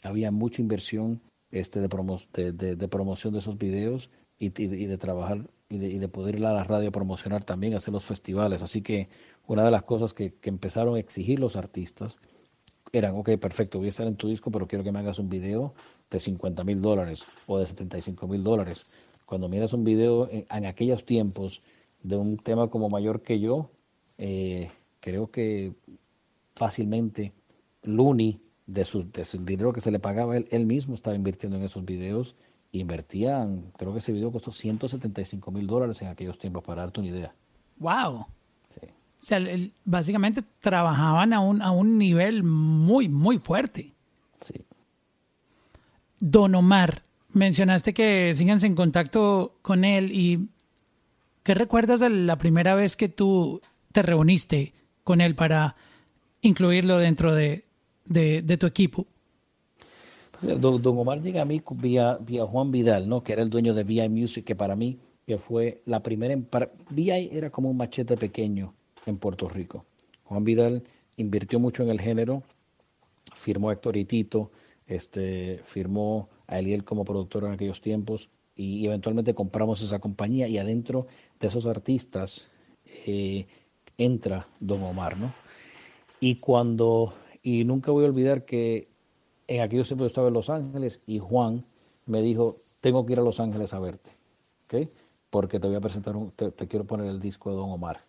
Había 0.04 0.30
mucha 0.30 0.62
inversión 0.62 1.22
este, 1.50 1.80
de, 1.80 1.88
promo- 1.88 2.26
de, 2.32 2.52
de- 2.52 2.76
de 2.76 2.88
promoción 2.88 3.32
de 3.32 3.40
esos 3.40 3.58
videos 3.58 4.10
y, 4.38 4.46
y 4.62 4.64
y 4.64 4.86
de 4.86 4.98
trabajar 4.98 5.48
y 5.68 5.78
de, 5.78 5.88
y 5.88 5.98
de 5.98 6.08
poder 6.08 6.36
ir 6.36 6.46
a 6.46 6.52
la 6.52 6.62
radio 6.64 6.88
a 6.88 6.92
promocionar 6.92 7.44
también, 7.44 7.74
hacer 7.74 7.92
los 7.92 8.04
festivales. 8.04 8.62
Así 8.62 8.82
que 8.82 9.08
una 9.46 9.64
de 9.64 9.70
las 9.70 9.82
cosas 9.82 10.12
que, 10.14 10.34
que 10.34 10.48
empezaron 10.50 10.94
a 10.96 10.98
exigir 11.00 11.40
los 11.40 11.56
artistas 11.56 12.18
eran, 12.92 13.16
ok, 13.16 13.30
perfecto, 13.38 13.78
voy 13.78 13.86
a 13.88 13.90
estar 13.90 14.06
en 14.06 14.16
tu 14.16 14.28
disco, 14.28 14.50
pero 14.50 14.66
quiero 14.68 14.84
que 14.84 14.92
me 14.92 15.00
hagas 15.00 15.18
un 15.18 15.28
video 15.28 15.74
de 16.10 16.18
50 16.20 16.62
mil 16.64 16.80
dólares 16.80 17.26
o 17.46 17.58
de 17.58 17.66
75 17.66 18.28
mil 18.28 18.44
dólares. 18.44 18.96
Cuando 19.26 19.48
miras 19.48 19.72
un 19.72 19.82
video 19.84 20.28
en, 20.30 20.46
en 20.50 20.66
aquellos 20.66 21.04
tiempos 21.04 21.62
de 22.02 22.16
un 22.16 22.36
tema 22.36 22.68
como 22.70 22.88
mayor 22.88 23.22
que 23.22 23.40
yo, 23.40 23.70
eh, 24.18 24.70
creo 25.00 25.30
que 25.30 25.72
fácilmente 26.54 27.32
Looney, 27.82 28.40
de 28.66 28.84
su, 28.84 29.10
de 29.10 29.24
su 29.24 29.44
dinero 29.44 29.72
que 29.72 29.80
se 29.80 29.90
le 29.90 29.98
pagaba, 29.98 30.36
él, 30.36 30.48
él 30.50 30.66
mismo 30.66 30.94
estaba 30.94 31.16
invirtiendo 31.16 31.56
en 31.56 31.64
esos 31.64 31.84
videos. 31.84 32.34
Invertían, 32.72 33.72
creo 33.78 33.92
que 33.92 33.98
ese 33.98 34.12
video 34.12 34.30
costó 34.32 34.52
175 34.52 35.50
mil 35.50 35.66
dólares 35.66 36.02
en 36.02 36.08
aquellos 36.08 36.38
tiempos, 36.38 36.64
para 36.64 36.82
darte 36.82 37.00
una 37.00 37.08
idea. 37.10 37.34
¡Wow! 37.78 38.26
Sí. 38.68 38.80
O 38.84 39.22
sea, 39.24 39.38
el- 39.38 39.72
básicamente 39.84 40.42
trabajaban 40.60 41.32
a 41.32 41.40
un, 41.40 41.62
a 41.62 41.70
un 41.70 41.96
nivel 41.96 42.42
muy, 42.42 43.08
muy 43.08 43.38
fuerte. 43.38 43.94
Sí. 44.40 44.64
Don 46.18 46.54
Omar, 46.54 47.02
mencionaste 47.32 47.94
que 47.94 48.32
síganse 48.34 48.66
en 48.66 48.74
contacto 48.74 49.58
con 49.62 49.84
él 49.84 50.10
y 50.12 50.48
¿qué 51.42 51.54
recuerdas 51.54 52.00
de 52.00 52.10
la 52.10 52.36
primera 52.36 52.74
vez 52.74 52.96
que 52.96 53.08
tú 53.08 53.60
te 53.92 54.02
reuniste 54.02 54.72
con 55.04 55.20
él 55.20 55.34
para 55.34 55.76
incluirlo 56.40 56.98
dentro 56.98 57.34
de, 57.34 57.65
de- 58.08 58.42
tu 58.56 58.66
equipo? 58.66 59.06
Pues, 60.40 60.60
Don, 60.60 60.98
Omar 60.98 61.22
llega 61.22 61.42
a 61.42 61.44
mí 61.44 61.62
vía, 61.72 62.18
vía 62.20 62.44
Juan 62.46 62.70
Vidal, 62.70 63.08
¿no? 63.08 63.22
que 63.22 63.32
era 63.32 63.42
el 63.42 63.50
dueño 63.50 63.74
de 63.74 63.84
VI 63.84 64.08
Music, 64.08 64.44
que 64.44 64.54
para 64.54 64.76
mí 64.76 64.98
que 65.26 65.38
fue 65.38 65.82
la 65.86 66.02
primera... 66.02 66.32
en- 66.34 66.44
Para, 66.44 66.70
VI 66.90 67.30
era 67.32 67.50
como 67.50 67.70
un 67.70 67.76
machete 67.76 68.16
pequeño 68.16 68.74
en 69.06 69.16
Puerto 69.18 69.48
Rico. 69.48 69.84
Juan 70.24 70.44
Vidal 70.44 70.82
invirtió 71.16 71.58
mucho 71.58 71.82
en 71.82 71.88
el 71.90 72.00
género 72.00 72.42
firmó 73.34 73.68
a 73.68 73.74
Héctor 73.74 73.96
y 73.96 74.04
Tito, 74.04 74.50
este, 74.86 75.60
firmó 75.64 76.28
a 76.46 76.58
Eliel 76.58 76.84
como 76.84 77.04
productor 77.04 77.44
en 77.44 77.52
aquellos 77.52 77.80
tiempos 77.80 78.30
y 78.56 78.86
eventualmente 78.86 79.34
compramos 79.34 79.82
esa 79.82 79.98
compañía 79.98 80.48
y 80.48 80.56
adentro 80.58 81.06
de 81.38 81.48
esos 81.48 81.66
artistas 81.66 82.48
eh, 83.06 83.46
entra 83.98 84.48
Don 84.60 84.82
Omar, 84.82 85.18
¿no? 85.18 85.34
Y 86.20 86.36
cuando, 86.36 87.12
y 87.46 87.62
nunca 87.62 87.92
voy 87.92 88.04
a 88.04 88.08
olvidar 88.08 88.44
que 88.44 88.88
en 89.46 89.62
aquellos 89.62 89.86
tiempos 89.86 90.06
yo 90.06 90.08
estaba 90.08 90.26
en 90.26 90.34
Los 90.34 90.50
Ángeles 90.50 91.00
y 91.06 91.20
Juan 91.20 91.64
me 92.04 92.20
dijo, 92.20 92.56
tengo 92.80 93.06
que 93.06 93.12
ir 93.12 93.20
a 93.20 93.22
Los 93.22 93.38
Ángeles 93.38 93.72
a 93.72 93.78
verte. 93.78 94.10
Porque 95.30 95.60
te 95.60 95.68
voy 95.68 95.76
a 95.76 95.80
presentar, 95.80 96.16
un, 96.16 96.32
te, 96.32 96.50
te 96.50 96.66
quiero 96.66 96.84
poner 96.84 97.06
el 97.06 97.20
disco 97.20 97.50
de 97.50 97.54
Don 97.54 97.70
Omar. 97.70 98.00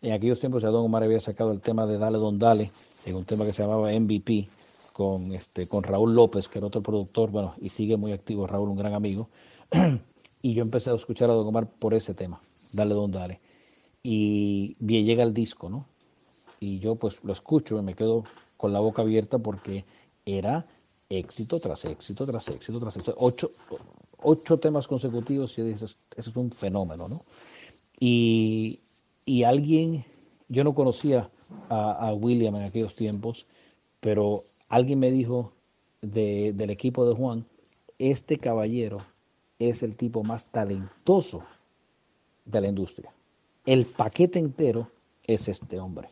En 0.00 0.12
aquellos 0.12 0.40
tiempos 0.40 0.62
ya 0.62 0.70
Don 0.70 0.86
Omar 0.86 1.02
había 1.02 1.20
sacado 1.20 1.52
el 1.52 1.60
tema 1.60 1.84
de 1.84 1.98
Dale 1.98 2.16
Don 2.16 2.38
Dale, 2.38 2.70
en 3.04 3.16
un 3.16 3.26
tema 3.26 3.44
que 3.44 3.52
se 3.52 3.62
llamaba 3.62 3.92
MVP, 3.92 4.48
con, 4.94 5.30
este, 5.34 5.66
con 5.66 5.82
Raúl 5.82 6.14
López, 6.14 6.48
que 6.48 6.56
era 6.56 6.68
otro 6.68 6.82
productor, 6.82 7.30
bueno, 7.30 7.56
y 7.60 7.68
sigue 7.68 7.98
muy 7.98 8.12
activo 8.12 8.46
Raúl, 8.46 8.70
un 8.70 8.78
gran 8.78 8.94
amigo. 8.94 9.28
y 10.40 10.54
yo 10.54 10.62
empecé 10.62 10.88
a 10.88 10.94
escuchar 10.94 11.28
a 11.28 11.34
Don 11.34 11.46
Omar 11.46 11.68
por 11.68 11.92
ese 11.92 12.14
tema, 12.14 12.40
Dale 12.72 12.94
Don 12.94 13.10
Dale. 13.10 13.40
Y 14.02 14.74
bien 14.78 15.04
llega 15.04 15.22
el 15.22 15.34
disco, 15.34 15.68
¿no? 15.68 15.84
Y 16.60 16.78
yo 16.78 16.94
pues 16.94 17.22
lo 17.24 17.34
escucho 17.34 17.78
y 17.78 17.82
me 17.82 17.92
quedo 17.92 18.24
con 18.60 18.72
la 18.74 18.80
boca 18.80 19.00
abierta 19.00 19.38
porque 19.38 19.84
era 20.26 20.66
éxito 21.08 21.58
tras 21.58 21.84
éxito, 21.86 22.26
tras 22.26 22.46
éxito, 22.48 22.78
tras 22.78 22.94
éxito. 22.96 23.14
Ocho, 23.18 23.50
ocho 24.22 24.58
temas 24.58 24.86
consecutivos 24.86 25.56
y 25.58 25.62
eso 25.62 25.86
es 26.14 26.36
un 26.36 26.50
fenómeno, 26.52 27.08
¿no? 27.08 27.22
Y, 27.98 28.80
y 29.24 29.44
alguien, 29.44 30.04
yo 30.48 30.62
no 30.62 30.74
conocía 30.74 31.30
a, 31.70 32.08
a 32.08 32.12
William 32.14 32.54
en 32.56 32.64
aquellos 32.64 32.94
tiempos, 32.94 33.46
pero 34.00 34.44
alguien 34.68 34.98
me 34.98 35.10
dijo 35.10 35.52
de- 36.02 36.52
del 36.54 36.68
equipo 36.70 37.06
de 37.06 37.14
Juan, 37.14 37.46
este 37.98 38.38
caballero 38.38 38.98
es 39.58 39.82
el 39.82 39.96
tipo 39.96 40.22
más 40.22 40.50
talentoso 40.50 41.42
de 42.44 42.60
la 42.60 42.68
industria. 42.68 43.10
El 43.64 43.86
paquete 43.86 44.38
entero 44.38 44.88
es 45.26 45.48
este 45.48 45.78
hombre. 45.80 46.08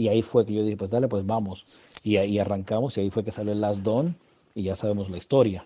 Y 0.00 0.08
ahí 0.08 0.22
fue 0.22 0.46
que 0.46 0.54
yo 0.54 0.64
dije, 0.64 0.78
pues 0.78 0.90
dale, 0.90 1.08
pues 1.08 1.26
vamos. 1.26 1.78
Y 2.02 2.16
ahí 2.16 2.38
arrancamos 2.38 2.96
y 2.96 3.02
ahí 3.02 3.10
fue 3.10 3.22
que 3.22 3.30
salió 3.30 3.52
el 3.52 3.60
Last 3.60 3.82
Don 3.82 4.16
y 4.54 4.62
ya 4.62 4.74
sabemos 4.74 5.10
la 5.10 5.18
historia. 5.18 5.62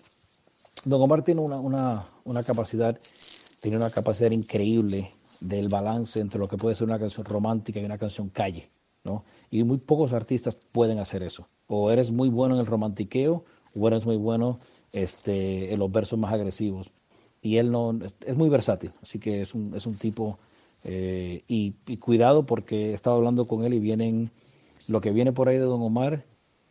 Don 0.83 1.01
Omar 1.01 1.21
tiene 1.21 1.39
una, 1.39 1.57
una, 1.57 2.05
una 2.25 2.43
capacidad, 2.43 2.99
tiene 3.61 3.77
una 3.77 3.89
capacidad 3.89 4.29
increíble 4.31 5.09
del 5.39 5.69
balance 5.69 6.19
entre 6.19 6.37
lo 6.37 6.49
que 6.49 6.57
puede 6.57 6.75
ser 6.75 6.85
una 6.85 6.99
canción 6.99 7.25
romántica 7.25 7.79
y 7.79 7.85
una 7.85 7.97
canción 7.97 8.27
calle, 8.27 8.67
¿no? 9.05 9.23
Y 9.51 9.63
muy 9.63 9.77
pocos 9.77 10.11
artistas 10.11 10.59
pueden 10.73 10.99
hacer 10.99 11.23
eso. 11.23 11.47
O 11.67 11.89
eres 11.89 12.11
muy 12.11 12.27
bueno 12.27 12.55
en 12.55 12.59
el 12.59 12.67
romantiqueo 12.67 13.45
o 13.73 13.87
eres 13.87 14.05
muy 14.05 14.17
bueno 14.17 14.59
este, 14.91 15.71
en 15.71 15.79
los 15.79 15.89
versos 15.89 16.19
más 16.19 16.33
agresivos. 16.33 16.91
Y 17.41 17.57
él 17.57 17.71
no, 17.71 17.97
es 18.25 18.35
muy 18.35 18.49
versátil, 18.49 18.91
así 19.01 19.17
que 19.17 19.39
es 19.39 19.55
un, 19.55 19.73
es 19.77 19.85
un 19.85 19.97
tipo, 19.97 20.37
eh, 20.85 21.43
y, 21.47 21.75
y 21.87 21.97
cuidado 21.97 22.45
porque 22.45 22.91
he 22.91 22.93
estado 22.93 23.17
hablando 23.17 23.45
con 23.45 23.65
él 23.65 23.73
y 23.73 23.79
vienen, 23.79 24.31
lo 24.87 25.01
que 25.01 25.11
viene 25.11 25.33
por 25.33 25.49
ahí 25.49 25.57
de 25.57 25.63
Don 25.63 25.81
Omar, 25.81 26.23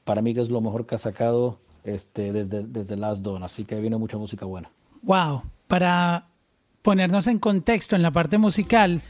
para 0.05 0.23
mí 0.23 0.35
que 0.35 0.41
es 0.41 0.49
lo 0.49 0.61
mejor 0.61 0.87
que 0.87 0.95
ha 0.95 0.99
sacado 0.99 1.59
este, 1.85 2.33
desde, 2.33 2.63
desde 2.63 2.97
Last 2.97 3.23
Don, 3.23 3.43
así 3.43 3.65
que 3.65 3.77
viene 3.77 3.97
mucha 3.97 4.17
música 4.17 4.47
buena. 4.47 4.71
Wow, 5.03 5.43
para 5.67 6.29
ponernos 6.83 7.27
en 7.27 7.39
contexto 7.39 7.97
en 7.97 8.03
la 8.03 8.11
parte 8.11 8.39
musical, 8.39 9.03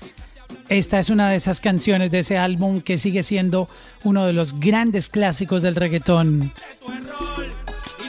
esta 0.68 0.98
es 0.98 1.11
una 1.11 1.30
de 1.30 1.36
esas 1.36 1.61
canciones 1.61 2.11
de 2.11 2.20
ese 2.20 2.38
álbum 2.38 2.80
que 2.80 2.98
sigue 2.98 3.22
siendo 3.22 3.68
uno 4.02 4.26
de 4.26 4.32
los 4.32 4.59
grandes 4.59 5.09
clásicos 5.09 5.62
del 5.62 5.76
reggaetón. 5.76 6.52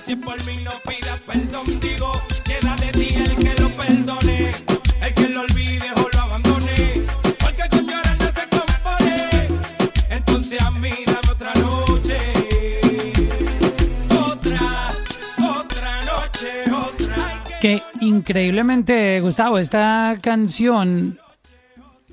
si 0.03 0.15
por 0.15 0.43
mí 0.45 0.63
no 0.63 0.71
pidas 0.87 1.19
perdón, 1.25 1.65
digo, 1.79 2.11
queda 2.43 2.75
de 2.77 2.91
ti 2.91 3.15
el 3.15 3.35
que 3.35 3.61
lo 3.61 3.69
perdone, 3.69 4.51
el 5.01 5.13
que 5.13 5.29
lo 5.29 5.34
Que 17.65 17.81
increíblemente, 17.99 19.19
Gustavo, 19.21 19.57
esta 19.57 20.19
canción 20.21 21.17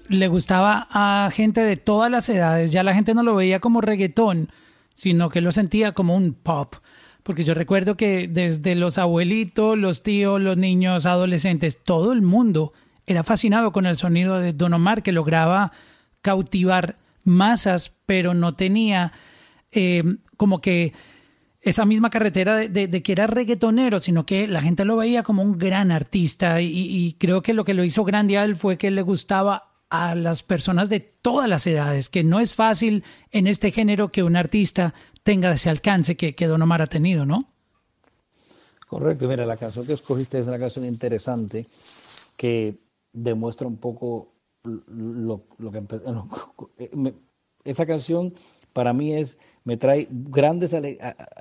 le 0.09 0.27
gustaba 0.29 0.89
a 0.91 1.29
gente 1.31 1.61
de 1.61 1.77
todas 1.77 2.11
las 2.11 2.27
edades. 2.31 2.73
Ya 2.73 2.83
la 2.83 2.95
gente 2.95 3.13
no 3.13 3.23
lo 3.23 3.35
veía 3.35 3.61
como 3.61 3.83
reggaetón, 3.83 4.51
sino 4.95 5.29
que 5.29 5.43
lo 5.43 5.53
sentía 5.53 5.93
como 5.93 6.17
un 6.17 6.33
pop. 6.33 6.77
Porque 7.23 7.45
yo 7.45 7.53
recuerdo 7.53 7.99
que 7.99 8.29
desde 8.29 8.75
los 8.75 8.97
abuelitos, 8.97 9.77
los 9.77 10.03
tíos, 10.03 10.41
los 10.41 10.57
niños, 10.57 11.05
adolescentes, 11.05 11.85
todo 11.85 12.15
el 12.15 12.23
mundo 12.23 12.73
era 13.05 13.23
fascinado 13.23 13.73
con 13.73 13.85
el 13.85 13.99
sonido 13.99 14.39
de 14.39 14.55
Don 14.55 14.73
Omar, 14.73 15.03
que 15.03 15.13
lograba 15.13 15.71
cautivar 16.23 16.97
masas, 17.25 17.93
pero 18.07 18.33
no 18.33 18.55
tenía 18.55 19.13
eh, 19.71 20.03
como 20.39 20.63
que 20.63 20.95
esa 21.63 21.85
misma 21.87 22.11
carretera 22.11 22.57
de, 22.57 23.03
que 23.03 23.13
era 23.13 23.29
reggaetonero, 23.29 24.01
sino 24.01 24.27
que 24.27 24.49
la 24.49 24.61
gente 24.63 24.85
lo 24.85 24.97
veía 24.97 25.23
como 25.23 25.43
un 25.43 25.59
gran 25.59 25.93
artista 25.93 26.61
y, 26.61 27.17
creo 27.19 27.41
que 27.41 27.55
lo 27.55 27.65
que 27.65 27.75
lo 27.75 27.85
hizo 27.85 28.05
grande 28.05 28.35
él 28.35 28.57
fue 28.57 28.77
que 28.77 28.91
le 28.91 29.03
gustaba 29.03 29.71
a 29.89 30.15
las 30.17 30.43
personas 30.43 30.89
de 30.89 31.01
todas 31.01 31.49
las 31.49 31.67
edades, 31.67 32.09
que 32.09 32.25
no 32.25 32.41
es 32.41 32.57
fácil 32.57 33.05
en 33.31 33.47
este 33.47 33.71
género 33.71 34.11
que 34.11 34.23
un 34.25 34.37
artista 34.37 34.95
tenga 35.23 35.53
ese 35.53 35.71
alcance 35.71 36.17
que, 36.17 36.47
Don 36.47 36.63
Omar 36.63 36.83
ha 36.83 36.87
tenido, 36.87 37.25
¿no? 37.27 37.53
Correcto, 38.89 39.29
mira, 39.29 39.47
la 39.47 39.57
canción 39.57 39.87
que 39.87 39.93
escogiste 39.93 40.39
es 40.39 40.47
una 40.47 40.59
canción 40.59 40.85
interesante 40.85 41.67
que 42.37 42.79
demuestra 43.13 43.67
un 43.67 43.77
poco 43.77 44.33
lo, 44.65 45.45
que 45.59 45.81
empe- 45.81 46.03
no, 46.07 46.29
me- 46.93 47.15
esa 47.65 47.87
canción 47.87 48.35
para 48.73 48.93
mí 48.93 49.15
es 49.15 49.39
me 49.65 49.77
trae 49.77 50.09
grandes 50.11 50.75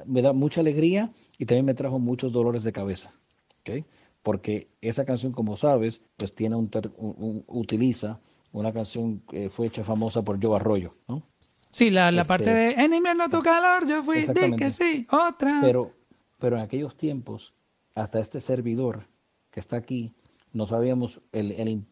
me 0.06 0.22
da 0.22 0.34
mucha 0.34 0.62
alegría 0.62 1.12
y 1.38 1.46
también 1.46 1.66
me 1.66 1.74
trajo 1.74 2.00
muchos 2.00 2.32
dolores 2.32 2.64
de 2.64 2.72
cabeza, 2.72 3.14
¿ok? 3.62 3.86
Porque 4.24 4.68
esa 4.82 5.06
canción, 5.06 5.32
como 5.32 5.58
sabes, 5.58 6.02
pues 6.18 6.34
tiene 6.36 6.56
un, 6.56 6.70
ter- 6.70 6.92
un- 6.98 7.16
un- 7.18 7.44
utiliza 7.48 8.20
una 8.52 8.72
canción 8.72 9.20
que 9.30 9.50
fue 9.50 9.68
hecha 9.68 9.84
famosa 9.84 10.22
por 10.24 10.42
Joe 10.44 10.56
Arroyo, 10.58 10.94
¿no? 11.08 11.24
Sí, 11.72 11.90
la, 11.90 12.12
la 12.12 12.22
Este- 12.22 12.28
parte 12.28 12.50
de 12.54 12.72
en 12.72 12.94
invierno 12.94 13.30
tu 13.30 13.42
calor, 13.42 13.88
yo 13.88 14.04
fui, 14.04 14.22
di 14.26 14.56
que 14.58 14.70
sí, 14.70 15.08
otra. 15.10 15.60
Pero, 15.62 15.94
pero 16.38 16.58
en 16.58 16.64
aquellos 16.64 16.96
tiempos, 16.98 17.54
hasta 17.96 18.20
este 18.20 18.40
servidor 18.42 19.08
que 19.52 19.60
está 19.62 19.78
aquí, 19.78 20.12
no 20.54 20.66
sabíamos 20.68 21.22
el, 21.32 21.52
el 21.54 21.86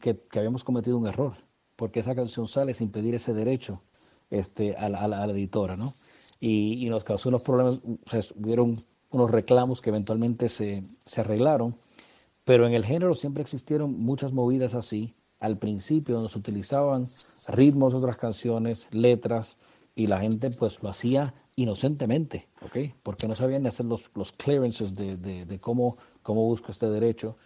que, 0.00 0.16
que 0.18 0.38
habíamos 0.38 0.64
cometido 0.64 0.96
un 0.96 1.06
error, 1.06 1.34
porque 1.76 2.00
esa 2.00 2.14
canción 2.14 2.48
sale 2.48 2.72
sin 2.74 2.90
pedir 2.90 3.14
ese 3.14 3.34
derecho 3.34 3.82
este, 4.38 4.76
a, 4.76 4.88
la, 4.88 5.24
editora, 5.26 5.76
¿no? 5.76 5.92
Y, 6.40 6.86
nos 6.90 7.04
causó 7.04 7.28
unos 7.28 7.42
problemas, 7.42 7.76
o 7.84 8.40
hubieron 8.40 8.74
unos 9.10 9.30
reclamos 9.30 9.80
que 9.80 9.90
eventualmente 9.90 10.48
se, 10.48 10.84
se 11.04 11.20
arreglaron, 11.20 11.76
pero 12.44 12.66
en 12.66 12.74
el 12.74 12.84
género 12.84 13.14
siempre 13.14 13.42
existieron 13.42 13.98
muchas 13.98 14.32
movidas 14.32 14.74
así. 14.74 15.14
Al 15.40 15.58
principio 15.58 16.14
donde 16.16 16.30
se 16.30 16.38
utilizaban 16.38 17.06
ritmos 17.48 17.92
de 17.92 17.98
otras 17.98 18.16
canciones, 18.16 18.88
letras, 18.90 19.56
y 19.94 20.06
la 20.06 20.18
gente 20.20 20.50
pues 20.50 20.82
lo 20.82 20.88
hacía 20.88 21.34
inocentemente, 21.56 22.48
¿ok? 22.62 22.94
Porque 23.02 23.28
no 23.28 23.34
sabían 23.34 23.66
hacer 23.66 23.86
los, 23.86 24.10
los 24.14 24.32
clearances 24.32 24.94
de, 24.94 25.16
de- 25.16 25.46
de 25.46 25.58
cómo, 25.58 25.96
cómo 26.22 26.44
busco 26.44 26.72
este 26.72 26.88
derecho. 26.90 27.36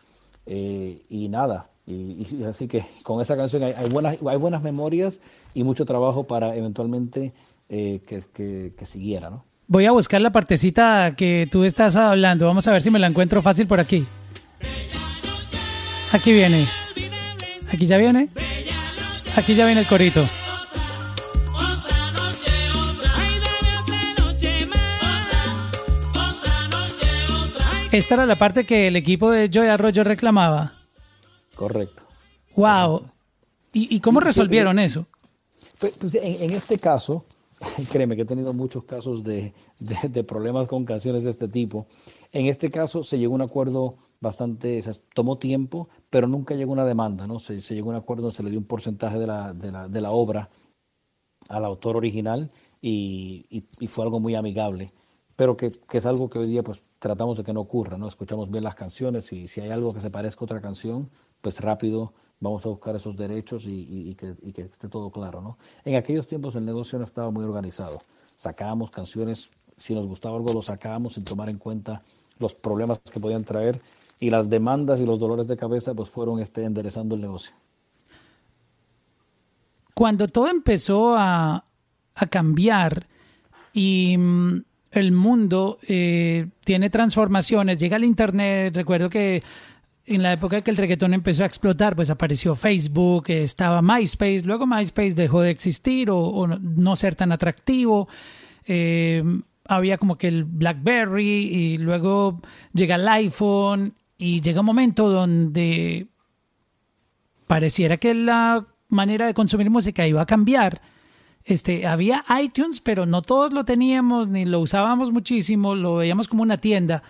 eh, 0.47 1.05
y 1.11 1.28
nada, 1.28 1.70
y, 1.89 2.36
y 2.41 2.45
así 2.45 2.68
que 2.68 2.84
con 3.03 3.22
esa 3.22 3.36
canción 3.36 3.62
hay, 3.64 3.72
hay 3.76 3.89
buenas, 3.89 4.18
hay 4.22 4.36
buenas 4.36 4.62
memorias 4.62 5.20
y 5.55 5.64
mucho 5.64 5.86
trabajo 5.86 6.24
para 6.24 6.55
eventualmente 6.55 7.32
eh, 7.68 8.01
que, 8.07 8.22
que, 8.32 8.74
que 8.78 8.86
siguiera, 8.86 9.30
¿no? 9.30 9.45
Voy 9.66 9.84
a 9.86 9.93
buscar 9.93 10.20
la 10.20 10.32
partecita 10.32 11.14
que 11.14 11.47
tú 11.51 11.64
estás 11.64 11.95
hablando. 11.97 12.47
Vamos 12.47 12.66
a 12.66 12.72
ver 12.72 12.80
si 12.80 12.91
me 12.91 12.99
la 12.99 13.07
encuentro 13.07 13.43
fácil 13.43 13.66
por 13.66 13.80
aquí. 13.80 14.07
Aquí 16.11 16.32
viene. 16.32 16.66
Aquí 17.70 17.86
ya 17.86 17.99
viene. 17.99 18.30
Aquí 19.36 19.55
ya 19.55 19.66
viene 19.66 19.82
el 19.82 19.86
corito. 19.86 20.24
Esta 27.93 28.14
era 28.14 28.26
la 28.26 28.36
parte 28.36 28.64
que 28.64 28.89
el 28.89 28.97
equipo 28.97 29.30
de 29.30 29.51
Joy 29.51 29.68
Arroyo 29.68 30.03
reclamaba. 30.05 30.78
Correcto. 31.59 32.05
Wow. 32.55 33.03
¿Y, 33.73 33.95
y 33.97 34.01
cómo 34.01 34.21
resolvieron 34.21 34.79
eso? 34.79 35.07
Pues, 35.81 35.97
pues, 35.99 36.15
en, 36.15 36.45
en 36.45 36.51
este 36.53 36.79
caso, 36.79 37.25
créeme 37.93 38.15
que 38.15 38.23
he 38.23 38.25
tenido 38.25 38.53
muchos 38.53 38.85
casos 38.85 39.25
de, 39.25 39.53
de- 39.81 40.09
de 40.09 40.23
problemas 40.25 40.69
con 40.69 40.85
canciones 40.85 41.25
de 41.25 41.31
este 41.31 41.49
tipo. 41.49 41.87
En 42.33 42.47
este 42.47 42.71
caso 42.71 43.03
se 43.03 43.19
llegó 43.19 43.35
a 43.35 43.37
un 43.37 43.43
acuerdo 43.43 43.97
bastante, 44.21 44.79
o 44.79 44.83
sea, 44.85 44.93
tomó 45.15 45.39
tiempo, 45.39 45.89
pero 46.11 46.29
nunca 46.29 46.55
llegó 46.55 46.73
a 46.73 46.75
una 46.75 46.85
demanda, 46.85 47.27
¿no? 47.27 47.41
Se, 47.41 47.61
se 47.61 47.75
llegó 47.75 47.91
a 47.91 47.95
un 47.95 47.99
acuerdo, 47.99 48.31
se 48.31 48.43
le 48.45 48.51
dio 48.51 48.59
un 48.61 48.65
porcentaje 48.67 49.19
de 49.19 49.27
la, 49.27 49.53
de 49.53 49.73
la, 49.73 49.89
de 49.89 50.01
la 50.01 50.11
obra 50.13 50.49
al 51.49 51.65
autor 51.65 51.97
original 51.97 52.51
y, 52.81 53.47
y- 53.51 53.65
y 53.81 53.87
fue 53.89 54.05
algo 54.05 54.21
muy 54.21 54.37
amigable, 54.37 54.93
pero 55.35 55.57
que, 55.57 55.71
que 55.89 55.99
es 55.99 56.07
algo 56.07 56.31
que 56.31 56.39
hoy 56.39 56.49
día 56.49 56.63
pues 56.63 56.83
tratamos 57.01 57.37
de 57.37 57.45
que 57.45 57.53
no 57.53 57.61
ocurra, 57.61 57.97
¿no? 57.99 58.09
Escuchamos 58.09 58.49
bien 58.51 58.65
las 58.65 58.75
canciones 58.77 59.33
y 59.33 59.47
si 59.49 59.61
hay 59.61 59.71
algo 59.71 59.93
que 59.95 60.01
se 60.01 60.11
parezca 60.11 60.41
a 60.41 60.45
otra 60.45 60.61
canción, 60.61 61.11
pues 61.41 61.61
rápido 61.61 62.12
vamos 62.41 62.64
a 62.64 62.68
buscar 62.68 62.95
esos 62.97 63.16
derechos 63.16 63.64
y, 63.66 64.14
que, 64.14 64.62
esté 64.62 64.89
todo 64.89 65.11
claro, 65.11 65.41
¿no? 65.41 65.59
En 65.84 65.97
aquellos 65.97 66.26
tiempos 66.26 66.55
el 66.55 66.64
negocio 66.64 66.99
no 66.99 67.05
estaba 67.05 67.30
muy 67.30 67.45
organizado. 67.45 68.03
Sacábamos 68.24 68.91
canciones, 68.91 69.51
si 69.76 69.95
nos 69.95 70.07
gustaba 70.07 70.36
algo 70.36 70.53
lo 70.53 70.62
sacábamos 70.62 71.14
sin 71.14 71.24
tomar 71.24 71.49
en 71.49 71.59
cuenta 71.59 72.03
los 72.39 72.55
problemas 72.55 73.01
que 73.01 73.20
podían 73.20 73.45
traer 73.45 73.80
y 74.20 74.30
las 74.30 74.49
demandas 74.49 75.01
y 75.01 75.07
los 75.07 75.18
dolores 75.18 75.47
de 75.49 75.57
cabeza 75.57 75.95
pues 75.95 76.11
fueron 76.11 76.41
este, 76.41 76.64
enderezando 76.64 77.14
el 77.14 77.20
negocio. 77.20 77.55
cuando 79.95 80.28
todo 80.28 80.49
empezó 80.49 81.16
a, 81.16 81.64
a 82.14 82.26
cambiar 82.26 83.07
y 83.72 84.16
mm, 84.16 84.62
el 84.91 85.12
mundo 85.12 85.78
eh, 85.86 86.47
tiene 86.64 86.91
transformaciones, 86.91 87.78
llega 87.78 87.97
el 87.97 88.05
Internet, 88.05 88.74
recuerdo 88.76 89.11
que 89.11 89.43
en 90.09 90.23
la 90.23 90.33
época 90.33 90.63
que 90.63 90.71
el 90.71 90.77
reggaetón 90.77 91.15
empezó 91.15 91.43
a 91.43 91.47
explotar, 91.47 91.95
pues 91.95 92.11
apareció 92.11 92.57
Facebook, 92.57 93.25
estaba 93.29 93.83
MySpace, 93.83 94.43
luego 94.45 94.67
MySpace 94.67 95.15
dejó 95.15 95.43
de 95.43 95.51
existir 95.51 96.11
o, 96.11 96.47
no 96.47 96.97
ser 96.97 97.15
tan 97.15 97.33
atractivo. 97.33 98.09
eh, 98.67 99.23
había 99.69 99.99
como 99.99 100.17
que 100.17 100.29
el 100.29 100.45
BlackBerry 100.45 101.25
y 101.25 101.79
luego 101.79 102.41
llega 102.73 102.95
el 102.95 103.07
iPhone 103.07 103.95
y 104.17 104.41
llega 104.41 104.61
un 104.61 104.67
momento 104.67 105.11
donde 105.11 106.09
pareciera 107.47 107.99
que 107.99 108.15
la 108.15 108.67
manera 108.89 109.27
de 109.27 109.35
consumir 109.35 109.71
música 109.71 110.07
iba 110.07 110.23
a 110.23 110.27
cambiar. 110.27 110.81
Este, 111.45 111.87
había 111.87 112.25
iTunes, 112.43 112.81
pero 112.81 113.07
no 113.07 113.23
todos 113.23 113.53
lo 113.53 113.65
teníamos 113.65 114.29
ni 114.29 114.45
lo 114.45 114.61
usábamos 114.61 115.13
muchísimo, 115.13 115.75
lo 115.75 115.97
veíamos 115.97 116.29
como 116.29 116.43
una 116.43 116.57
tienda, 116.57 117.03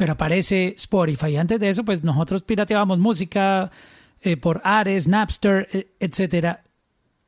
pero 0.00 0.14
aparece 0.14 0.72
Spotify. 0.78 1.36
Antes 1.36 1.60
de 1.60 1.68
eso, 1.68 1.84
pues 1.84 2.02
nosotros 2.02 2.40
pirateábamos 2.40 2.98
música 2.98 3.70
eh, 4.22 4.38
por 4.38 4.62
Ares, 4.64 5.06
Napster, 5.06 5.68
eh, 5.74 5.90
etcétera. 6.00 6.62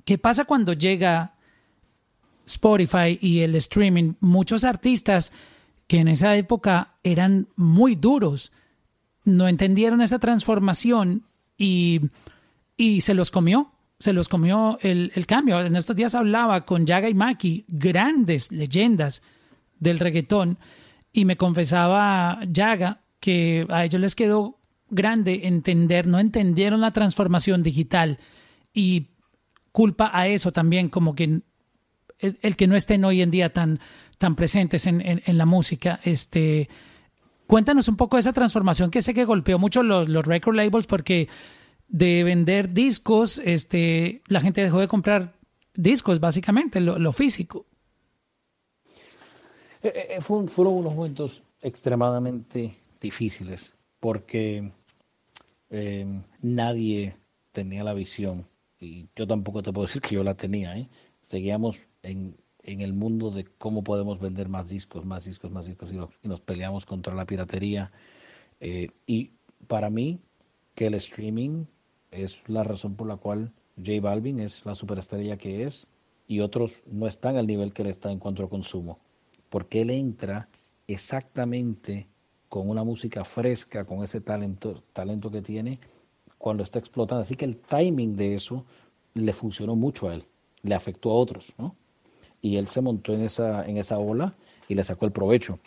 ¿Qué 0.07 0.17
pasa 0.17 0.47
cuando 0.47 0.73
llega 0.73 1.35
Spotify 2.47 3.19
y 3.21 3.41
el 3.41 3.57
streaming? 3.57 4.15
Muchos 4.21 4.65
artistas 4.65 5.35
que 5.87 5.99
en 5.99 6.09
esa 6.09 6.35
época 6.35 6.95
eran 7.03 7.47
muy 7.57 7.95
duros, 7.95 8.53
no 9.27 9.49
entendieron 9.49 10.01
esa 10.01 10.19
transformación 10.19 11.25
y, 11.59 12.01
y 12.79 13.03
se 13.03 13.13
los 13.13 13.31
comió, 13.31 13.71
se 13.99 14.15
los 14.15 14.31
comió 14.31 14.79
el, 14.81 15.13
el 15.15 15.27
cambio. 15.27 15.61
En 15.61 15.77
estos 15.77 15.95
días 15.95 16.15
hablaba 16.15 16.65
con 16.65 16.87
Yaga 16.87 17.11
y 17.11 17.15
Maki, 17.15 17.67
grandes 17.69 18.51
leyendas 18.51 19.21
del 19.79 19.99
reggaetón, 19.99 20.57
y 21.13 21.25
me 21.25 21.37
confesaba 21.37 22.41
Yaga 22.51 23.01
que 23.21 23.67
a 23.69 23.85
ellos 23.85 24.01
les 24.01 24.15
quedó 24.15 24.59
grande 24.91 25.43
entender, 25.45 26.07
no 26.07 26.19
entendieron 26.19 26.81
la 26.81 26.91
transformación 26.91 27.63
digital 27.63 28.19
y 28.75 29.07
culpa 29.73 30.11
a 30.13 30.27
eso 30.29 30.53
también 30.53 30.89
como 30.89 31.15
que 31.15 31.41
el, 32.19 32.57
que 32.57 32.67
no 32.67 32.77
estén 32.77 33.05
hoy 33.05 33.23
en 33.23 33.31
día 33.31 33.53
tan, 33.53 33.81
tan 34.19 34.37
presentes 34.37 34.87
en, 34.87 35.01
en- 35.01 35.39
la 35.39 35.47
música. 35.47 35.99
Este, 36.05 36.69
cuéntanos 37.47 37.89
un 37.89 37.97
poco 37.97 38.17
de 38.17 38.21
esa 38.21 38.33
transformación 38.33 38.91
que 38.91 39.03
sé 39.03 39.13
que 39.15 39.25
golpeó 39.25 39.59
mucho 39.59 39.83
los, 39.83 40.09
los 40.09 40.25
record 40.25 40.55
labels 40.57 40.87
porque 40.87 41.29
de 41.89 42.23
vender 42.23 42.73
discos, 42.73 43.41
este, 43.45 44.23
la 44.27 44.41
gente 44.41 44.63
dejó 44.63 44.81
de 44.81 44.89
comprar 44.89 45.35
discos, 45.75 46.21
básicamente, 46.21 46.81
lo 46.81 47.13
físico. 47.13 47.67
Eh, 49.83 50.17
eh, 50.17 50.19
un- 50.29 50.49
fueron 50.49 50.75
unos 50.75 50.95
momentos 50.95 51.43
extremadamente 51.61 52.77
difíciles 53.01 53.75
porque 54.01 54.71
eh, 55.71 56.07
nadie 56.41 57.17
tenía 57.53 57.85
la 57.85 57.95
visión 57.95 58.47
y 58.81 59.07
yo 59.17 59.27
tampoco 59.27 59.63
te 59.63 59.73
puedo 59.73 59.87
decir 59.89 60.03
que 60.03 60.15
yo 60.15 60.25
la 60.25 60.35
tenía. 60.35 60.77
¿eh? 60.77 60.89
Seguíamos 61.21 61.87
en, 62.03 62.37
en 62.63 62.81
el 62.81 62.93
mundo 62.93 63.31
de 63.31 63.45
cómo 63.59 63.83
podemos 63.85 64.21
vender 64.21 64.49
más 64.49 64.69
discos, 64.69 65.05
más 65.05 65.25
discos, 65.25 65.51
más 65.51 65.67
discos 65.67 65.93
y, 65.93 65.97
y 65.97 66.29
nos 66.29 66.41
peleamos 66.41 66.87
contra 66.87 67.15
la 67.15 67.27
piratería. 67.27 67.93
Eh, 68.61 68.91
y 69.07 69.31
para 69.67 69.91
mí 69.91 70.21
que 70.75 70.87
el 70.87 70.95
streaming 70.95 71.65
es 72.11 72.43
la 72.49 72.63
razón 72.65 72.95
por 72.95 73.07
la 73.09 73.17
cual 73.17 73.53
J 73.77 74.01
Balvin 74.01 74.39
es 74.41 74.65
la 74.65 74.75
superestrella 74.75 75.37
que 75.39 75.65
es 75.65 75.87
y 76.29 76.41
otros 76.41 76.83
no 76.87 77.07
están 77.07 77.37
al 77.37 77.47
nivel 77.47 77.73
que 77.73 77.83
él 77.83 77.89
está 77.89 78.13
en 78.13 78.19
cuanto 78.19 78.45
a 78.45 78.49
consumo 78.51 78.99
porque 79.53 79.83
él 79.83 79.91
entra 79.91 80.49
exactamente 80.89 82.09
con 82.49 82.71
una 82.71 82.85
música 82.85 83.23
fresca, 83.23 83.85
con 83.85 84.03
ese 84.03 84.23
talento, 84.23 84.83
que 85.31 85.43
tiene 85.43 85.79
cuando 86.39 86.63
está 86.63 86.79
explotando. 86.79 87.21
Así 87.21 87.35
que 87.35 87.45
el 87.45 87.59
timing 87.59 88.17
de 88.17 88.35
eso 88.35 88.65
le 89.13 89.31
funcionó 89.35 89.77
mucho 89.77 90.09
a 90.09 90.15
él, 90.15 90.25
le 90.63 90.75
afectó 90.75 91.11
a 91.11 91.17
otros, 91.17 91.53
¿no? 91.59 91.77
Y 92.41 92.57
él 92.57 92.67
se 92.67 92.81
montó 92.81 93.13
en 93.13 93.21
esa, 93.21 93.67
en 93.67 93.77
esa 93.77 93.99
ola 93.99 94.33
y 94.69 94.75
le 94.75 94.85
sacó 94.85 95.05
el 95.05 95.13
provecho. 95.13 95.59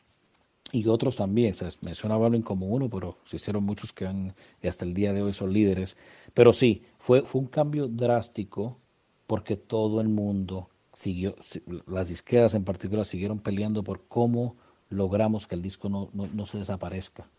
Y 0.72 0.88
otros 0.88 1.18
también, 1.18 1.54
¿sabes? 1.54 1.78
menciona 1.84 2.18
Balvin 2.18 2.42
como 2.42 2.66
uno, 2.66 2.90
pero 2.90 3.20
se 3.24 3.36
hicieron 3.36 3.64
muchos 3.64 3.94
que 3.94 4.08
han, 4.08 4.34
y 4.64 4.68
hasta 4.68 4.84
el 4.84 4.96
día 4.96 5.14
de 5.14 5.22
hoy 5.22 5.32
son 5.32 5.54
líderes. 5.54 5.96
Pero 6.34 6.54
sí, 6.54 6.82
fue, 6.98 7.22
fue 7.22 7.40
un 7.40 7.48
cambio 7.48 7.88
drástico 7.88 8.80
porque 9.28 9.56
todo 9.56 10.02
el 10.02 10.10
mundo 10.10 10.70
siguió, 10.96 11.36
si- 11.44 11.62
las 11.88 12.10
disqueras 12.10 12.56
en 12.56 12.64
particular 12.64 13.06
siguieron 13.06 13.40
peleando 13.40 13.84
por 13.84 14.02
cómo 14.08 14.56
logramos 14.90 15.48
que 15.48 15.56
el 15.56 15.62
disco 15.62 15.90
no, 15.90 16.10
no, 16.14 16.28
no 16.34 16.46
se 16.48 16.58
desaparezca. 16.58 17.30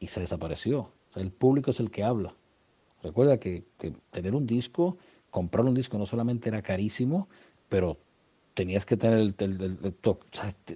Y 0.00 0.08
se 0.08 0.20
desapareció. 0.20 0.90
El 1.14 1.30
público 1.30 1.70
es 1.70 1.80
el 1.80 1.90
que 1.90 2.02
habla. 2.04 2.34
Recuerda 3.02 3.38
que, 3.38 3.64
que 3.78 3.92
tener 4.10 4.34
un 4.34 4.46
disco, 4.46 4.96
comprar 5.30 5.64
un 5.66 5.74
disco 5.74 5.98
no 5.98 6.06
solamente 6.06 6.48
era 6.48 6.62
carísimo, 6.62 7.28
pero 7.68 7.98
tenías 8.54 8.84
que 8.86 8.96
tener 8.96 9.18
el, 9.18 9.34
el- 9.38 9.60
el- 9.62 9.94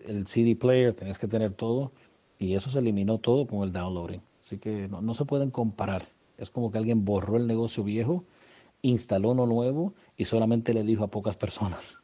el 0.06 0.26
CD 0.26 0.56
player, 0.56 0.94
tenías 0.94 1.18
que 1.18 1.28
tener 1.28 1.52
todo, 1.52 1.92
y 2.38 2.54
eso 2.54 2.70
se 2.70 2.78
eliminó 2.78 3.18
todo 3.18 3.46
con 3.46 3.62
el 3.62 3.72
downloading. 3.72 4.22
Así 4.40 4.58
que 4.58 4.88
no, 4.88 5.02
no 5.02 5.14
se 5.14 5.24
pueden 5.24 5.50
comparar. 5.50 6.08
Es 6.38 6.50
como 6.50 6.70
que 6.70 6.78
alguien 6.78 7.04
borró 7.04 7.36
el 7.36 7.46
negocio 7.46 7.82
viejo, 7.84 8.24
instaló 8.88 9.30
uno 9.30 9.46
nuevo 9.46 9.94
y 10.16 10.24
solamente 10.24 10.72
le 10.74 10.82
dijo 10.82 11.04
a 11.04 11.10
pocas 11.10 11.36
personas. 11.36 11.98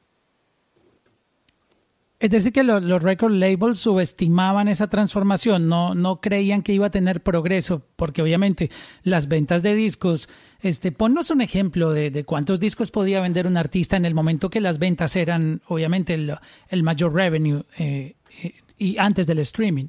Es 2.18 2.30
decir, 2.30 2.52
que 2.52 2.62
lo- 2.62 2.78
los 2.78 3.02
record 3.02 3.32
labels 3.32 3.80
subestimaban 3.80 4.68
esa 4.68 4.86
transformación, 4.88 5.68
no, 5.68 5.96
no 5.96 6.20
creían 6.20 6.62
que 6.62 6.72
iba 6.72 6.86
a 6.86 6.90
tener 6.90 7.20
progreso, 7.20 7.82
porque 7.96 8.22
obviamente 8.22 8.70
las 9.02 9.26
ventas 9.26 9.64
de 9.64 9.74
discos, 9.74 10.28
este, 10.60 10.92
ponnos 10.92 11.30
un 11.30 11.40
ejemplo 11.40 11.90
de, 11.90 12.12
de 12.12 12.22
cuántos 12.24 12.60
discos 12.60 12.92
podía 12.92 13.20
vender 13.20 13.48
un 13.48 13.56
artista 13.56 13.96
en 13.96 14.04
el 14.04 14.14
momento 14.14 14.50
que 14.50 14.60
las 14.60 14.78
ventas 14.78 15.16
eran, 15.16 15.62
obviamente, 15.66 16.14
el, 16.14 16.32
el 16.68 16.82
mayor 16.84 17.12
revenue 17.12 17.64
eh, 17.76 18.14
eh, 18.40 18.54
y 18.78 18.98
antes 18.98 19.26
del 19.26 19.40
streaming. 19.40 19.88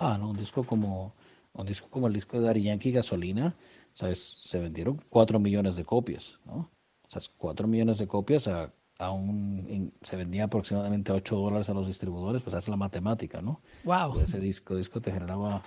Ah, 0.00 0.16
no, 0.18 0.30
un 0.30 0.36
disco 0.38 0.64
como 0.64 1.14
un 1.52 1.66
disco 1.66 1.88
como 1.88 2.06
el 2.08 2.14
disco 2.14 2.40
de 2.40 2.62
Yankee 2.62 2.90
Gasolina, 2.92 3.54
¿sabes? 3.94 4.38
Se 4.42 4.58
vendieron 4.58 5.00
4 5.08 5.38
millones 5.38 5.76
de 5.76 5.84
copias, 5.84 6.38
¿no? 6.44 6.70
O 7.06 7.10
sea, 7.10 7.20
4 7.36 7.66
millones 7.66 7.98
de 7.98 8.06
copias 8.06 8.48
a, 8.48 8.72
a 8.98 9.10
un, 9.10 9.92
se 10.02 10.16
vendía 10.16 10.44
aproximadamente 10.44 11.10
8 11.10 11.36
dólares 11.36 11.70
a 11.70 11.74
los 11.74 11.86
distribuidores, 11.86 12.42
pues 12.42 12.54
haz 12.54 12.68
la 12.68 12.76
matemática, 12.76 13.40
¿no? 13.40 13.60
Wow. 13.84 14.20
Ese 14.20 14.38
disco, 14.40 14.76
disco 14.76 15.00
te 15.00 15.10
generaba 15.10 15.62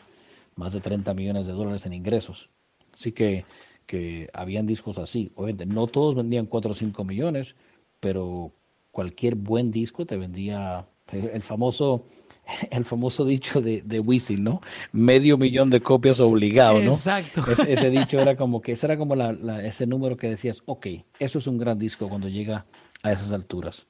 más 0.56 0.74
de 0.74 0.82
30 0.82 1.14
millones 1.14 1.48
de 1.48 1.54
dólares 1.54 1.86
en 1.86 1.94
ingresos. 1.94 2.50
Así 2.94 3.12
que, 3.12 3.46
que 3.88 4.30
habían 4.34 4.68
discos 4.68 5.00
así. 5.00 5.32
Obviamente, 5.36 5.66
no 5.66 5.88
todos 5.88 6.16
vendían 6.16 6.46
4 6.46 6.72
o 6.72 6.74
5 6.74 7.04
millones, 7.04 7.56
pero 8.00 8.52
cualquier 8.92 9.36
buen 9.36 9.72
disco 9.72 10.06
te 10.06 10.18
vendía 10.18 10.88
el 11.12 11.42
famoso 11.42 12.06
el 12.72 12.84
famoso 12.86 13.26
dicho 13.26 13.62
de, 13.62 13.82
de 13.84 14.00
Wisin, 14.00 14.44
¿no? 14.44 14.62
Medio 14.92 15.38
millón 15.38 15.70
de 15.70 15.82
copias 15.82 16.20
obligado, 16.20 16.82
¿no? 16.82 16.92
Exacto. 16.92 17.42
Ese, 17.52 17.74
ese 17.74 17.90
dicho 18.00 18.20
era 18.20 18.36
como 18.36 18.62
que 18.62 18.74
ese 18.74 18.86
era 18.86 18.98
como 18.98 19.16
la- 19.16 19.34
la- 19.34 19.64
ese 19.66 19.88
número 19.88 20.18
que 20.18 20.30
decías, 20.30 20.62
ok, 20.66 20.88
eso 21.20 21.38
es 21.40 21.48
un 21.48 21.58
gran 21.58 21.80
disco 21.80 22.10
cuando 22.10 22.28
llega 22.30 22.66
a 23.02 23.12
esas 23.12 23.32
alturas. 23.32 23.88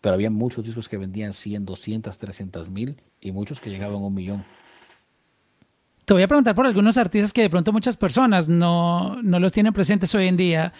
Pero 0.00 0.14
había 0.14 0.30
muchos 0.30 0.64
discos 0.64 0.88
que 0.88 0.98
vendían 0.98 1.32
100, 1.32 1.64
200, 1.64 2.16
300 2.18 2.68
mil 2.68 3.00
y 3.20 3.32
muchos 3.32 3.60
que 3.60 3.70
llegaban 3.70 3.96
a 3.96 4.06
un 4.06 4.14
millón. 4.14 4.44
Te 6.04 6.12
voy 6.14 6.22
a 6.22 6.28
preguntar 6.28 6.54
por 6.54 6.66
algunos 6.66 6.96
artistas 6.98 7.32
que 7.32 7.42
de 7.42 7.50
pronto 7.50 7.72
muchas 7.72 7.96
personas 7.96 8.48
no, 8.48 9.20
no 9.22 9.40
los 9.40 9.52
tienen 9.52 9.72
presentes 9.72 10.14
hoy 10.14 10.28
en 10.28 10.36
día, 10.36 10.72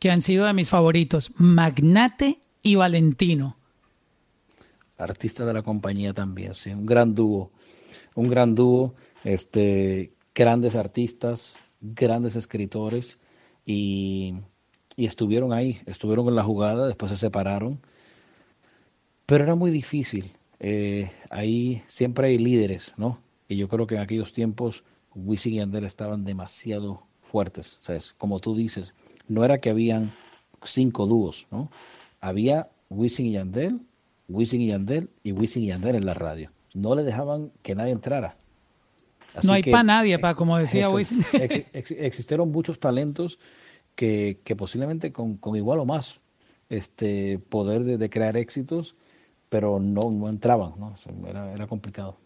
que 0.00 0.10
han 0.10 0.22
sido 0.22 0.46
de 0.46 0.52
mis 0.52 0.70
favoritos, 0.70 1.30
Magnate 1.36 2.40
y 2.62 2.74
Valentino. 2.74 3.56
Artista 5.04 5.44
de 5.44 5.54
la 5.54 5.62
compañía 5.62 6.12
también, 6.12 6.54
sí, 6.54 6.70
un 6.70 6.86
gran 6.86 7.14
dúo, 7.14 7.50
un 8.14 8.28
gran 8.28 8.54
dúo, 8.54 8.94
este, 9.22 10.12
grandes 10.34 10.76
artistas, 10.76 11.54
grandes 11.80 12.36
escritores 12.36 13.18
y, 13.64 14.34
y 14.96 15.06
estuvieron 15.06 15.52
ahí, 15.52 15.80
estuvieron 15.86 16.28
en 16.28 16.36
la 16.36 16.42
jugada, 16.42 16.86
después 16.86 17.10
se 17.10 17.16
separaron, 17.16 17.80
pero 19.26 19.44
era 19.44 19.54
muy 19.54 19.70
difícil. 19.70 20.32
Eh, 20.60 21.10
ahí 21.30 21.82
siempre 21.86 22.28
hay 22.28 22.38
líderes, 22.38 22.94
¿no? 22.96 23.18
Y 23.48 23.56
yo 23.56 23.68
creo 23.68 23.86
que 23.86 23.96
en 23.96 24.00
aquellos 24.00 24.32
tiempos 24.32 24.84
Wisin 25.14 25.54
y 25.54 25.56
Yandel 25.56 25.84
estaban 25.84 26.24
demasiado 26.24 27.02
fuertes, 27.20 27.78
¿sabes? 27.80 28.14
Como 28.16 28.40
tú 28.40 28.56
dices, 28.56 28.94
no 29.28 29.44
era 29.44 29.58
que 29.58 29.70
habían 29.70 30.14
cinco 30.62 31.06
dúos, 31.06 31.46
¿no? 31.50 31.70
Había 32.20 32.70
Wisin 32.88 33.26
y 33.26 33.32
Yandel, 33.32 33.80
Wisin 34.28 34.60
y 34.62 34.68
Yandel 34.68 35.10
y 35.22 35.32
Wisin 35.32 35.64
y 35.64 35.66
Yandel 35.68 35.96
en 35.96 36.06
la 36.06 36.14
radio. 36.14 36.50
No 36.74 36.94
le 36.94 37.02
dejaban 37.02 37.52
que 37.62 37.74
nadie 37.74 37.92
entrara. 37.92 38.36
Así 39.34 39.46
no 39.46 39.52
hay 39.54 39.62
para 39.62 39.82
nadie, 39.82 40.18
pa, 40.18 40.34
como 40.34 40.56
decía 40.58 40.88
Wisin. 40.90 41.20
ex- 41.32 41.66
ex- 41.72 41.90
existieron 41.90 42.50
muchos 42.52 42.78
talentos 42.78 43.38
que, 43.94 44.40
que 44.44 44.56
posiblemente 44.56 45.12
con, 45.12 45.36
con 45.36 45.56
igual 45.56 45.78
o 45.80 45.84
más 45.84 46.20
este 46.68 47.38
poder 47.48 47.84
de, 47.84 47.98
de 47.98 48.10
crear 48.10 48.36
éxitos, 48.36 48.96
pero 49.48 49.78
no, 49.80 50.10
no 50.10 50.28
entraban, 50.28 50.72
¿no? 50.78 50.88
O 50.88 50.96
sea, 50.96 51.12
era, 51.28 51.52
era 51.52 51.66
complicado. 51.66 52.16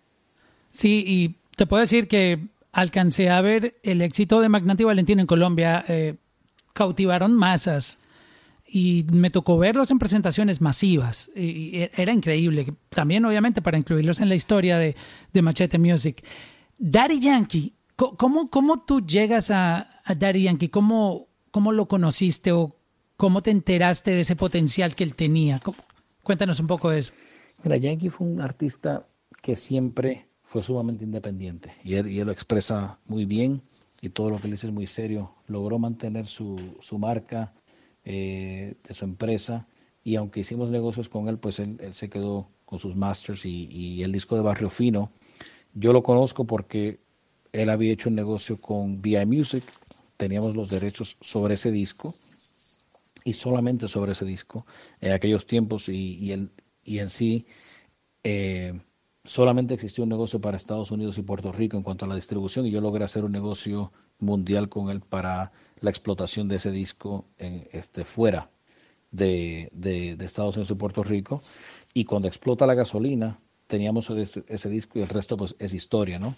Sí, 0.70 1.04
y 1.06 1.36
te 1.56 1.66
puedo 1.66 1.80
decir 1.80 2.08
que 2.08 2.46
alcancé 2.72 3.30
a 3.30 3.40
ver 3.40 3.74
el 3.82 4.00
éxito 4.02 4.40
de 4.40 4.48
Magnate 4.48 4.82
y 4.82 4.86
Valentino 4.86 5.20
en 5.20 5.26
Colombia. 5.26 5.84
eh, 5.88 6.14
cautivaron 6.74 7.34
masas 7.34 7.98
y 8.68 9.06
me 9.10 9.30
tocó 9.30 9.56
verlos 9.56 9.90
en 9.90 9.98
presentaciones 9.98 10.60
masivas. 10.60 11.30
Y, 11.34 11.88
era 11.96 12.12
increíble. 12.12 12.74
También, 12.90 13.24
obviamente, 13.24 13.62
para 13.62 13.78
incluirlos 13.78 14.20
en 14.20 14.28
la 14.28 14.34
historia 14.34 14.76
de, 14.76 14.94
de 15.32 15.42
Machete 15.42 15.78
Music. 15.78 16.24
Daddy 16.76 17.18
Yankee, 17.18 17.74
¿cómo, 17.96 18.48
cómo 18.48 18.80
tú 18.80 19.04
llegas 19.04 19.50
a, 19.50 20.02
a 20.04 20.14
Daddy 20.14 20.42
Yankee? 20.42 20.68
¿Cómo, 20.68 21.28
¿Cómo 21.50 21.72
lo 21.72 21.88
conociste 21.88 22.52
o 22.52 22.76
cómo 23.16 23.42
te 23.42 23.50
enteraste 23.50 24.12
de 24.12 24.20
ese 24.20 24.36
potencial 24.36 24.94
que 24.94 25.04
él 25.04 25.14
tenía? 25.14 25.58
¿Cómo? 25.60 25.78
Cuéntanos 26.22 26.60
un 26.60 26.66
poco 26.66 26.90
de 26.90 26.98
eso. 26.98 27.12
Mira, 27.64 27.78
Yankee 27.78 28.10
fue 28.10 28.26
un 28.26 28.40
artista 28.42 29.06
que 29.40 29.56
siempre 29.56 30.28
fue 30.42 30.62
sumamente 30.62 31.04
independiente 31.04 31.72
y 31.82 31.94
él, 31.94 32.08
y 32.08 32.20
él 32.20 32.26
lo 32.26 32.32
expresa 32.32 32.98
muy 33.06 33.24
bien 33.24 33.62
y 34.00 34.10
todo 34.10 34.30
lo 34.30 34.38
que 34.38 34.46
él 34.46 34.52
dice 34.52 34.66
es 34.66 34.72
muy 34.72 34.86
serio. 34.86 35.34
Logró 35.46 35.78
mantener 35.78 36.26
su, 36.26 36.76
su 36.80 36.98
marca 36.98 37.52
eh, 38.10 38.74
de 38.82 38.94
su 38.94 39.04
empresa 39.04 39.66
y 40.02 40.16
aunque 40.16 40.40
hicimos 40.40 40.70
negocios 40.70 41.10
con 41.10 41.28
él, 41.28 41.36
pues 41.36 41.58
él, 41.58 41.78
se 41.92 42.08
quedó 42.08 42.48
con 42.64 42.78
sus 42.78 42.96
masters 42.96 43.44
y, 43.44 44.02
el 44.02 44.12
disco 44.12 44.34
de 44.34 44.40
Barrio 44.40 44.70
Fino. 44.70 45.12
Yo 45.74 45.92
lo 45.92 46.02
conozco 46.02 46.46
porque 46.46 47.00
él 47.52 47.68
había 47.68 47.92
hecho 47.92 48.08
un 48.08 48.14
negocio 48.14 48.58
con 48.58 49.02
VI 49.02 49.26
Music, 49.26 49.62
teníamos 50.16 50.56
los 50.56 50.70
derechos 50.70 51.18
sobre 51.20 51.52
ese 51.52 51.70
disco 51.70 52.14
y 53.24 53.34
solamente 53.34 53.88
sobre 53.88 54.12
ese 54.12 54.24
disco 54.24 54.64
en 55.02 55.12
aquellos 55.12 55.44
tiempos 55.44 55.90
y, 55.90 56.32
y 56.82 56.98
en 56.98 57.08
sí 57.10 57.44
eh, 58.24 58.72
solamente 59.22 59.74
existía 59.74 60.04
un 60.04 60.08
negocio 60.08 60.40
para 60.40 60.56
Estados 60.56 60.90
Unidos 60.90 61.18
y 61.18 61.22
Puerto 61.22 61.52
Rico 61.52 61.76
en 61.76 61.82
cuanto 61.82 62.06
a 62.06 62.08
la 62.08 62.14
distribución 62.14 62.64
y 62.64 62.70
yo 62.70 62.80
logré 62.80 63.04
hacer 63.04 63.24
un 63.24 63.32
negocio 63.32 63.92
mundial 64.18 64.70
con 64.70 64.88
él 64.88 65.00
para 65.00 65.52
la 65.80 65.90
explotación 65.90 66.48
de 66.48 66.56
ese 66.56 66.70
disco 66.70 67.26
en, 67.38 67.68
este, 67.72 68.04
fuera 68.04 68.50
de, 69.10 69.70
de, 69.72 70.16
Estados 70.24 70.56
Unidos 70.56 70.70
y 70.70 70.74
Puerto 70.74 71.02
Rico 71.02 71.40
y 71.94 72.04
cuando 72.04 72.28
explota 72.28 72.66
la 72.66 72.74
gasolina 72.74 73.38
teníamos 73.66 74.10
ese, 74.10 74.68
disco 74.70 74.98
y 74.98 75.02
el 75.02 75.08
resto 75.08 75.36
pues 75.36 75.54
es 75.58 75.74
historia, 75.74 76.18
¿no? 76.18 76.34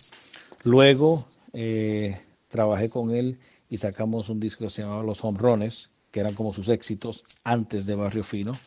Luego 0.65 1.25
eh, 1.53 2.21
trabajé 2.49 2.89
con 2.89 3.15
él 3.15 3.39
y 3.71 3.79
sacamos 3.79 4.29
un 4.29 4.41
disco 4.41 4.65
que 4.65 4.71
se 4.71 4.83
llamaba 4.83 5.03
Los 5.03 5.25
Home 5.25 5.39
Runs, 5.39 5.91
que 6.11 6.21
eran 6.21 6.35
como 6.35 6.53
sus 6.53 6.69
éxitos 6.69 7.25
antes 7.45 7.87
de 7.87 7.95
Barrio 7.95 8.25
Fino, 8.25 8.59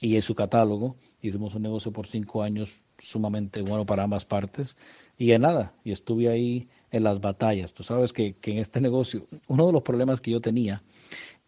y 0.00 0.16
en 0.16 0.22
su 0.22 0.34
catálogo. 0.34 0.96
Hicimos 1.20 1.54
un 1.54 1.62
negocio 1.62 1.92
por 1.92 2.06
cinco 2.06 2.42
años 2.42 2.80
sumamente 2.98 3.60
bueno 3.60 3.84
para 3.84 4.04
ambas 4.04 4.24
partes. 4.24 4.76
Y 5.18 5.36
nada, 5.38 5.74
y 5.84 5.90
estuve 5.90 6.28
ahí 6.28 6.68
en 6.92 7.02
las 7.04 7.20
batallas. 7.20 7.72
Tú 7.74 7.82
sabes 7.82 8.12
que, 8.12 8.34
que 8.34 8.52
en 8.52 8.58
este 8.58 8.80
negocio, 8.80 9.24
uno 9.48 9.66
de 9.66 9.72
los 9.72 9.82
problemas 9.82 10.20
que 10.20 10.30
yo 10.30 10.40
tenía 10.40 10.82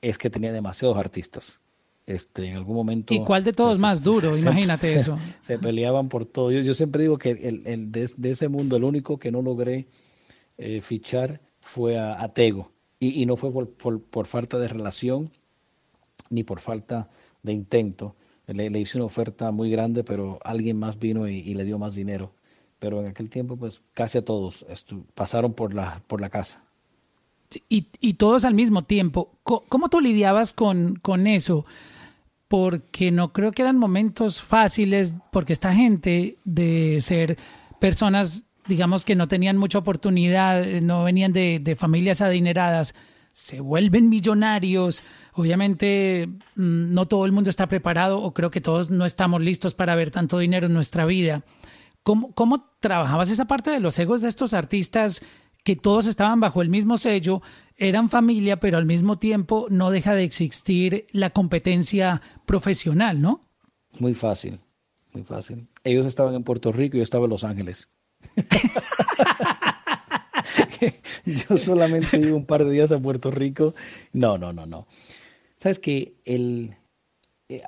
es 0.02 0.18
que 0.18 0.30
tenía 0.30 0.52
demasiados 0.52 0.96
artistas. 0.98 1.60
Este, 2.06 2.48
en 2.48 2.56
algún 2.56 2.76
momento. 2.76 3.14
¿Y 3.14 3.20
cuál 3.24 3.44
de 3.44 3.52
todos 3.52 3.76
se- 3.78 3.82
más 3.82 4.02
duro? 4.02 4.34
se- 4.34 4.42
Imagínate 4.42 4.88
se- 4.88 4.96
eso. 4.96 5.16
Se 5.40 5.58
peleaban 5.58 6.08
por 6.10 6.26
todo. 6.26 6.50
Yo, 6.50 6.60
yo 6.60 6.74
siempre 6.74 7.00
digo 7.02 7.16
que 7.16 7.30
el, 7.30 7.62
el 7.66 7.92
de, 7.92 8.10
de 8.16 8.30
ese 8.30 8.48
mundo, 8.48 8.76
el 8.76 8.84
único 8.84 9.18
que 9.18 9.30
no 9.30 9.40
logré 9.40 9.86
eh, 10.58 10.80
fichar 10.82 11.40
fue 11.60 11.98
a, 11.98 12.22
a 12.22 12.28
Tego. 12.34 12.72
Y, 13.00 13.22
y 13.22 13.26
no 13.26 13.36
fue 13.36 13.52
por, 13.52 13.70
por, 13.70 14.02
por 14.02 14.26
falta 14.26 14.58
de 14.58 14.68
relación 14.68 15.30
ni 16.30 16.42
por 16.44 16.60
falta 16.60 17.08
de 17.42 17.52
intento. 17.52 18.16
Le, 18.46 18.68
le 18.68 18.80
hice 18.80 18.98
una 18.98 19.06
oferta 19.06 19.50
muy 19.50 19.70
grande, 19.70 20.04
pero 20.04 20.38
alguien 20.44 20.78
más 20.78 20.98
vino 20.98 21.26
y, 21.28 21.38
y 21.38 21.54
le 21.54 21.64
dio 21.64 21.78
más 21.78 21.94
dinero. 21.94 22.32
Pero 22.84 23.00
en 23.00 23.06
aquel 23.08 23.30
tiempo, 23.30 23.56
pues 23.56 23.80
casi 23.94 24.18
a 24.18 24.24
todos 24.26 24.66
pasaron 25.14 25.54
por 25.54 25.72
la, 25.72 26.02
por 26.06 26.20
la 26.20 26.28
casa. 26.28 26.60
y, 27.70 27.86
y 27.98 28.14
todos 28.14 28.44
al 28.44 28.52
mismo 28.52 28.82
tiempo. 28.84 29.30
Co- 29.42 29.64
¿Cómo 29.70 29.88
tú 29.88 30.02
lidiabas 30.02 30.52
con, 30.52 30.96
con 30.96 31.26
eso? 31.26 31.64
Porque 32.46 33.10
no 33.10 33.32
creo 33.32 33.52
que 33.52 33.62
eran 33.62 33.78
momentos 33.78 34.42
fáciles, 34.42 35.14
porque 35.32 35.54
esta 35.54 35.72
gente 35.74 36.36
de 36.44 36.98
ser 37.00 37.38
personas, 37.80 38.44
digamos, 38.68 39.06
que 39.06 39.14
no 39.14 39.28
tenían 39.28 39.56
mucha 39.56 39.78
oportunidad, 39.78 40.62
eh, 40.62 40.82
no 40.82 41.04
venían 41.04 41.32
de, 41.32 41.58
de 41.62 41.74
familias 41.74 42.20
adineradas, 42.20 42.94
se 43.32 43.60
vuelven 43.60 44.10
millonarios. 44.10 45.02
Obviamente 45.32 46.28
mm, 46.56 46.92
no 46.92 47.06
todo 47.08 47.24
el 47.24 47.32
mundo 47.32 47.48
está 47.48 47.66
preparado 47.66 48.20
o 48.20 48.34
creo 48.34 48.50
que 48.50 48.60
todos 48.60 48.90
no 48.90 49.06
estamos 49.06 49.40
listos 49.40 49.72
para 49.72 49.94
ver 49.94 50.10
tanto 50.10 50.36
dinero 50.38 50.66
en 50.66 50.74
nuestra 50.74 51.06
vida. 51.06 51.42
¿Cómo, 52.04 52.32
¿Cómo 52.34 52.70
trabajabas 52.78 53.30
esa 53.30 53.46
parte 53.46 53.72
de 53.72 53.80
los 53.80 53.98
egos 53.98 54.22
de 54.22 54.28
estos 54.28 54.54
artistas 54.54 55.22
que 55.64 55.74
todos 55.74 56.06
estaban 56.06 56.38
bajo 56.38 56.62
el 56.62 56.68
mismo 56.68 56.98
sello, 56.98 57.42
eran 57.76 58.08
familia, 58.08 58.60
pero 58.60 58.78
al 58.78 58.84
mismo 58.84 59.18
tiempo 59.18 59.66
no 59.70 59.90
deja 59.90 60.14
de 60.14 60.22
existir 60.22 61.06
la 61.10 61.30
competencia 61.30 62.22
profesional, 62.46 63.20
¿no? 63.20 63.40
Muy 63.98 64.14
fácil, 64.14 64.60
muy 65.12 65.24
fácil. 65.24 65.66
Ellos 65.82 66.06
estaban 66.06 66.34
en 66.34 66.44
Puerto 66.44 66.70
Rico 66.70 66.96
y 66.96 66.98
yo 66.98 67.02
estaba 67.02 67.24
en 67.24 67.30
Los 67.30 67.44
Ángeles. 67.44 67.88
yo 71.24 71.56
solamente 71.56 72.18
iba 72.18 72.36
un 72.36 72.46
par 72.46 72.64
de 72.64 72.70
días 72.70 72.92
a 72.92 72.98
Puerto 72.98 73.30
Rico. 73.30 73.72
No, 74.12 74.36
no, 74.36 74.52
no, 74.52 74.66
no. 74.66 74.86
Sabes 75.58 75.78
que 75.78 76.14
el 76.26 76.76
eh, 77.48 77.62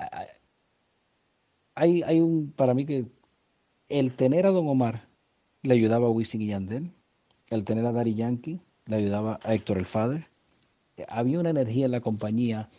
hay, 1.73 2.03
hay 2.03 2.21
un 2.21 2.51
para 2.51 2.75
mí 2.75 2.85
que 2.85 3.05
el 3.89 4.13
tener 4.15 4.45
a 4.45 4.51
Don 4.51 4.67
Omar 4.67 5.07
le 5.63 5.73
ayudaba 5.73 6.07
a 6.07 6.09
Wisin 6.09 6.41
y 6.41 6.47
Yandel, 6.47 6.91
el 7.49 7.65
tener 7.65 7.85
a 7.85 7.91
Daddy 7.91 8.15
Yankee 8.15 8.59
le 8.85 8.95
ayudaba 8.97 9.39
a 9.43 9.53
Héctor 9.53 9.77
el 9.77 9.85
Father. 9.85 10.27
Había 11.07 11.39
una 11.39 11.49
energía 11.49 11.85
en 11.85 11.91
la 11.91 12.01
compañía 12.01 12.69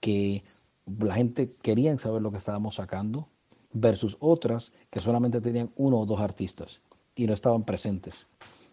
que 0.00 0.42
la 0.86 1.14
gente 1.14 1.50
quería 1.62 1.96
saber 1.98 2.22
lo 2.22 2.30
que 2.30 2.36
estábamos 2.38 2.76
sacando 2.76 3.28
versus 3.72 4.16
otras 4.20 4.72
que 4.90 4.98
solamente 4.98 5.40
tenían 5.40 5.70
uno 5.76 6.00
o 6.00 6.06
dos 6.06 6.20
artistas 6.20 6.82
y 7.14 7.26
no 7.26 7.32
estaban 7.32 7.64
presentes. 7.64 8.26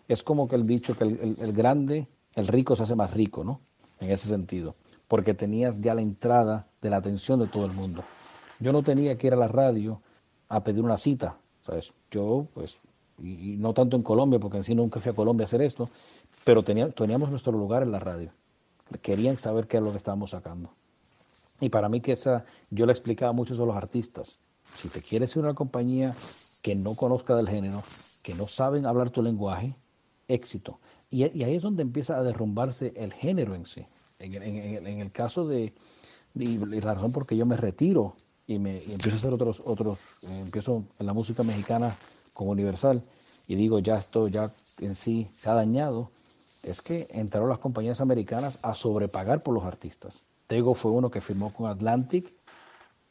Es 0.08 0.24
como 0.24 0.48
que 0.48 0.56
el 0.56 0.66
dicho 0.66 0.96
que 0.96 1.04
el 1.04 1.54
grande, 1.54 2.08
el 2.36 2.48
rico 2.48 2.76
se 2.76 2.84
hace 2.84 2.96
más 2.96 3.14
rico, 3.14 3.44
¿no? 3.44 3.62
En 4.00 4.12
ese 4.12 4.28
sentido, 4.28 4.76
porque 5.08 5.34
tenías 5.34 5.82
ya 5.82 5.94
la 5.94 6.02
entrada 6.02 6.68
de 6.82 6.90
la 6.90 6.98
atención 6.98 7.40
de 7.40 7.48
todo 7.48 7.66
el 7.66 7.74
mundo. 7.74 8.04
Yo 8.60 8.72
no 8.72 8.84
tenía 8.84 9.18
que 9.18 9.28
ir 9.28 9.34
a 9.34 9.38
la 9.38 9.48
radio 9.48 10.02
a 10.48 10.64
pedir 10.64 10.84
una 10.84 10.98
cita, 10.98 11.38
Yo, 12.12 12.48
pues, 12.54 12.80
y, 13.22 13.58
no 13.58 13.74
tanto 13.74 13.98
en 13.98 14.04
Colombia, 14.04 14.40
porque 14.40 14.58
en 14.58 14.64
sí 14.64 14.76
nunca 14.76 15.00
fui 15.00 15.12
a 15.12 15.16
Colombia 15.16 15.44
a 15.44 15.48
hacer 15.48 15.62
esto, 15.62 15.90
pero 16.44 16.64
tenía- 16.64 16.90
teníamos 16.92 17.30
nuestro 17.30 17.52
lugar 17.52 17.84
en 17.84 17.92
la 17.92 18.00
radio. 18.00 18.32
Querían 19.02 19.38
saber 19.38 19.68
qué 19.68 19.78
es 19.78 19.84
lo 19.84 19.92
que 19.92 19.98
estábamos 19.98 20.32
sacando. 20.32 20.72
Y 21.60 21.70
para 21.70 21.90
mí 21.90 22.02
que 22.02 22.14
esa, 22.14 22.46
yo 22.72 22.86
le 22.86 22.92
explicaba 22.92 23.34
mucho 23.34 23.54
a 23.62 23.66
los 23.66 23.76
artistas. 23.76 24.40
Si 24.74 24.88
te 24.90 25.02
quieres 25.02 25.36
ir 25.36 25.42
a 25.42 25.46
una 25.48 25.54
compañía 25.54 26.16
que 26.62 26.76
no 26.76 26.96
conozca 26.96 27.36
del 27.36 27.50
género, 27.50 27.84
que 28.24 28.34
no 28.34 28.48
saben 28.48 28.86
hablar 28.86 29.10
tu 29.10 29.22
lenguaje, 29.22 29.76
éxito. 30.28 30.80
Y, 31.12 31.24
ahí 31.24 31.56
es 31.56 31.62
donde 31.62 31.82
empieza 31.82 32.18
a 32.18 32.24
derrumbarse 32.24 32.94
el 32.96 33.14
género 33.14 33.56
en 33.56 33.66
sí. 33.66 33.86
En, 34.20 34.42
el- 34.42 35.12
caso 35.12 35.48
de, 35.48 35.74
y 36.36 36.44
y 36.44 36.58
la 36.82 36.94
razón 36.94 37.12
por 37.12 37.26
que 37.26 37.36
yo 37.36 37.46
me 37.46 37.58
retiro 37.58 38.16
y, 38.50 38.58
me, 38.58 38.78
y 38.80 38.94
empiezo 38.94 39.12
a 39.12 39.20
hacer 39.20 39.32
otros, 39.32 39.62
otros 39.64 40.00
eh, 40.24 40.40
empiezo 40.42 40.84
en 40.98 41.06
la 41.06 41.14
música 41.14 41.44
mexicana 41.44 41.96
con 42.34 42.48
Universal 42.48 43.04
y 43.48 43.56
digo, 43.56 43.78
ya 43.78 43.94
esto 43.94 44.28
ya 44.28 44.50
en 44.80 44.96
sí 44.96 45.28
se 45.38 45.52
ha 45.52 45.54
dañado, 45.54 46.10
es 46.64 46.82
que 46.82 47.08
entraron 47.12 47.50
las 47.50 47.60
compañías 47.60 48.02
americanas 48.02 48.58
a 48.64 48.74
sobrepagar 48.74 49.44
por 49.44 49.54
los 49.54 49.66
artistas. 49.66 50.24
Tego 50.48 50.74
fue 50.74 50.92
uno 50.92 51.12
que 51.12 51.22
firmó 51.22 51.54
con 51.54 51.70
Atlantic 51.70 52.34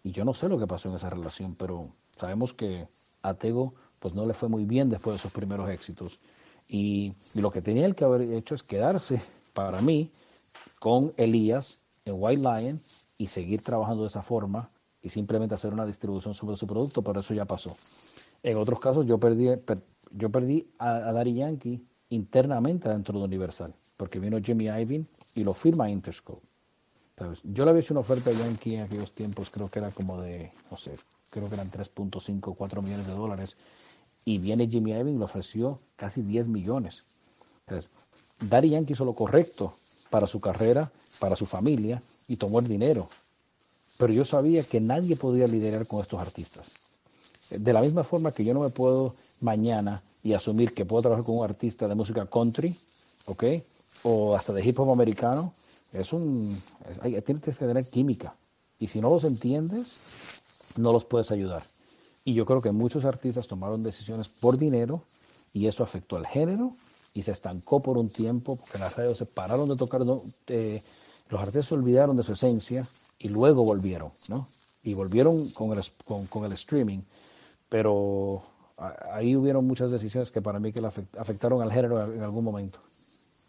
y 0.02 0.10
yo 0.10 0.24
no 0.24 0.34
sé 0.34 0.48
lo 0.48 0.58
que 0.58 0.66
pasó 0.66 0.88
en 0.88 0.96
esa 0.96 1.08
relación, 1.08 1.54
pero 1.54 1.88
sabemos 2.16 2.52
que 2.52 2.88
a 3.22 3.34
Tego 3.34 3.74
pues 4.00 4.14
no 4.14 4.26
le 4.26 4.34
fue 4.34 4.48
muy 4.48 4.64
bien 4.64 4.90
después 4.90 5.14
de 5.14 5.22
sus 5.22 5.30
primeros 5.30 5.70
éxitos. 5.70 6.18
Y, 6.68 7.14
y 7.34 7.40
lo 7.40 7.52
que 7.52 7.62
tenía 7.62 7.86
él 7.86 7.94
que 7.94 8.04
haber 8.04 8.22
hecho 8.32 8.56
es 8.56 8.64
quedarse, 8.64 9.22
para 9.54 9.80
mí, 9.82 10.10
con 10.80 11.12
Elías 11.16 11.78
en 12.04 12.14
White 12.16 12.42
Lion 12.42 12.80
y 13.16 13.28
seguir 13.28 13.62
trabajando 13.62 14.02
de 14.02 14.08
esa 14.08 14.22
forma 14.22 14.70
simplemente 15.08 15.54
hacer 15.54 15.72
una 15.72 15.86
distribución 15.86 16.34
sobre 16.34 16.56
su 16.56 16.66
producto, 16.66 17.02
pero 17.02 17.20
eso 17.20 17.34
ya 17.34 17.44
pasó. 17.44 17.74
En 18.42 18.56
otros 18.56 18.80
casos 18.80 19.06
yo 19.06 19.18
perdí, 19.18 19.56
per- 19.56 19.82
yo 20.12 20.30
perdí 20.30 20.66
a, 20.78 21.08
a 21.08 21.24
Yankee 21.24 21.82
internamente 22.10 22.88
dentro 22.88 23.18
de 23.18 23.24
Universal, 23.24 23.74
porque 23.96 24.18
vino 24.18 24.38
Jimmy 24.42 24.66
Iovine 24.66 25.06
y 25.34 25.44
lo 25.44 25.54
firma 25.54 25.90
Interscope. 25.90 26.46
Yo 27.42 27.64
le 27.64 27.70
había 27.70 27.80
hecho 27.82 27.94
una 27.94 28.00
oferta 28.00 28.30
a 28.30 28.32
Yankee 28.32 28.76
en 28.76 28.82
aquellos 28.82 29.12
tiempos, 29.12 29.50
creo 29.50 29.68
que 29.68 29.80
era 29.80 29.90
como 29.90 30.20
de, 30.20 30.52
no 30.70 30.76
sé, 30.76 30.96
creo 31.30 31.48
que 31.48 31.54
eran 31.56 31.68
3.5, 31.70 32.54
4 32.56 32.80
millones 32.80 33.08
de 33.08 33.12
dólares, 33.14 33.56
y 34.24 34.38
viene 34.38 34.68
Jimmy 34.68 34.92
Iovine 34.92 35.16
y 35.16 35.18
le 35.18 35.24
ofreció 35.24 35.80
casi 35.96 36.22
10 36.22 36.46
millones. 36.48 37.04
Entonces, 37.66 37.90
Daddy 38.40 38.70
Yankee 38.70 38.92
hizo 38.92 39.04
lo 39.04 39.14
correcto 39.14 39.74
para 40.10 40.26
su 40.28 40.40
carrera, 40.40 40.90
para 41.18 41.34
su 41.34 41.44
familia, 41.44 42.00
y 42.28 42.36
tomó 42.36 42.60
el 42.60 42.68
dinero. 42.68 43.08
Pero 43.98 44.12
yo 44.12 44.24
sabía 44.24 44.62
que 44.62 44.80
nadie 44.80 45.16
podía 45.16 45.46
lidiar 45.46 45.86
con 45.86 46.00
estos 46.00 46.20
artistas. 46.20 46.68
De 47.50 47.72
la 47.72 47.80
misma 47.82 48.04
forma 48.04 48.32
que 48.32 48.44
yo 48.44 48.54
no 48.54 48.60
me 48.60 48.70
puedo 48.70 49.14
mañana 49.40 50.02
y 50.22 50.32
asumir 50.34 50.72
que 50.74 50.84
puedo 50.84 51.02
trabajar 51.02 51.24
con 51.24 51.38
un 51.38 51.44
artista 51.44 51.88
de 51.88 51.94
música 51.94 52.26
country, 52.26 52.76
¿ok? 53.26 53.44
O 54.04 54.36
hasta 54.36 54.52
de 54.52 54.64
hip 54.64 54.78
hop 54.78 54.90
americano, 54.90 55.52
es 55.92 56.12
un, 56.12 56.56
es- 56.90 56.98
hay, 57.02 57.20
tienes 57.22 57.42
que 57.42 57.52
tener 57.52 57.84
química. 57.86 58.34
Y 58.78 58.86
si 58.86 59.00
no 59.00 59.10
los 59.10 59.24
entiendes, 59.24 60.02
no 60.76 60.92
los 60.92 61.04
puedes 61.04 61.30
ayudar. 61.30 61.64
Y 62.24 62.34
yo 62.34 62.44
creo 62.46 62.60
que 62.60 62.70
muchos 62.70 63.04
artistas 63.04 63.48
tomaron 63.48 63.82
decisiones 63.82 64.28
por 64.28 64.58
dinero 64.58 65.02
y 65.54 65.66
eso 65.66 65.82
afectó 65.82 66.16
al 66.16 66.26
género 66.26 66.74
y 67.14 67.22
se 67.22 67.32
estancó 67.32 67.80
por 67.80 67.96
un 67.96 68.08
tiempo 68.10 68.56
porque 68.56 68.78
las 68.78 68.94
radios 68.96 69.18
se 69.18 69.26
pararon 69.26 69.68
de 69.68 69.76
tocar, 69.76 70.02
eh, 70.48 70.82
los 71.30 71.40
artistas 71.40 71.66
se 71.66 71.74
olvidaron 71.74 72.16
de 72.16 72.22
su 72.22 72.34
esencia 72.34 72.86
y 73.18 73.28
luego 73.28 73.64
volvieron, 73.64 74.10
¿no? 74.28 74.48
Y 74.82 74.94
volvieron 74.94 75.48
con 75.50 75.76
el, 75.76 75.84
con, 76.04 76.26
con 76.26 76.44
el 76.44 76.52
streaming, 76.52 77.00
pero 77.68 78.42
ahí 79.12 79.34
hubieron 79.36 79.66
muchas 79.66 79.90
decisiones 79.90 80.30
que 80.30 80.40
para 80.40 80.58
mí 80.60 80.72
que 80.72 80.80
le 80.80 80.88
afect- 80.88 81.18
afectaron 81.18 81.60
al 81.62 81.72
género 81.72 82.12
en 82.14 82.22
algún 82.22 82.44
momento. 82.44 82.78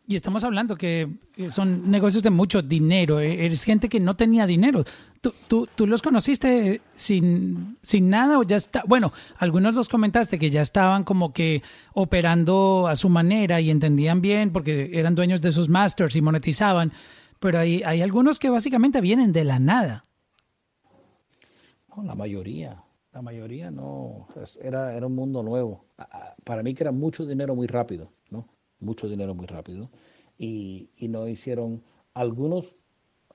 Y 0.08 0.16
estamos 0.16 0.44
hablando 0.44 0.76
que 0.76 1.08
son 1.52 1.92
negocios 1.92 2.24
de 2.24 2.32
mucho 2.32 2.64
dinero. 2.64 3.20
eh, 3.20 3.46
Es 3.46 3.64
gente 3.64 3.90
que 3.90 4.00
no 4.00 4.16
tenía 4.16 4.48
dinero. 4.48 4.84
¿Tú, 5.22 5.32
tú, 5.48 5.68
tú 5.76 5.86
los 5.86 6.02
conociste 6.02 6.82
sin, 6.96 7.78
sin 7.84 8.10
nada 8.10 8.40
o 8.40 8.44
ya 8.44 8.56
está? 8.56 8.82
Bueno, 8.88 9.14
algunos 9.38 9.76
los 9.76 9.88
comentaste 9.88 10.40
que 10.40 10.50
ya 10.50 10.62
estaban 10.64 11.04
como 11.04 11.32
que 11.32 11.62
operando 11.94 12.88
a 12.88 12.96
su 12.96 13.08
manera 13.08 13.62
y 13.62 13.70
entendían 13.70 14.20
bien 14.20 14.52
porque 14.52 14.90
eran 14.94 15.14
dueños 15.14 15.42
de 15.42 15.52
sus 15.52 15.70
masters 15.70 16.16
y 16.16 16.22
monetizaban. 16.24 16.92
Pero 17.40 17.60
hay, 17.60 17.82
hay 17.84 18.02
algunos 18.02 18.40
que 18.40 18.50
básicamente 18.50 19.02
vienen 19.02 19.32
de 19.32 19.44
la 19.46 19.60
nada. 19.60 20.04
No, 21.96 22.04
la 22.04 22.16
mayoría, 22.16 22.84
la 23.14 23.22
mayoría 23.22 23.72
no, 23.72 24.28
era, 24.62 24.96
era 24.96 25.08
un 25.08 25.16
mundo 25.16 25.44
nuevo. 25.44 25.86
Para 26.44 26.64
mí 26.64 26.74
que 26.74 26.84
era 26.84 26.92
mucho 26.92 27.26
dinero 27.26 27.56
muy 27.56 27.68
rápido, 27.68 28.12
¿no? 28.30 28.48
Mucho 28.80 29.08
dinero 29.10 29.34
muy 29.36 29.46
rápido. 29.48 29.90
Y, 30.38 30.90
y 30.98 31.08
no 31.08 31.28
hicieron, 31.28 31.84
algunos 32.14 32.76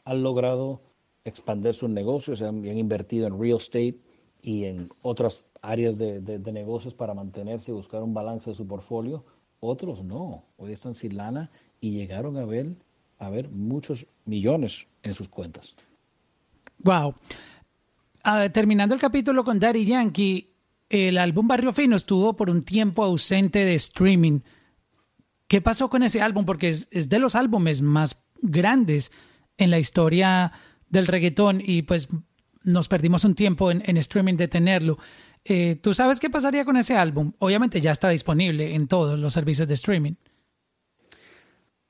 han 0.04 0.22
logrado 0.22 0.82
expandir 1.24 1.74
sus 1.74 1.90
negocios, 1.90 2.42
han, 2.42 2.58
han 2.68 2.78
invertido 2.78 3.26
en 3.26 3.38
real 3.40 3.56
estate 3.56 3.98
y 4.42 4.64
en 4.64 4.88
otras 5.02 5.44
áreas 5.62 5.98
de, 5.98 6.20
de- 6.20 6.38
de 6.38 6.52
negocios 6.52 6.94
para 6.94 7.14
mantenerse 7.14 7.70
y 7.70 7.74
buscar 7.74 8.02
un 8.02 8.12
balance 8.14 8.50
de 8.50 8.54
su 8.54 8.66
portfolio. 8.66 9.24
Otros 9.60 10.04
no, 10.04 10.44
hoy 10.58 10.72
están 10.72 10.94
sin 10.94 11.16
lana 11.16 11.50
y 11.80 11.92
llegaron 11.92 12.36
a 12.36 12.44
ver, 12.44 12.76
a 13.24 13.30
ver 13.30 13.48
muchos 13.48 14.06
millones 14.24 14.86
en 15.02 15.14
sus 15.14 15.28
cuentas. 15.28 15.74
Wow. 16.78 17.14
Terminando 18.52 18.94
el 18.94 19.00
capítulo 19.00 19.44
con 19.44 19.58
Daddy 19.58 19.84
Yankee, 19.84 20.50
el 20.88 21.18
álbum 21.18 21.48
Barrio 21.48 21.72
Fino 21.72 21.96
estuvo 21.96 22.36
por 22.36 22.50
un 22.50 22.62
tiempo 22.62 23.04
ausente 23.04 23.64
de 23.64 23.74
streaming. 23.74 24.40
¿Qué 25.48 25.60
pasó 25.60 25.90
con 25.90 26.02
ese 26.02 26.22
álbum? 26.22 26.44
Porque 26.44 26.68
es, 26.68 26.88
de 26.90 27.18
los 27.18 27.34
álbumes 27.34 27.82
más 27.82 28.24
grandes 28.40 29.12
en 29.56 29.70
la 29.70 29.78
historia 29.78 30.52
del 30.88 31.06
reggaetón 31.06 31.62
y 31.64 31.82
pues 31.82 32.08
nos 32.62 32.88
perdimos 32.88 33.24
un 33.24 33.34
tiempo 33.34 33.70
en, 33.70 33.82
en 33.86 33.96
streaming 33.98 34.36
de 34.36 34.48
tenerlo. 34.48 34.98
Eh, 35.44 35.78
¿Tú 35.82 35.92
sabes 35.92 36.20
qué 36.20 36.30
pasaría 36.30 36.64
con 36.64 36.76
ese 36.76 36.96
álbum? 36.96 37.32
Obviamente 37.38 37.80
ya 37.80 37.92
está 37.92 38.08
disponible 38.08 38.74
en 38.74 38.88
todos 38.88 39.18
los 39.18 39.32
servicios 39.32 39.68
de 39.68 39.74
streaming. 39.74 40.14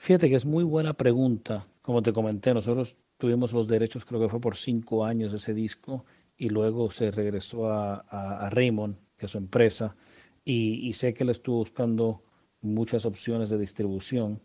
Fíjate 0.04 0.28
que 0.28 0.34
es 0.36 0.44
muy 0.44 0.64
buena 0.64 0.92
pregunta. 0.92 1.66
Como 1.80 2.02
te 2.02 2.12
comenté, 2.12 2.52
nosotros 2.52 2.94
tuvimos 3.16 3.54
los 3.54 3.66
derechos, 3.66 4.04
creo 4.04 4.20
que 4.20 4.28
fue 4.28 4.38
por 4.38 4.54
cinco 4.54 5.02
años 5.02 5.32
ese 5.32 5.54
disco, 5.54 6.04
y 6.36 6.50
luego 6.50 6.90
se 6.90 7.10
regresó 7.10 7.70
a, 7.70 8.04
a- 8.10 8.46
a 8.46 8.50
Raymond, 8.50 8.96
que 9.16 9.24
es 9.24 9.32
su 9.32 9.38
empresa, 9.38 9.96
y, 10.44 10.92
sé 10.92 11.14
que 11.14 11.24
él 11.24 11.30
estuvo 11.30 11.56
buscando 11.56 12.22
muchas 12.60 13.06
opciones 13.06 13.48
de 13.48 13.56
distribución. 13.56 14.42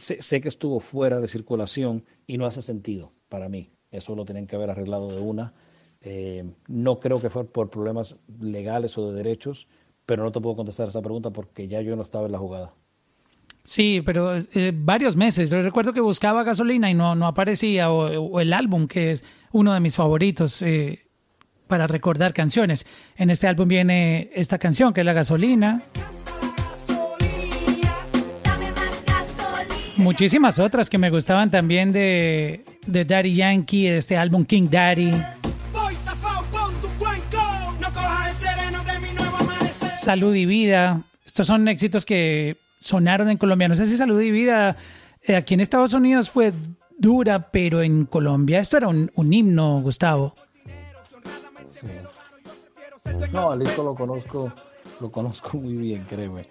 Sé 0.00 0.40
que 0.40 0.48
estuvo 0.48 0.80
fuera 0.80 1.20
de 1.20 1.28
circulación 1.28 2.04
y 2.26 2.36
no 2.36 2.44
hace 2.46 2.60
sentido 2.60 3.12
para 3.28 3.48
mí. 3.48 3.70
Eso 3.92 4.16
lo 4.16 4.24
tienen 4.24 4.48
que 4.48 4.56
haber 4.56 4.70
arreglado 4.70 5.12
de 5.14 5.20
una. 5.20 5.54
Eh, 6.00 6.42
no 6.66 6.98
creo 6.98 7.20
que 7.20 7.30
fue 7.30 7.44
por 7.44 7.70
problemas 7.70 8.16
legales 8.40 8.98
o 8.98 9.08
de 9.12 9.14
derechos, 9.14 9.68
pero 10.06 10.24
no 10.24 10.32
te 10.32 10.40
puedo 10.40 10.56
contestar 10.56 10.88
esa 10.88 11.02
pregunta 11.02 11.30
porque 11.30 11.68
ya 11.68 11.80
yo 11.82 11.94
no 11.94 12.02
estaba 12.02 12.26
en 12.26 12.32
la 12.32 12.38
jugada. 12.40 12.74
Sí, 13.66 14.00
pero 14.06 14.36
eh, 14.36 14.72
varios 14.72 15.16
meses. 15.16 15.50
Yo 15.50 15.60
recuerdo 15.60 15.92
que 15.92 16.00
buscaba 16.00 16.44
gasolina 16.44 16.88
y 16.88 16.94
no, 16.94 17.16
no 17.16 17.26
aparecía, 17.26 17.90
o, 17.90 18.06
o 18.20 18.40
el 18.40 18.52
álbum, 18.52 18.86
que 18.86 19.10
es 19.10 19.24
uno 19.50 19.74
de 19.74 19.80
mis 19.80 19.96
favoritos 19.96 20.62
eh, 20.62 21.06
para 21.66 21.88
recordar 21.88 22.32
canciones. 22.32 22.86
En 23.16 23.28
este 23.28 23.48
álbum 23.48 23.66
viene 23.66 24.30
esta 24.34 24.58
canción, 24.58 24.94
que 24.94 25.00
es 25.00 25.06
La 25.06 25.12
Gasolina. 25.12 25.82
Muchísimas 29.96 30.60
otras 30.60 30.88
que 30.88 30.98
me 30.98 31.10
gustaban 31.10 31.50
también 31.50 31.92
de, 31.92 32.64
de 32.86 33.04
Daddy 33.04 33.34
Yankee, 33.34 33.88
de 33.88 33.96
este 33.96 34.16
álbum 34.16 34.44
King 34.44 34.68
Daddy. 34.70 35.10
Salud 39.98 40.34
y 40.36 40.46
Vida. 40.46 41.02
Estos 41.24 41.48
son 41.48 41.66
éxitos 41.66 42.06
que 42.06 42.58
sonaron 42.86 43.28
en 43.28 43.36
Colombia. 43.38 43.68
No 43.68 43.76
sé 43.76 43.86
si 43.86 43.96
Salud 43.96 44.20
y 44.20 44.30
Vida 44.30 44.76
eh, 45.22 45.36
aquí 45.36 45.54
en 45.54 45.60
Estados 45.60 45.92
Unidos 45.92 46.30
fue 46.30 46.52
dura, 46.98 47.50
pero 47.50 47.82
en 47.82 48.06
Colombia 48.06 48.60
esto 48.60 48.76
era 48.76 48.88
un, 48.88 49.10
un 49.14 49.32
himno, 49.32 49.80
Gustavo. 49.82 50.34
No, 53.32 53.50
al 53.50 53.58
disco 53.60 53.82
lo 53.82 53.94
conozco, 53.94 54.52
lo 55.00 55.10
conozco 55.10 55.58
muy 55.58 55.74
bien, 55.74 56.04
créeme. 56.08 56.46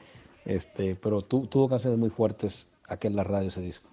Este, 0.45 0.95
pero 0.95 1.21
tu- 1.21 1.47
tuvo 1.47 1.67
canciones 1.69 1.97
muy 1.99 2.09
fuertes 2.09 2.67
aquí 2.87 3.07
en 3.07 3.15
la 3.15 3.23
radio 3.23 3.47
ese 3.47 3.61
disco. 3.61 3.89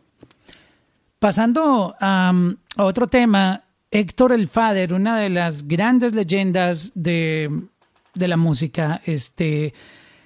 Pasando 1.18 1.94
a 2.00 2.32
otro 2.78 3.06
tema, 3.06 3.64
Héctor 3.90 4.32
El 4.32 4.48
Fader, 4.48 4.92
una 4.92 5.18
de 5.18 5.30
las 5.30 5.66
grandes 5.68 6.14
leyendas 6.14 6.92
de, 6.94 7.48
de 8.14 8.28
la 8.28 8.36
música, 8.36 9.00
este, 9.06 9.72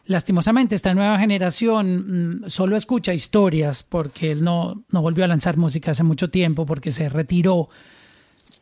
lastimosamente 0.06 0.74
esta 0.74 0.94
nueva 0.94 1.18
generación 1.18 2.40
mm, 2.44 2.48
solo 2.48 2.76
escucha 2.76 3.14
historias 3.14 3.82
porque 3.82 4.32
él 4.32 4.44
no, 4.44 4.84
no 4.90 5.02
volvió 5.02 5.24
a 5.24 5.28
lanzar 5.28 5.56
música 5.56 5.90
hace 5.90 6.02
mucho 6.02 6.30
tiempo 6.30 6.66
porque 6.66 6.92
se 6.92 7.08
retiró. 7.08 7.68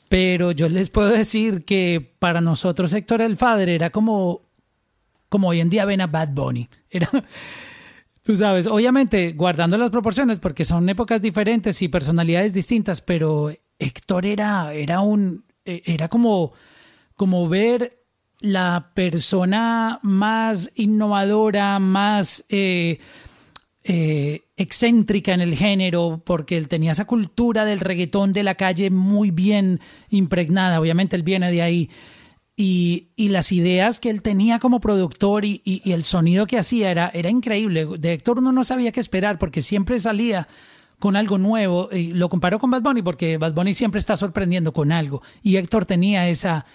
Pero 0.09 0.53
yo 0.53 0.69
les 0.69 0.91
puedo 0.91 1.11
decir 1.11 1.65
que 1.65 2.15
para 2.19 2.41
nosotros 2.41 2.93
Héctor 2.93 3.23
El 3.23 3.37
Fader 3.37 3.69
era 3.69 3.91
como, 3.91 4.43
como 5.29 5.49
hoy 5.49 5.61
en 5.61 5.71
día 5.71 5.85
ven 5.85 6.01
a 6.01 6.07
Bad 6.07 6.31
Bunny. 6.31 6.69
Tú 8.23 8.37
sabes, 8.37 8.67
obviamente 8.67 9.33
guardando 9.33 9.77
las 9.77 9.91
proporciones 9.91 10.41
porque 10.41 10.65
son 10.65 10.89
épocas 10.89 11.21
diferentes 11.21 11.83
y 11.83 11.89
personalidades 11.89 12.55
distintas, 12.55 13.03
pero 13.03 13.53
Héctor 13.79 14.25
era, 14.25 14.73
era 14.73 15.01
un, 15.01 15.45
eh, 15.67 15.83
era 15.85 16.09
como, 16.09 16.53
como 17.17 17.49
ver 17.49 18.04
la 18.45 18.91
persona 18.95 20.01
más 20.03 20.71
innovadora, 20.75 21.79
más 21.79 22.45
eh, 22.51 22.99
eh, 23.83 24.43
excéntrica 24.59 25.33
en 25.33 25.41
el 25.41 25.55
género, 25.57 26.23
porque 26.25 26.59
él 26.59 26.69
tenía 26.69 26.93
esa 26.93 27.07
cultura 27.07 27.65
del 27.65 27.81
reggaetón 27.81 28.35
de 28.35 28.43
la 28.43 28.55
calle 28.55 28.91
muy 28.91 29.31
bien 29.31 29.81
impregnada. 30.11 30.79
Obviamente 30.79 31.17
él 31.17 31.23
viene 31.23 31.51
de 31.51 31.63
ahí. 31.63 31.91
Y, 32.55 33.09
y 33.17 33.31
las 33.31 33.51
ideas 33.51 33.99
que 33.99 34.11
él 34.11 34.21
tenía 34.21 34.59
como 34.59 34.79
productor 34.79 35.47
y, 35.47 35.63
y- 35.65 35.91
el 35.93 36.05
sonido 36.05 36.47
que 36.47 36.59
hacía 36.59 36.91
era, 36.91 37.11
era 37.15 37.31
increíble. 37.31 37.87
De 37.99 38.13
Héctor 38.13 38.41
uno 38.41 38.53
no 38.53 38.63
sabía 38.63 38.93
qué 38.93 39.01
esperar 39.01 39.39
porque 39.39 39.63
siempre 39.63 39.99
salía 39.99 40.47
con 40.99 41.17
algo 41.17 41.39
nuevo. 41.39 41.89
Y 41.91 42.13
lo 42.13 42.29
comparó 42.29 42.59
con 42.59 42.71
Bad 42.71 42.83
Bunny 42.83 43.01
porque 43.01 43.39
Bad 43.39 43.55
Bunny 43.55 43.73
siempre 43.73 43.99
está 44.01 44.19
sorprendiendo 44.19 44.75
con 44.75 44.93
algo. 44.93 45.23
Y 45.43 45.57
Héctor 45.57 45.87
tenía 45.87 46.29
esa, 46.29 46.67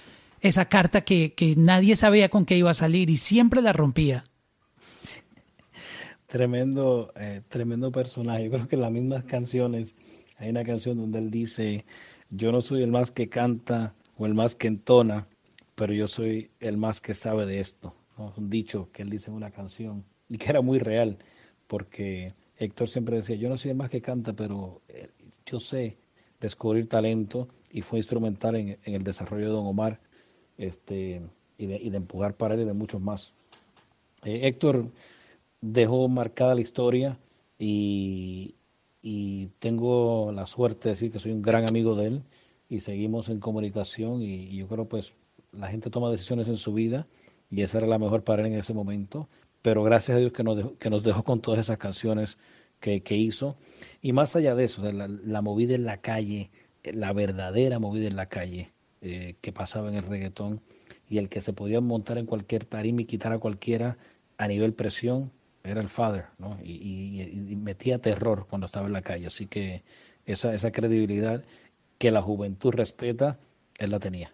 esa 0.42 0.66
carta 0.66 1.02
que, 1.02 1.34
que 1.34 1.56
nadie 1.56 1.96
sabía 1.96 2.30
con 2.30 2.46
qué 2.46 2.58
iba 2.58 2.70
a 2.70 2.74
salir 2.74 3.10
y 3.10 3.18
siempre 3.18 3.62
la 3.62 3.74
rompía. 3.74 4.26
Tremendo, 6.30 7.12
eh, 7.16 7.42
tremendo 7.50 7.92
personaje. 7.92 8.44
Yo 8.44 8.52
creo 8.52 8.68
que 8.68 8.76
en 8.76 8.82
las 8.82 8.92
mismas 8.92 9.24
canciones 9.24 9.96
hay 10.38 10.52
una 10.52 10.64
canción 10.64 10.98
donde 10.98 11.18
él 11.18 11.32
dice, 11.32 11.86
yo 12.30 12.52
no 12.52 12.62
soy 12.62 12.84
el 12.84 12.92
más 12.92 13.10
que 13.10 13.30
canta 13.30 13.96
o 14.16 14.28
el 14.28 14.36
más 14.36 14.54
que 14.54 14.68
entona, 14.68 15.28
pero 15.74 15.92
yo 15.92 16.06
soy 16.06 16.52
el 16.60 16.78
más 16.78 17.02
que 17.02 17.16
sabe 17.16 17.48
de 17.48 17.60
esto. 17.60 17.96
¿no? 18.16 18.32
Un 18.38 18.48
dicho 18.48 18.90
que 18.94 19.02
él 19.02 19.10
dice 19.10 19.32
en 19.32 19.38
una 19.38 19.50
canción 19.50 20.06
y 20.30 20.38
que 20.38 20.50
era 20.50 20.62
muy 20.62 20.78
real, 20.78 21.18
porque 21.66 22.34
Héctor 22.58 22.88
siempre 22.90 23.16
decía, 23.16 23.36
yo 23.36 23.50
no 23.50 23.58
soy 23.58 23.72
el 23.72 23.78
más 23.78 23.90
que 23.90 24.02
canta, 24.02 24.34
pero 24.34 24.82
eh, 24.88 25.10
yo 25.48 25.60
sé 25.60 25.98
descubrir 26.40 26.88
talento 26.88 27.48
y 27.72 27.82
fue 27.82 27.98
instrumental 27.98 28.56
en, 28.56 28.78
en 28.84 28.94
el 28.94 29.04
desarrollo 29.04 29.46
de 29.46 29.52
Don 29.52 29.66
Omar 29.66 30.00
este, 30.60 31.22
y, 31.58 31.66
de, 31.66 31.98
empujar 31.98 32.36
para 32.36 32.56
de 32.56 32.74
muchos 32.74 33.02
más. 33.02 33.34
Eh, 34.24 34.42
Héctor 34.44 34.92
dejó 35.62 36.08
marcada 36.08 36.54
la 36.54 36.62
historia 36.62 37.18
y, 37.58 38.56
y 39.02 39.48
tengo 39.60 40.32
la 40.32 40.46
suerte 40.46 40.90
de 40.90 40.92
decir 40.92 41.12
que 41.12 41.20
soy 41.20 41.32
un 41.32 41.42
gran 41.42 41.68
amigo 41.68 41.96
de 41.96 42.08
él 42.08 42.24
y 42.70 42.82
seguimos 42.82 43.30
en 43.30 43.40
comunicación 43.40 44.22
y, 44.22 44.56
yo 44.56 44.68
creo 44.68 44.86
pues 44.86 45.14
la 45.52 45.70
gente 45.70 45.90
toma 45.90 46.12
decisiones 46.12 46.48
en 46.48 46.58
su 46.58 46.74
vida 46.74 47.08
y 47.50 47.64
esa 47.64 47.80
era 47.80 47.88
la 47.88 47.98
mejor 47.98 48.24
para 48.24 48.42
él 48.42 48.54
en 48.54 48.60
ese 48.60 48.74
momento, 48.74 49.28
pero 49.62 49.84
gracias 49.84 50.18
a 50.18 50.20
Dios 50.20 50.32
que 50.32 50.44
nos 50.44 50.58
dejó, 50.58 50.78
que 50.78 50.90
nos 50.90 51.04
dejó 51.04 51.24
con 51.24 51.42
todas 51.42 51.62
esas 51.62 51.78
canciones 51.78 52.38
que, 52.80 53.02
que 53.02 53.16
hizo 53.16 53.58
y 54.02 54.14
más 54.14 54.36
allá 54.36 54.54
de 54.56 54.66
eso, 54.66 54.84
o 54.86 54.92
la 54.92 55.42
movida 55.42 55.74
en 55.76 55.86
la 55.86 55.98
calle, 55.98 56.52
eh, 56.84 56.94
la 56.94 57.14
verdadera 57.14 57.80
movida 57.80 58.08
en 58.08 58.16
la 58.16 58.28
calle 58.28 58.72
eh, 59.02 59.36
que 59.42 59.52
pasaba 59.52 59.90
en 59.90 59.96
el 59.96 60.04
reggaetón 60.04 60.62
y 61.10 61.18
el 61.18 61.30
que 61.30 61.42
se 61.42 61.54
podía 61.54 61.82
montar 61.82 62.18
en 62.18 62.26
cualquier 62.26 62.66
tarima 62.66 63.02
y 63.02 63.06
quitar 63.06 63.34
a 63.34 63.40
cualquiera 63.40 63.98
a 64.38 64.48
nivel 64.48 64.74
presión 64.74 65.32
era 65.64 65.82
el 65.82 65.90
father, 65.90 66.26
¿no? 66.38 66.58
Y, 66.64 67.56
metía 67.58 68.00
terror 68.00 68.48
cuando 68.50 68.66
estaba 68.66 68.88
en 68.88 68.94
la 68.94 69.02
calle. 69.02 69.28
Así 69.28 69.46
que 69.46 69.84
esa, 70.26 70.54
esa 70.54 70.72
credibilidad 70.72 71.44
que 71.98 72.12
la 72.12 72.22
juventud 72.22 72.72
respeta, 72.72 73.38
él 73.78 73.92
la 73.92 74.00
tenía. 74.00 74.32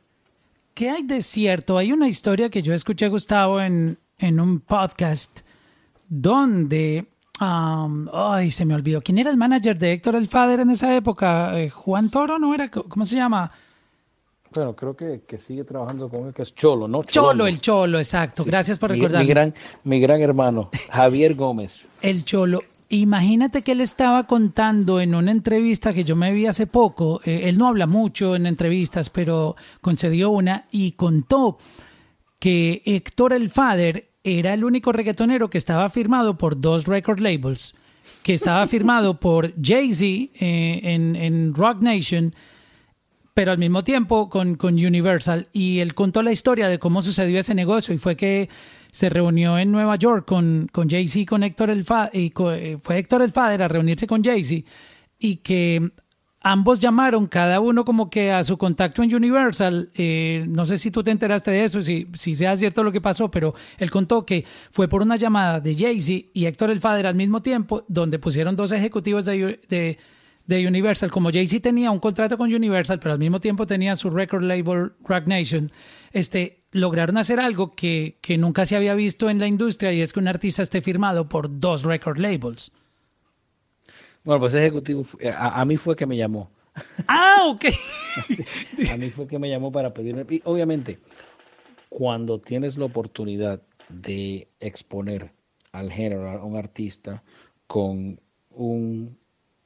¿Qué 0.74 0.90
hay 0.90 1.04
de 1.04 1.22
cierto? 1.22 1.78
Hay 1.78 1.92
una 1.92 2.08
historia 2.08 2.50
que 2.50 2.62
yo 2.62 2.74
escuché, 2.74 3.08
Gustavo, 3.08 3.62
en, 3.62 3.98
en 4.18 4.40
un 4.40 4.60
podcast 4.60 5.40
donde... 6.08 7.08
am, 7.40 8.08
ay, 8.14 8.52
se 8.52 8.66
me 8.66 8.76
olvidó. 8.76 9.02
¿Quién 9.02 9.18
era 9.18 9.32
el 9.32 9.38
manager 9.38 9.78
de 9.80 9.94
Héctor 9.94 10.16
El 10.16 10.28
Fader 10.28 10.60
en 10.60 10.70
esa 10.70 10.96
época? 10.96 11.60
Eh, 11.60 11.70
Juan 11.70 12.10
Toro, 12.10 12.38
¿no 12.40 12.54
era? 12.54 12.70
¿Cómo 12.70 13.06
se 13.06 13.16
llama? 13.16 13.52
Bueno, 14.56 14.76
creo 14.76 14.96
que, 14.96 15.22
que 15.28 15.38
sigue 15.38 15.64
trabajando 15.64 16.10
con 16.10 16.28
él, 16.28 16.34
que 16.34 16.42
es 16.44 16.56
Cholo, 16.56 16.88
¿no? 16.88 17.04
Cholo, 17.04 17.48
el 17.48 17.60
Cholo, 17.60 17.98
exacto. 17.98 18.44
Gracias 18.46 18.80
por 18.80 18.92
recordarme. 18.92 19.26
Mi, 19.26 19.30
gran, 19.30 19.54
mi 19.84 20.00
gran 20.00 20.22
hermano, 20.22 20.70
Javier 20.92 21.36
Gómez. 21.36 21.88
El 22.02 22.24
Cholo. 22.26 22.60
Imagínate 22.90 23.64
que 23.64 23.72
él 23.72 23.82
estaba 23.82 24.28
contando 24.28 25.02
en 25.02 25.16
una 25.16 25.32
entrevista 25.32 25.92
que 25.92 26.04
yo 26.04 26.16
me 26.16 26.32
vi 26.34 26.46
hace 26.46 26.68
poco. 26.68 27.20
eh, 27.26 27.42
él 27.50 27.58
no 27.58 27.68
habla 27.68 27.88
mucho 27.88 28.36
en 28.36 28.46
entrevistas, 28.46 29.10
pero 29.10 29.56
concedió 29.82 30.30
una 30.30 30.66
y 30.72 30.92
contó 30.92 31.58
que 32.40 32.84
Héctor 32.86 33.34
el 33.34 33.50
Father 33.50 34.10
era 34.24 34.54
el 34.54 34.64
único 34.64 34.92
reggaetonero 34.92 35.50
que 35.50 35.58
estaba 35.58 35.90
firmado 35.90 36.38
por 36.38 36.62
dos 36.62 36.86
record 36.86 37.20
labels, 37.20 37.74
que 38.22 38.34
estaba 38.36 38.66
firmado 38.68 39.20
por 39.20 39.54
Jay-Z 39.62 40.06
eh, 40.06 40.82
en, 40.84 41.16
en 41.16 41.54
Rock 41.56 41.82
Nation, 41.82 42.34
pero 43.36 43.52
al 43.52 43.58
mismo 43.58 43.84
tiempo 43.84 44.30
con, 44.30 44.56
con 44.56 44.74
Universal. 44.74 45.50
Y 45.52 45.80
él 45.80 45.94
contó 45.94 46.24
la 46.24 46.32
historia 46.32 46.70
de 46.70 46.80
cómo 46.80 47.02
sucedió 47.02 47.38
ese 47.38 47.54
negocio 47.54 47.94
y 47.94 47.98
fue 47.98 48.16
que 48.16 48.50
se 48.92 49.10
reunió 49.10 49.60
en 49.60 49.74
Nueva 49.74 49.98
York 49.98 50.26
con, 50.26 50.70
con 50.72 50.90
Jay-Z 50.90 51.20
y 51.20 51.26
con 51.26 51.44
Héctor 51.44 51.70
el 51.70 51.86
y 52.14 52.32
eh, 52.54 52.78
fue 52.82 52.98
Héctor 52.98 53.22
el 53.22 53.32
Fader 53.32 53.62
a 53.62 53.68
reunirse 53.68 54.08
con 54.08 54.24
Jay-Z 54.24 54.66
y 55.20 55.36
que 55.38 55.92
ambos 56.40 56.80
llamaron 56.80 57.28
cada 57.28 57.60
uno 57.60 57.84
como 57.84 58.10
que 58.10 58.32
a 58.32 58.42
su 58.42 58.58
contacto 58.58 59.04
en 59.04 59.14
Universal. 59.14 59.90
eh, 59.96 60.46
no 60.48 60.66
sé 60.66 60.78
si 60.78 60.90
tú 60.90 61.04
te 61.04 61.12
enteraste 61.12 61.52
de 61.52 61.66
eso, 61.66 61.82
si, 61.82 62.08
si 62.14 62.36
sea 62.36 62.56
cierto 62.56 62.84
lo 62.84 62.94
que 62.94 63.02
pasó, 63.02 63.30
pero 63.30 63.54
él 63.78 63.92
contó 63.92 64.26
que 64.26 64.46
fue 64.72 64.88
por 64.88 65.02
una 65.02 65.18
llamada 65.18 65.60
de 65.60 65.76
Jay-Z 65.76 66.30
y 66.34 66.46
Héctor 66.46 66.72
el 66.72 66.80
Fader 66.80 67.08
al 67.08 67.16
mismo 67.16 67.42
tiempo, 67.42 67.84
donde 67.90 68.18
pusieron 68.18 68.56
dos 68.56 68.72
ejecutivos 68.72 69.26
de, 69.26 69.98
de 70.48 70.68
Universal. 70.68 71.12
Como 71.12 71.32
Jay-Z 71.32 71.62
tenía 71.62 71.92
un 71.92 72.00
contrato 72.00 72.38
con 72.38 72.54
Universal, 72.54 73.00
pero 73.00 73.14
al 73.14 73.20
mismo 73.20 73.40
tiempo 73.40 73.66
tenía 73.66 73.96
su 73.96 74.10
record 74.10 74.44
label 74.44 74.94
Rock 75.04 75.28
Nation, 75.28 75.72
este, 76.12 76.64
lograron 76.72 77.18
hacer 77.18 77.40
algo 77.40 77.76
que, 77.76 78.18
que 78.22 78.38
nunca 78.38 78.66
se 78.66 78.76
había 78.76 78.96
visto 78.96 79.30
en 79.30 79.40
la 79.40 79.48
industria 79.48 79.92
y 79.94 80.02
es 80.02 80.14
que 80.14 80.20
un 80.20 80.28
artista 80.28 80.62
esté 80.64 80.82
firmado 80.82 81.28
por 81.30 81.60
dos 81.60 81.84
record 81.84 82.18
labels. 82.20 82.72
Bueno, 84.24 84.40
pues 84.40 84.54
ese 84.54 84.64
ejecutivo, 84.64 85.04
fue- 85.04 85.30
a, 85.30 85.62
a 85.62 85.66
mí 85.66 85.78
fue 85.78 85.96
que 85.96 86.06
me 86.06 86.18
llamó. 86.18 86.50
Ah, 87.08 87.44
ok. 87.48 87.66
A 88.94 88.98
mí 88.98 89.10
fue 89.10 89.28
que 89.28 89.40
me 89.40 89.50
llamó 89.50 89.72
para 89.72 89.94
pedirme. 89.94 90.26
Y 90.30 90.42
obviamente, 90.44 91.00
cuando 91.90 92.40
tienes 92.42 92.78
la 92.78 92.86
oportunidad 92.86 93.62
de 93.88 94.50
exponer 94.60 95.32
al 95.72 95.92
género, 95.92 96.30
a 96.30 96.44
un 96.44 96.58
artista, 96.58 97.24
con 97.68 98.20
un, 98.50 99.18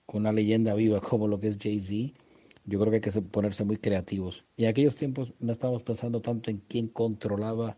con 0.09 0.21
una 0.21 0.31
leyenda 0.31 0.73
viva 0.73 0.99
como 1.09 1.27
lo 1.27 1.39
que 1.39 1.49
es 1.49 1.57
Jay-Z, 1.61 2.17
yo 2.65 2.79
creo 2.79 2.89
que 2.89 2.95
hay 2.95 3.01
que 3.01 3.11
se- 3.11 3.21
ponerse 3.21 3.63
muy 3.63 3.77
creativos. 3.77 4.43
Y 4.57 4.63
en 4.63 4.71
aquellos 4.71 4.95
tiempos 4.95 5.33
no 5.39 5.51
estábamos 5.51 5.83
pensando 5.83 6.19
tanto 6.19 6.49
en 6.49 6.63
quién 6.67 6.87
controlaba 6.87 7.77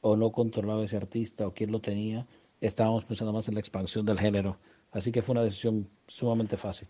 o 0.00 0.16
no 0.16 0.30
controlaba 0.30 0.84
ese 0.84 0.96
artista 0.96 1.48
o 1.48 1.52
quién 1.52 1.72
lo 1.72 1.80
tenía. 1.80 2.26
Estábamos 2.60 3.04
pensando 3.04 3.32
más 3.32 3.48
en 3.48 3.54
la 3.54 3.60
expansión 3.60 4.06
del 4.06 4.20
género. 4.20 4.56
Así 4.92 5.10
que 5.10 5.20
fue 5.20 5.32
una 5.32 5.42
decisión 5.42 5.88
sumamente 6.06 6.56
fácil. 6.56 6.86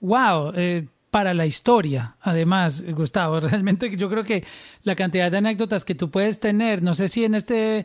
Wow, 0.00 0.52
eh, 0.54 0.88
para 1.10 1.34
la 1.34 1.44
historia, 1.44 2.16
además, 2.20 2.82
Gustavo, 2.94 3.40
realmente 3.40 3.94
yo 3.96 4.08
creo 4.08 4.24
que 4.24 4.44
la 4.82 4.94
cantidad 4.94 5.30
de 5.30 5.38
anécdotas 5.38 5.84
que 5.84 5.94
tú 5.94 6.10
puedes 6.10 6.40
tener, 6.40 6.82
no 6.82 6.94
sé 6.94 7.08
si 7.08 7.24
en 7.24 7.34
este 7.34 7.84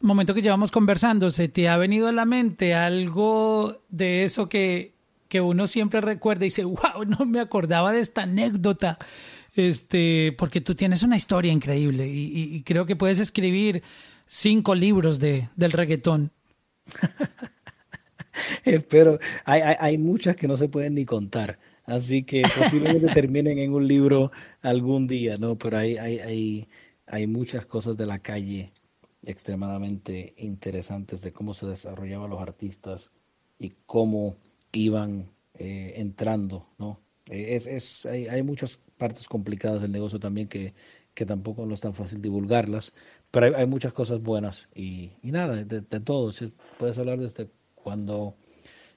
momento 0.00 0.34
que 0.34 0.42
llevamos 0.42 0.70
conversando 0.70 1.30
se 1.30 1.48
te 1.48 1.68
ha 1.68 1.76
venido 1.76 2.08
a 2.08 2.12
la 2.12 2.24
mente 2.24 2.74
algo 2.74 3.82
de 3.88 4.24
eso 4.24 4.48
que, 4.48 4.94
que 5.28 5.40
uno 5.40 5.66
siempre 5.66 6.00
recuerda 6.00 6.44
y 6.44 6.48
dice, 6.48 6.64
wow, 6.64 7.04
no 7.06 7.24
me 7.26 7.40
acordaba 7.40 7.92
de 7.92 8.00
esta 8.00 8.22
anécdota, 8.22 8.98
este, 9.54 10.34
porque 10.38 10.60
tú 10.60 10.74
tienes 10.74 11.02
una 11.02 11.16
historia 11.16 11.52
increíble 11.52 12.06
y, 12.08 12.26
y- 12.26 12.56
y 12.56 12.62
creo 12.62 12.86
que 12.86 12.96
puedes 12.96 13.20
escribir 13.20 13.82
cinco 14.26 14.74
libros 14.74 15.18
de, 15.18 15.48
del 15.56 15.72
reggaetón. 15.72 16.30
Pero 18.90 19.18
hay, 19.44 19.60
hay, 19.62 19.76
hay 19.78 19.98
muchas 19.98 20.36
que 20.36 20.48
no 20.48 20.56
se 20.56 20.68
pueden 20.68 20.94
ni 20.94 21.04
contar, 21.04 21.58
así 21.84 22.22
que 22.24 22.42
posiblemente 22.54 23.08
terminen 23.14 23.58
en 23.58 23.72
un 23.72 23.86
libro 23.86 24.30
algún 24.62 25.06
día, 25.06 25.36
¿no? 25.38 25.56
Pero 25.56 25.78
hay, 25.78 25.96
hay, 25.96 26.18
hay, 26.18 26.68
hay 27.06 27.26
muchas 27.26 27.66
cosas 27.66 27.96
de 27.96 28.06
la 28.06 28.18
calle 28.18 28.72
extremadamente 29.26 30.34
interesantes 30.38 31.20
de 31.20 31.32
cómo 31.32 31.52
se 31.52 31.66
desarrollaban 31.66 32.30
los 32.30 32.40
artistas 32.40 33.10
y 33.58 33.74
cómo 33.84 34.36
iban 34.72 35.30
eh, 35.54 35.94
entrando, 35.96 36.66
¿no? 36.78 37.00
Eh, 37.28 37.56
Es, 37.56 37.66
es, 37.66 38.06
hay, 38.06 38.26
hay 38.28 38.42
muchas 38.42 38.78
partes 38.96 39.28
complicadas 39.28 39.82
del 39.82 39.92
negocio 39.92 40.18
también 40.20 40.48
que, 40.48 40.74
que 41.12 41.26
tampoco 41.26 41.66
no 41.66 41.74
es 41.74 41.80
tan 41.80 41.94
fácil 41.94 42.22
divulgarlas, 42.22 42.92
pero 43.30 43.56
hay, 43.56 43.66
muchas 43.66 43.92
cosas 43.92 44.22
buenas 44.22 44.68
y, 44.74 45.12
y 45.22 45.32
nada, 45.32 45.56
de, 45.56 45.80
de 45.80 46.00
todo. 46.00 46.32
sí, 46.32 46.52
Puedes 46.78 46.98
hablar 46.98 47.18
desde 47.18 47.50
cuando 47.74 48.36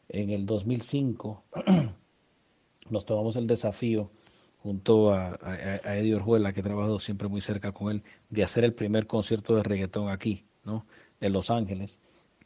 en 0.09 0.29
el 0.29 0.45
2005 0.45 1.43
nos 2.89 3.05
tomamos 3.05 3.35
el 3.35 3.47
desafío 3.47 4.11
junto 4.61 5.13
a, 5.13 5.39
Eddie 5.85 6.15
Orjuela, 6.15 6.53
que 6.53 6.59
he 6.59 6.63
trabajado 6.63 6.99
siempre 6.99 7.27
muy 7.27 7.41
cerca 7.41 7.71
con 7.71 7.91
él, 7.91 8.03
de 8.29 8.43
hacer 8.43 8.65
el 8.65 8.73
primer 8.73 9.07
concierto 9.07 9.55
de 9.55 9.63
reggaetón 9.63 10.09
aquí, 10.09 10.45
¿no? 10.63 10.85
En 11.21 11.33
Los 11.33 11.49
Ángeles, 11.49 11.99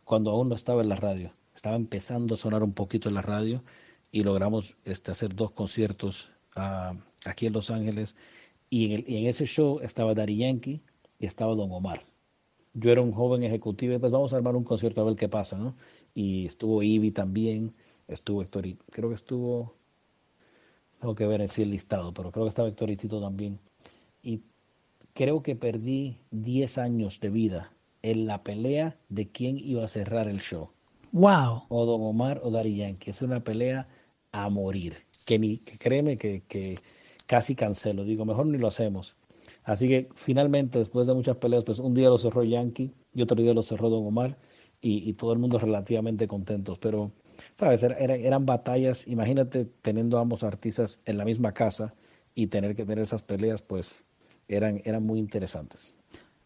cuando 0.03 0.31
aún 0.31 0.49
no 0.49 0.55
estaba 0.55 0.81
en 0.81 0.89
la 0.89 0.95
radio. 0.95 1.31
Estaba 1.55 1.75
empezando 1.75 2.35
a 2.35 2.37
sonar 2.37 2.63
un 2.63 2.73
poquito 2.73 3.09
en 3.09 3.15
la 3.15 3.21
radio 3.21 3.63
y 4.11 4.23
logramos 4.23 4.75
este, 4.85 5.11
hacer 5.11 5.35
dos 5.35 5.51
conciertos 5.51 6.31
ah, 6.55 6.95
aquí 7.25 7.47
en 7.47 7.53
Los 7.53 7.71
Ángeles. 7.71 8.15
Y 8.69 8.93
en, 8.93 9.27
ese 9.27 9.45
show 9.45 9.79
estaba 9.81 10.13
Daddy 10.13 10.37
Yankee 10.37 10.81
y 11.19 11.25
estaba 11.25 11.55
Don 11.55 11.71
Omar. 11.71 12.05
Yo 12.73 12.91
era 12.91 13.01
un 13.01 13.11
joven 13.11 13.43
ejecutivo 13.43 13.99
pues 13.99 14.11
vamos 14.11 14.33
a 14.33 14.37
armar 14.37 14.55
un 14.55 14.63
concierto 14.63 15.01
a 15.01 15.03
ver 15.03 15.15
qué 15.15 15.29
pasa, 15.29 15.57
¿no? 15.57 15.75
Y 16.15 16.45
estuvo 16.45 16.81
Ivy 16.81 17.11
también, 17.11 17.75
estuvo 18.07 18.41
Héctor, 18.41 18.65
creo 18.89 19.09
que 19.09 19.15
estuvo, 19.15 19.75
tengo 21.03 21.15
que 21.15 21.27
ver 21.27 21.41
en 21.41 21.49
sí 21.49 21.63
el 21.63 21.71
listado, 21.71 22.13
pero 22.13 22.31
creo 22.31 22.45
que 22.45 22.49
estaba 22.49 22.69
Héctor 22.69 22.95
Tito 22.95 23.19
también. 23.19 23.59
Y 24.21 24.39
creo 25.13 25.43
que 25.43 25.53
perdí 25.53 26.15
10 26.31 26.77
años 26.77 27.19
de 27.19 27.29
vida 27.29 27.73
en 28.03 28.25
la 28.25 28.41
pelea 28.41 28.95
de 29.09 29.27
quién 29.27 29.57
iba 29.57 29.83
a 29.83 29.89
cerrar 29.89 30.29
el 30.29 30.39
show 30.39 30.69
Wow. 31.11 31.63
o 31.67 31.85
Don 31.85 32.01
Omar 32.03 32.39
o 32.41 32.51
Daddy 32.51 32.77
Yankee. 32.77 33.09
Es 33.09 33.21
una 33.21 33.43
pelea 33.43 33.85
a 34.31 34.47
morir. 34.49 34.95
Que 35.25 35.37
ni, 35.37 35.57
que 35.57 35.77
créeme 35.77 36.15
que, 36.15 36.43
que 36.47 36.75
casi 37.27 37.53
cancelo. 37.53 38.05
Digo, 38.05 38.23
mejor 38.23 38.45
ni 38.45 38.57
lo 38.57 38.67
hacemos. 38.67 39.13
Así 39.65 39.89
que 39.89 40.07
finalmente, 40.15 40.79
después 40.79 41.05
de 41.05 41.13
muchas 41.13 41.35
peleas, 41.35 41.65
pues 41.65 41.79
un 41.79 41.93
día 41.93 42.07
lo 42.07 42.17
cerró 42.17 42.45
Yankee 42.45 42.91
y 43.13 43.21
otro 43.21 43.41
día 43.41 43.53
lo 43.53 43.61
cerró 43.61 43.89
Don 43.89 44.07
Omar 44.07 44.37
y, 44.79 45.09
y 45.09 45.11
todo 45.13 45.33
el 45.33 45.39
mundo 45.39 45.59
relativamente 45.59 46.29
contentos. 46.29 46.77
Pero, 46.79 47.11
¿sabes? 47.55 47.83
Era- 47.83 47.97
era- 47.97 48.15
eran 48.15 48.45
batallas. 48.45 49.07
Imagínate 49.07 49.65
teniendo 49.81 50.19
ambos 50.19 50.43
artistas 50.43 50.99
en 51.05 51.17
la 51.17 51.25
misma 51.25 51.53
casa 51.53 51.93
y 52.35 52.47
tener 52.47 52.75
que 52.75 52.83
tener 52.85 52.99
esas 53.03 53.21
peleas, 53.21 53.61
pues 53.61 54.03
eran, 54.47 54.81
eran 54.85 55.03
muy 55.05 55.19
interesantes. 55.19 55.93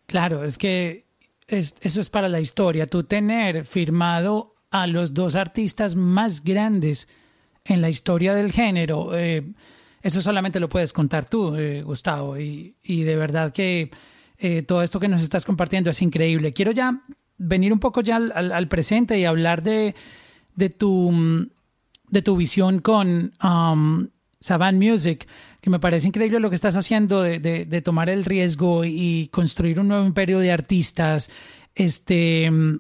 Claro, 0.06 0.44
es 0.44 0.58
que 0.58 1.06
es- 1.48 1.76
eso 1.82 2.02
es 2.02 2.10
para 2.10 2.30
la 2.30 2.40
historia. 2.40 2.86
Tú 2.86 3.04
tener 3.04 3.66
firmado 3.66 4.56
a 4.70 4.86
los 4.88 5.14
dos 5.14 5.36
artistas 5.36 5.96
más 5.96 6.44
grandes 6.44 7.08
en 7.66 7.82
la 7.82 7.90
historia 7.90 8.34
del 8.34 8.52
género, 8.52 9.18
eh, 9.18 9.54
eso 10.02 10.22
solamente 10.22 10.60
lo 10.60 10.70
puedes 10.70 10.94
contar 10.94 11.28
tú, 11.30 11.56
eh, 11.56 11.82
Gustavo. 11.84 12.38
Y, 12.38 12.76
y 12.84 13.04
de 13.04 13.16
verdad 13.16 13.52
que 13.52 13.92
eh, 14.40 14.62
todo 14.62 14.84
esto 14.84 15.00
que 15.00 15.08
nos 15.08 15.24
estás 15.24 15.44
compartiendo 15.46 15.90
es 15.90 16.02
increíble. 16.02 16.54
Quiero 16.54 16.72
ya 16.72 17.02
venir 17.38 17.74
un 17.74 17.80
poco 17.80 18.02
ya 18.02 18.18
al, 18.18 18.32
al- 18.36 18.52
al 18.52 18.68
presente 18.68 19.18
y 19.18 19.26
hablar 19.26 19.64
de, 19.64 19.96
de 20.58 20.70
tu 20.70 21.12
mm, 21.14 21.50
de 22.10 22.22
tu 22.22 22.36
visión 22.36 22.80
con 22.80 23.34
um, 23.44 24.08
Savant 24.40 24.82
Music, 24.82 25.28
que 25.62 25.70
me 25.70 25.80
parece 25.80 26.08
increíble 26.08 26.40
lo 26.40 26.50
que 26.50 26.56
estás 26.56 26.76
haciendo 26.78 27.22
de, 27.22 27.40
de- 27.40 27.66
de 27.66 27.82
tomar 27.82 28.10
el 28.10 28.26
riesgo 28.26 28.84
y 28.86 29.30
construir 29.32 29.80
un 29.80 29.88
nuevo 29.90 30.06
imperio 30.06 30.40
de 30.40 30.52
artistas. 30.52 31.30
Este, 31.76 32.50
mm, 32.50 32.80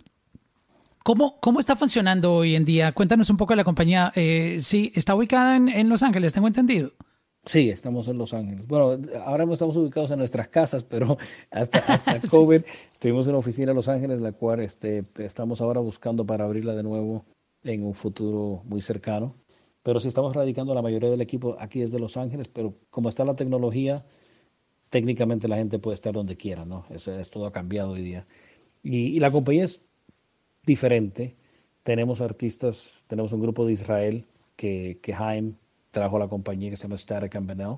¿cómo, 1.03 1.39
¿Cómo 1.39 1.59
está 1.59 1.75
funcionando 1.75 2.33
hoy 2.33 2.55
en 2.55 2.65
día? 2.65 2.91
Cuéntanos 2.93 3.29
un 3.29 3.37
poco 3.37 3.53
de 3.53 3.57
la 3.57 3.63
compañía. 3.63 4.11
Eh, 4.15 4.57
sí, 4.59 4.91
está 4.95 5.15
ubicada 5.15 5.55
en, 5.57 5.67
en 5.69 5.89
Los 5.89 6.03
Ángeles, 6.03 6.33
tengo 6.33 6.47
entendido. 6.47 6.91
Sí, 7.45 7.69
estamos 7.69 8.07
en 8.09 8.17
Los 8.17 8.33
Ángeles. 8.33 8.67
Bueno, 8.67 8.97
ahora 9.25 9.43
mismo 9.45 9.53
estamos 9.53 9.77
ubicados 9.77 10.11
en 10.11 10.19
nuestras 10.19 10.47
casas, 10.49 10.83
pero 10.83 11.17
hasta, 11.51 11.79
hasta 11.79 12.19
COVID 12.29 12.61
estuvimos 12.91 13.25
en 13.27 13.31
una 13.31 13.39
oficina 13.39 13.71
en 13.71 13.75
Los 13.75 13.87
Ángeles, 13.89 14.21
la 14.21 14.31
cual 14.31 14.61
este, 14.61 15.01
estamos 15.17 15.61
ahora 15.61 15.79
buscando 15.81 16.25
para 16.25 16.45
abrirla 16.45 16.75
de 16.75 16.83
nuevo 16.83 17.25
en 17.69 17.83
un 17.83 17.93
futuro 17.93 18.61
muy 18.65 18.81
cercano. 18.81 19.35
Pero 19.83 19.99
sí 19.99 20.07
estamos 20.07 20.35
radicando 20.35 20.73
la 20.73 20.81
mayoría 20.81 21.09
del 21.09 21.21
equipo 21.21 21.55
aquí 21.59 21.81
desde 21.81 21.99
Los 21.99 22.17
Ángeles, 22.17 22.47
pero 22.49 22.73
como 22.89 23.09
está 23.09 23.23
la 23.23 23.35
tecnología, 23.35 24.05
técnicamente 24.89 25.47
la 25.47 25.57
gente 25.57 25.79
puede 25.79 25.95
estar 25.95 26.13
donde 26.13 26.35
quiera, 26.35 26.65
¿no? 26.65 26.85
Eso 26.89 27.17
es 27.17 27.29
todo 27.29 27.45
ha 27.45 27.51
cambiado 27.51 27.91
hoy 27.91 28.01
día. 28.01 28.27
Y, 28.83 29.15
y 29.15 29.19
la 29.19 29.31
compañía 29.31 29.65
es 29.65 29.81
diferente. 30.65 31.35
Tenemos 31.83 32.21
artistas, 32.21 33.01
tenemos 33.07 33.31
un 33.33 33.41
grupo 33.41 33.65
de 33.65 33.73
Israel 33.73 34.25
que, 34.55 34.99
que 35.01 35.13
Jaime 35.13 35.53
trajo 35.91 36.17
a 36.17 36.19
la 36.19 36.27
compañía 36.27 36.69
que 36.69 36.75
se 36.75 36.83
llama 36.83 36.97
Static 36.97 37.35
and 37.35 37.47
Benel, 37.47 37.77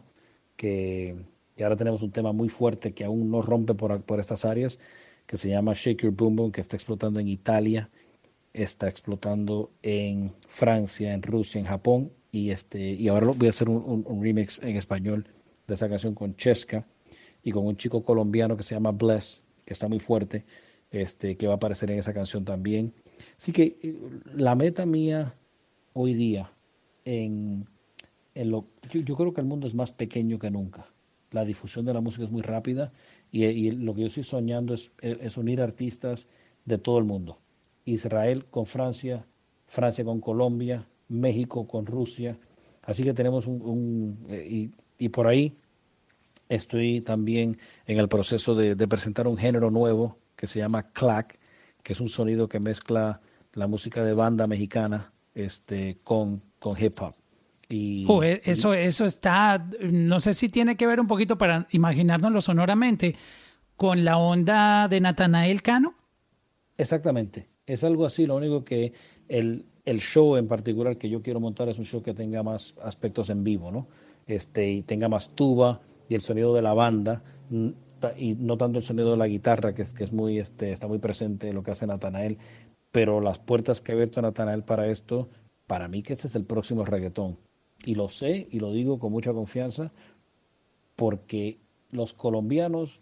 que 0.56 1.16
y 1.60 1.64
ahora 1.64 1.76
tenemos 1.76 2.02
un 2.02 2.12
tema 2.12 2.32
muy 2.32 2.48
fuerte 2.48 2.94
que 2.94 3.04
aún 3.04 3.30
no 3.30 3.42
rompe 3.42 3.74
por, 3.74 4.02
por 4.04 4.22
estas 4.22 4.46
áreas, 4.46 4.80
que 5.26 5.36
se 5.36 5.50
llama 5.50 5.74
Shake 5.76 6.04
Your 6.04 6.14
Boom 6.14 6.38
Boom, 6.38 6.52
que 6.54 6.62
está 6.62 6.78
explotando 6.78 7.20
en 7.20 7.28
Italia, 7.28 7.90
está 8.54 8.88
explotando 8.88 9.72
en 9.82 10.34
Francia, 10.48 11.14
en 11.14 11.22
Rusia, 11.22 11.60
en 11.60 11.66
Japón, 11.66 12.12
y, 12.32 12.52
este, 12.52 12.80
y 12.80 13.08
ahora 13.08 13.28
voy 13.28 13.48
a 13.48 13.50
hacer 13.50 13.70
un, 13.70 14.04
un- 14.08 14.24
remix 14.24 14.60
en 14.60 14.76
español 14.78 15.28
de 15.68 15.74
esa 15.74 15.90
canción 15.90 16.14
con 16.14 16.36
Chesca 16.36 16.86
y 17.44 17.52
con 17.52 17.66
un 17.66 17.76
chico 17.78 18.04
colombiano 18.04 18.56
que 18.56 18.64
se 18.64 18.76
llama 18.76 18.92
Bless, 18.92 19.44
que 19.66 19.74
está 19.74 19.88
muy 19.88 20.00
fuerte, 20.00 20.46
este, 20.92 21.38
que 21.38 21.48
va 21.48 21.54
a 21.54 21.56
aparecer 21.56 21.90
en 21.92 22.00
esa 22.00 22.14
canción 22.14 22.46
también. 22.46 22.94
Así 23.38 23.52
que 23.52 23.78
eh, 23.82 23.96
la 24.36 24.56
meta 24.56 24.86
mía 24.86 25.36
hoy 25.94 26.14
día 26.14 26.52
en, 27.06 27.68
en 28.36 28.52
lo, 28.52 28.68
yo, 28.92 29.02
yo 29.02 29.16
creo 29.16 29.34
que 29.34 29.42
el 29.42 29.48
mundo 29.48 29.68
es 29.68 29.74
más 29.74 29.92
pequeño 29.92 30.38
que 30.40 30.52
nunca. 30.52 30.88
La 31.32 31.46
difusión 31.46 31.86
de 31.86 31.94
la 31.94 32.02
música 32.02 32.24
es 32.26 32.32
muy 32.32 32.42
rápida 32.42 32.92
y, 33.32 33.72
lo 33.72 33.94
que 33.94 34.02
yo 34.02 34.08
estoy 34.08 34.24
soñando 34.24 34.74
es, 34.74 34.92
es 35.02 35.38
unir 35.38 35.62
artistas 35.62 36.28
de 36.66 36.78
todo 36.80 36.98
el 36.98 37.06
mundo. 37.06 37.40
Israel 37.86 38.46
con 38.46 38.66
Francia, 38.66 39.26
Francia 39.68 40.04
con 40.04 40.20
Colombia, 40.22 40.86
México 41.08 41.68
con 41.68 41.86
Rusia. 41.86 42.38
Así 42.84 43.04
que 43.04 43.14
tenemos 43.14 43.48
un... 43.48 43.62
un- 43.62 44.26
eh, 44.30 44.48
y, 44.50 44.72
y 45.06 45.10
por 45.10 45.28
ahí 45.28 45.56
estoy 46.50 47.02
también 47.02 47.58
en 47.86 47.98
el 48.00 48.08
proceso 48.08 48.56
de, 48.56 48.76
de 48.76 48.88
presentar 48.88 49.28
un 49.28 49.38
género 49.38 49.72
nuevo 49.72 50.18
que 50.36 50.48
se 50.48 50.60
llama 50.60 50.92
clack, 50.92 51.38
que 51.84 51.94
es 51.94 52.02
un 52.02 52.10
sonido 52.10 52.48
que 52.50 52.60
mezcla 52.60 53.22
la 53.54 53.68
música 53.68 54.04
de 54.04 54.14
banda 54.14 54.48
mexicana 54.48 55.12
este, 55.36 55.98
con, 56.04 56.42
con 56.60 56.82
hip 56.82 56.94
hop. 57.02 57.14
Y, 57.70 58.06
Oh, 58.08 58.24
eh, 58.24 58.42
eso, 58.46 58.74
eso 58.74 59.06
está, 59.06 59.64
no 59.82 60.20
sé 60.20 60.34
si 60.34 60.50
tiene 60.50 60.76
que 60.76 60.88
ver 60.88 61.00
un 61.00 61.08
poquito 61.08 61.38
para 61.38 61.68
imaginárnoslo 61.72 62.42
sonoramente 62.42 63.16
con 63.76 64.04
la 64.04 64.18
onda 64.18 64.88
de 64.88 65.00
Natanael 65.00 65.62
Cano. 65.62 65.94
Exactamente, 66.78 67.48
es 67.70 67.84
algo 67.84 68.06
así, 68.06 68.26
lo 68.26 68.36
único 68.36 68.66
que 68.66 68.94
el, 69.28 69.64
el 69.86 70.00
show 70.00 70.36
en 70.38 70.48
particular 70.48 70.98
que 70.98 71.08
yo 71.08 71.22
quiero 71.22 71.40
montar 71.40 71.70
es 71.70 71.78
un 71.78 71.86
show 71.86 72.02
que 72.02 72.16
tenga 72.16 72.42
más 72.42 72.76
aspectos 72.84 73.30
en 73.30 73.44
vivo, 73.44 73.72
¿no? 73.72 73.88
Este, 74.26 74.70
y 74.70 74.82
tenga 74.82 75.08
más 75.08 75.30
tuba 75.36 75.80
y 76.10 76.16
el 76.16 76.22
sonido 76.22 76.54
de 76.56 76.64
la 76.64 76.74
banda 76.74 77.22
y 78.18 78.34
no 78.36 78.58
tanto 78.58 78.80
el 78.80 78.84
sonido 78.84 79.12
de 79.12 79.18
la 79.18 79.28
guitarra, 79.28 79.74
que 79.74 79.84
es, 79.84 79.94
que 79.94 80.04
es 80.04 80.12
muy, 80.12 80.40
este, 80.40 80.72
está 80.72 80.88
muy 80.88 80.98
presente 80.98 81.50
en 81.50 81.56
lo 81.56 81.64
que 81.64 81.72
hace 81.72 81.86
Natanael, 81.86 82.38
pero 82.92 83.22
las 83.22 83.38
puertas 83.38 83.82
que 83.82 83.92
ha 83.92 83.96
abierto 83.96 84.22
Natanael 84.22 84.64
para 84.64 84.88
esto, 84.88 85.30
para 85.68 85.88
mí 85.88 86.02
que 86.02 86.14
este 86.14 86.28
es 86.28 86.36
el 86.36 86.46
próximo 86.46 86.86
reggaetón. 86.86 87.38
Y 87.86 87.94
lo 87.94 88.10
sé 88.10 88.48
y 88.50 88.60
lo 88.60 88.72
digo 88.72 88.98
con 88.98 89.12
mucha 89.12 89.32
confianza 89.32 89.92
porque 90.96 91.60
los 91.92 92.14
colombianos, 92.14 93.00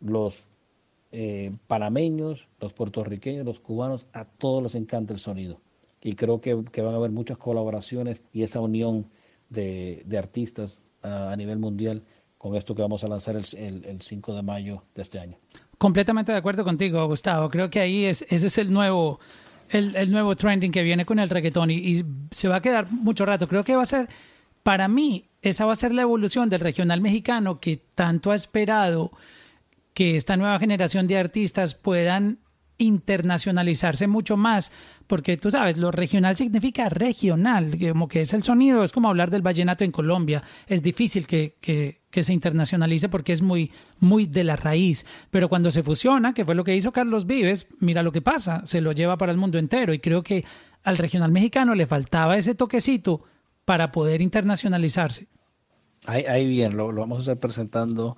los 0.00 0.48
eh, 1.12 1.52
panameños, 1.66 2.48
los 2.60 2.72
puertorriqueños, 2.72 3.44
los 3.44 3.60
cubanos, 3.60 4.06
a 4.12 4.24
todos 4.24 4.62
les 4.62 4.74
encanta 4.74 5.12
el 5.12 5.18
sonido. 5.18 5.60
Y 6.02 6.14
creo 6.14 6.40
que, 6.40 6.54
van 6.54 6.94
a 6.94 6.96
haber 6.96 7.10
muchas 7.10 7.38
colaboraciones 7.38 8.22
y 8.32 8.42
esa 8.42 8.60
unión 8.60 9.06
de, 9.48 10.04
artistas 10.16 10.82
a 11.02 11.34
nivel 11.36 11.58
mundial 11.58 12.02
con 12.36 12.54
esto 12.54 12.74
que 12.74 12.82
vamos 12.82 13.02
a 13.04 13.08
lanzar 13.08 13.36
el, 13.36 13.44
el- 13.56 13.84
el 13.84 14.00
5 14.00 14.34
de 14.34 14.42
mayo 14.42 14.82
de 14.94 15.02
este 15.02 15.18
año. 15.18 15.36
Completamente 15.78 16.32
de 16.32 16.38
acuerdo 16.38 16.64
contigo, 16.64 17.06
Gustavo. 17.06 17.50
Creo 17.50 17.70
que 17.70 17.80
ahí 17.80 18.04
es, 18.04 18.24
ese 18.28 18.48
es 18.48 18.58
el 18.58 18.72
nuevo, 18.72 19.20
el, 19.70 20.10
nuevo 20.10 20.34
trending 20.36 20.72
que 20.72 20.82
viene 20.82 21.04
con 21.04 21.18
el 21.18 21.30
reggaetón 21.30 21.70
y 21.70 22.04
se 22.30 22.48
va 22.48 22.56
a 22.56 22.62
quedar 22.62 22.90
mucho 22.90 23.24
rato. 23.26 23.46
Creo 23.48 23.64
que 23.64 23.76
va 23.76 23.82
a 23.82 23.86
ser, 23.86 24.08
para 24.62 24.88
mí, 24.88 25.26
esa 25.40 25.66
va 25.66 25.72
a 25.72 25.76
ser 25.76 25.94
la 25.94 26.02
evolución 26.02 26.48
del 26.50 26.60
regional 26.60 27.00
mexicano 27.00 27.60
que 27.60 27.80
tanto 27.94 28.32
ha 28.32 28.34
esperado 28.34 29.12
que 29.98 30.14
esta 30.14 30.36
nueva 30.36 30.60
generación 30.60 31.08
de 31.08 31.18
artistas 31.18 31.74
puedan 31.74 32.38
internacionalizarse 32.76 34.06
mucho 34.06 34.36
más, 34.36 34.70
porque 35.08 35.36
tú 35.36 35.50
sabes, 35.50 35.76
lo 35.76 35.90
regional 35.90 36.36
significa 36.36 36.88
regional, 36.88 37.76
como 37.76 38.06
que 38.06 38.20
es 38.20 38.32
el 38.32 38.44
sonido, 38.44 38.84
es 38.84 38.92
como 38.92 39.08
hablar 39.08 39.32
del 39.32 39.42
vallenato 39.42 39.82
en 39.82 39.90
Colombia, 39.90 40.44
es 40.68 40.84
difícil 40.84 41.26
que, 41.26 41.56
que, 41.60 42.02
que 42.12 42.22
se 42.22 42.32
internacionalice 42.32 43.08
porque 43.08 43.32
es 43.32 43.42
muy, 43.42 43.72
muy 43.98 44.26
de 44.26 44.44
la 44.44 44.54
raíz, 44.54 45.04
pero 45.32 45.48
cuando 45.48 45.72
se 45.72 45.82
fusiona, 45.82 46.32
que 46.32 46.44
fue 46.44 46.54
lo 46.54 46.62
que 46.62 46.76
hizo 46.76 46.92
Carlos 46.92 47.26
Vives, 47.26 47.66
mira 47.80 48.04
lo 48.04 48.12
que 48.12 48.22
pasa, 48.22 48.62
se 48.66 48.80
lo 48.80 48.92
lleva 48.92 49.18
para 49.18 49.32
el 49.32 49.38
mundo 49.38 49.58
entero. 49.58 49.92
Y 49.92 49.98
creo 49.98 50.22
que 50.22 50.44
al 50.84 50.96
regional 50.96 51.32
mexicano 51.32 51.74
le 51.74 51.88
faltaba 51.88 52.38
ese 52.38 52.54
toquecito 52.54 53.24
para 53.64 53.90
poder 53.90 54.22
internacionalizarse. 54.22 55.26
Ahí, 56.06 56.46
bien, 56.46 56.76
lo, 56.76 56.92
lo 56.92 57.00
vamos 57.00 57.18
a 57.18 57.20
estar 57.22 57.38
presentando 57.38 58.16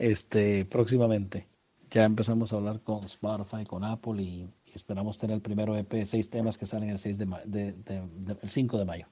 este, 0.00 0.64
próximamente. 0.64 1.46
Ya 1.90 2.04
empezamos 2.04 2.52
a 2.52 2.56
hablar 2.56 2.80
con 2.82 3.04
Spotify, 3.04 3.64
con 3.66 3.84
Apple 3.84 4.22
y, 4.22 4.48
y 4.66 4.72
esperamos 4.74 5.18
tener 5.18 5.34
el 5.36 5.42
primero 5.42 5.76
EP, 5.76 6.04
seis 6.06 6.30
temas 6.30 6.56
que 6.58 6.66
salen 6.66 6.90
el, 6.90 6.98
6 6.98 7.18
de, 7.18 7.26
de- 7.44 7.72
de- 7.72 8.02
de- 8.16 8.36
el 8.42 8.48
5 8.50 8.78
de 8.78 8.84
mayo. 8.84 9.06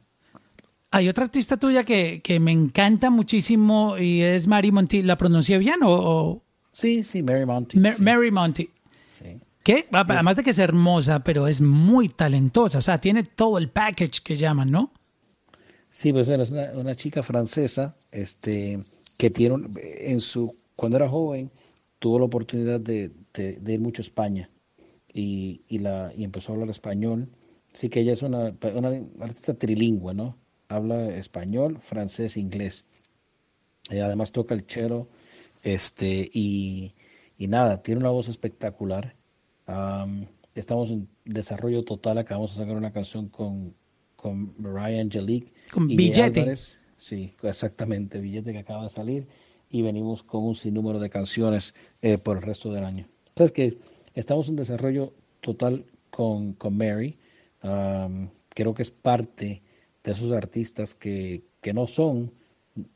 Hay 0.90 1.08
otra 1.08 1.24
artista 1.24 1.56
tuya 1.58 1.84
que, 1.84 2.22
que 2.22 2.40
me 2.40 2.50
encanta 2.52 3.10
muchísimo 3.10 3.98
y 3.98 4.22
es 4.22 4.46
Mary 4.46 4.70
Monti. 4.72 5.02
¿La 5.02 5.18
pronuncié 5.18 5.58
bien 5.58 5.82
o, 5.82 5.90
o 5.92 6.42
Sí, 6.72 7.02
sí, 7.04 7.22
Mary 7.22 7.44
Monty. 7.44 7.78
Sí, 7.78 8.02
Mary 8.02 8.30
Monty? 8.30 8.70
sí. 9.10 9.38
Que 9.64 9.86
además 9.92 10.36
de 10.36 10.42
que 10.44 10.50
es 10.50 10.58
hermosa, 10.58 11.22
pero 11.22 11.46
es 11.46 11.60
muy 11.60 12.08
talentosa. 12.08 12.78
O 12.78 12.82
sea, 12.82 12.96
tiene 12.98 13.22
todo 13.24 13.58
el 13.58 13.68
package 13.68 14.22
que 14.24 14.34
llaman, 14.36 14.70
¿no? 14.70 14.92
Sí, 15.90 16.10
pues 16.12 16.26
bueno, 16.28 16.42
es 16.44 16.50
una, 16.50 16.70
una 16.74 16.94
chica 16.96 17.22
francesa 17.22 17.94
este, 18.10 18.78
que 19.18 19.28
tiene 19.28 19.56
un- 19.56 19.78
en 19.82 20.20
su 20.20 20.54
cuando 20.78 20.96
era 20.96 21.08
joven 21.08 21.50
tuvo 21.98 22.20
la 22.20 22.26
oportunidad 22.26 22.78
de, 22.78 23.10
de- 23.34 23.56
de 23.56 23.72
ir 23.74 23.80
mucho 23.80 24.00
a 24.00 24.04
España 24.04 24.48
y, 25.12 25.62
y 25.68 25.78
la, 25.80 26.12
y 26.16 26.22
empezó 26.22 26.52
a 26.52 26.54
hablar 26.54 26.70
español. 26.70 27.28
Así 27.74 27.88
que 27.88 27.98
ella 28.00 28.12
es 28.12 28.22
una, 28.22 28.54
una 28.76 29.02
artista 29.18 29.54
trilingüe, 29.54 30.14
¿no? 30.14 30.36
Habla 30.68 31.16
español, 31.16 31.78
francés, 31.80 32.36
inglés. 32.36 32.84
Ella 33.90 34.06
además 34.06 34.30
toca 34.30 34.54
el 34.54 34.62
cello 34.68 35.08
este, 35.64 36.30
y, 36.32 36.94
y 37.36 37.48
nada, 37.48 37.82
tiene 37.82 38.00
una 38.00 38.10
voz 38.10 38.28
espectacular. 38.28 39.16
Am, 39.66 40.26
estamos 40.54 40.90
en 40.90 41.08
desarrollo 41.24 41.82
total, 41.84 42.18
acabamos 42.18 42.52
de 42.54 42.62
sacar 42.62 42.76
una 42.76 42.92
canción 42.92 43.28
con, 43.28 43.74
con 44.14 44.54
Mariah 44.58 45.00
Angelique. 45.00 45.52
Con 45.72 45.90
y 45.90 45.96
Billete. 45.96 46.40
Álvarez. 46.42 46.80
Sí, 46.96 47.32
exactamente, 47.42 48.20
Billete 48.20 48.52
que 48.52 48.58
acaba 48.58 48.84
de 48.84 48.90
salir 48.90 49.26
y 49.70 49.82
venimos 49.82 50.22
con 50.22 50.44
un 50.44 50.54
sinnúmero 50.54 50.98
de 50.98 51.10
canciones 51.10 51.74
eh, 52.02 52.18
por 52.18 52.36
el 52.38 52.42
resto 52.42 52.72
del 52.72 52.84
año. 52.84 53.06
Entonces 53.28 53.52
que 53.52 53.78
estamos 54.14 54.48
en 54.48 54.56
desarrollo 54.56 55.12
total 55.40 55.84
con, 56.10 56.54
con 56.54 56.76
Mary. 56.76 57.18
Creo 58.54 58.74
que 58.74 58.82
es 58.82 58.90
parte 58.90 59.62
de 60.02 60.12
esos 60.12 60.32
artistas 60.32 60.94
que, 60.94 61.42
que 61.60 61.72
no 61.72 61.86
son 61.86 62.32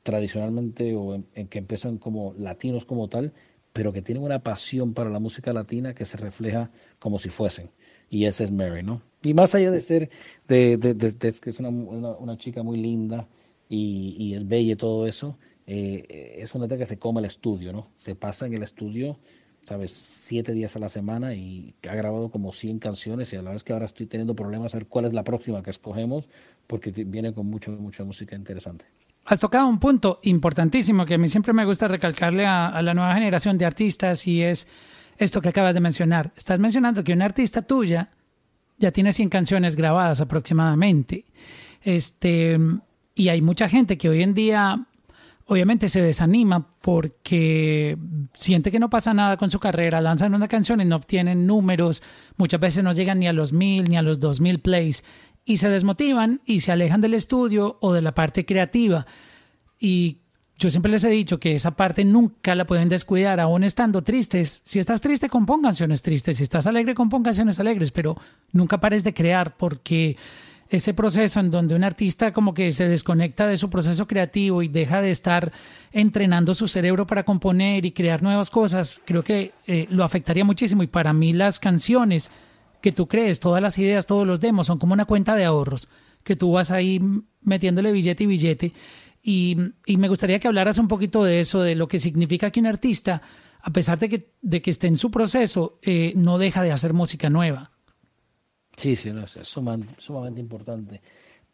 tradicionalmente 0.03 0.95
o 0.95 1.15
en 1.35 1.49
que 1.49 1.59
empiezan 1.59 1.99
como 1.99 2.35
latinos 2.39 2.85
como 2.85 3.09
tal, 3.09 3.33
pero 3.73 3.93
que 3.93 4.03
tienen 4.03 4.23
una 4.25 4.43
pasión 4.43 4.93
para 4.95 5.11
la 5.11 5.19
música 5.19 5.53
latina 5.53 5.95
que 5.95 6.05
se 6.05 6.17
refleja 6.17 6.71
como 6.99 7.19
si 7.19 7.29
fuesen. 7.31 7.71
Y 8.11 8.25
esa 8.27 8.45
es 8.45 8.53
Mary, 8.53 8.83
¿no? 8.83 9.03
Y 9.23 9.35
más 9.35 9.55
allá 9.55 9.71
de 9.71 9.81
ser, 9.81 10.11
de, 10.49 10.77
de- 10.77 10.95
de- 10.95 11.13
de 11.13 11.33
que 11.41 11.51
es 11.51 11.59
una, 11.59 11.69
una- 11.71 12.11
una 12.17 12.37
chica 12.37 12.63
muy 12.63 12.77
linda 12.79 13.29
y, 13.69 14.15
y 14.19 14.35
es 14.35 14.47
bella 14.47 14.73
y 14.73 14.77
todo 14.77 15.07
eso, 15.07 15.39
eh, 15.75 16.37
es 16.39 16.55
una 16.55 16.69
tía 16.69 16.79
que 16.79 16.87
se 16.87 16.99
come 16.99 17.21
el 17.21 17.27
estudio, 17.27 17.73
¿no? 17.73 17.89
Se 17.97 18.15
pasa 18.15 18.47
en 18.47 18.55
el 18.55 18.63
estudio, 18.63 19.19
¿sabes? 19.63 19.93
Siete 19.93 20.53
días 20.53 20.75
a 20.77 20.79
la 20.79 20.89
semana 20.89 21.35
y 21.35 21.75
ha 21.89 21.95
grabado 21.95 22.31
como 22.31 22.53
100 22.53 22.79
canciones 22.79 23.33
y 23.33 23.37
a 23.37 23.43
la 23.43 23.53
vez 23.53 23.65
que 23.65 23.73
ahora 23.73 23.87
estoy 23.87 24.07
teniendo 24.07 24.35
problemas 24.35 24.75
a 24.75 24.79
ver 24.79 24.87
cuál 24.87 25.05
es 25.05 25.13
la 25.13 25.25
próxima 25.25 25.63
que 25.63 25.71
escogemos 25.71 26.29
porque 26.67 26.91
viene 26.91 27.33
con 27.33 27.47
mucha, 27.47 27.71
mucha 27.71 28.05
música 28.05 28.37
interesante. 28.37 28.85
Has 29.25 29.39
tocado 29.39 29.69
un 29.69 29.79
punto 29.79 30.19
importantísimo 30.23 31.07
que 31.07 31.15
a 31.15 31.19
mí 31.19 31.29
siempre 31.29 31.53
me 31.53 31.65
gusta 31.65 31.87
recalcarle 31.87 32.45
a, 32.45 32.69
a 32.69 32.83
la 32.83 32.93
nueva 32.93 33.15
generación 33.15 33.57
de 33.57 33.65
artistas 33.65 34.27
y 34.27 34.43
es 34.43 34.67
esto 35.17 35.41
que 35.41 35.51
acabas 35.51 35.75
de 35.75 35.81
mencionar. 35.81 36.33
Estás 36.37 36.59
mencionando 36.59 37.05
que 37.05 37.13
una 37.13 37.27
artista 37.27 37.63
tuya 37.63 38.11
ya 38.79 38.91
tiene 38.91 39.13
100 39.13 39.29
canciones 39.29 39.77
grabadas 39.77 40.21
aproximadamente. 40.21 41.25
Este, 41.83 42.59
y 43.15 43.29
hay 43.29 43.41
mucha 43.41 43.69
gente 43.69 43.97
que 43.97 44.09
hoy 44.09 44.23
en 44.23 44.35
día 44.35 44.87
obviamente 45.47 45.89
se 45.89 46.03
desanima 46.03 46.69
porque 46.81 47.97
siente 48.35 48.71
que 48.71 48.79
no 48.79 48.91
pasa 48.91 49.15
nada 49.15 49.37
con 49.37 49.51
su 49.51 49.61
carrera, 49.61 50.01
lanzan 50.01 50.35
una 50.35 50.49
canción 50.49 50.81
y 50.81 50.85
no 50.85 50.97
obtienen 50.97 51.47
números, 51.47 52.03
muchas 52.37 52.61
veces 52.61 52.85
no 52.85 52.93
llegan 52.93 53.19
ni 53.19 53.29
a 53.29 53.33
los 53.33 53.53
mil 53.53 53.85
ni 53.85 53.97
a 53.97 54.03
los 54.03 54.21
dos 54.21 54.41
mil 54.41 54.61
plays 54.61 55.05
y 55.45 55.57
se 55.57 55.69
desmotivan 55.69 56.41
y 56.45 56.61
se 56.61 56.73
alejan 56.73 57.01
del 57.01 57.15
estudio 57.15 57.79
o 57.81 57.93
de 57.93 58.03
la 58.03 58.15
parte 58.15 58.45
creativa. 58.45 59.07
Y 59.79 60.19
yo 60.59 60.71
siempre 60.71 60.93
les 60.93 61.03
he 61.03 61.09
dicho 61.09 61.41
que 61.41 61.57
esa 61.57 61.73
parte 61.73 62.05
nunca 62.05 62.55
la 62.55 62.67
pueden 62.67 62.89
descuidar, 62.89 63.41
aún 63.41 63.65
estando 63.65 64.03
tristes. 64.03 64.63
Si 64.65 64.79
estás 64.79 65.01
triste, 65.01 65.29
compón 65.29 65.63
canciones 65.63 66.03
tristes. 66.03 66.37
Si 66.37 66.45
estás 66.45 66.69
alegre, 66.69 66.95
compón 66.95 67.25
canciones 67.25 67.59
alegres, 67.59 67.91
pero 67.91 68.17
nunca 68.53 68.79
pares 68.79 69.03
de 69.03 69.13
crear 69.13 69.57
porque 69.57 70.17
ese 70.73 70.95
proceso 70.95 71.39
en 71.39 71.51
donde 71.51 71.75
un 71.75 71.85
artista 71.85 72.33
como 72.33 72.55
que 72.55 72.73
se 72.73 72.89
desconecta 72.89 73.47
de 73.47 73.59
su 73.59 73.69
proceso 73.69 74.07
creativo 74.07 74.63
y 74.63 74.69
deja 74.69 75.03
de 75.03 75.11
estar 75.11 75.53
entrenando 75.93 76.55
su 76.55 76.67
cerebro 76.67 77.07
para 77.07 77.25
componer 77.25 77.85
y 77.85 77.93
crear 77.93 78.23
nuevas 78.23 78.49
cosas, 78.49 79.03
creo 79.05 79.23
que 79.23 79.53
eh, 79.67 79.87
lo 79.91 80.03
afectaría 80.03 80.47
muchísimo. 80.47 80.83
Y 80.83 80.87
para 80.87 81.13
mí 81.13 81.35
las 81.35 81.59
canciones 81.59 82.31
que 82.81 82.91
tú 82.91 83.07
crees, 83.07 83.39
todas 83.39 83.61
las 83.61 83.77
ideas, 83.77 84.07
todos 84.07 84.27
los 84.27 84.41
demos, 84.41 84.67
son 84.67 84.79
como 84.79 84.95
una 84.95 85.05
cuenta 85.05 85.37
de 85.37 85.45
ahorros, 85.45 85.91
que 86.25 86.37
tú 86.37 86.53
vas 86.53 86.71
ahí 86.71 87.03
metiéndole 87.43 87.93
billete 87.93 88.25
y 88.25 88.27
billete. 88.27 88.73
Y, 89.23 89.59
y 89.85 89.99
me 89.99 90.09
gustaría 90.09 90.39
que 90.39 90.49
hablaras 90.49 90.79
un 90.79 90.89
poquito 90.89 91.23
de 91.23 91.41
eso, 91.41 91.61
de 91.61 91.75
lo 91.75 91.87
que 91.87 91.99
significa 91.99 92.51
que 92.51 92.61
un 92.61 92.67
artista, 92.67 93.21
a 93.61 93.71
pesar 93.75 93.99
de 93.99 94.09
que, 94.09 94.33
de 94.41 94.63
que 94.63 94.71
esté 94.71 94.87
en 94.87 94.97
su 94.97 95.11
proceso, 95.11 95.79
eh, 95.83 96.15
no 96.17 96.39
deja 96.39 96.63
de 96.63 96.73
hacer 96.73 96.95
música 96.95 97.29
nueva. 97.29 97.72
Sí, 98.77 98.97
sí, 98.97 99.11
es 99.11 99.37
suman- 99.55 99.87
sumamente 99.99 100.41
importante. 100.41 101.01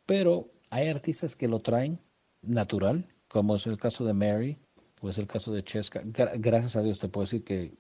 Pero 0.07 0.49
hay 0.71 0.89
artistas 0.89 1.37
que 1.37 1.49
lo 1.49 1.61
traen 1.61 1.99
natural, 2.43 3.07
como 3.29 3.57
es 3.57 3.67
el 3.67 3.77
caso 3.79 4.05
de 4.05 4.15
Mary, 4.15 4.57
o 5.01 5.09
es 5.09 5.19
el 5.19 5.27
caso 5.27 5.53
de 5.53 5.63
Cheska. 5.65 6.03
Gra- 6.05 6.33
gracias 6.39 6.77
a 6.77 6.83
Dios 6.83 6.99
te 7.01 7.09
puedo 7.09 7.25
decir 7.25 7.45
que 7.45 7.73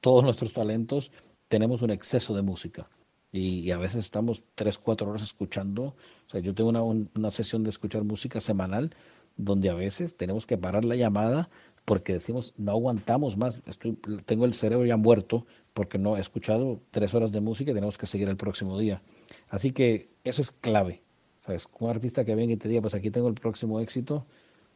todos 0.00 0.22
nuestros 0.24 0.52
talentos 0.52 1.10
tenemos 1.48 1.82
un 1.82 1.90
exceso 1.90 2.34
de 2.34 2.42
música. 2.42 2.88
Y, 3.30 3.60
y 3.60 3.70
a 3.72 3.78
veces 3.78 4.00
estamos 4.04 4.44
tres, 4.54 4.78
cuatro 4.78 5.10
horas 5.10 5.22
escuchando. 5.22 5.82
O 6.26 6.30
sea, 6.30 6.40
yo 6.40 6.54
tengo 6.54 6.70
una, 6.70 6.82
un- 6.82 7.10
una 7.14 7.30
sesión 7.30 7.62
de 7.64 7.70
escuchar 7.70 8.04
música 8.04 8.40
semanal 8.40 8.94
donde 9.36 9.68
a 9.70 9.74
veces 9.74 10.16
tenemos 10.16 10.46
que 10.46 10.56
parar 10.58 10.84
la 10.84 10.96
llamada 10.96 11.48
porque 11.84 12.12
decimos, 12.14 12.52
no 12.58 12.72
aguantamos 12.72 13.36
más, 13.38 13.62
estoy, 13.66 13.94
tengo 14.26 14.44
el 14.44 14.52
cerebro 14.52 14.84
ya 14.84 14.96
muerto 14.98 15.46
porque 15.78 15.96
no 15.96 16.16
he 16.16 16.20
escuchado 16.20 16.80
tres 16.90 17.14
horas 17.14 17.30
de 17.30 17.40
música 17.40 17.70
y 17.70 17.74
tenemos 17.74 17.96
que 17.96 18.06
seguir 18.08 18.28
el 18.28 18.36
próximo 18.36 18.76
día. 18.76 19.00
Así 19.48 19.70
que 19.70 20.08
eso 20.24 20.42
es 20.42 20.50
clave. 20.50 21.02
¿Sabes? 21.46 21.68
Un 21.78 21.88
artista 21.88 22.24
que 22.24 22.34
venga 22.34 22.52
y 22.52 22.56
te 22.56 22.68
diga, 22.68 22.80
pues 22.80 22.96
aquí 22.96 23.12
tengo 23.12 23.28
el 23.28 23.34
próximo 23.34 23.78
éxito, 23.78 24.26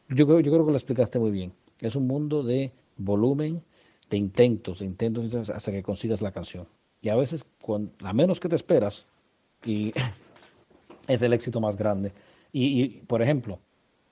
yo 0.08 0.28
creo, 0.28 0.40
que 0.40 0.48
lo 0.48 0.72
explicaste 0.72 1.18
muy 1.18 1.32
bien. 1.32 1.52
Es 1.80 1.96
un 1.96 2.06
mundo 2.06 2.44
de 2.44 2.70
volumen, 2.98 3.64
de 4.10 4.16
intentos, 4.16 4.78
de 4.78 4.86
intentos 4.86 5.34
hasta 5.50 5.72
que 5.72 5.82
consigas 5.82 6.22
la 6.22 6.30
canción. 6.30 6.68
Y 7.00 7.08
a 7.08 7.16
veces, 7.16 7.44
con, 7.60 7.90
a 8.04 8.12
menos 8.12 8.38
que 8.38 8.48
te 8.48 8.54
esperas, 8.54 9.04
y 9.64 9.92
es 11.08 11.20
el 11.20 11.32
éxito 11.32 11.60
más 11.60 11.76
grande. 11.76 12.12
Y, 12.52 12.80
y, 12.80 12.88
por 13.08 13.22
ejemplo, 13.22 13.58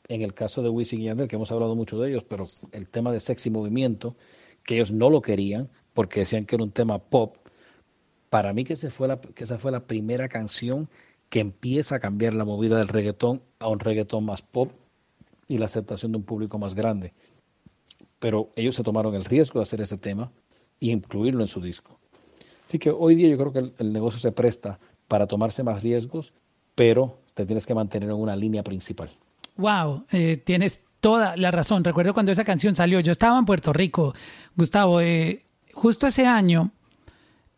en 0.09 0.23
el 0.23 0.35
caso 0.35 0.61
de 0.61 0.71
Wisin 0.71 1.03
y 1.03 1.05
Yandel, 1.05 1.29
que 1.29 1.37
hemos 1.37 1.53
hablado 1.53 1.77
mucho 1.77 2.01
de 2.01 2.11
ellos, 2.11 2.25
pero 2.25 2.47
el 2.73 2.89
tema 2.89 3.13
de 3.13 3.21
Sexy 3.21 3.49
Movimiento, 3.49 4.17
que 4.65 4.75
ellos 4.75 4.91
no 4.91 5.09
lo 5.09 5.23
querían 5.23 5.71
porque 6.01 6.21
decían 6.21 6.47
que 6.47 6.57
era 6.57 6.65
un 6.65 6.71
tema 6.71 6.99
pop, 6.99 7.37
para 8.31 8.55
mí 8.55 8.65
que, 8.65 8.75
se 8.75 8.89
fue 8.89 9.07
la, 9.07 9.21
que 9.21 9.45
esa 9.45 9.59
fue 9.59 9.71
la 9.71 9.81
primera 9.81 10.31
canción 10.31 10.89
que 11.29 11.41
empieza 11.41 11.97
a 11.97 12.01
cambiar 12.01 12.33
la 12.33 12.47
movida 12.47 12.79
del 12.79 12.89
reggaetón 12.89 13.43
a 13.59 13.69
un 13.69 13.81
reggaetón 13.81 14.25
más 14.25 14.41
pop 14.41 14.73
y 15.47 15.59
la 15.59 15.67
aceptación 15.67 16.13
de 16.13 16.17
un 16.17 16.25
público 16.25 16.59
más 16.59 16.75
grande. 16.75 17.13
Pero 18.19 18.49
ellos 18.57 18.77
se 18.77 18.83
tomaron 18.83 19.15
el 19.15 19.27
riesgo 19.27 19.61
de 19.61 19.65
hacer 19.65 19.83
este 19.83 19.99
tema 19.99 20.33
y 20.79 20.91
incluirlo 20.91 21.43
en 21.43 21.49
su 21.49 21.61
disco. 21.61 21.99
Así 22.67 22.79
que 22.79 22.89
hoy 22.89 23.15
día 23.15 23.29
yo 23.29 23.37
creo 23.37 23.53
que 23.53 23.59
el, 23.59 23.75
el 23.77 23.93
negocio 23.93 24.19
se 24.21 24.33
presta 24.33 24.79
para 25.07 25.27
tomarse 25.27 25.63
más 25.63 25.83
riesgos, 25.83 26.33
pero 26.75 27.19
te 27.35 27.45
tienes 27.45 27.67
que 27.67 27.75
mantener 27.75 28.09
en 28.09 28.17
una 28.17 28.37
línea 28.37 28.63
principal. 28.63 29.11
Wow, 29.59 30.07
eh, 30.13 30.39
tienes 30.43 30.83
toda 31.01 31.37
la 31.37 31.51
razón. 31.51 31.85
Recuerdo 31.85 32.15
cuando 32.15 32.33
esa 32.33 32.45
canción 32.45 32.75
salió, 32.75 33.01
yo 33.01 33.13
estaba 33.13 33.39
en 33.39 33.45
Puerto 33.45 33.75
Rico, 33.75 34.15
Gustavo, 34.57 35.03
eh, 35.03 35.45
justo 35.75 36.07
ese 36.07 36.27
año, 36.27 36.73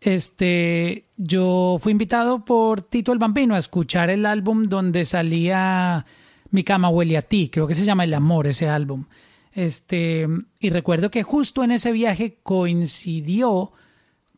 este, 0.01 1.07
yo 1.17 1.77
fui 1.81 1.93
invitado 1.93 2.45
por 2.45 2.83
Tito 2.83 3.13
el 3.13 3.19
Bambino 3.19 3.55
a 3.55 3.59
escuchar 3.59 4.11
el 4.11 4.27
álbum 4.27 4.65
donde 4.65 5.05
salía 5.05 6.05
Mi 6.51 6.65
cama 6.65 6.89
huele 6.89 7.17
a 7.17 7.23
ti, 7.23 7.49
creo 7.49 7.67
que 7.67 7.75
se 7.75 7.85
llama 7.85 8.05
El 8.05 8.15
Amor 8.15 8.47
ese 8.47 8.69
álbum. 8.69 9.05
Este, 9.53 10.27
y 10.59 10.71
recuerdo 10.71 11.11
que 11.11 11.23
justo 11.23 11.63
en 11.63 11.73
ese 11.73 11.93
viaje 11.93 12.39
coincidió 12.43 13.73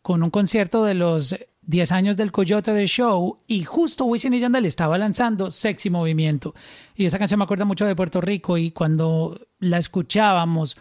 con 0.02 0.22
un 0.22 0.30
concierto 0.30 0.84
de 0.84 0.94
los 0.94 1.34
10 1.62 1.92
años 1.92 2.16
del 2.16 2.32
Coyote 2.32 2.72
de 2.72 2.86
Show 2.86 3.38
y 3.46 3.62
justo 3.62 4.04
Wisin 4.04 4.34
y 4.34 4.40
Yandel 4.40 4.66
estaba 4.66 4.98
lanzando 4.98 5.50
Sexy 5.50 5.88
Movimiento. 5.88 6.54
Y 6.94 7.06
esa 7.06 7.18
canción 7.18 7.38
me 7.38 7.44
acuerda 7.44 7.64
mucho 7.64 7.86
de 7.86 7.96
Puerto 7.96 8.20
Rico 8.20 8.58
y 8.58 8.70
cuando 8.70 9.40
la 9.60 9.78
escuchábamos 9.78 10.76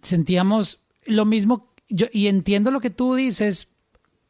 sentíamos 0.00 0.80
lo 1.04 1.24
mismo. 1.24 1.72
Yo, 1.88 2.06
y 2.12 2.26
entiendo 2.26 2.70
lo 2.70 2.80
que 2.80 2.90
tú 2.90 3.14
dices 3.14 3.76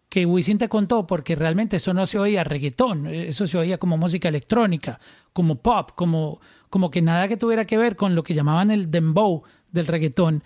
que 0.08 0.26
Wisin 0.26 0.58
te 0.58 0.68
contó 0.68 1.06
porque 1.06 1.34
realmente 1.34 1.76
eso 1.76 1.92
no 1.92 2.06
se 2.06 2.18
oía 2.18 2.44
reggaetón, 2.44 3.06
eso 3.06 3.46
se 3.46 3.58
oía 3.58 3.78
como 3.78 3.96
música 3.96 4.28
electrónica, 4.28 5.00
como 5.32 5.56
pop, 5.56 5.90
como, 5.94 6.40
como 6.70 6.90
que 6.90 7.02
nada 7.02 7.28
que 7.28 7.36
tuviera 7.36 7.64
que 7.64 7.76
ver 7.76 7.96
con 7.96 8.14
lo 8.14 8.22
que 8.22 8.34
llamaban 8.34 8.70
el 8.70 8.90
dembow 8.90 9.42
del 9.72 9.86
reggaetón. 9.86 10.42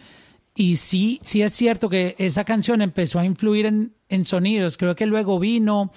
Y 0.55 0.77
sí, 0.77 1.21
sí 1.23 1.43
es 1.43 1.53
cierto 1.53 1.89
que 1.89 2.15
esa 2.19 2.45
canción 2.45 2.83
empezó 2.83 3.19
a 3.19 3.25
influir 3.25 3.67
en, 3.67 3.95
en 4.09 4.25
sonidos. 4.25 4.77
Creo 4.77 4.95
que 4.95 5.07
luego 5.07 5.39
vino 5.39 5.93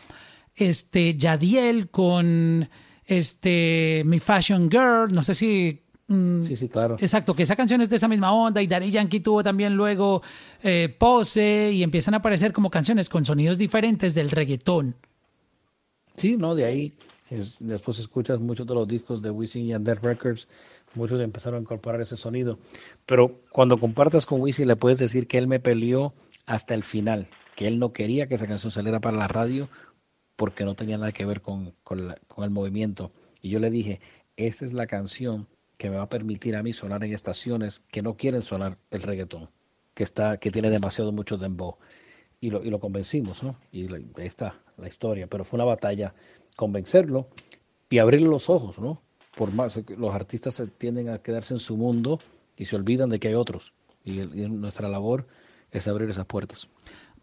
este 0.56 1.16
Yadiel 1.18 1.90
con 1.90 2.70
este 3.06 4.04
Mi 4.06 4.20
Fashion 4.20 4.70
Girl. 4.70 5.14
No 5.14 5.24
sé 5.24 5.34
si. 5.34 5.83
Mm, 6.08 6.42
Sí, 6.42 6.56
sí, 6.56 6.70
claro. 6.70 6.98
Exacto, 7.00 7.36
que 7.36 7.44
esa 7.44 7.56
canción 7.56 7.82
es 7.82 7.90
de 7.90 7.96
esa 7.96 8.08
misma 8.08 8.32
onda. 8.34 8.62
Y 8.62 8.68
Daddy 8.68 8.92
Yankee 8.92 9.20
tuvo 9.20 9.44
también 9.44 9.76
luego 9.76 10.22
eh, 10.62 10.94
Pose. 10.98 11.72
Y 11.74 11.84
empiezan 11.84 12.14
a 12.14 12.18
aparecer 12.18 12.54
como 12.54 12.70
canciones 12.70 13.10
con 13.10 13.26
sonidos 13.26 13.58
diferentes 13.58 14.14
del 14.14 14.30
reggaetón. 14.32 14.96
Sí, 16.16 16.38
no, 16.38 16.54
de 16.56 16.66
ahí, 16.66 16.94
después 17.60 17.98
escuchas 18.00 18.40
muchos 18.40 18.68
de 18.68 18.74
los 18.76 18.88
discos 18.88 19.22
de 19.22 19.32
Wisin 19.32 19.66
y 19.66 19.68
Yandel 19.70 19.98
Records, 19.98 20.48
muchos 20.94 21.20
empezaron 21.20 21.58
a 21.60 21.62
incorporar 21.62 22.02
ese 22.02 22.16
sonido. 22.18 22.60
Pero 23.06 23.40
cuando 23.52 23.80
compartas 23.80 24.26
con 24.26 24.40
Wisin 24.42 24.68
le 24.68 24.76
puedes 24.76 25.00
decir 25.00 25.28
que 25.28 25.40
él 25.40 25.48
me 25.48 25.60
peleó 25.60 26.14
hasta 26.46 26.76
el 26.76 26.84
final, 26.84 27.28
que 27.56 27.68
él 27.68 27.80
no 27.80 27.94
quería 27.94 28.28
que 28.28 28.36
esa 28.36 28.46
canción 28.48 28.72
saliera 28.72 29.00
para 29.00 29.18
la 29.18 29.28
radio 29.28 29.70
porque 30.36 30.66
no 30.66 30.76
tenía 30.76 30.98
nada 30.98 31.12
que 31.12 31.26
ver 31.26 31.42
con, 31.42 31.74
con, 31.84 32.08
la- 32.10 32.18
con 32.28 32.44
el 32.44 32.50
movimiento. 32.52 33.12
Y 33.42 33.50
yo 33.50 33.60
le 33.60 33.72
dije, 33.72 34.00
esa 34.38 34.66
es 34.66 34.74
la 34.74 34.86
canción 34.86 35.48
que 35.78 35.90
me 35.90 35.98
va 35.98 36.04
a 36.04 36.10
permitir 36.10 36.56
a 36.56 36.64
mí 36.64 36.74
sonar 36.74 37.04
en 37.04 37.14
estaciones 37.14 37.82
que 37.92 38.02
no 38.02 38.16
quieren 38.16 38.42
sonar 38.42 38.78
el 38.92 39.02
reggaetón, 39.02 39.50
que, 39.94 40.04
está, 40.04 40.38
que 40.38 40.52
tiene 40.52 40.70
demasiado 40.70 41.12
mucho 41.12 41.38
dembow 41.38 41.78
y 42.40 42.50
lo, 42.50 42.64
y 42.64 42.70
lo 42.70 42.80
convencimos, 42.80 43.44
¿no? 43.44 43.56
Y 43.72 43.88
la- 43.88 43.98
ahí 43.98 44.28
está 44.28 44.62
la 44.78 44.88
historia, 44.88 45.28
pero 45.28 45.46
fue 45.46 45.58
una 45.58 45.66
batalla 45.66 46.14
convencerlo 46.56 47.28
y 47.90 47.98
abrirle 48.00 48.28
los 48.28 48.50
ojos, 48.50 48.80
¿no? 48.80 49.02
Por 49.36 49.52
más, 49.52 49.80
los 49.98 50.14
artistas 50.14 50.62
tienden 50.78 51.10
a 51.10 51.20
quedarse 51.20 51.54
en 51.56 51.60
su 51.60 51.76
mundo 51.78 52.20
y 52.56 52.66
se 52.66 52.76
olvidan 52.76 53.10
de 53.10 53.20
que 53.20 53.30
hay 53.30 53.34
otros. 53.34 53.74
Y, 54.06 54.22
y 54.22 54.48
nuestra 54.50 54.88
labor 54.90 55.28
es 55.72 55.88
abrir 55.88 56.10
esas 56.10 56.26
puertas. 56.26 56.70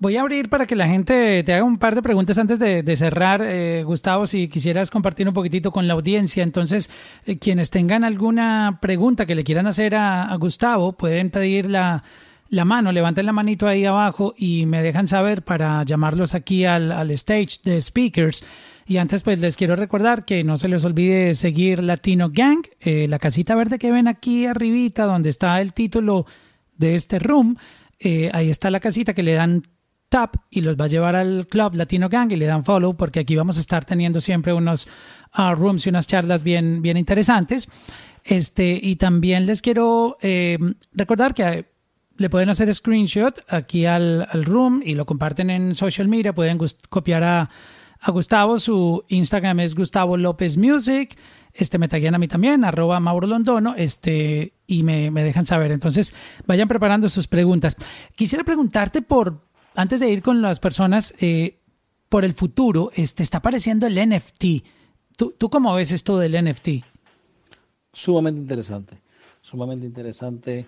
Voy 0.01 0.16
a 0.16 0.22
abrir 0.22 0.48
para 0.48 0.66
que 0.66 0.77
la 0.77 0.89
gente 0.89 1.44
te 1.44 1.52
haga 1.52 1.62
un 1.62 1.77
par 1.77 1.94
de 1.94 2.01
preguntas 2.01 2.39
antes 2.39 2.59
de, 2.59 2.97
cerrar, 2.97 3.43
eh, 3.44 3.82
Gustavo, 3.85 4.24
si 4.24 4.48
quisieras 4.48 4.90
compartir 4.90 5.28
un 5.28 5.35
poquitito 5.35 5.72
con 5.72 5.86
la 5.86 5.93
audiencia. 5.93 6.43
Entonces, 6.43 6.89
eh, 7.27 7.36
quienes 7.36 7.68
tengan 7.68 8.02
alguna 8.02 8.78
pregunta 8.81 9.27
que 9.27 9.35
le 9.35 9.44
quieran 9.44 9.66
hacer 9.66 9.94
a, 9.94 10.35
Gustavo, 10.36 10.94
pueden 10.94 11.28
pedir 11.28 11.66
la, 11.68 12.02
mano, 12.64 12.93
levanten 12.93 13.27
la 13.27 13.32
manito 13.32 13.68
ahí 13.68 13.85
abajo 13.85 14.32
y 14.39 14.64
me 14.64 14.82
dejan 14.82 15.06
saber 15.06 15.43
para 15.43 15.82
llamarlos 15.82 16.35
aquí 16.35 16.64
al, 16.64 16.93
al 16.93 17.10
stage 17.10 17.59
de 17.62 17.78
speakers. 17.78 18.43
Y 18.86 18.97
antes, 18.97 19.22
pues 19.22 19.39
les 19.39 19.55
quiero 19.55 19.77
recordar 19.77 20.24
que 20.24 20.43
no 20.44 20.56
se 20.56 20.68
les 20.68 20.82
olvide 20.82 21.35
seguir 21.35 21.82
Latino 21.82 22.31
Gang, 22.32 22.62
eh, 22.81 23.06
la 23.06 23.18
casita 23.18 23.55
verde 23.55 23.78
que 23.78 23.93
ven 23.93 24.09
aquí 24.09 24.47
arribita, 24.47 25.05
donde 25.05 25.28
está 25.28 25.60
el 25.60 25.74
título 25.74 26.24
de 26.78 26.94
este 26.94 27.18
room. 27.18 27.59
Eh, 27.98 28.31
ahí 28.32 28.48
está 28.48 28.70
la 28.70 28.81
casita 28.81 29.12
que 29.12 29.22
le 29.22 29.35
dan 29.35 29.62
tap 30.10 30.36
y 30.50 30.60
los 30.60 30.76
va 30.76 30.84
a 30.84 30.88
llevar 30.88 31.16
al 31.16 31.46
club 31.46 31.74
Latino 31.74 32.08
Gang 32.10 32.30
y 32.32 32.36
le 32.36 32.44
dan 32.44 32.64
follow 32.64 32.96
porque 32.96 33.20
aquí 33.20 33.36
vamos 33.36 33.56
a 33.56 33.60
estar 33.60 33.84
teniendo 33.84 34.20
siempre 34.20 34.52
unos 34.52 34.88
uh, 35.38 35.54
rooms 35.54 35.86
y 35.86 35.88
unas 35.88 36.06
charlas 36.06 36.42
bien, 36.42 36.82
bien 36.82 36.98
interesantes. 36.98 37.68
Este, 38.24 38.78
y 38.82 38.96
también 38.96 39.46
les 39.46 39.62
quiero 39.62 40.18
eh, 40.20 40.58
recordar 40.92 41.32
que 41.32 41.70
le 42.16 42.28
pueden 42.28 42.50
hacer 42.50 42.74
screenshot 42.74 43.40
aquí 43.48 43.86
al, 43.86 44.28
al, 44.30 44.44
room 44.44 44.82
y 44.84 44.94
lo 44.94 45.06
comparten 45.06 45.48
en 45.48 45.74
social 45.74 46.06
media. 46.06 46.34
Pueden 46.34 46.58
copiar 46.90 47.24
a, 47.24 47.48
a, 48.00 48.10
Gustavo. 48.10 48.58
Su 48.58 49.04
Instagram 49.08 49.60
es 49.60 49.74
Gustavo 49.74 50.18
López 50.18 50.58
Music. 50.58 51.16
Este 51.54 51.78
me 51.78 51.88
taguean 51.88 52.14
a 52.14 52.18
mí 52.18 52.28
también, 52.28 52.64
arroba 52.64 53.00
Mauro 53.00 53.26
Londono, 53.26 53.74
este, 53.74 54.54
y 54.66 54.82
me, 54.82 55.10
me 55.10 55.24
dejan 55.24 55.46
saber. 55.46 55.72
Entonces, 55.72 56.14
vayan 56.46 56.68
preparando 56.68 57.08
sus 57.08 57.26
preguntas. 57.26 57.76
Quisiera 58.14 58.44
preguntarte 58.44 59.02
por, 59.02 59.49
antes 59.74 60.01
de 60.01 60.10
ir 60.10 60.22
con 60.22 60.42
las 60.42 60.60
personas, 60.60 61.14
eh, 61.20 61.59
por 62.09 62.24
el 62.24 62.34
futuro, 62.34 62.90
este, 62.94 63.22
está 63.22 63.38
apareciendo 63.38 63.86
el 63.86 63.97
NFT. 63.97 64.66
¿Tú, 65.16 65.34
¿Tú 65.38 65.48
cómo 65.48 65.74
ves 65.74 65.92
esto 65.92 66.18
del 66.18 66.32
NFT? 66.44 66.84
Sumamente 67.92 68.40
interesante, 68.40 68.98
sumamente 69.40 69.86
interesante 69.86 70.66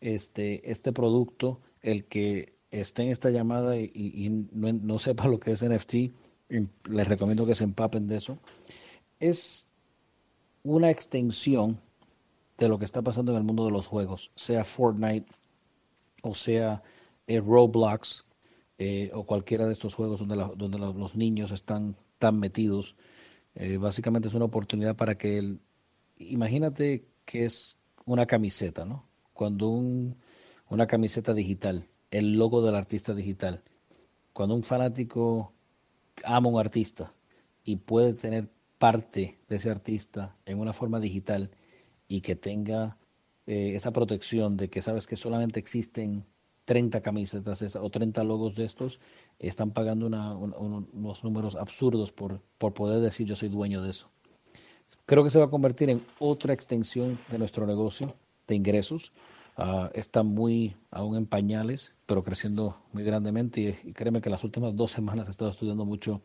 este, 0.00 0.70
este 0.70 0.92
producto, 0.92 1.60
el 1.80 2.04
que 2.04 2.54
esté 2.70 3.02
en 3.04 3.10
esta 3.10 3.30
llamada 3.30 3.76
y, 3.76 4.28
no, 4.52 4.98
sepa 4.98 5.26
lo 5.28 5.38
que 5.38 5.52
es 5.52 5.64
NFT, 5.64 5.94
les 6.90 7.08
recomiendo 7.08 7.46
que 7.46 7.54
se 7.54 7.64
empapen 7.64 8.06
de 8.06 8.16
eso. 8.16 8.38
Es 9.20 9.66
una 10.62 10.90
extensión 10.90 11.80
de 12.58 12.68
lo 12.68 12.78
que 12.78 12.84
está 12.84 13.02
pasando 13.02 13.32
en 13.32 13.38
el 13.38 13.44
mundo 13.44 13.64
de 13.64 13.70
los 13.70 13.86
juegos, 13.86 14.30
sea 14.36 14.64
Fortnite 14.64 15.26
o 16.22 16.34
sea 16.34 16.82
eh, 17.26 17.40
Roblox 17.40 18.24
eh, 18.78 19.10
o 19.14 19.24
cualquiera 19.24 19.66
de 19.66 19.72
estos 19.72 19.94
juegos 19.94 20.20
donde, 20.20 20.36
donde 20.56 20.78
los, 20.78 21.16
niños 21.16 21.50
están 21.50 21.96
tan 22.18 22.38
metidos. 22.38 22.96
Eh, 23.54 23.76
básicamente 23.76 24.28
es 24.28 24.34
una 24.34 24.46
oportunidad 24.46 24.96
para 24.96 25.16
que 25.16 25.38
el, 25.38 25.60
imagínate 26.16 27.06
que 27.24 27.44
es 27.44 27.76
una 28.04 28.26
camiseta, 28.26 28.84
¿no? 28.84 29.06
Cuando 29.32 29.68
un, 29.68 30.16
una 30.68 30.86
camiseta 30.86 31.34
digital, 31.34 31.88
el 32.10 32.36
logo 32.36 32.62
del 32.62 32.74
artista 32.74 33.14
digital, 33.14 33.62
cuando 34.32 34.54
un 34.54 34.64
fanático 34.64 35.52
ama 36.24 36.48
un 36.48 36.60
artista 36.60 37.14
y 37.64 37.76
puede 37.76 38.14
tener 38.14 38.50
parte 38.78 39.38
de 39.48 39.56
ese 39.56 39.70
artista 39.70 40.36
en 40.44 40.58
una 40.58 40.72
forma 40.72 41.00
digital 41.00 41.50
y 42.08 42.20
que 42.20 42.36
tenga 42.36 42.98
eh, 43.46 43.72
esa 43.74 43.92
protección 43.92 44.56
de 44.56 44.68
que 44.68 44.82
sabes 44.82 45.06
que 45.06 45.16
solamente 45.16 45.60
existen 45.60 46.26
30 46.64 47.00
camisetas 47.02 47.76
o 47.76 47.90
30 47.90 48.24
logos 48.24 48.54
de 48.54 48.64
estos, 48.64 49.00
están 49.38 49.70
pagando 49.70 50.06
unos 50.06 51.24
números 51.24 51.56
absurdos 51.56 52.12
por, 52.12 52.40
por 52.58 52.74
poder 52.74 53.00
decir 53.00 53.26
yo 53.26 53.36
soy 53.36 53.48
dueño 53.48 53.82
de 53.82 53.90
eso. 53.90 54.10
Creo 55.06 55.22
que 55.24 55.30
se 55.30 55.38
va 55.38 55.46
a 55.46 55.50
convertir 55.50 55.90
en 55.90 56.04
otra 56.18 56.54
extensión 56.54 57.18
de 57.30 57.38
nuestro 57.38 57.66
negocio 57.66 58.14
de 58.46 58.54
ingresos. 58.54 59.12
Uh, 59.56 59.88
está 59.94 60.22
muy 60.22 60.76
aún 60.90 61.16
en 61.16 61.26
pañales, 61.26 61.94
pero 62.06 62.22
creciendo 62.22 62.76
muy 62.92 63.04
grandemente. 63.04 63.60
Y, 63.60 63.88
y, 63.88 63.92
créeme 63.92 64.20
que 64.20 64.30
las 64.30 64.44
últimas 64.44 64.74
dos 64.74 64.90
semanas 64.90 65.28
he 65.28 65.30
estado 65.30 65.50
estudiando 65.50 65.84
mucho 65.84 66.22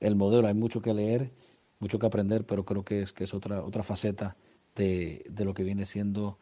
el 0.00 0.16
modelo. 0.16 0.46
Hay 0.46 0.54
mucho 0.54 0.82
que 0.82 0.94
leer, 0.94 1.32
mucho 1.78 1.98
que 1.98 2.06
aprender, 2.06 2.44
pero 2.44 2.64
creo 2.64 2.84
que 2.84 3.02
es, 3.02 3.12
que 3.12 3.24
es 3.24 3.34
otra, 3.34 3.62
otra 3.62 3.82
faceta 3.82 4.36
de, 4.76 5.24
de 5.28 5.44
lo 5.44 5.54
que 5.54 5.64
viene 5.64 5.86
siendo 5.86 6.38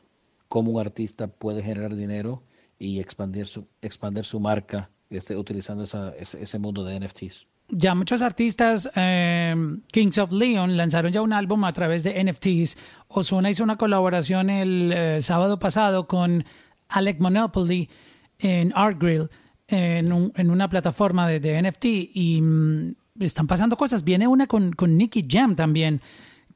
cómo 0.49 0.73
un 0.73 0.81
artista 0.81 1.29
puede 1.29 1.63
generar 1.63 1.95
dinero 1.95 2.43
y 2.79 3.01
expandir 3.01 3.47
su, 3.47 3.67
expandir 3.83 4.25
su 4.25 4.41
marca 4.41 4.91
este, 5.11 5.37
utilizando 5.37 5.85
ese, 5.85 6.59
mundo 6.59 6.85
de 6.85 7.01
NFTs 7.01 7.47
ya 7.71 7.95
muchos 7.95 8.23
artistas, 8.23 8.91
eh, 8.97 9.55
Kings 9.93 10.17
of 10.17 10.33
Leon, 10.33 10.79
lanzaron 10.79 11.13
ya 11.13 11.21
un 11.21 11.35
álbum 11.35 11.65
a 11.65 11.73
través 11.73 12.03
de 12.03 12.25
NFTs. 12.25 12.79
Ozuna 13.09 13.51
hizo 13.51 13.63
una 13.63 13.77
colaboración 13.77 14.49
el 14.49 14.91
eh, 14.91 15.21
sábado 15.21 15.59
pasado 15.59 16.09
con 16.09 16.47
Alec 16.89 17.21
Monopoly 17.21 17.91
en 18.39 18.73
Art 18.75 18.99
Grill, 18.99 19.29
en, 19.67 20.15
un, 20.15 20.33
en 20.35 20.51
una 20.51 20.71
plataforma 20.71 21.29
de, 21.29 21.63
NFT, 21.63 21.85
y 22.15 22.41
mm, 22.41 22.95
están 23.21 23.47
pasando 23.47 23.77
cosas. 23.77 24.03
Viene 24.03 24.27
una 24.27 24.47
con, 24.47 24.73
con 24.73 24.97
Nicky 24.97 25.27
Jam 25.29 25.55
también. 25.55 26.01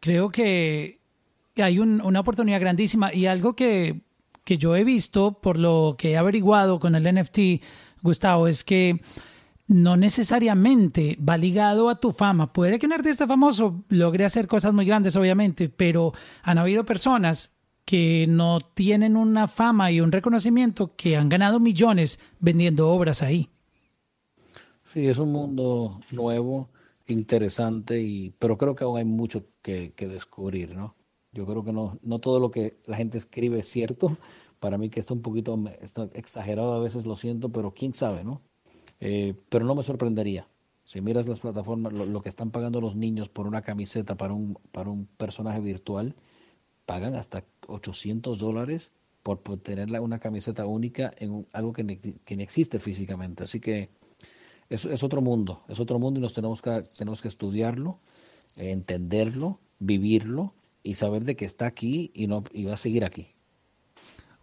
Creo 0.00 0.30
que 0.30 0.98
hay 1.56 1.78
un, 1.78 2.00
una 2.00 2.20
oportunidad 2.20 2.58
grandísima 2.58 3.12
y 3.12 3.26
algo 3.26 3.54
que, 3.54 4.00
que 4.44 4.58
yo 4.58 4.76
he 4.76 4.84
visto, 4.84 5.40
por 5.40 5.58
lo 5.58 5.96
que 5.98 6.12
he 6.12 6.16
averiguado 6.16 6.80
con 6.80 6.94
el 6.94 7.04
NFT, 7.14 7.62
Gustavo, 8.02 8.48
es 8.48 8.64
que 8.64 9.00
no 9.68 9.96
necesariamente 9.96 11.16
va 11.26 11.36
ligado 11.36 11.88
a 11.88 12.00
tu 12.00 12.12
fama. 12.12 12.52
Puede 12.52 12.78
que 12.78 12.86
un 12.86 12.92
artista 12.92 13.26
famoso 13.26 13.84
logre 13.88 14.24
hacer 14.24 14.46
cosas 14.46 14.74
muy 14.74 14.84
grandes, 14.84 15.16
obviamente, 15.16 15.68
pero 15.68 16.12
han 16.42 16.58
habido 16.58 16.84
personas 16.84 17.52
que 17.84 18.26
no 18.28 18.58
tienen 18.60 19.16
una 19.16 19.48
fama 19.48 19.90
y 19.90 20.00
un 20.00 20.12
reconocimiento 20.12 20.94
que 20.96 21.16
han 21.16 21.28
ganado 21.28 21.60
millones 21.60 22.18
vendiendo 22.40 22.88
obras 22.88 23.22
ahí. 23.22 23.48
Sí, 24.92 25.06
es 25.06 25.18
un 25.18 25.32
mundo 25.32 26.00
nuevo, 26.10 26.68
interesante, 27.06 28.00
y, 28.00 28.34
pero 28.38 28.58
creo 28.58 28.74
que 28.74 28.84
aún 28.84 28.98
hay 28.98 29.04
mucho 29.04 29.46
que, 29.62 29.92
que 29.96 30.06
descubrir, 30.06 30.76
¿no? 30.76 30.94
Yo 31.32 31.46
creo 31.46 31.64
que 31.64 31.72
no, 31.72 31.98
no 32.02 32.18
todo 32.18 32.40
lo 32.40 32.50
que 32.50 32.76
la 32.86 32.96
gente 32.96 33.16
escribe 33.18 33.60
es 33.60 33.68
cierto. 33.68 34.18
Para 34.60 34.78
mí 34.78 34.90
que 34.90 35.00
está 35.00 35.14
un 35.14 35.22
poquito 35.22 35.58
está 35.80 36.08
exagerado 36.12 36.74
a 36.74 36.78
veces, 36.78 37.06
lo 37.06 37.16
siento, 37.16 37.48
pero 37.48 37.72
quién 37.72 37.94
sabe, 37.94 38.22
¿no? 38.22 38.42
Eh, 39.00 39.34
pero 39.48 39.64
no 39.64 39.74
me 39.74 39.82
sorprendería. 39.82 40.46
Si 40.84 41.00
miras 41.00 41.26
las 41.26 41.40
plataformas, 41.40 41.92
lo, 41.92 42.20
que 42.20 42.28
están 42.28 42.50
pagando 42.50 42.80
los 42.80 42.94
niños 42.96 43.28
por 43.28 43.46
una 43.46 43.62
camiseta 43.62 44.16
para 44.16 44.34
un, 44.34 44.58
para 44.72 44.90
un 44.90 45.06
personaje 45.06 45.60
virtual, 45.60 46.14
pagan 46.86 47.14
hasta 47.14 47.44
800 47.66 48.38
dólares 48.38 48.92
por, 49.22 49.38
tener 49.60 49.88
una 50.00 50.18
camiseta 50.18 50.66
única 50.66 51.14
en 51.16 51.30
un, 51.30 51.46
algo 51.52 51.72
que, 51.72 51.82
ne, 51.82 51.98
que 51.98 52.36
ni 52.36 52.42
existe 52.42 52.78
físicamente. 52.78 53.44
Así 53.44 53.58
que 53.58 53.88
es, 54.68 54.84
es, 54.84 55.02
otro 55.02 55.22
mundo, 55.22 55.62
es 55.68 55.80
otro 55.80 55.98
mundo 55.98 56.20
y 56.20 56.22
nos 56.22 56.34
tenemos 56.34 56.60
que, 56.60 56.70
tenemos 56.98 57.22
que 57.22 57.28
estudiarlo, 57.28 58.00
entenderlo, 58.58 59.60
vivirlo 59.78 60.52
y 60.82 60.94
saber 60.94 61.24
de 61.24 61.36
que 61.36 61.44
está 61.44 61.66
aquí 61.66 62.10
y, 62.14 62.26
no, 62.26 62.44
y 62.52 62.64
va 62.64 62.74
a 62.74 62.76
seguir 62.76 63.04
aquí. 63.04 63.34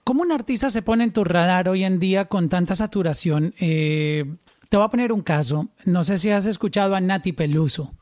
¿Cómo 0.04 0.24
un 0.24 0.32
artista 0.32 0.70
se 0.70 0.82
pone 0.82 1.04
en 1.04 1.14
tu 1.14 1.24
radar 1.24 1.70
hoy 1.70 1.84
en 1.84 2.00
día 2.00 2.26
con 2.26 2.50
tanta 2.50 2.76
saturación? 2.76 3.54
Eh, 3.60 4.26
te 4.70 4.78
voy 4.78 4.86
a 4.86 4.90
poner 4.90 5.12
un 5.12 5.22
caso. 5.22 5.70
No 5.86 6.04
sé 6.04 6.18
si 6.18 6.32
has 6.32 6.46
escuchado 6.46 6.96
a 6.96 7.02
Nati 7.02 7.34
Peluso. 7.34 7.94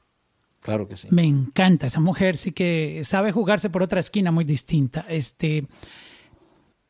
Claro 0.61 0.87
que 0.87 0.97
sí. 0.97 1.07
Me 1.11 1.23
encanta. 1.23 1.87
Esa 1.87 1.99
mujer 1.99 2.37
sí 2.37 2.51
que 2.51 3.01
sabe 3.03 3.31
jugarse 3.31 3.69
por 3.69 3.83
otra 3.83 3.99
esquina 3.99 4.31
muy 4.31 4.45
distinta. 4.45 5.05
Este, 5.09 5.67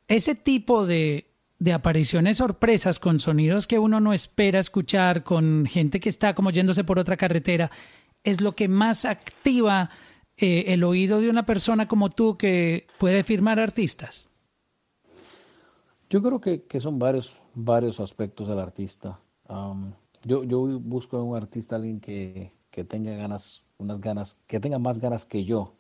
ese 0.07 0.36
tipo 0.36 0.86
de, 0.86 1.28
de 1.60 1.74
apariciones 1.74 2.38
sorpresas 2.38 2.99
con 2.99 3.19
sonidos 3.19 3.68
que 3.68 3.80
uno 3.80 3.99
no 3.99 4.14
espera 4.14 4.60
escuchar, 4.60 5.24
con 5.24 5.65
gente 5.65 5.99
que 5.99 6.10
está 6.10 6.36
como 6.36 6.52
yéndose 6.52 6.84
por 6.84 6.99
otra 6.99 7.18
carretera, 7.18 7.72
es 8.24 8.41
lo 8.41 8.56
que 8.56 8.68
más 8.68 9.06
activa 9.06 9.90
eh, 10.38 10.65
el 10.68 10.84
oído 10.84 11.19
de 11.19 11.30
una 11.30 11.45
persona 11.45 11.88
como 11.88 12.09
tú 12.09 12.38
que 12.38 12.85
puede 12.99 13.23
firmar 13.23 13.59
artistas. 13.59 14.30
Yo 16.09 16.22
creo 16.22 16.39
que, 16.39 16.64
que, 16.64 16.80
son 16.80 16.99
varios, 16.99 17.38
varios 17.55 17.99
aspectos 17.99 18.47
del 18.47 18.59
artista. 18.59 19.19
Um, 19.49 19.93
yo, 20.23 20.43
yo 20.43 20.80
busco 20.80 21.18
en 21.18 21.23
un 21.23 21.35
artista 21.35 21.76
alguien 21.76 21.99
que, 21.99 22.53
que, 22.69 22.84
tenga 22.84 23.15
ganas, 23.15 23.64
unas 23.77 23.99
ganas, 23.99 24.38
que 24.45 24.59
tenga 24.59 24.77
más 24.80 24.99
ganas 24.99 25.26
que 25.26 25.43
yo 25.43 25.73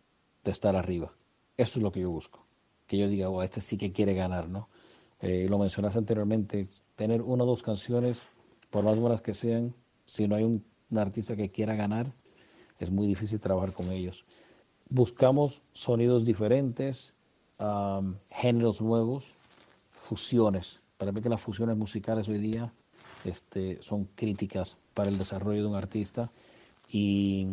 de 0.43 0.51
estar 0.51 0.75
arriba. 0.75 1.13
Eso 1.55 1.79
es 1.79 1.83
lo 1.83 1.91
que 1.91 2.01
yo 2.01 2.09
busco. 2.09 2.45
Que 2.87 2.97
yo 2.97 3.07
diga, 3.07 3.29
oh, 3.29 3.43
este 3.43 3.61
sí 3.61 3.77
que 3.77 3.91
quiere 3.91 4.15
ganar, 4.15 4.49
¿no? 4.49 4.69
Eh, 5.21 5.47
lo 5.49 5.59
mencionaste 5.59 5.99
anteriormente, 5.99 6.67
tener 6.95 7.21
una 7.21 7.43
o 7.43 7.47
dos 7.47 7.61
canciones, 7.61 8.27
por 8.69 8.83
más 8.83 8.97
buenas 8.97 9.21
que 9.21 9.33
sean, 9.33 9.75
si 10.05 10.27
no 10.27 10.35
hay 10.35 10.43
un 10.43 10.63
artista 10.97 11.35
que 11.35 11.51
quiera 11.51 11.75
ganar, 11.75 12.11
es 12.79 12.91
muy 12.91 13.07
difícil 13.07 13.39
trabajar 13.39 13.73
con 13.73 13.91
ellos. 13.91 14.25
Buscamos 14.89 15.61
sonidos 15.73 16.25
diferentes, 16.25 17.13
um, 17.59 18.15
géneros 18.31 18.81
nuevos, 18.81 19.25
fusiones. 19.91 20.79
Para 20.97 21.11
mí 21.11 21.21
que 21.21 21.29
las 21.29 21.41
fusiones 21.41 21.75
musicales 21.75 22.27
hoy 22.27 22.39
día 22.39 22.71
este, 23.25 23.81
son 23.81 24.05
críticas 24.15 24.77
para 24.93 25.09
el 25.09 25.17
desarrollo 25.17 25.61
de 25.61 25.67
un 25.67 25.75
artista 25.75 26.29
y, 26.89 27.47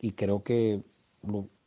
y 0.00 0.12
creo 0.12 0.42
que 0.42 0.82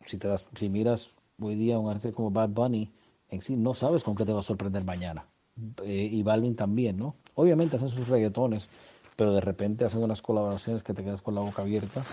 si 0.05 0.17
te 0.17 0.27
das, 0.27 0.45
si 0.57 0.69
miras 0.69 1.11
hoy 1.39 1.55
día 1.55 1.77
un 1.79 1.89
artista 1.89 2.15
como 2.15 2.31
Bad 2.31 2.49
Bunny, 2.49 2.91
en 3.29 3.41
sí 3.41 3.55
no 3.55 3.73
sabes 3.73 4.03
con 4.03 4.15
qué 4.15 4.25
te 4.25 4.33
va 4.33 4.39
a 4.39 4.43
sorprender 4.43 4.83
mañana. 4.83 5.25
Eh, 5.83 6.09
y 6.11 6.23
Balvin 6.23 6.55
también, 6.55 6.97
¿no? 6.97 7.15
Obviamente 7.35 7.75
hacen 7.75 7.89
sus 7.89 8.07
reggaetones, 8.07 8.69
pero 9.15 9.33
de 9.33 9.41
repente 9.41 9.85
hacen 9.85 10.03
unas 10.03 10.21
colaboraciones 10.21 10.83
que 10.83 10.93
te 10.93 11.03
quedas 11.03 11.21
con 11.21 11.35
la 11.35 11.41
boca 11.41 11.61
abierta. 11.61 12.03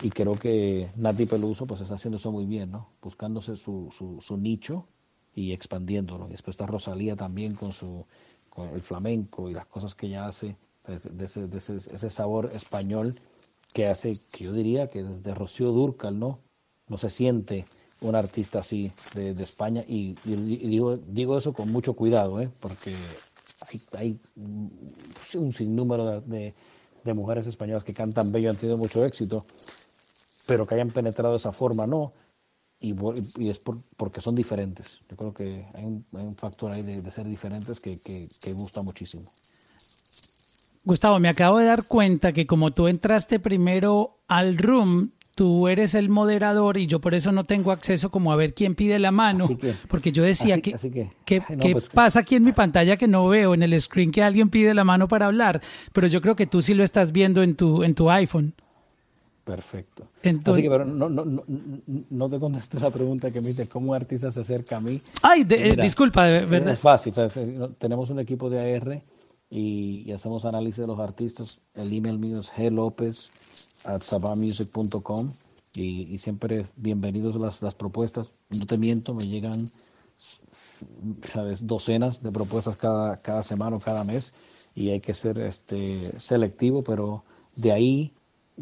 Y 0.00 0.10
creo 0.10 0.34
que 0.34 0.88
Nati 0.96 1.26
Peluso 1.26 1.66
pues 1.66 1.80
está 1.80 1.94
haciendo 1.94 2.16
eso 2.16 2.32
muy 2.32 2.46
bien, 2.46 2.70
¿no? 2.70 2.88
Buscándose 3.02 3.56
su, 3.56 3.88
su, 3.96 4.18
su 4.20 4.36
nicho 4.36 4.86
y 5.34 5.52
expandiéndolo. 5.52 6.26
Y 6.28 6.32
después 6.32 6.54
está 6.54 6.66
Rosalía 6.66 7.16
también 7.16 7.54
con 7.54 7.72
su 7.72 8.04
con 8.48 8.68
el 8.68 8.82
flamenco 8.82 9.48
y 9.48 9.54
las 9.54 9.66
cosas 9.66 9.94
que 9.94 10.06
ella 10.06 10.26
hace, 10.26 10.56
de 10.86 11.24
ese, 11.24 11.46
de 11.46 11.56
ese, 11.58 11.76
ese- 11.76 12.10
sabor 12.10 12.50
español 12.54 13.16
que 13.72 13.86
hace, 13.86 14.12
que 14.30 14.44
yo 14.44 14.52
diría 14.52 14.90
que 14.90 15.02
desde 15.02 15.34
Rocío 15.34 15.70
Dúrcal, 15.72 16.18
¿no? 16.18 16.38
No 16.88 16.98
se 16.98 17.08
siente 17.08 17.64
un 18.02 18.14
artista 18.14 18.58
así 18.58 18.92
de, 19.14 19.32
de 19.32 19.42
España 19.42 19.84
y, 19.88 20.16
y 20.26 20.36
digo, 20.36 20.98
digo 20.98 21.38
eso 21.38 21.54
con 21.54 21.72
mucho 21.72 21.94
cuidado, 21.94 22.42
¿eh? 22.42 22.50
Porque 22.60 22.94
hay, 23.66 23.80
hay 23.94 24.18
un 25.34 25.52
sinnúmero 25.52 26.20
de, 26.20 26.20
de- 26.36 26.54
de 27.04 27.14
mujeres 27.14 27.46
españolas 27.48 27.82
que 27.82 27.94
cantan 27.94 28.30
bello, 28.30 28.50
han 28.50 28.56
tenido 28.56 28.78
mucho 28.78 29.04
éxito, 29.04 29.44
pero 30.46 30.66
que 30.66 30.74
hayan 30.74 30.90
penetrado 30.90 31.32
de 31.32 31.38
esa 31.38 31.52
forma, 31.52 31.86
no. 31.86 32.12
Y, 32.80 32.94
y 33.38 33.48
es 33.48 33.58
por- 33.58 33.80
porque 33.96 34.20
son 34.20 34.34
diferentes. 34.34 35.00
Yo 35.08 35.16
creo 35.16 35.32
que 35.32 35.66
hay 35.74 35.84
un, 35.84 36.04
hay 36.14 36.26
un 36.26 36.34
factor 36.36 36.72
ahí 36.72 36.82
de, 36.82 37.00
de 37.00 37.10
ser 37.12 37.26
diferentes 37.26 37.78
que, 37.80 37.96
que, 37.98 38.26
que 38.40 38.52
gusta 38.52 38.82
muchísimo. 38.82 39.22
Gustavo, 40.84 41.20
me 41.20 41.28
acabo 41.28 41.58
de 41.58 41.66
dar 41.66 41.84
cuenta 41.86 42.32
que 42.32 42.46
como 42.46 42.72
tú 42.72 42.88
entraste 42.88 43.38
primero 43.38 44.18
al 44.26 44.56
room, 44.58 45.12
tú 45.36 45.68
eres 45.68 45.94
el 45.94 46.08
moderador 46.08 46.76
y 46.76 46.86
yo 46.88 47.00
por 47.00 47.14
eso 47.14 47.30
no 47.30 47.44
tengo 47.44 47.70
acceso 47.70 48.10
como 48.10 48.32
a 48.32 48.36
ver 48.36 48.52
quién 48.52 48.74
pide 48.74 48.98
la 48.98 49.12
mano, 49.12 49.46
que- 49.56 49.74
porque 49.88 50.10
yo 50.10 50.24
decía 50.24 50.54
así- 50.56 50.62
que, 50.62 50.74
así 50.74 50.90
que- 50.90 51.10
¿qué, 51.24 51.40
ay, 51.48 51.56
no, 51.56 51.62
qué 51.62 51.72
pues- 51.72 51.88
pasa 51.88 52.18
aquí 52.20 52.34
en 52.34 52.42
mi 52.42 52.52
pantalla 52.52 52.96
que 52.96 53.06
no 53.06 53.28
veo 53.28 53.54
en 53.54 53.62
el 53.62 53.80
screen 53.80 54.10
que 54.10 54.24
alguien 54.24 54.48
pide 54.50 54.74
la 54.74 54.82
mano 54.82 55.06
para 55.06 55.26
hablar, 55.26 55.60
pero 55.92 56.08
yo 56.08 56.20
creo 56.20 56.34
que 56.34 56.48
tú 56.48 56.60
sí 56.62 56.74
lo 56.74 56.82
estás 56.82 57.12
viendo 57.12 57.44
en 57.44 57.54
tu 57.54 57.84
en 57.84 57.94
tu 57.94 58.10
iPhone. 58.10 58.54
Perfecto. 59.44 60.08
Entonces- 60.22 60.54
Así 60.54 60.62
que, 60.62 60.70
pero 60.70 60.84
no, 60.84 61.08
no, 61.08 61.24
no, 61.24 61.42
no- 62.10 62.28
te 62.28 62.38
contesté 62.38 62.78
la 62.78 62.90
pregunta 62.90 63.30
que 63.32 63.40
me 63.40 63.48
dice 63.48 63.68
cómo 63.68 63.90
un 63.90 63.96
artista 63.96 64.30
se 64.30 64.40
acerca 64.40 64.76
a 64.76 64.80
mí. 64.80 64.98
Ay, 65.22 65.42
de- 65.44 65.56
eh, 65.66 65.70
Mira, 65.70 65.82
disculpa, 65.82 66.26
verdad. 66.28 66.68
Es 66.72 66.78
fácil. 66.78 67.10
o 67.12 67.14
sea, 67.14 67.24
es- 67.24 67.36
no- 67.36 67.70
tenemos 67.70 68.10
un 68.10 68.20
equipo 68.20 68.48
de 68.50 68.76
AR 68.76 69.02
y, 69.50 70.04
y 70.06 70.12
hacemos 70.12 70.44
análisis 70.44 70.78
de 70.78 70.86
los 70.86 71.00
artistas. 71.00 71.58
El 71.74 71.92
email 71.92 72.18
mío 72.18 72.38
es 72.38 72.52
glopez 72.56 73.30
at 73.84 74.00
sabamusic.com 74.02 75.32
y, 75.74 76.02
y 76.12 76.18
siempre 76.18 76.64
bienvenidos 76.76 77.34
las, 77.36 77.60
las 77.62 77.74
propuestas. 77.74 78.30
No 78.58 78.66
te 78.66 78.78
miento, 78.78 79.12
me 79.14 79.26
llegan 79.26 79.66
sabes, 81.32 81.66
docenas 81.66 82.22
de 82.22 82.30
propuestas 82.32 82.76
cada, 82.76 83.16
cada 83.18 83.42
semana 83.42 83.76
o 83.76 83.80
cada 83.80 84.04
mes 84.04 84.32
y 84.74 84.90
hay 84.90 85.00
que 85.00 85.14
ser 85.14 85.38
este, 85.38 86.18
selectivo, 86.18 86.82
pero 86.82 87.24
de 87.56 87.72
ahí, 87.72 88.12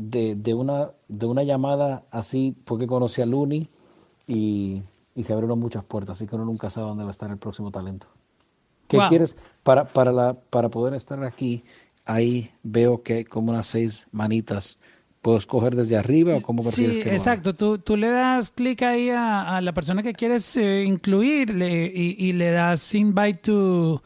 de, 0.01 0.35
de, 0.35 0.55
una, 0.55 0.91
de 1.09 1.27
una 1.27 1.43
llamada 1.43 2.05
así, 2.11 2.55
fue 2.67 2.79
que 2.79 2.87
conocí 2.87 3.23
a 3.23 3.27
Luni 3.27 3.69
y, 4.27 4.83
y 5.15 5.23
se 5.25 5.33
abrieron 5.33 5.59
muchas 5.59 5.85
puertas, 5.85 6.17
así 6.17 6.27
que 6.27 6.37
uno 6.37 6.45
nunca 6.45 6.71
sabe 6.71 6.89
dónde 6.89 7.05
va 7.05 7.11
a 7.11 7.13
estar 7.13 7.31
el 7.31 7.39
próximo 7.39 7.71
talento. 7.71 8.07
¿Qué 8.89 8.99
Wow. 8.99 9.09
quieres? 9.09 9.37
Para, 9.63 9.85
para, 9.87 10.13
la, 10.13 10.35
para 10.35 10.69
poder 10.69 10.95
estar 10.95 11.23
aquí, 11.25 11.63
ahí 12.05 12.51
veo 12.63 13.03
que 13.03 13.15
hay 13.15 13.25
como 13.25 13.53
unas 13.53 13.67
seis 13.67 14.07
manitas. 14.13 14.79
¿Puedo 15.23 15.37
escoger 15.39 15.77
desde 15.77 15.97
arriba 15.97 16.35
o 16.37 16.41
cómo 16.41 16.63
Sí, 16.63 16.69
prefieres 16.73 16.99
que 16.99 17.05
lo 17.05 17.11
haga? 17.11 17.17
exacto. 17.17 17.55
Tú, 17.55 17.79
tú 17.79 17.97
le 17.97 18.09
das 18.09 18.51
clic 18.51 18.83
ahí 18.83 19.11
a, 19.11 19.57
a 19.57 19.61
la 19.61 19.73
persona 19.75 20.03
que 20.03 20.15
quieres 20.15 20.57
eh, 20.57 20.83
incluir 20.85 21.51
le- 21.55 21.87
y, 21.95 22.17
y 22.19 22.33
le 22.33 22.51
das 22.51 22.95
invite 22.95 23.39
to 23.43 24.03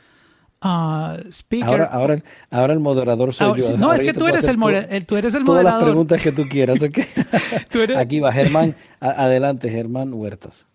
uh, 0.64 1.30
speaker. 1.30 1.68
Ahora, 1.68 1.84
ahora, 1.86 2.14
el- 2.14 2.24
ahora 2.50 2.72
el 2.72 2.80
moderador 2.80 3.32
soy 3.34 3.46
Ahora- 3.46 3.60
yo. 3.60 3.66
sí, 3.66 3.74
no, 3.76 3.86
Ahora 3.86 3.98
es 3.98 4.04
que 4.04 4.14
tú 4.14 4.26
eres 4.26 4.44
el 4.44 4.58
el- 4.90 5.06
tú 5.06 5.16
eres 5.16 5.34
el 5.34 5.44
Todas 5.44 5.62
las 5.64 5.74
moderador. 5.74 5.84
preguntas 5.94 6.20
que 6.22 6.32
tú 6.32 6.42
quieras, 6.48 6.82
¿ok? 6.82 6.98
Tú 7.70 7.80
eres- 7.80 7.96
Aquí 7.98 8.20
va 8.20 8.32
Germán. 8.32 8.74
A- 9.00 9.24
adelante, 9.24 9.68
Germán 9.70 10.12
Huertas. 10.14 10.66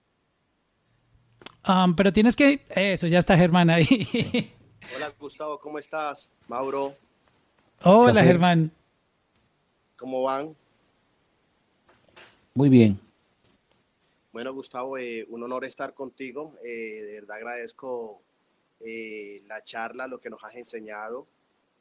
Um, 1.67 1.95
pero 1.95 2.11
tienes 2.13 2.35
que... 2.35 2.61
Eso, 2.69 3.07
ya 3.07 3.19
está 3.19 3.35
Germán 3.37 3.69
ahí. 3.69 3.85
Hola 4.95 5.13
Gustavo, 5.19 5.59
¿cómo 5.59 5.77
estás? 5.77 6.31
Mauro, 6.47 6.95
Hola, 7.83 8.13
Placer. 8.13 8.27
Germán. 8.27 8.71
¿cómo 9.97 10.23
van? 10.23 10.55
Muy 12.55 12.69
bien. 12.69 12.99
Bueno 14.31 14.53
Gustavo, 14.53 14.97
eh, 14.97 15.25
un 15.29 15.43
honor 15.43 15.65
estar 15.65 15.93
contigo. 15.93 16.53
Eh, 16.63 17.03
de 17.03 17.13
verdad 17.15 17.37
agradezco 17.37 18.21
eh, 18.79 19.41
la 19.47 19.63
charla, 19.63 20.07
lo 20.07 20.19
que 20.19 20.29
nos 20.29 20.43
has 20.43 20.55
enseñado. 20.55 21.27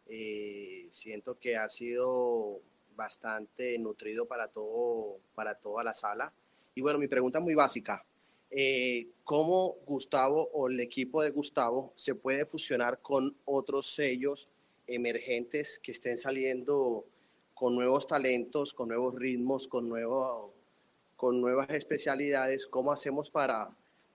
Eh, 0.06 0.88
siento 0.90 1.38
que 1.38 1.56
ha 1.56 1.68
sido 1.68 2.60
bastante 2.96 3.78
nutrido 3.78 4.26
para, 4.26 4.48
todo, 4.48 5.18
para 5.34 5.54
toda 5.54 5.84
la 5.84 5.94
sala. 5.94 6.32
Y 6.74 6.80
bueno, 6.80 6.98
mi 6.98 7.08
pregunta 7.08 7.40
muy 7.40 7.54
básica. 7.54 8.04
Eh, 8.50 9.08
¿Cómo 9.24 9.76
Gustavo 9.86 10.48
o 10.52 10.68
el 10.68 10.80
equipo 10.80 11.22
de 11.22 11.30
Gustavo 11.30 11.92
se 11.94 12.14
puede 12.14 12.46
fusionar 12.46 13.00
con 13.00 13.36
otros 13.44 13.94
sellos 13.94 14.48
emergentes 14.86 15.78
que 15.78 15.92
estén 15.92 16.16
saliendo 16.16 17.04
con 17.54 17.74
nuevos 17.74 18.06
talentos, 18.06 18.72
con 18.72 18.88
nuevos 18.88 19.14
ritmos, 19.14 19.68
con, 19.68 19.88
nuevo, 19.88 20.54
con 21.16 21.40
nuevas 21.40 21.68
especialidades? 21.70 22.66
¿Cómo 22.66 22.90
hacemos 22.90 23.30
para, 23.30 23.70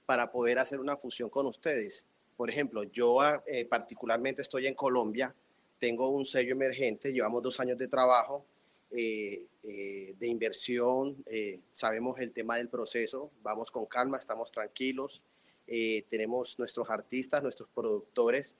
para 0.05 0.31
poder 0.31 0.57
hacer 0.57 0.79
una 0.79 0.97
fusión 0.97 1.29
con 1.29 1.45
ustedes? 1.45 2.05
Por 2.43 2.49
ejemplo, 2.49 2.83
yo 2.83 3.21
ah, 3.21 3.41
eh, 3.47 3.63
particularmente 3.63 4.41
estoy 4.41 4.67
en 4.67 4.73
Colombia, 4.73 5.33
tengo 5.79 6.09
un 6.09 6.25
sello 6.25 6.51
emergente, 6.51 7.13
llevamos 7.13 7.41
dos 7.41 7.57
años 7.61 7.77
de 7.77 7.87
trabajo, 7.87 8.43
eh, 8.91 9.45
eh, 9.63 10.13
de 10.19 10.27
inversión, 10.27 11.23
sabemos 11.73 12.19
el 12.19 12.33
tema 12.33 12.57
del 12.57 12.67
proceso, 12.67 13.31
vamos 13.41 13.71
con 13.71 13.85
calma, 13.85 14.17
estamos 14.17 14.51
tranquilos, 14.51 15.21
tenemos 15.65 16.59
nuestros 16.59 16.89
artistas, 16.89 17.41
nuestros 17.41 17.69
productores 17.69 18.57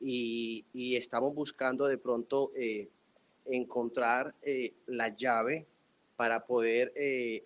y, 0.00 0.64
estamos 0.96 1.32
buscando 1.32 1.86
de 1.86 1.98
pronto 1.98 2.50
encontrar 3.46 4.34
la 4.86 5.14
llave 5.14 5.66
para 6.16 6.44
poder 6.44 6.92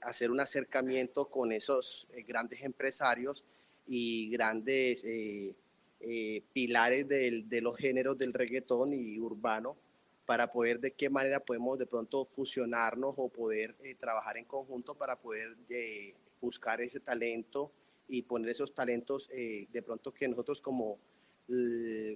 hacer 0.00 0.30
un 0.30 0.40
acercamiento 0.40 1.26
con 1.26 1.52
esos 1.52 2.08
grandes 2.26 2.62
empresarios 2.62 3.44
y 3.86 4.30
grandes 4.30 5.04
eh, 6.06 6.42
pilares 6.52 7.08
del- 7.08 7.48
de 7.48 7.60
los 7.60 7.76
géneros 7.76 8.16
del 8.18 8.32
reggaetón 8.32 8.92
y 8.92 9.18
urbano 9.18 9.76
para 10.26 10.50
poder 10.52 10.78
de 10.80 10.92
qué 10.92 11.10
manera 11.10 11.40
podemos 11.40 11.78
de 11.78 11.86
pronto 11.86 12.24
fusionarnos 12.26 13.14
o 13.16 13.28
poder 13.28 13.74
eh, 13.82 13.94
trabajar 13.94 14.36
en 14.36 14.44
conjunto 14.44 14.94
para 14.94 15.16
poder 15.16 15.56
eh, 15.68 16.14
buscar 16.40 16.80
ese 16.80 17.00
talento 17.00 17.70
y 18.08 18.22
poner 18.22 18.50
esos 18.50 18.74
talentos 18.74 19.28
de 19.28 19.82
pronto 19.82 20.12
que 20.12 20.28
nosotros 20.28 20.60
como 20.60 20.98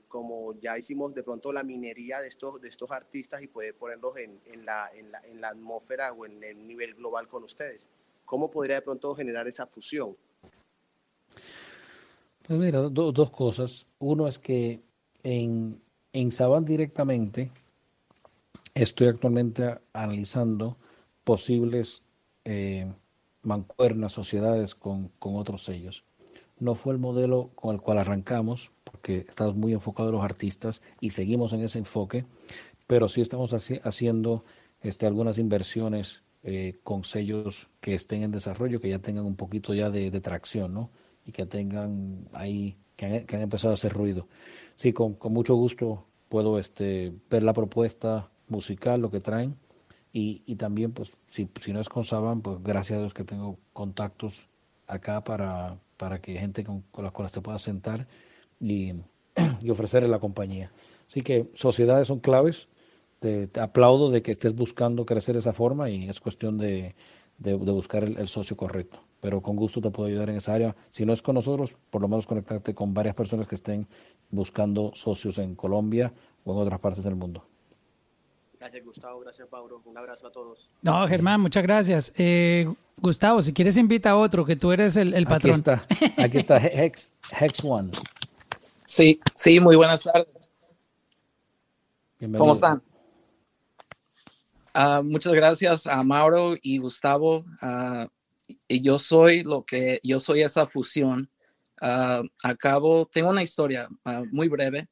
como 0.09 0.59
ya 0.60 0.78
hicimos 0.78 1.15
de 1.15 1.23
pronto 1.23 1.52
la 1.52 1.62
minería 1.62 2.20
de 2.20 2.28
estos, 2.28 2.60
de 2.62 2.69
estos 2.69 2.90
artistas 2.90 3.43
y 3.43 3.47
poder 3.47 3.74
ponerlos 3.74 4.16
en, 4.16 4.40
en 4.47 4.65
la, 4.65 4.90
en, 4.94 5.12
la, 5.12 5.20
en 5.27 5.40
la 5.40 5.48
atmósfera 5.48 6.12
o 6.12 6.24
en 6.24 6.43
el 6.43 6.66
nivel 6.66 6.94
global 6.94 7.28
con 7.28 7.44
ustedes. 7.44 7.89
¿Cómo 8.24 8.51
podría 8.51 8.77
de 8.77 8.82
pronto 8.82 9.15
generar 9.15 9.47
esa 9.47 9.66
fusión? 9.66 10.16
Pues 12.48 12.58
mira, 12.58 12.80
do- 12.80 13.12
dos 13.12 13.30
cosas. 13.30 13.86
Uno 14.00 14.26
es 14.26 14.38
que 14.40 14.82
en, 15.22 15.80
en 16.12 16.32
Saban 16.32 16.64
directamente 16.64 17.52
estoy 18.74 19.08
actualmente 19.08 19.78
analizando 19.92 20.76
posibles 21.24 22.02
eh, 22.44 22.90
mancuernas, 23.42 24.12
sociedades 24.12 24.74
con, 24.74 25.08
con 25.18 25.36
otros 25.36 25.64
sellos. 25.64 26.04
No 26.58 26.74
fue 26.74 26.92
el 26.94 26.98
modelo 26.98 27.50
con 27.54 27.74
el 27.74 27.80
cual 27.80 27.98
arrancamos, 27.98 28.72
porque 28.84 29.18
estamos 29.28 29.54
muy 29.56 29.72
enfocados 29.72 30.10
en 30.10 30.16
los 30.16 30.24
artistas 30.24 30.82
y 31.00 31.10
seguimos 31.10 31.52
en 31.52 31.60
ese 31.62 31.78
enfoque, 31.78 32.26
pero 32.86 33.08
sí 33.08 33.22
estamos 33.22 33.52
haci- 33.54 33.80
haciendo 33.84 34.44
este, 34.82 35.06
algunas 35.06 35.38
inversiones 35.38 36.24
eh, 36.44 36.78
con 36.84 37.04
sellos 37.04 37.68
que 37.80 37.94
estén 37.94 38.22
en 38.22 38.32
desarrollo, 38.32 38.80
que 38.80 38.90
ya 38.90 39.00
tengan 39.00 39.26
un 39.26 39.36
poquito 39.36 39.74
ya 39.74 39.90
de, 39.90 40.10
de 40.10 40.20
tracción, 40.20 40.74
¿no? 40.74 40.90
Y 41.28 41.32
que 41.32 41.46
tengan 41.46 42.28
ahí, 42.32 42.78
que 42.96 43.06
han, 43.06 43.26
que 43.26 43.36
han 43.36 43.42
empezado 43.42 43.72
a 43.72 43.74
hacer 43.74 43.92
ruido. 43.92 44.28
Sí, 44.74 44.94
con, 44.94 45.14
con 45.14 45.34
mucho 45.34 45.55
gusto 45.55 46.06
puedo 46.30 46.59
este, 46.59 47.12
ver 47.30 47.42
la 47.44 47.52
propuesta 47.52 48.30
musical, 48.48 49.00
lo 49.02 49.10
que 49.10 49.20
traen, 49.20 49.56
y, 50.12 50.42
y 50.46 50.56
también, 50.56 50.92
pues, 50.92 51.12
si, 51.26 51.48
si 51.60 51.72
no 51.72 51.80
es 51.80 51.88
con 51.90 52.05
Saban, 52.05 52.40
pues 52.40 52.59
gracias 52.62 52.96
a 52.98 53.00
Dios 53.00 53.14
que 53.14 53.24
tengo 53.24 53.59
contactos 53.74 54.48
acá 54.86 55.22
para, 55.22 55.78
para 55.98 56.20
que 56.20 56.38
gente 56.38 56.64
con, 56.64 56.82
con 56.90 57.05
las 57.05 57.12
cuales 57.12 57.32
te 57.32 57.42
puedas 57.42 57.62
sentar 57.62 58.09
y, 58.60 58.92
y 59.62 59.70
ofrecerle 59.70 60.09
la 60.09 60.18
compañía. 60.18 60.72
Así 61.06 61.22
que 61.22 61.50
sociedades 61.55 62.09
son 62.09 62.20
claves. 62.20 62.68
Te, 63.20 63.48
te 63.48 63.60
aplaudo 63.60 64.10
de 64.10 64.22
que 64.22 64.30
estés 64.32 64.55
buscando 64.55 65.05
crecer 65.05 65.36
esa 65.36 65.52
forma 65.52 65.90
y 65.90 66.09
es 66.09 66.20
cuestión 66.20 66.56
de, 66.59 66.94
de- 67.38 67.59
de 67.59 67.72
buscar 67.72 68.05
el, 68.05 68.16
el 68.18 68.28
socio 68.28 68.56
correcto. 68.56 69.00
Pero 69.20 69.43
con 69.43 69.57
gusto 69.57 69.81
te 69.81 69.90
puedo 69.90 70.09
ayudar 70.09 70.31
en 70.31 70.36
esa 70.36 70.55
área. 70.55 70.77
Si 70.90 71.05
no 71.05 71.12
es 71.12 71.23
con 71.23 71.35
nosotros, 71.35 71.74
por 71.90 72.01
lo 72.01 72.09
menos 72.09 72.27
conectarte 72.27 72.74
con 72.74 72.95
varias 72.95 73.15
personas 73.15 73.49
que 73.49 73.57
estén 73.57 73.86
buscando 74.31 74.93
socios 74.95 75.39
en 75.39 75.55
Colombia 75.55 76.12
o 76.45 76.53
en 76.53 76.59
otras 76.59 76.78
partes 76.81 77.03
del 77.05 77.16
mundo. 77.16 77.45
Gracias, 78.61 78.85
Gustavo. 78.85 79.20
Gracias, 79.20 79.49
Mauro. 79.51 79.81
Un 79.85 79.97
abrazo 79.97 80.27
a 80.27 80.32
todos. 80.32 80.69
No, 80.82 81.07
Germán, 81.07 81.40
muchas 81.40 81.62
gracias. 81.62 82.12
Eh, 82.16 82.73
Gustavo, 83.01 83.40
si 83.43 83.53
quieres 83.53 83.77
invita 83.77 84.11
a 84.11 84.16
otro, 84.16 84.45
que 84.45 84.57
tú 84.57 84.73
eres 84.73 84.97
el, 84.97 85.15
el 85.15 85.24
Aquí 85.24 85.32
patrón. 85.32 85.55
está, 85.55 85.86
aquí 86.23 86.39
está 86.39 86.59
Hex, 86.59 87.12
Hex 87.40 87.65
One. 87.65 87.90
Sí, 88.85 89.20
sí, 89.35 89.61
muy 89.61 89.77
buenas 89.77 90.03
tardes. 90.03 90.51
Bienvenido. 92.19 92.40
¿Cómo 92.40 92.53
están? 92.53 92.82
Ah, 94.74 95.03
muchas 95.05 95.32
gracias 95.32 95.86
a 95.86 96.03
Mauro 96.03 96.55
y 96.61 96.78
Gustavo. 96.78 97.45
Y 98.66 98.80
yo 98.80 98.98
soy 98.98 99.42
lo 99.42 99.64
que 99.64 100.00
yo 100.02 100.18
soy 100.20 100.42
esa 100.42 100.66
fusión. 100.66 101.30
Ah, 101.80 102.22
acabo, 102.42 103.06
tengo 103.06 103.30
una 103.30 103.42
historia 103.42 103.88
ah, 104.04 104.24
muy 104.30 104.48
breve. 104.48 104.88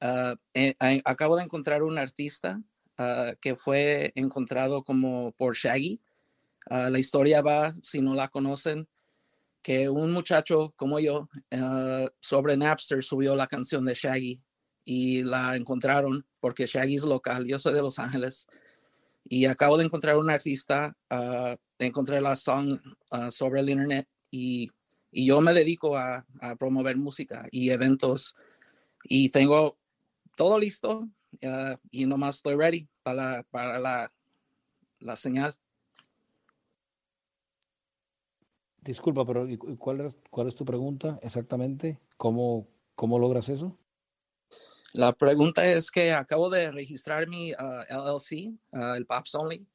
Ah, 0.00 0.36
eh, 0.54 0.74
acabo 1.04 1.36
de 1.36 1.44
encontrar 1.44 1.82
un 1.82 1.98
artista 1.98 2.60
que 3.40 3.56
fue 3.56 4.12
encontrado 4.14 4.84
como 4.84 5.32
por 5.32 5.56
Shaggy. 5.56 6.00
La 6.70 7.00
historia 7.00 7.42
va, 7.42 7.74
si 7.82 8.00
no 8.00 8.14
la 8.14 8.28
conocen, 8.28 8.86
que 9.60 9.88
un 9.88 10.12
muchacho 10.12 10.72
como 10.76 11.00
yo 11.00 11.28
sobre 12.20 12.56
Napster 12.56 13.02
subió 13.02 13.34
la 13.34 13.48
canción 13.48 13.84
de 13.86 13.94
Shaggy 13.94 14.40
y 14.84 15.24
la 15.24 15.56
encontraron 15.56 16.24
porque 16.38 16.66
Shaggy 16.66 16.94
es 16.94 17.04
local, 17.04 17.44
yo 17.44 17.58
soy 17.58 17.74
de 17.74 17.82
Los 17.82 17.98
Ángeles 17.98 18.46
y 19.24 19.46
acabo 19.46 19.76
de 19.78 19.84
encontrar 19.84 20.16
un 20.16 20.30
artista, 20.30 20.96
ah, 21.10 21.56
encontré 21.78 22.20
la 22.20 22.36
song 22.36 22.78
ah, 23.10 23.30
sobre 23.30 23.60
el 23.60 23.70
internet 23.70 24.08
y, 24.30 24.70
y 25.10 25.26
yo 25.26 25.40
me 25.40 25.52
dedico 25.52 25.96
a, 25.96 26.26
a 26.40 26.56
promover 26.56 26.96
música 26.96 27.46
y 27.50 27.70
eventos 27.70 28.34
y 29.04 29.30
tengo 29.30 29.78
todo 30.36 30.58
listo 30.58 31.08
ah, 31.44 31.78
y 31.90 32.06
nomás 32.06 32.36
estoy 32.36 32.56
ready 32.56 32.88
para, 33.02 33.42
para 33.44 33.78
la, 33.78 34.12
la 35.00 35.16
señal. 35.16 35.56
Disculpa, 38.84 39.24
pero 39.24 39.48
¿y 39.48 39.56
cu- 39.56 39.76
cuál 39.78 40.00
es, 40.00 40.18
cuál 40.30 40.48
es 40.48 40.54
tu 40.56 40.64
pregunta 40.64 41.18
exactamente? 41.22 42.00
¿Cómo, 42.16 42.68
cómo 42.96 43.18
logras 43.18 43.48
eso? 43.48 43.78
La 44.92 45.12
pregunta 45.12 45.66
es 45.66 45.90
que 45.90 46.12
acabo 46.12 46.50
de 46.50 46.70
registrar 46.70 47.26
mi 47.26 47.52
ah, 47.52 47.84
LLC, 47.88 48.52
ah, 48.72 48.94
el 48.96 49.06
Pops 49.06 49.34
Only, 49.34 49.66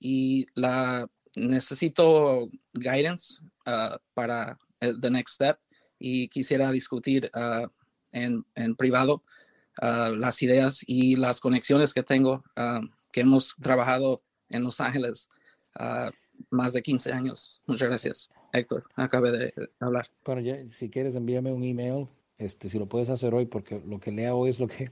y 0.00 0.46
la 0.54 1.08
necesito 1.36 2.48
guidance 2.72 3.38
ah, 3.66 3.98
para 4.14 4.58
el 4.80 5.00
the 5.00 5.10
next 5.10 5.34
step 5.34 5.58
y 5.98 6.28
quisiera 6.28 6.70
discutir 6.72 7.30
en, 8.12 8.44
en 8.54 8.76
privado 8.76 9.22
las 9.80 10.42
ideas 10.42 10.82
y 10.86 11.16
las 11.16 11.40
conexiones 11.40 11.94
que 11.94 12.02
tengo, 12.02 12.44
que 13.10 13.20
hemos 13.20 13.54
trabajado 13.62 14.22
en 14.50 14.64
Los 14.64 14.80
Ángeles 14.80 15.30
más 16.50 16.72
de 16.74 16.82
15 16.82 17.12
años. 17.12 17.62
Muchas 17.66 17.88
gracias, 17.88 18.30
Héctor. 18.52 18.84
Acabé 18.96 19.30
de 19.30 19.54
hablar. 19.80 20.08
Bueno, 20.24 20.42
si 20.70 20.90
quieres 20.90 21.14
envíame 21.14 21.52
un 21.52 21.64
email, 21.64 22.08
este, 22.38 22.68
si 22.68 22.78
lo 22.78 22.86
puedes 22.86 23.08
hacer 23.10 23.34
hoy, 23.34 23.46
porque 23.46 23.80
lo 23.86 23.98
que 23.98 24.10
lea 24.10 24.34
hoy 24.34 24.50
es 24.50 24.60
lo 24.60 24.66
que 24.66 24.90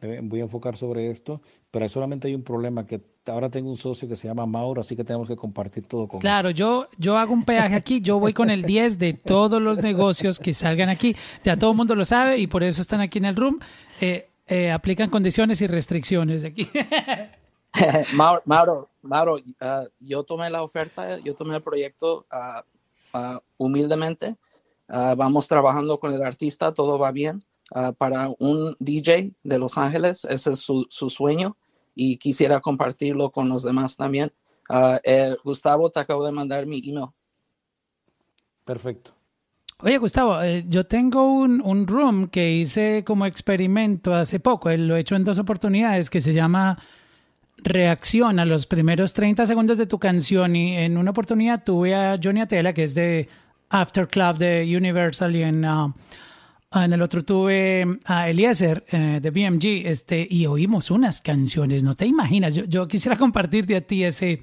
voy 0.22 0.40
a 0.40 0.44
enfocar 0.44 0.76
sobre 0.76 1.10
esto, 1.10 1.40
pero 1.70 1.88
solamente 1.88 2.28
hay 2.28 2.34
un 2.34 2.42
problema, 2.42 2.86
que 2.86 3.00
ahora 3.26 3.50
tengo 3.50 3.68
un 3.68 3.76
socio 3.76 4.08
que 4.08 4.16
se 4.16 4.28
llama 4.28 4.46
Mauro, 4.46 4.80
así 4.80 4.96
que 4.96 5.04
tenemos 5.04 5.28
que 5.28 5.36
compartir 5.36 5.86
todo 5.86 6.08
con 6.08 6.18
él. 6.18 6.22
Claro, 6.22 6.50
yo, 6.50 6.88
yo 6.98 7.18
hago 7.18 7.32
un 7.32 7.44
peaje 7.44 7.74
aquí, 7.74 8.00
yo 8.00 8.18
voy 8.18 8.32
con 8.32 8.50
el 8.50 8.62
10 8.62 8.98
de 8.98 9.12
todos 9.12 9.60
los 9.60 9.78
negocios 9.78 10.38
que 10.38 10.52
salgan 10.52 10.88
aquí. 10.88 11.14
Ya 11.44 11.56
todo 11.56 11.72
el 11.72 11.76
mundo 11.76 11.94
lo 11.94 12.04
sabe 12.04 12.38
y 12.38 12.46
por 12.46 12.62
eso 12.62 12.80
están 12.80 13.00
aquí 13.00 13.18
en 13.18 13.26
el 13.26 13.36
room. 13.36 13.58
Eh, 14.00 14.28
eh, 14.46 14.70
aplican 14.70 15.10
condiciones 15.10 15.60
y 15.60 15.66
restricciones 15.66 16.42
aquí. 16.44 16.66
Mauro, 18.14 18.42
Mauro, 18.46 18.88
Mauro, 19.02 19.38
ah, 19.60 19.84
yo 20.00 20.24
tomé 20.24 20.48
la 20.48 20.62
oferta, 20.62 21.18
yo 21.18 21.34
tomé 21.34 21.56
el 21.56 21.62
proyecto 21.62 22.26
ah, 22.30 22.64
ah, 23.12 23.40
humildemente. 23.58 24.36
Ah, 24.88 25.14
vamos 25.16 25.46
trabajando 25.48 26.00
con 26.00 26.14
el 26.14 26.22
artista, 26.22 26.72
todo 26.72 26.98
va 26.98 27.12
bien. 27.12 27.44
Ah, 27.74 27.92
para 27.92 28.30
un 28.38 28.74
DJ 28.78 29.34
de 29.42 29.58
Los 29.58 29.76
Ángeles, 29.76 30.24
ese 30.24 30.52
es 30.52 30.58
su, 30.58 30.86
su 30.88 31.10
sueño 31.10 31.56
y 31.94 32.16
quisiera 32.16 32.60
compartirlo 32.60 33.30
con 33.30 33.48
los 33.48 33.62
demás 33.62 33.96
también. 33.96 34.32
Ah, 34.70 34.98
eh, 35.04 35.36
Gustavo, 35.44 35.90
te 35.90 36.00
acabo 36.00 36.24
de 36.24 36.32
mandar 36.32 36.66
mi 36.66 36.80
email. 36.84 37.08
Perfecto. 38.64 39.12
Oye, 39.80 39.98
Gustavo, 39.98 40.42
eh, 40.42 40.64
yo 40.66 40.86
tengo 40.86 41.32
un, 41.32 41.60
un 41.60 41.86
room 41.86 42.28
que 42.28 42.50
hice 42.50 43.04
como 43.04 43.26
experimento 43.26 44.12
hace 44.12 44.40
poco, 44.40 44.70
eh, 44.70 44.78
lo 44.78 44.96
he 44.96 45.00
hecho 45.00 45.14
en 45.14 45.24
dos 45.24 45.38
oportunidades, 45.38 46.10
que 46.10 46.20
se 46.20 46.32
llama 46.32 46.78
Reacción 47.58 48.38
a 48.38 48.44
los 48.44 48.66
primeros 48.66 49.14
30 49.14 49.46
segundos 49.46 49.78
de 49.78 49.86
tu 49.86 49.98
canción. 49.98 50.56
Y 50.56 50.76
en 50.76 50.96
una 50.96 51.10
oportunidad 51.10 51.64
tuve 51.64 51.94
a 51.94 52.18
Johnny 52.22 52.40
Atela, 52.40 52.72
que 52.72 52.84
es 52.84 52.94
de 52.94 53.28
After 53.70 54.08
Club 54.08 54.38
de 54.38 54.76
Universal, 54.76 55.34
y 55.36 55.42
en, 55.42 55.64
ah, 55.64 55.94
en 56.74 56.92
el 56.92 57.02
otro 57.02 57.24
tuve 57.24 57.98
a 58.04 58.28
Eliezer 58.28 58.84
eh, 58.90 59.20
de 59.22 59.30
BMG, 59.30 59.86
este, 59.86 60.26
y 60.28 60.46
oímos 60.46 60.90
unas 60.90 61.20
canciones, 61.20 61.82
no 61.82 61.94
te 61.94 62.06
imaginas. 62.06 62.54
Yo, 62.54 62.64
yo 62.64 62.88
quisiera 62.88 63.16
compartirte 63.16 63.76
a 63.76 63.80
ti 63.80 64.04
ese, 64.04 64.42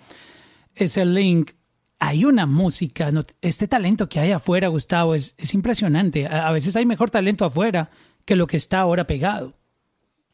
ese 0.73 1.05
link. 1.05 1.51
Hay 1.99 2.25
una 2.25 2.45
música, 2.45 3.11
no- 3.11 3.21
este 3.41 3.67
talento 3.67 4.09
que 4.09 4.19
hay 4.19 4.31
afuera, 4.31 4.67
Gustavo, 4.67 5.15
es, 5.15 5.35
es 5.37 5.53
impresionante. 5.53 6.27
A, 6.27 6.51
veces 6.51 6.75
hay 6.75 6.85
mejor 6.85 7.09
talento 7.09 7.45
afuera 7.45 7.89
que 8.25 8.35
lo 8.35 8.47
que 8.47 8.57
está 8.57 8.79
ahora 8.81 9.07
pegado. 9.07 9.53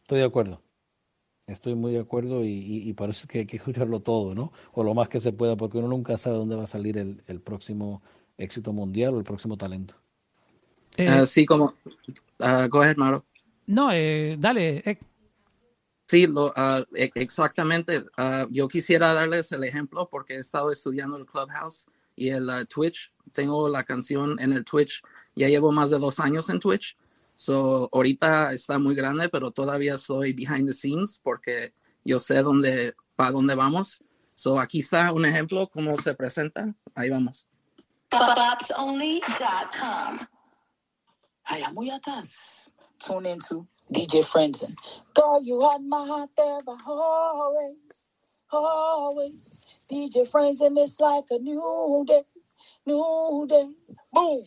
Estoy 0.02 0.20
de 0.20 0.26
acuerdo. 0.26 0.62
Estoy 1.48 1.76
muy 1.76 1.92
de 1.92 2.00
acuerdo 2.00 2.46
y, 2.46 2.50
y, 2.50 2.96
es 3.10 3.28
que 3.28 3.40
hay 3.40 3.46
que 3.46 3.58
escucharlo 3.58 4.00
todo, 4.00 4.34
¿no? 4.34 4.54
O 4.74 4.84
lo 4.84 4.94
más 4.94 5.10
que 5.10 5.20
se 5.20 5.34
pueda, 5.34 5.56
porque 5.58 5.78
uno 5.78 5.88
nunca 5.88 6.18
sabe 6.18 6.38
dónde 6.38 6.56
va 6.56 6.64
a 6.64 6.68
salir 6.68 6.98
el, 6.98 7.22
el 7.28 7.42
próximo 7.42 8.02
éxito 8.42 8.74
mundial 8.74 9.14
o 9.16 9.18
el 9.18 9.24
próximo 9.24 9.58
talento. 9.58 9.96
Eh, 10.98 11.08
Así 11.08 11.46
como, 11.46 11.74
ah, 12.40 12.68
go 12.68 12.82
ahead, 12.82 12.98
Mauro. 12.98 13.26
no, 13.68 13.92
eh, 13.92 14.36
dale. 14.40 14.84
eh, 14.86 14.98
Sí, 16.08 16.28
lo, 16.28 16.52
ah, 16.58 16.84
e- 16.94 17.10
exactamente. 17.16 18.04
Ah, 18.18 18.46
yo 18.50 18.68
quisiera 18.68 19.14
darles 19.14 19.52
el 19.54 19.64
ejemplo 19.64 20.10
porque 20.10 20.36
he 20.36 20.40
estado 20.40 20.70
estudiando 20.70 21.16
el 21.18 21.26
Clubhouse 21.26 21.86
y 22.18 22.30
el 22.30 22.50
ah, 22.50 22.66
Twitch. 22.66 23.14
Tengo 23.32 23.70
la 23.70 23.84
canción 23.86 24.38
en 24.42 24.52
el 24.52 24.66
Twitch. 24.66 25.02
Ya 25.36 25.48
llevo 25.48 25.72
más 25.72 25.90
de 25.90 26.00
dos 26.00 26.20
años 26.20 26.50
en 26.50 26.60
Twitch. 26.60 26.98
So, 27.34 27.90
ahorita 27.94 28.52
está 28.52 28.78
muy 28.78 28.94
grande, 28.94 29.30
pero 29.30 29.52
todavía 29.52 29.98
soy 29.98 30.34
behind 30.34 30.68
the 30.68 30.74
scenes 30.74 31.18
porque 31.24 31.74
yo 32.04 32.20
sé 32.20 32.44
dónde, 32.44 32.94
para 33.16 33.32
dónde 33.32 33.56
vamos. 33.56 34.04
So, 34.34 34.60
aquí 34.60 34.80
está 34.80 35.14
un 35.14 35.26
ejemplo, 35.26 35.70
cómo 35.70 35.98
se 35.98 36.14
presenta. 36.14 36.76
Ahí 36.94 37.10
vamos. 37.10 37.48
popsonly.com. 38.12 40.28
Ay, 41.50 41.64
I'm 41.66 41.74
muy 41.74 41.90
atrás. 41.90 42.70
Tune 43.00 43.26
into 43.26 43.66
DJ 43.92 44.24
Frenzen. 44.24 44.76
Girl, 45.14 45.42
you 45.44 45.60
had 45.62 45.82
my 45.82 46.06
heart 46.06 46.30
there 46.38 46.60
for 46.64 46.78
always, 46.86 48.08
always. 48.52 49.60
DJ 49.90 50.28
Frenzen 50.30 50.78
it's 50.78 51.00
like 51.00 51.26
a 51.32 51.40
new 51.40 52.06
day, 52.08 52.24
new 52.86 53.48
day. 53.50 53.68
Boom. 54.14 54.44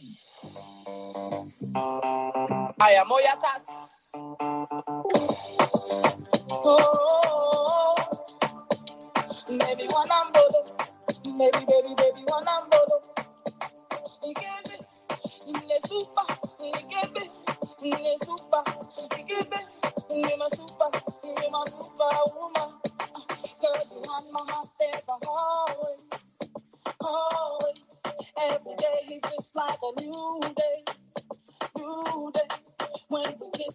Ay, 2.80 2.96
I'm 2.96 3.08
muy 3.08 3.22
atrás. 3.24 3.66
Oh, 6.66 7.94
maybe 9.48 9.86
one 9.88 10.10
I'm 10.10 10.32
Maybe, 11.26 11.64
baby, 11.66 11.94
baby, 11.96 12.24
one 12.28 12.46
I'm 12.48 12.68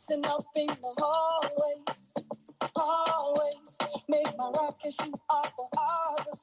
kissing 0.10 0.26
up 0.26 0.42
in 0.56 0.68
the 0.68 0.94
hallways, 1.00 1.99
always 2.76 3.78
make 4.08 4.38
my 4.38 4.50
you 4.54 5.12
the 6.26 6.36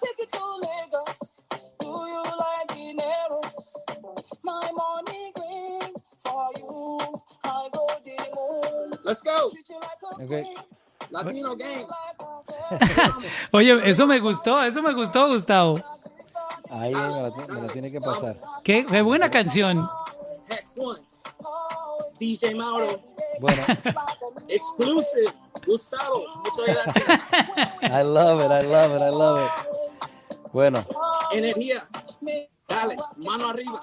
take 0.00 0.18
it 0.18 0.32
to 0.32 0.44
Do 1.80 1.86
you 1.86 2.22
like? 2.22 2.52
My 4.44 4.70
green 5.34 5.80
for 6.24 6.50
you. 6.56 6.98
I 7.44 7.68
go 7.72 7.86
the 8.02 8.16
moon. 8.34 8.92
Let's 9.04 9.20
go. 9.20 9.50
Okay. 10.20 10.44
Latino 11.10 11.54
game. 11.54 11.86
Oye, 13.52 13.88
eso 13.88 14.06
me 14.06 14.18
gustó, 14.18 14.62
eso 14.62 14.82
me 14.82 14.94
gustó, 14.94 15.28
Gustavo. 15.28 15.78
Ahí 16.70 16.94
me 16.94 17.60
lo, 17.60 17.66
tiene 17.70 17.90
que 17.90 18.00
pasar. 18.00 18.36
Qué, 18.64 18.86
qué 18.86 19.02
buena 19.02 19.30
canción. 19.30 19.88
DJ 22.18 22.54
Mauro. 22.54 23.00
Bueno, 23.40 23.62
Exclusive. 24.48 25.30
Gustavo. 25.66 26.24
Muchas 26.44 26.76
gracias. 26.94 27.20
I 27.82 28.02
love 28.04 28.40
it, 28.40 28.50
I 28.50 28.62
love 28.66 28.96
it, 28.96 29.02
I 29.02 29.10
love 29.10 29.44
it. 29.44 29.50
Bueno, 30.52 30.84
Energía. 31.32 31.82
Dale. 32.68 32.96
Mano 33.16 33.48
arriba. 33.50 33.80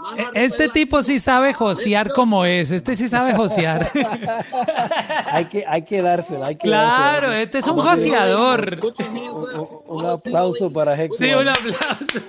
Mano 0.00 0.28
arriba. 0.28 0.30
Este 0.34 0.68
tipo 0.68 1.02
sí 1.02 1.18
sabe 1.18 1.52
josear 1.54 2.12
como 2.12 2.44
es, 2.44 2.70
este 2.70 2.96
sí 2.96 3.08
sabe 3.08 3.34
josear. 3.34 3.90
hay 5.26 5.46
que, 5.46 5.64
hay 5.66 5.82
que 5.82 6.02
dársela, 6.02 6.46
hay 6.46 6.56
que 6.56 6.66
Claro, 6.68 7.28
dársela. 7.28 7.40
este 7.42 7.58
es 7.58 7.68
un 7.68 7.78
joseador. 7.78 8.78
Up. 8.82 9.82
Un 9.86 10.06
aplauso 10.06 10.72
para 10.72 11.00
Hex 11.00 11.16
Sí, 11.18 11.32
un 11.32 11.48
aplauso. 11.48 11.78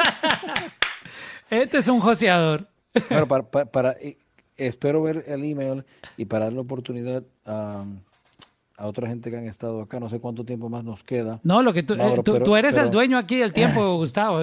Este 1.49 1.77
es 1.77 1.87
un 1.87 1.99
joseador. 1.99 2.67
Bueno, 3.09 3.27
para, 3.27 3.43
para, 3.43 3.65
para- 3.65 3.95
espero 4.57 5.01
ver 5.01 5.23
el 5.27 5.43
email 5.43 5.83
y 6.17 6.25
para 6.25 6.45
dar 6.45 6.53
la 6.53 6.61
oportunidad 6.61 7.23
a, 7.45 7.85
a 8.77 8.87
otra 8.87 9.07
gente 9.07 9.29
que 9.31 9.37
han 9.37 9.45
estado 9.45 9.81
acá. 9.81 9.99
No 9.99 10.09
sé 10.09 10.19
cuánto 10.19 10.43
tiempo 10.45 10.69
más 10.69 10.83
nos 10.83 11.03
queda. 11.03 11.39
No, 11.43 11.61
lo 11.61 11.73
que 11.73 11.83
tú, 11.83 11.95
Mauro, 11.95 12.21
eh, 12.21 12.23
tú, 12.23 12.31
pero- 12.33 12.45
tú 12.45 12.55
eres 12.55 12.77
el 12.77 12.89
dueño 12.91 13.17
aquí 13.17 13.37
del 13.37 13.53
tiempo, 13.53 13.97
Gustavo. 13.97 14.39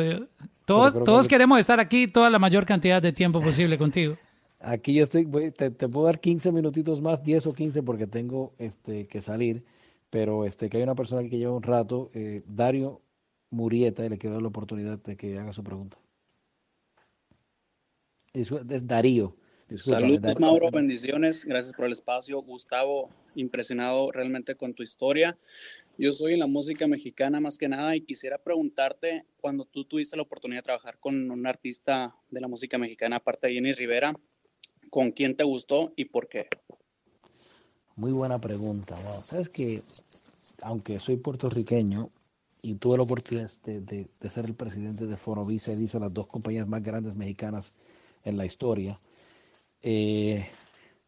Todos, 0.65 1.27
que 1.27 1.35
queremos 1.35 1.59
estar 1.59 1.81
aquí 1.81 2.07
toda 2.07 2.31
la 2.31 2.39
mayor 2.39 2.65
cantidad 2.65 3.03
de 3.03 3.13
tiempo 3.13 3.41
posible 3.41 3.77
contigo. 3.79 4.17
Aquí 4.61 4.93
yo 4.95 5.05
estoy, 5.05 5.25
voy- 5.25 5.51
te, 5.53 5.71
te 5.71 5.89
puedo 5.89 6.07
dar 6.07 6.21
15 6.21 6.53
minutitos 6.53 7.01
más, 7.01 7.23
10 7.25 7.47
o 7.49 7.53
15 7.55 7.83
porque 7.83 8.07
tengo 8.07 8.53
este, 8.59 9.07
que 9.07 9.21
salir, 9.23 9.65
pero 10.11 10.45
este, 10.45 10.69
que 10.69 10.77
hay 10.77 10.83
una 10.83 10.95
persona 10.95 11.23
aquí 11.23 11.31
que 11.31 11.39
lleva 11.39 11.53
un 11.55 11.63
rato, 11.63 12.11
eh, 12.15 12.43
Dario 12.47 13.01
Murieta, 13.51 14.05
y 14.05 14.11
le 14.11 14.19
quiero 14.19 14.35
dar 14.35 14.43
la 14.43 14.49
oportunidad 14.49 14.99
de 15.03 15.17
que 15.17 15.39
haga 15.39 15.53
su 15.53 15.65
pregunta. 15.65 15.97
Es, 18.33 18.53
es 18.53 18.87
Darío. 18.87 19.35
Discúlpame, 19.71 20.03
Saludos. 20.19 20.41
Mauro, 20.41 20.71
bendiciones. 20.71 21.45
Gracias 21.45 21.73
por 21.75 21.87
el 21.87 21.93
espacio. 21.93 22.41
Gustavo, 22.43 23.09
impresionado 23.35 24.11
realmente 24.13 24.55
con 24.55 24.75
tu 24.75 24.83
historia. 24.83 25.37
Yo 25.99 26.13
soy 26.13 26.33
en 26.35 26.39
la 26.41 26.47
música 26.47 26.87
mexicana 26.87 27.41
más 27.41 27.59
que 27.59 27.69
nada 27.69 27.95
y 27.95 28.01
quisiera 28.01 28.39
preguntarte, 28.39 29.25
cuando 29.41 29.65
tú 29.67 29.85
tuviste 29.85 30.17
la 30.17 30.23
oportunidad 30.23 30.61
de 30.61 30.65
trabajar 30.65 30.99
con 30.99 31.31
un 31.31 31.47
artista 31.47 32.15
de 32.31 32.41
la 32.41 32.49
música 32.49 32.79
mexicana, 32.79 33.17
aparte 33.17 33.49
de 33.49 33.55
Jenny 33.55 33.73
Rivera, 33.73 34.15
¿con 34.89 35.13
quién 35.13 35.37
te 35.37 35.45
gustó 35.45 35.93
y 35.97 36.07
por 36.07 36.29
qué? 36.29 36.47
Muy 37.97 38.13
buena 38.13 38.41
pregunta. 38.41 38.97
Wow. 39.05 39.21
Sabes 39.21 39.51
que, 39.51 39.83
aunque 40.63 40.99
soy 40.99 41.17
puertorriqueño 41.17 42.09
y 42.63 42.75
tuve 42.77 42.97
la 42.97 43.03
oportunidad 43.03 43.51
de, 43.65 43.81
de- 43.83 44.09
de 44.19 44.31
ser 44.31 44.47
el 44.47 44.55
presidente 44.55 45.07
de 45.07 45.17
Fonovisa 45.19 45.73
y 45.73 45.77
Dice, 45.77 46.01
las 46.01 46.13
dos 46.15 46.27
compañías 46.27 46.67
más 46.67 46.83
grandes 46.83 47.15
mexicanas 47.15 47.75
en 48.25 48.39
la 48.39 48.47
historia, 48.47 48.97
eh, 49.83 50.49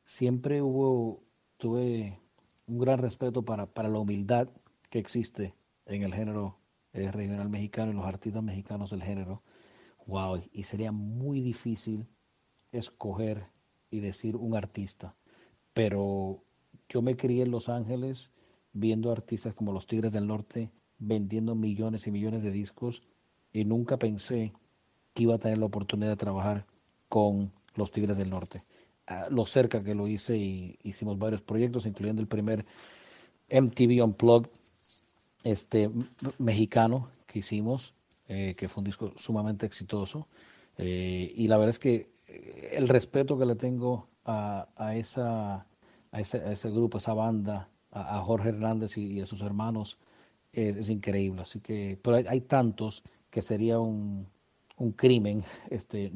siempre 0.05 0.63
hubo, 0.63 1.23
tuve 1.57 2.19
un 2.67 2.79
gran 2.79 2.99
respeto 2.99 3.45
para, 3.45 3.67
para 3.67 3.89
la 3.89 3.99
humildad 3.99 4.49
que 4.91 4.99
existe 4.99 5.55
en 5.87 6.03
el 6.03 6.15
género 6.15 6.59
eh, 6.93 7.11
regional 7.11 7.49
mexicano 7.49 7.93
y 7.93 7.95
los 7.95 8.07
artistas 8.07 8.43
mexicanos 8.43 8.91
del 8.91 9.03
género. 9.03 9.43
Wow, 10.07 10.43
y 10.53 10.65
sería 10.65 10.93
muy 10.93 11.41
difícil 11.41 12.07
escoger 12.73 13.47
y 13.91 14.01
decir 14.01 14.37
un 14.37 14.57
artista, 14.57 15.15
pero 15.75 16.43
yo 16.89 17.03
me 17.03 17.17
crié 17.17 17.45
en 17.45 17.51
Los 17.51 17.69
Ángeles 17.69 18.31
viendo 18.73 19.13
artistas 19.13 19.55
como 19.55 19.73
los 19.73 19.87
Tigres 19.87 20.13
del 20.13 20.27
Norte 20.27 20.71
vendiendo 20.99 21.55
millones 21.55 22.07
y 22.07 22.11
millones 22.11 22.43
de 22.43 22.51
discos 22.51 23.03
y 23.53 23.65
nunca 23.65 23.99
pensé 23.99 24.53
que 25.15 25.25
iba 25.25 25.35
a 25.35 25.39
tener 25.39 25.59
la 25.59 25.67
oportunidad 25.67 26.11
de 26.11 26.17
trabajar 26.17 26.67
con 27.09 27.53
los 27.75 27.91
Tigres 27.91 28.17
del 28.19 28.31
Norte. 28.31 28.59
Ah, 29.07 29.27
lo 29.31 29.47
cerca 29.47 29.83
que 29.83 29.95
lo 29.95 30.07
hice 30.07 30.37
y 30.37 30.79
hicimos 30.83 31.19
varios 31.19 31.43
proyectos, 31.43 31.87
incluyendo 31.87 32.23
el 32.23 32.29
primer 32.29 32.65
MTV 33.51 34.05
Unplugged 34.05 34.51
este, 35.45 35.91
mexicano 36.39 37.09
que 37.27 37.41
hicimos, 37.41 37.95
eh, 38.29 38.55
que 38.57 38.69
fue 38.69 38.81
un 38.81 38.85
disco 38.85 39.13
sumamente 39.17 39.67
exitoso. 39.67 40.29
Eh, 40.79 41.33
y 41.37 41.49
la 41.49 41.57
verdad 41.57 41.71
es 41.71 41.79
que 41.79 42.11
eh, 42.29 42.71
el 42.75 42.89
respeto 42.89 43.39
que 43.39 43.47
le 43.47 43.57
tengo 43.57 44.09
a, 44.25 44.69
a 44.77 44.95
esa, 44.97 45.67
a, 46.13 46.21
ese, 46.21 46.39
a 46.39 46.53
ese 46.53 46.71
grupo, 46.71 46.99
a 46.99 47.01
esa 47.01 47.15
banda, 47.15 47.69
a, 47.91 48.21
Jorge 48.21 48.51
Hernández 48.51 48.97
y, 48.97 49.21
a 49.21 49.27
sus 49.27 49.43
hermanos, 49.43 49.99
es, 50.53 50.77
es 50.77 50.91
increíble. 50.91 51.43
Así 51.43 51.61
que, 51.61 51.99
pero 52.01 52.17
hay, 52.17 52.27
hay 52.29 52.41
tantos 52.41 53.03
que 53.31 53.43
sería 53.43 53.81
un, 53.81 54.29
un 54.83 54.93
crimen 54.93 55.45
este, 55.71 56.13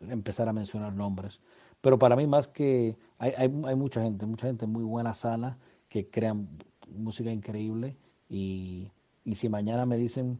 empezar 0.00 0.48
a 0.48 0.52
mencionar 0.52 0.92
nombres. 0.92 1.40
Pero 1.80 1.98
para 1.98 2.14
mí 2.14 2.26
más 2.26 2.46
que 2.48 2.96
hay, 3.18 3.32
hay, 3.36 3.50
hay 3.64 3.74
mucha 3.76 4.02
gente, 4.02 4.26
mucha 4.26 4.46
gente 4.46 4.66
muy 4.66 4.84
buena, 4.84 5.14
sana, 5.14 5.58
que 5.88 6.08
crean 6.08 6.48
música 6.94 7.30
increíble 7.32 7.96
y, 8.28 8.90
y 9.24 9.34
si 9.34 9.48
mañana 9.48 9.84
me 9.86 9.96
dicen 9.96 10.38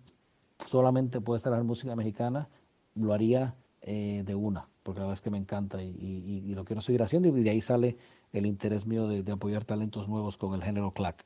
solamente 0.67 1.21
puedes 1.21 1.43
trabajar 1.43 1.65
música 1.65 1.97
mexicana, 1.97 2.49
lo 2.95 3.13
haría 3.13 3.55
eh, 3.81 4.23
de 4.25 4.35
una, 4.35 4.69
porque 4.83 5.01
la 5.01 5.07
verdad 5.07 5.15
es 5.15 5.21
que 5.23 5.31
me 5.31 5.39
encanta 5.39 5.83
y, 5.83 5.89
y- 5.99 6.45
y 6.51 6.55
lo 6.55 6.65
quiero 6.65 6.81
seguir 6.83 7.03
haciendo 7.03 7.29
y 7.37 7.43
de 7.43 7.51
ahí 7.51 7.61
sale 7.61 7.97
el 8.33 8.47
interés 8.47 8.87
mío 8.87 9.09
de, 9.09 9.23
de 9.23 9.33
apoyar 9.33 9.65
talentos 9.65 10.09
nuevos 10.09 10.37
con 10.37 10.55
el 10.55 10.63
género 10.63 10.93
clack. 10.93 11.25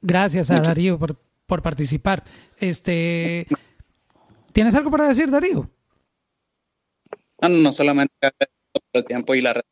Gracias 0.00 0.50
a 0.50 0.60
Darío 0.68 0.98
por, 0.98 1.16
por 1.46 1.62
participar. 1.62 2.22
Este, 2.58 3.46
¿Tienes 4.52 4.74
algo 4.74 4.90
para 4.90 5.08
decir, 5.08 5.30
Darío? 5.30 5.70
No, 7.40 7.48
no, 7.48 7.56
no 7.58 7.72
solamente 7.72 8.12
el 8.92 9.04
tiempo 9.04 9.34
y 9.34 9.40
la 9.40 9.54
red. 9.54 9.62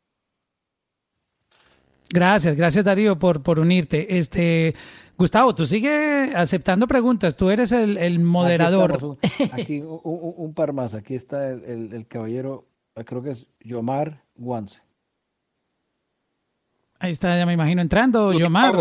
Gracias, 2.09 2.55
gracias 2.55 2.85
Darío 2.85 3.19
por, 3.19 3.43
por 3.43 3.59
unirte. 3.59 4.17
Este, 4.17 4.73
Gustavo, 5.17 5.53
tú 5.53 5.65
sigues 5.65 6.33
aceptando 6.33 6.87
preguntas, 6.87 7.35
tú 7.35 7.49
eres 7.49 7.73
el, 7.73 7.97
el 7.97 8.19
moderador. 8.19 8.91
Aquí, 8.93 9.05
estamos, 9.05 9.19
un, 9.39 9.49
aquí 9.51 9.81
un, 9.81 9.99
un- 10.03 10.33
un 10.37 10.53
par 10.53 10.71
más, 10.71 10.95
aquí 10.95 11.15
está 11.15 11.49
el, 11.49 11.63
el- 11.65 11.93
el 11.93 12.07
caballero, 12.07 12.65
creo 13.05 13.21
que 13.21 13.31
es 13.31 13.47
Yomar 13.59 14.23
Guance. 14.35 14.81
Ahí 16.99 17.11
está, 17.11 17.37
ya 17.37 17.45
me 17.45 17.53
imagino 17.53 17.81
entrando. 17.81 18.31
Yomar, 18.31 18.73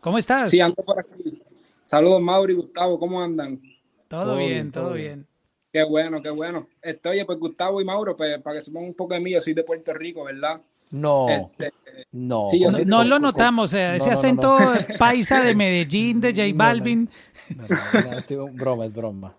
¿cómo 0.00 0.16
estás? 0.18 0.50
Sí, 0.50 0.58
ando 0.60 0.76
por 0.82 0.98
aquí. 0.98 1.42
Saludos, 1.84 2.20
Mauro 2.22 2.50
y 2.50 2.54
Gustavo, 2.54 2.98
¿cómo 2.98 3.20
andan? 3.22 3.60
todo, 4.08 4.24
todo 4.24 4.36
bien, 4.36 4.48
bien, 4.48 4.72
todo 4.72 4.84
todo 4.84 4.94
bien. 4.94 5.26
Qué 5.72 5.84
bueno, 5.84 6.20
qué 6.20 6.30
bueno. 6.30 6.68
Este, 6.82 7.08
oye, 7.08 7.24
pues 7.24 7.38
Gustavo 7.38 7.80
y 7.80 7.84
Mauro, 7.84 8.16
pues, 8.16 8.40
para 8.42 8.56
que 8.56 8.62
sepan 8.62 8.84
un 8.84 8.94
poco 8.94 9.14
de 9.14 9.20
mí, 9.20 9.30
yo 9.32 9.40
soy 9.40 9.54
de 9.54 9.62
Puerto 9.62 9.92
Rico, 9.94 10.24
¿verdad? 10.24 10.60
No, 10.90 11.28
Este, 11.28 11.72
no. 12.10 12.46
sí, 12.48 12.58
yo 12.58 12.68
No, 12.84 13.04
lo 13.04 13.20
notamos, 13.20 13.70
o 13.70 13.72
sea, 13.76 13.90
no, 13.90 13.96
ese 13.96 14.08
no, 14.10 14.12
acento 14.14 14.58
no. 14.58 14.72
paisa 14.98 15.44
de 15.44 15.54
Medellín, 15.54 16.20
de 16.20 16.30
J 16.32 16.42
No, 16.42 16.48
no. 16.50 16.54
Balvin. 16.56 17.08
No, 17.56 17.62
no, 17.68 18.10
no, 18.10 18.18
estoy- 18.18 18.50
broma, 18.52 18.84
es 18.86 18.94
broma. 18.94 19.36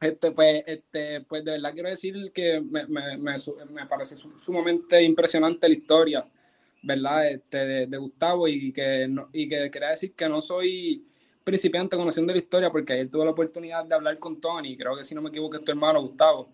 Este, 0.00 0.30
pues, 0.30 0.64
este, 0.66 1.20
pues 1.22 1.44
de 1.44 1.50
verdad 1.50 1.74
quiero 1.74 1.90
decir 1.90 2.32
que 2.32 2.58
me, 2.62 2.86
me, 2.86 3.18
me, 3.18 3.86
parece 3.86 4.16
su- 4.16 4.38
sumamente 4.40 5.02
impresionante 5.02 5.68
la 5.68 5.74
historia, 5.74 6.24
¿verdad? 6.82 7.28
Este, 7.30 7.58
de, 7.58 7.86
de 7.86 7.96
Gustavo 7.98 8.48
y 8.48 8.72
que, 8.72 9.06
no- 9.06 9.28
y 9.34 9.46
que 9.46 9.70
quería 9.70 9.90
decir 9.90 10.14
que 10.14 10.26
no 10.26 10.40
soy 10.40 11.04
principiante 11.44 11.96
conociendo 11.96 12.32
la 12.32 12.38
historia 12.38 12.70
porque 12.70 12.92
ayer 12.92 13.10
tuve 13.10 13.24
la 13.24 13.30
oportunidad 13.30 13.84
de 13.84 13.94
hablar 13.94 14.18
con 14.18 14.40
Tony, 14.40 14.76
creo 14.76 14.96
que 14.96 15.04
si 15.04 15.14
no 15.14 15.22
me 15.22 15.30
equivoco 15.30 15.56
es 15.56 15.64
tu 15.64 15.72
hermano 15.72 16.00
Gustavo. 16.02 16.48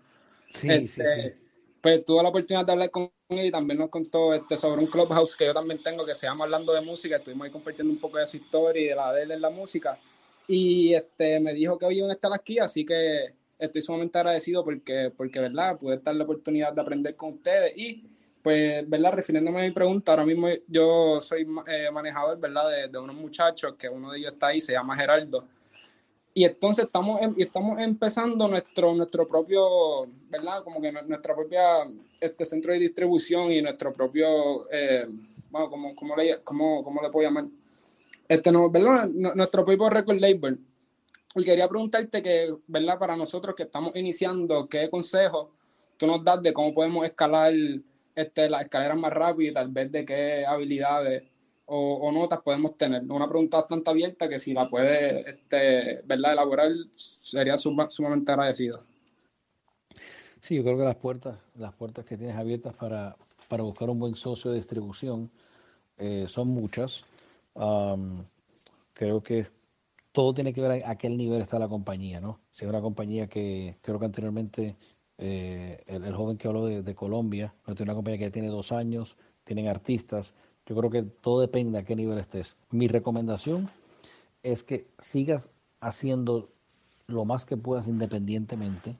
Sí, 0.49 0.69
sí, 0.69 0.73
Este, 0.73 1.23
sí. 1.23 1.47
Pues 1.81 2.05
tuve 2.05 2.23
la 2.23 2.31
oportunidad 2.31 2.67
de 2.67 2.73
hablar 2.73 2.91
con 2.91 3.11
él 3.29 3.47
y 3.47 3.51
también 3.51 3.79
nos 3.79 3.91
contó 3.91 4.35
este, 4.35 4.57
sobre 4.57 4.81
un 4.81 4.87
clubhouse 4.87 5.37
que 5.37 5.47
yo 5.47 5.55
también 5.55 5.81
tengo 5.83 6.05
que 6.05 6.15
se 6.15 6.27
llama 6.27 6.45
Hablando 6.45 6.73
de 6.73 6.81
Música. 6.81 7.17
Estuvimos 7.17 7.45
ahí 7.45 7.53
compartiendo 7.53 7.93
un 7.93 8.01
poco 8.01 8.19
de 8.19 8.27
su 8.27 8.39
historia 8.39 8.83
y 8.83 8.87
de 8.87 8.95
la 8.95 9.13
de 9.13 9.23
él 9.23 9.31
en 9.31 9.41
la 9.41 9.51
música. 9.51 9.99
Y 10.49 10.95
este, 10.95 11.39
me 11.41 11.53
dijo 11.53 11.79
que 11.79 11.87
hoy 11.87 11.99
iban 11.99 12.11
a 12.11 12.15
estar 12.15 12.33
aquí, 12.33 12.59
así 12.59 12.85
que 12.85 13.35
estoy 13.59 13.83
sumamente 13.83 14.19
agradecido 14.19 14.65
porque, 14.65 15.13
porque 15.17 15.41
¿verdad? 15.41 15.79
Pude 15.79 15.97
estar 15.97 16.15
la 16.15 16.25
oportunidad 16.25 16.73
de 16.73 16.81
aprender 16.81 17.17
con 17.17 17.35
ustedes. 17.35 17.77
Y, 17.77 18.05
pues, 18.47 18.89
¿verdad? 18.89 19.13
Refiriéndome 19.13 19.59
a 19.61 19.65
mi 19.65 19.73
pregunta, 19.73 20.13
ahora 20.13 20.25
mismo 20.25 20.47
yo 20.69 21.21
soy 21.21 21.45
eh, 21.67 21.91
manejador, 21.93 22.39
¿verdad? 22.39 22.71
De, 22.71 22.87
de 22.87 22.97
unos 22.97 23.17
muchachos, 23.17 23.75
que 23.77 23.89
uno 23.89 24.13
de 24.13 24.19
ellos 24.21 24.35
está 24.35 24.47
ahí, 24.47 24.61
se 24.61 24.71
llama 24.73 24.95
Geraldo. 24.95 25.45
Y 26.33 26.45
entonces 26.45 26.85
estamos, 26.85 27.21
em- 27.23 27.35
y 27.37 27.43
estamos 27.43 27.77
empezando 27.81 28.47
nuestro, 28.47 28.95
nuestro 28.95 29.27
propio, 29.27 30.07
¿verdad? 30.31 30.63
Como 30.63 30.81
que 30.81 30.93
nu- 30.93 31.03
nuestra 31.09 31.35
propia 31.35 31.61
este 32.21 32.45
centro 32.45 32.73
de 32.73 32.79
distribución 32.79 33.51
y 33.51 33.61
nuestro 33.61 33.93
propio, 33.93 34.71
eh, 34.71 35.09
bueno, 35.51 35.69
¿cómo, 35.69 35.97
cómo 35.97 36.15
le, 36.15 36.39
cómo, 36.45 36.85
cómo 36.85 37.03
le 37.03 37.11
puedo 37.11 37.27
llamar? 37.27 37.47
Este, 38.29 38.53
no, 38.53 38.71
¿verdad? 38.71 39.09
Nu- 39.09 39.35
Nuestro 39.35 39.65
propio 39.65 39.91
record 39.91 40.21
label. 40.21 40.57
Y 41.35 41.43
quería 41.43 41.67
preguntarte 41.69 42.23
que, 42.23 42.55
¿verdad? 42.69 42.97
Para 42.97 43.17
nosotros 43.17 43.57
que 43.57 43.65
estamos 43.65 43.97
iniciando, 43.97 44.69
¿qué 44.69 44.89
consejos 44.89 45.49
tú 45.97 46.07
nos 46.07 46.23
das 46.23 46.41
de 46.45 46.53
cómo 46.53 46.73
podemos 46.73 47.05
escalar 47.05 47.53
este, 48.17 48.51
las 48.51 48.63
escaleras 48.63 48.99
más 48.99 49.13
rápido 49.13 49.51
y 49.51 49.55
tal 49.55 49.69
vez 49.69 49.93
de 49.93 50.05
qué 50.05 50.45
habilidades 50.45 51.23
o, 51.67 52.11
notas 52.13 52.41
podemos 52.43 52.77
tener. 52.77 53.03
Una 53.03 53.29
pregunta 53.29 53.59
bastante 53.59 53.91
abierta 53.91 54.29
que 54.29 54.39
si 54.39 54.55
la 54.55 54.69
puede 54.69 55.29
este, 55.31 56.01
¿verdad? 56.05 56.33
elaborar 56.33 56.73
sería 56.95 57.57
suma- 57.57 57.91
sumamente 57.91 58.33
agradecido. 58.33 58.83
Sí, 60.41 60.57
yo 60.57 60.63
creo 60.63 60.77
que 60.79 60.85
las 60.85 60.97
puertas, 60.97 61.39
las 61.57 61.75
puertas 61.75 62.05
que 62.05 62.17
tienes 62.17 62.37
abiertas 62.37 62.75
para, 62.75 63.17
para 63.49 63.65
buscar 63.65 63.91
un 63.91 63.99
buen 63.99 64.15
socio 64.15 64.51
de 64.51 64.59
distribución 64.59 65.31
eh, 65.99 66.27
son 66.29 66.49
muchas. 66.49 67.05
Creo 68.93 69.23
que 69.23 69.47
todo 70.13 70.33
tiene 70.33 70.53
que 70.53 70.61
ver 70.61 70.85
a, 70.85 70.91
a 70.91 70.97
qué 70.97 71.11
nivel 71.11 71.43
está 71.43 71.59
la 71.59 71.69
compañía, 71.69 72.21
¿no? 72.21 72.41
Si 72.51 72.65
es 72.65 72.69
una 72.69 72.81
compañía 72.81 73.27
que 73.27 73.77
creo 73.83 73.99
que 73.99 74.05
anteriormente 74.07 74.77
eh, 75.19 75.83
el, 75.87 76.15
joven 76.15 76.37
que 76.37 76.49
habló 76.49 76.67
de, 76.67 76.95
Colombia, 76.95 77.55
pero 77.65 77.75
tiene 77.75 77.91
una 77.91 77.97
compañía 77.97 78.19
que 78.19 78.25
ya 78.25 78.31
tiene 78.31 78.49
dos 78.49 78.73
años, 78.73 79.17
tienen 79.45 79.69
artistas. 79.69 80.35
Yo 80.67 80.77
creo 80.77 80.91
que 80.91 81.03
todo 81.03 81.41
depende 81.41 81.79
a 81.79 81.85
qué 81.85 81.97
nivel 81.97 82.19
estés. 82.19 82.57
Mi 82.71 82.89
recomendación 82.89 83.71
es 84.43 84.63
que 84.63 84.89
sigas 84.99 85.49
haciendo 85.81 86.51
lo 87.07 87.25
más 87.25 87.45
que 87.47 87.57
puedas 87.57 87.89
independientemente, 87.89 88.97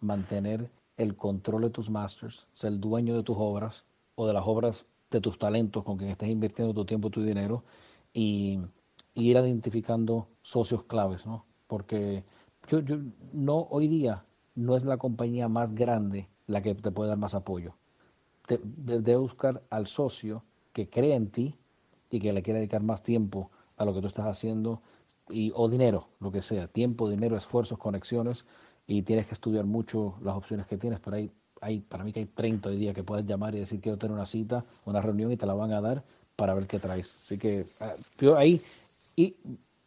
mantener 0.00 0.70
el 0.96 1.16
control 1.16 1.62
de 1.62 1.70
tus 1.70 1.90
masters, 1.90 2.46
ser 2.52 2.72
el 2.72 2.80
dueño 2.80 3.16
de 3.16 3.22
tus 3.22 3.36
obras 3.38 3.84
o 4.14 4.26
de 4.26 4.32
las 4.32 4.44
obras 4.46 4.86
de 5.10 5.20
tus 5.20 5.38
talentos 5.38 5.84
con 5.84 5.96
quien 5.96 6.10
estés 6.10 6.28
invirtiendo 6.28 6.74
tu 6.74 6.84
tiempo, 6.84 7.10
tu 7.10 7.22
dinero 7.22 7.64
y, 8.12 8.58
y 9.14 9.30
ir 9.30 9.36
identificando 9.36 10.28
socios 10.42 10.84
claves, 10.84 11.26
¿no? 11.26 11.44
Porque 11.66 12.24
yo, 12.68 12.80
yo 12.80 12.98
no 13.32 13.66
hoy 13.70 13.88
día 13.88 14.24
no 14.58 14.76
es 14.76 14.84
la 14.84 14.96
compañía 14.98 15.48
más 15.48 15.74
grande 15.74 16.28
la 16.46 16.62
que 16.62 16.74
te 16.74 16.90
puede 16.90 17.08
dar 17.10 17.18
más 17.18 17.34
apoyo. 17.34 17.74
Te, 18.46 18.58
de- 18.62 19.00
debe 19.00 19.18
buscar 19.18 19.62
al 19.70 19.86
socio 19.86 20.42
que 20.72 20.88
cree 20.88 21.14
en 21.14 21.28
ti 21.30 21.54
y 22.10 22.18
que 22.18 22.32
le 22.32 22.42
quiera 22.42 22.58
dedicar 22.58 22.82
más 22.82 23.02
tiempo 23.02 23.50
a 23.76 23.84
lo 23.84 23.94
que 23.94 24.00
tú 24.00 24.06
estás 24.08 24.26
haciendo 24.26 24.82
y, 25.30 25.52
o 25.54 25.68
dinero, 25.68 26.08
lo 26.20 26.32
que 26.32 26.42
sea, 26.42 26.66
tiempo, 26.68 27.08
dinero, 27.08 27.36
esfuerzos, 27.36 27.78
conexiones 27.78 28.44
y 28.86 29.02
tienes 29.02 29.26
que 29.28 29.34
estudiar 29.34 29.64
mucho 29.64 30.14
las 30.22 30.34
opciones 30.34 30.66
que 30.66 30.76
tienes, 30.78 30.98
pero 31.00 31.16
hay, 31.16 31.30
hay 31.60 31.80
para 31.80 32.02
mí 32.02 32.12
que 32.12 32.20
hay 32.20 32.26
30 32.26 32.70
hoy 32.70 32.78
día 32.78 32.94
que 32.94 33.04
puedes 33.04 33.26
llamar 33.26 33.54
y 33.54 33.60
decir 33.60 33.80
quiero 33.80 33.98
tener 33.98 34.14
una 34.14 34.26
cita, 34.26 34.64
una 34.86 35.00
reunión 35.00 35.30
y 35.30 35.36
te 35.36 35.46
la 35.46 35.54
van 35.54 35.72
a 35.72 35.80
dar 35.80 36.02
para 36.34 36.54
ver 36.54 36.66
qué 36.66 36.78
traes. 36.78 37.14
Así 37.14 37.38
que 37.38 37.66
ah, 37.80 37.94
ahí 38.36 38.60
y 39.14 39.36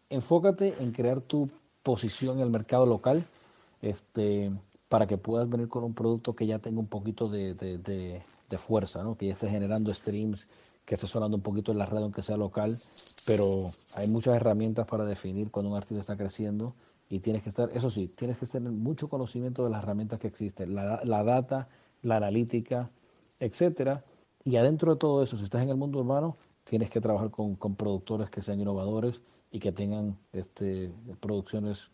enfócate 0.10 0.76
en 0.80 0.92
crear 0.92 1.20
tu 1.22 1.50
posición 1.84 2.38
en 2.38 2.44
el 2.44 2.50
mercado 2.52 2.86
local 2.86 3.26
este, 3.82 4.52
para 4.90 5.08
que 5.08 5.18
puedas 5.18 5.50
venir 5.50 5.68
con 5.68 5.84
un 5.84 5.94
producto 5.94 6.36
que 6.36 6.46
ya 6.48 6.60
tenga 6.60 6.80
un 6.80 6.88
poquito 6.88 7.28
de, 7.30 7.54
de- 7.56 7.78
de- 7.78 8.24
fuerza, 8.58 9.02
¿no? 9.02 9.16
que 9.16 9.28
ya 9.28 9.32
esté 9.32 9.50
generando 9.50 9.94
streams, 9.94 10.46
que 10.84 10.96
esté 10.96 11.08
sonando 11.08 11.38
un 11.38 11.42
poquito 11.44 11.72
en 11.72 11.78
la 11.78 11.86
red, 11.86 12.00
aunque 12.00 12.22
sea 12.22 12.36
local, 12.36 12.78
pero 13.26 13.70
hay 13.96 14.10
muchas 14.10 14.36
herramientas 14.36 14.86
para 14.88 15.06
definir 15.06 15.52
cuando 15.52 15.72
un 15.72 15.78
artista 15.78 16.02
está 16.02 16.18
creciendo 16.18 16.76
y 17.10 17.20
tienes 17.22 17.44
que 17.44 17.50
estar, 17.50 17.70
eso 17.74 17.90
sí, 17.90 18.10
tienes 18.10 18.38
que 18.38 18.46
tener 18.46 18.72
mucho 18.74 19.08
conocimiento 19.08 19.64
de 19.64 19.70
las 19.70 19.84
herramientas 19.84 20.20
que 20.20 20.28
existen, 20.28 20.76
la, 20.76 21.00
la 21.06 21.24
data, 21.24 21.70
la 22.02 22.18
analítica, 22.18 22.90
etcétera. 23.40 24.04
Y 24.44 24.58
adentro 24.58 24.94
de 24.94 25.00
todo 25.00 25.24
eso, 25.24 25.38
si 25.38 25.46
estás 25.46 25.62
en 25.64 25.70
el 25.70 25.78
mundo 25.78 26.00
urbano, 26.00 26.36
tienes 26.66 26.90
que 26.90 27.00
trabajar 27.00 27.32
con, 27.32 27.56
con 27.56 27.76
productores 27.76 28.30
que 28.30 28.42
sean 28.42 28.60
innovadores 28.60 29.22
y 29.50 29.60
que 29.60 29.72
tengan 29.72 30.18
este, 30.34 30.92
producciones 31.22 31.90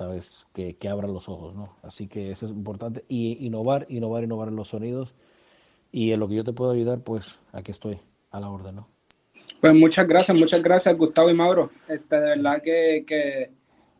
¿sabes? 0.00 0.46
Que, 0.54 0.76
que 0.76 0.88
abran 0.88 1.12
los 1.12 1.28
ojos, 1.28 1.54
¿no? 1.54 1.76
Así 1.82 2.06
que 2.06 2.30
eso 2.30 2.46
es 2.46 2.52
importante. 2.52 3.04
Y 3.06 3.36
innovar, 3.44 3.84
innovar, 3.90 4.24
innovar 4.24 4.48
en 4.48 4.56
los 4.56 4.68
sonidos. 4.68 5.12
Y 5.92 6.12
en 6.12 6.20
lo 6.20 6.26
que 6.26 6.36
yo 6.36 6.42
te 6.42 6.54
puedo 6.54 6.70
ayudar, 6.70 7.00
pues 7.00 7.38
aquí 7.52 7.70
estoy 7.70 7.98
a 8.30 8.40
la 8.40 8.48
orden, 8.48 8.76
¿no? 8.76 8.88
Pues 9.60 9.74
muchas 9.74 10.08
gracias, 10.08 10.38
muchas 10.38 10.62
gracias 10.62 10.96
Gustavo 10.96 11.28
y 11.28 11.34
Mauro. 11.34 11.70
Este, 11.86 12.18
de 12.18 12.28
verdad 12.30 12.62
que, 12.62 13.04
que, 13.06 13.50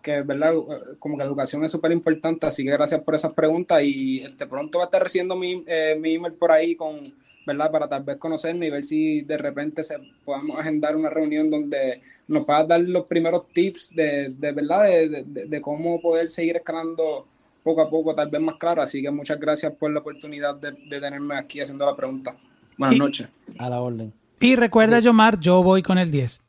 que 0.00 0.22
verdad, 0.22 0.54
como 0.98 1.16
que 1.16 1.24
la 1.24 1.28
educación 1.28 1.62
es 1.64 1.70
súper 1.70 1.92
importante, 1.92 2.46
así 2.46 2.64
que 2.64 2.70
gracias 2.70 3.02
por 3.02 3.14
esas 3.14 3.34
preguntas 3.34 3.82
y 3.82 4.20
este, 4.20 4.46
pronto 4.46 4.78
va 4.78 4.84
a 4.84 4.86
estar 4.86 5.02
recibiendo 5.02 5.36
mi, 5.36 5.62
eh, 5.66 5.98
mi 6.00 6.14
email 6.14 6.32
por 6.32 6.50
ahí 6.50 6.76
con, 6.76 7.14
¿verdad? 7.46 7.70
Para 7.70 7.88
tal 7.88 8.02
vez 8.04 8.16
conocerme 8.16 8.66
y 8.66 8.70
ver 8.70 8.84
si 8.84 9.22
de 9.22 9.36
repente 9.38 9.82
se, 9.82 9.96
podamos 10.24 10.58
agendar 10.58 10.96
una 10.96 11.10
reunión 11.10 11.50
donde 11.50 12.00
nos 12.28 12.44
puedas 12.44 12.68
dar 12.68 12.80
los 12.80 13.06
primeros 13.06 13.48
tips 13.52 13.90
de, 13.94 14.28
de 14.30 14.52
verdad, 14.52 14.84
de, 14.84 15.08
de, 15.24 15.46
de 15.46 15.60
cómo 15.60 16.00
poder 16.00 16.30
seguir 16.30 16.56
escalando 16.56 17.26
poco 17.62 17.82
a 17.82 17.90
poco, 17.90 18.14
tal 18.14 18.28
vez 18.30 18.40
más 18.40 18.56
claro. 18.56 18.82
Así 18.82 19.02
que 19.02 19.10
muchas 19.10 19.38
gracias 19.40 19.72
por 19.74 19.90
la 19.90 20.00
oportunidad 20.00 20.54
de, 20.56 20.72
de 20.72 21.00
tenerme 21.00 21.36
aquí 21.36 21.60
haciendo 21.60 21.86
la 21.86 21.96
pregunta. 21.96 22.36
Buenas 22.78 22.96
Y- 22.96 22.98
noches. 22.98 23.28
A 23.58 23.68
la 23.68 23.80
orden. 23.80 24.12
Y 24.40 24.56
recuerda, 24.56 24.98
Yomar, 25.00 25.38
yo 25.38 25.62
voy 25.62 25.82
con 25.82 25.98
el 25.98 26.10
10. 26.10 26.42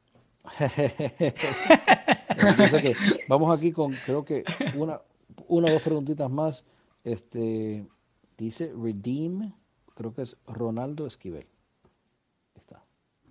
Entonces, 2.30 2.82
que 2.82 2.96
vamos 3.28 3.58
aquí 3.58 3.72
con, 3.72 3.92
creo 4.06 4.24
que 4.24 4.44
una, 4.76 5.00
una 5.48 5.68
o 5.68 5.72
dos 5.72 5.82
preguntitas 5.82 6.30
más. 6.30 6.64
Este 7.04 7.84
dice 8.38 8.72
Redeem, 8.80 9.52
creo 10.02 10.14
que 10.16 10.24
es 10.24 10.36
Ronaldo 10.48 11.06
Esquivel. 11.06 11.46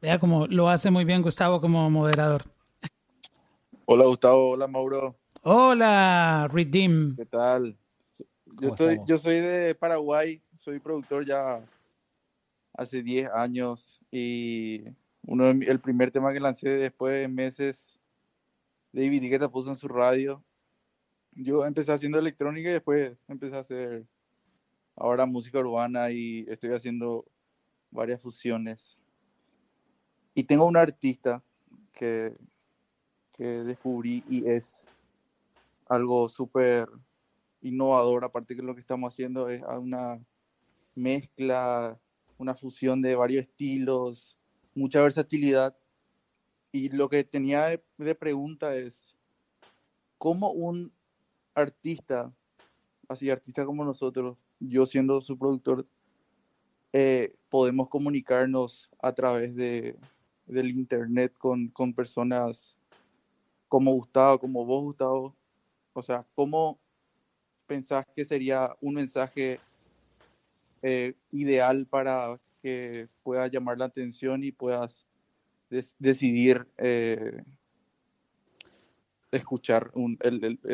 Vea 0.01 0.19
cómo 0.19 0.47
lo 0.47 0.69
hace 0.69 0.91
muy 0.91 1.05
bien 1.05 1.21
Gustavo 1.21 1.61
como 1.61 1.91
moderador. 1.91 2.43
Hola 3.85 4.07
Gustavo, 4.07 4.51
hola 4.51 4.67
Mauro, 4.69 5.17
Hola, 5.43 6.49
Redeem. 6.51 7.17
¿qué 7.17 7.27
tal? 7.27 7.77
Yo, 8.17 8.25
¿Cómo 8.55 8.69
estoy, 8.71 9.01
yo 9.07 9.19
soy 9.19 9.41
de 9.41 9.75
Paraguay, 9.75 10.41
soy 10.57 10.79
productor 10.79 11.27
ya 11.27 11.61
hace 12.75 13.03
10 13.03 13.29
años 13.31 14.01
y 14.11 14.85
uno 15.27 15.47
de 15.47 15.55
mi- 15.55 15.67
el 15.67 15.81
primer 15.81 16.11
tema 16.13 16.33
que 16.33 16.41
lancé 16.41 16.69
después 16.71 17.13
de 17.21 17.29
meses, 17.29 17.99
David 18.93 19.23
Guetta 19.25 19.51
puso 19.51 19.71
en 19.71 19.77
su 19.77 19.89
radio. 19.89 20.43
Yo 21.33 21.65
empecé 21.67 21.93
haciendo 21.93 22.19
electrónica 22.19 22.71
y 22.71 22.75
después 22.75 23.13
empecé 23.29 23.57
a 23.57 23.61
hacer 23.61 24.05
ahora 24.97 25.27
música 25.27 25.59
urbana 25.59 26.11
y 26.11 26.45
estoy 26.49 26.71
haciendo 26.71 27.25
varias 27.91 28.21
fusiones. 28.21 28.99
Y 30.35 30.45
tengo 30.45 30.67
un 30.67 30.77
artista 30.77 31.43
que, 31.93 32.37
que 33.33 33.45
descubrí 33.65 34.25
y 34.29 34.49
es 34.49 34.89
algo 35.87 36.29
súper 36.29 36.89
innovador, 37.63 38.25
aparte 38.25 38.55
que 38.55 38.63
lo 38.63 38.75
que 38.75 38.81
estamos 38.81 39.13
haciendo 39.13 39.49
es 39.49 39.63
una 39.63 40.25
mezcla, 40.95 41.99
una 42.39 42.55
fusión 42.55 43.03
de 43.03 43.17
varios 43.17 43.45
estilos, 43.45 44.39
mucha 44.75 45.03
versatilidad. 45.03 45.77
Y 46.73 46.91
lo 46.91 47.09
que 47.09 47.25
tenía 47.25 47.67
de, 47.67 47.85
de 47.99 48.15
pregunta 48.15 48.77
es, 48.77 49.17
¿cómo 50.19 50.51
un 50.53 50.93
artista, 51.55 52.33
así 53.09 53.29
artista 53.29 53.65
como 53.65 53.85
nosotros, 53.85 54.39
yo 54.61 54.87
siendo 54.87 55.21
su 55.21 55.37
productor, 55.39 55.87
eh, 56.93 57.35
podemos 57.49 57.89
comunicarnos 57.89 58.91
a 59.01 59.13
través 59.13 59.55
de, 59.55 59.97
del 60.47 60.71
internet 60.71 61.33
con, 61.39 61.69
con 61.69 61.93
personas 61.95 62.77
como 63.69 63.93
Gustavo, 63.95 64.39
como 64.39 64.65
vos, 64.65 64.83
Gustavo? 64.83 65.37
O 65.93 66.03
sea, 66.03 66.27
¿cómo 66.35 66.79
pensás 67.67 68.05
que 68.15 68.25
sería 68.25 68.77
un 68.81 68.95
mensaje 68.95 69.61
eh, 70.83 71.15
ideal 71.31 71.87
para 71.87 72.41
que 72.63 73.07
pueda 73.23 73.47
llamar 73.49 73.79
la 73.79 73.85
atención 73.87 74.43
y 74.45 74.53
puedas 74.53 75.07
decidir 75.99 76.67
eh, 76.79 77.43
escuchar 79.31 79.91
un, 79.95 80.19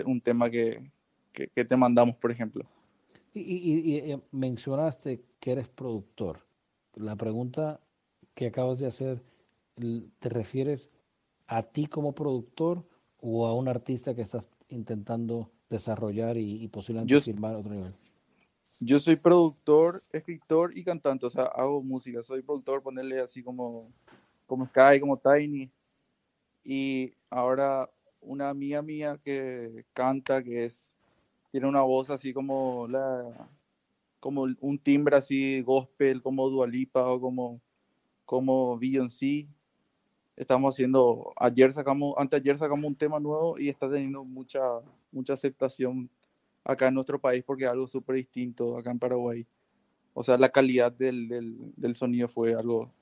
un 0.07 0.21
tema 0.21 0.49
que- 0.51 0.91
que 1.55 1.65
te 1.65 1.77
mandamos, 1.77 2.17
por 2.17 2.31
ejemplo? 2.31 2.65
Y, 3.37 3.41
y- 3.41 3.81
y- 3.97 4.13
eh, 4.13 4.21
mencionaste 4.33 5.23
que 5.41 5.53
eres 5.53 5.69
productor. 5.69 6.41
La 6.95 7.17
pregunta 7.17 7.81
que 8.35 8.47
acabas 8.47 8.79
de 8.79 8.87
hacer, 8.87 9.23
¿te 10.19 10.29
refieres 10.31 10.91
a 11.47 11.63
ti 11.63 11.87
como 11.87 12.15
productor 12.15 12.83
o 13.21 13.47
a 13.47 13.53
un 13.55 13.69
artista 13.69 14.15
que 14.15 14.23
estás 14.23 14.49
intentando 14.69 15.51
desarrollar 15.69 16.37
y, 16.39 16.63
y 16.65 16.69
posiblemente 16.69 17.13
Yo- 17.13 17.21
firmar 17.21 17.55
a 17.55 17.59
otro 17.59 17.73
nivel? 17.75 17.95
Yo 18.81 18.99
soy 18.99 19.17
productor, 19.17 20.03
escritor 20.13 20.77
y 20.77 20.85
cantante, 20.85 21.25
o 21.27 21.31
sea, 21.31 21.45
hago 21.45 21.83
música, 21.83 22.23
soy 22.23 22.43
productor, 22.43 22.83
ponerle 22.83 23.21
así 23.21 23.43
como, 23.43 23.91
como 24.47 24.67
Sky, 24.67 25.01
como 25.01 25.19
Tiny. 25.19 25.71
Y 26.65 27.13
ahora 27.31 27.91
una 28.21 28.49
amiga 28.51 28.83
mía 28.83 29.19
que 29.23 29.85
canta, 29.95 30.43
que 30.43 30.65
es, 30.67 30.93
tiene 31.57 31.69
una 31.69 31.81
voz 31.81 32.11
así 32.11 32.35
como 32.35 32.87
la, 32.87 33.49
como 34.21 34.47
un 34.61 34.79
timbre 34.79 35.17
así 35.17 35.63
gospel, 35.63 36.21
como 36.21 36.51
Dua 36.51 36.67
Lipa 36.67 37.11
o 37.11 37.19
como, 37.19 37.63
como 38.27 38.77
Beyoncé. 38.79 39.49
Estamos 40.37 40.75
haciendo, 40.75 41.33
ayer 41.35 41.73
sacamos, 41.73 42.13
antes 42.19 42.43
ayer 42.43 42.59
sacamos 42.59 42.85
un 42.85 42.95
tema 42.95 43.19
nuevo 43.19 43.59
y 43.59 43.71
está 43.71 43.91
teniendo 43.91 44.23
mucha, 44.23 44.61
mucha 45.11 45.33
aceptación 45.33 46.11
acá 46.63 46.89
en 46.89 46.95
nuestro 46.95 47.19
país 47.19 47.43
porque 47.43 47.65
es 47.65 47.71
algo 47.71 47.89
súper 47.89 48.17
distinto 48.17 48.77
acá 48.77 48.91
en 48.91 48.99
Paraguay. 48.99 49.47
o 50.13 50.23
sea, 50.23 50.37
la 50.37 50.51
calidad 50.51 50.93
del, 50.93 51.27
del, 51.27 51.73
del 51.75 51.95
sonido 51.97 52.29
fue 52.29 52.53
algo, 52.53 52.93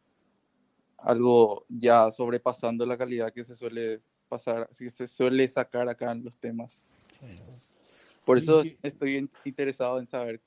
algo 0.99 1.67
ya 1.69 2.09
sobrepasando 2.13 2.87
la 2.87 2.97
calidad 2.97 3.33
que 3.33 3.43
se 3.43 3.57
suele 3.57 4.01
pasar, 4.29 4.69
que 4.79 4.91
se 4.91 5.09
suele 5.09 5.49
sacar 5.49 5.89
acá 5.89 6.13
en 6.13 6.23
los 6.23 6.39
temas. 6.39 6.85
Por 8.25 8.39
eso 8.39 8.63
estoy 8.83 9.17
in- 9.17 9.31
interesado 9.45 9.99
en 9.99 10.09
saber. 10.09 10.43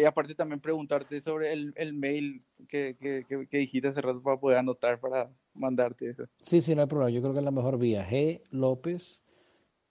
Y 0.00 0.04
aparte 0.04 0.34
también 0.34 0.60
preguntarte 0.60 1.20
sobre 1.20 1.52
el, 1.52 1.72
el 1.76 1.92
mail 1.92 2.44
que, 2.68 2.96
que, 2.96 3.58
dijiste 3.58 3.88
hace 3.88 4.00
rato 4.00 4.22
para 4.22 4.38
poder 4.38 4.58
anotar 4.58 5.00
para 5.00 5.30
mandarte 5.54 6.10
eso. 6.10 6.28
Sí, 6.44 6.60
sí, 6.60 6.74
no 6.74 6.82
hay 6.82 6.86
problema. 6.86 7.10
Yo 7.10 7.20
creo 7.20 7.32
que 7.32 7.40
es 7.40 7.44
la 7.44 7.50
mejor 7.50 7.78
vía. 7.78 8.08
G 8.08 8.42
López 8.50 9.22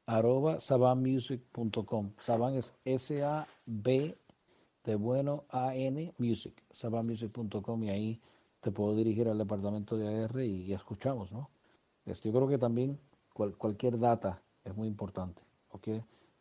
arroba 0.06 0.60
sabanmusic.com. 0.60 2.14
Saban 2.20 2.56
es 2.56 2.74
S-A-B 2.86 4.18
de 4.84 4.96
bueno 4.96 5.46
A-N 5.50 6.14
music. 6.18 6.64
sabanmusic.com 6.72 7.84
y 7.84 7.90
ahí 7.90 8.22
te 8.62 8.72
puedo 8.72 8.96
dirigir 8.96 9.28
al 9.28 9.38
departamento 9.38 9.98
de 9.98 10.24
AR 10.24 10.40
y, 10.46 10.64
y 10.64 10.74
escuchamos, 10.74 11.32
¿no? 11.32 11.50
Este, 12.06 12.30
yo 12.30 12.36
creo 12.36 12.48
que 12.48 12.58
también 12.58 13.00
cual- 13.34 13.58
cualquier 13.58 14.00
data 14.00 14.42
es 14.64 14.76
muy 14.76 14.88
importante, 14.88 15.44
¿ok? 15.70 15.88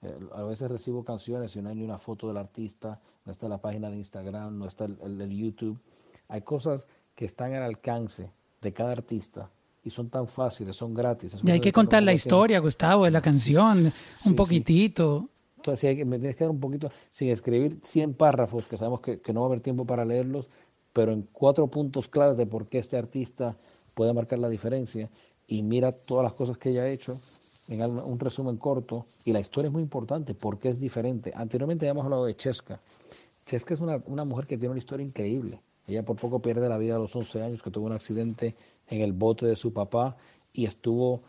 Eh, 0.03 0.19
a 0.35 0.43
veces 0.45 0.71
recibo 0.71 1.05
canciones 1.05 1.55
y 1.57 1.63
no 1.63 1.69
hay 1.69 1.77
ni 1.77 1.83
una 1.85 1.99
foto 1.99 2.27
del 2.29 2.37
artista, 2.39 3.01
no 3.25 3.33
está 3.33 3.49
la 3.49 3.59
página 3.59 3.91
de 3.91 3.97
Instagram, 3.97 4.59
no 4.59 4.67
está 4.67 4.87
el, 4.87 4.97
el- 5.03 5.21
el 5.21 5.31
YouTube. 5.31 5.79
Hay 6.29 6.41
cosas 6.43 6.87
que 7.15 7.25
están 7.27 7.53
al 7.55 7.63
alcance 7.63 8.31
de 8.63 8.73
cada 8.73 8.93
artista 8.93 9.51
y 9.83 9.91
son 9.91 10.09
tan 10.09 10.27
fáciles, 10.27 10.77
son 10.77 10.95
gratis. 10.95 11.35
Y 11.45 11.51
hay 11.51 11.61
que 11.61 11.73
contar 11.73 12.03
la 12.03 12.13
historia, 12.15 12.59
Gustavo, 12.61 13.05
de 13.05 13.11
la 13.11 13.21
canción, 13.21 13.93
un 14.25 14.35
poquitito. 14.37 15.29
Entonces, 15.57 15.81
sí, 15.81 15.87
hay 15.89 15.97
que- 15.97 16.05
me 16.07 16.19
tienes 16.19 16.37
que 16.37 16.45
dar 16.45 16.51
un 16.51 16.61
poquito, 16.61 16.91
sin 17.11 17.29
escribir 17.29 17.81
100 17.85 18.15
párrafos, 18.15 18.67
que 18.67 18.79
sabemos 18.79 19.01
que, 19.01 19.21
que 19.21 19.33
no 19.35 19.41
va 19.41 19.47
a 19.47 19.49
haber 19.49 19.61
tiempo 19.61 19.85
para 19.85 20.05
leerlos, 20.07 20.49
pero 20.95 21.13
en 21.13 21.29
cuatro 21.33 21.67
puntos 21.67 22.09
claves 22.09 22.37
de 22.39 22.47
por 22.47 22.67
qué 22.69 22.79
este 22.79 22.97
artista 22.97 23.57
puede 23.95 24.13
marcar 24.15 24.39
la 24.39 24.49
diferencia. 24.49 25.11
Y 25.47 25.63
mira 25.63 25.93
todas 25.93 26.25
las 26.25 26.33
cosas 26.33 26.57
que 26.57 26.71
ella 26.71 26.83
ha 26.85 26.89
hecho 26.89 27.19
en 27.71 27.83
un 27.83 28.19
resumen 28.19 28.57
corto. 28.59 29.07
Y 29.25 29.33
la 29.33 29.41
historia 29.41 29.69
es 29.69 29.73
muy 29.73 29.83
importante 29.83 30.35
porque 30.35 30.69
es 30.69 30.81
diferente. 30.81 31.33
Anteriormente 31.35 31.87
habíamos 31.87 32.05
hablado 32.05 32.27
de 32.27 32.37
Cheska. 32.37 32.81
Cheska 33.47 33.75
es 33.75 33.81
una, 33.81 34.01
una 34.07 34.25
mujer 34.25 34.47
que 34.47 34.59
tiene 34.59 34.73
una 34.73 34.79
historia 34.79 35.07
increíble. 35.07 35.61
Ella 35.87 36.05
por 36.05 36.17
poco 36.17 36.41
pierde 36.41 36.69
la 36.69 36.79
vida 36.79 36.97
a 36.97 36.99
los 36.99 37.15
11 37.17 37.43
años, 37.43 37.63
que 37.63 37.71
tuvo 37.71 37.87
un 37.87 37.93
accidente 37.93 38.55
en 38.89 39.01
el 39.01 39.13
bote 39.13 39.47
de 39.47 39.57
su 39.57 39.73
papá 39.73 40.17
y 40.53 40.67
estuvo 40.67 41.23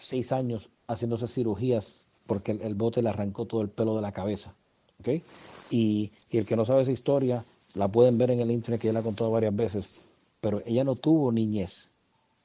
seis 0.00 0.32
años 0.32 0.68
haciéndose 0.86 1.26
cirugías 1.26 2.04
porque 2.26 2.52
el, 2.52 2.62
el 2.62 2.74
bote 2.74 3.02
le 3.02 3.08
arrancó 3.10 3.44
todo 3.44 3.60
el 3.60 3.68
pelo 3.68 3.96
de 3.96 4.02
la 4.02 4.12
cabeza. 4.12 4.54
¿ok? 5.00 5.22
Y, 5.70 6.12
y 6.30 6.38
el 6.38 6.46
que 6.46 6.56
no 6.56 6.64
sabe 6.64 6.82
esa 6.82 6.92
historia, 6.92 7.44
la 7.74 7.88
pueden 7.88 8.18
ver 8.18 8.30
en 8.30 8.40
el 8.40 8.50
internet, 8.50 8.80
que 8.80 8.88
ya 8.88 8.92
la 8.92 9.00
he 9.00 9.02
contado 9.02 9.30
varias 9.30 9.54
veces, 9.54 10.08
pero 10.40 10.62
ella 10.64 10.84
no 10.84 10.94
tuvo 10.94 11.32
niñez, 11.32 11.88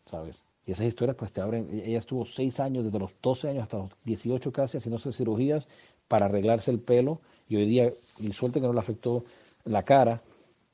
¿sabes? 0.10 0.44
Y 0.66 0.72
esas 0.72 0.86
historias 0.86 1.16
pues 1.16 1.32
te 1.32 1.42
abren, 1.42 1.68
ella 1.84 1.98
estuvo 1.98 2.26
seis 2.26 2.60
años, 2.60 2.86
desde 2.86 3.00
los 3.00 3.18
12 3.22 3.50
años 3.50 3.64
hasta 3.64 3.78
los 3.78 3.90
18 4.04 4.52
casi, 4.52 4.78
haciéndose 4.78 5.12
cirugías 5.12 5.68
para 6.08 6.26
arreglarse 6.26 6.72
el 6.72 6.80
pelo 6.80 7.22
y 7.48 7.56
hoy 7.56 7.66
día, 7.66 7.90
y 8.20 8.32
suerte 8.34 8.62
que 8.62 8.68
no 8.68 8.74
le 8.74 8.80
afectó 8.80 9.24
la 9.66 9.84
cara, 9.84 10.22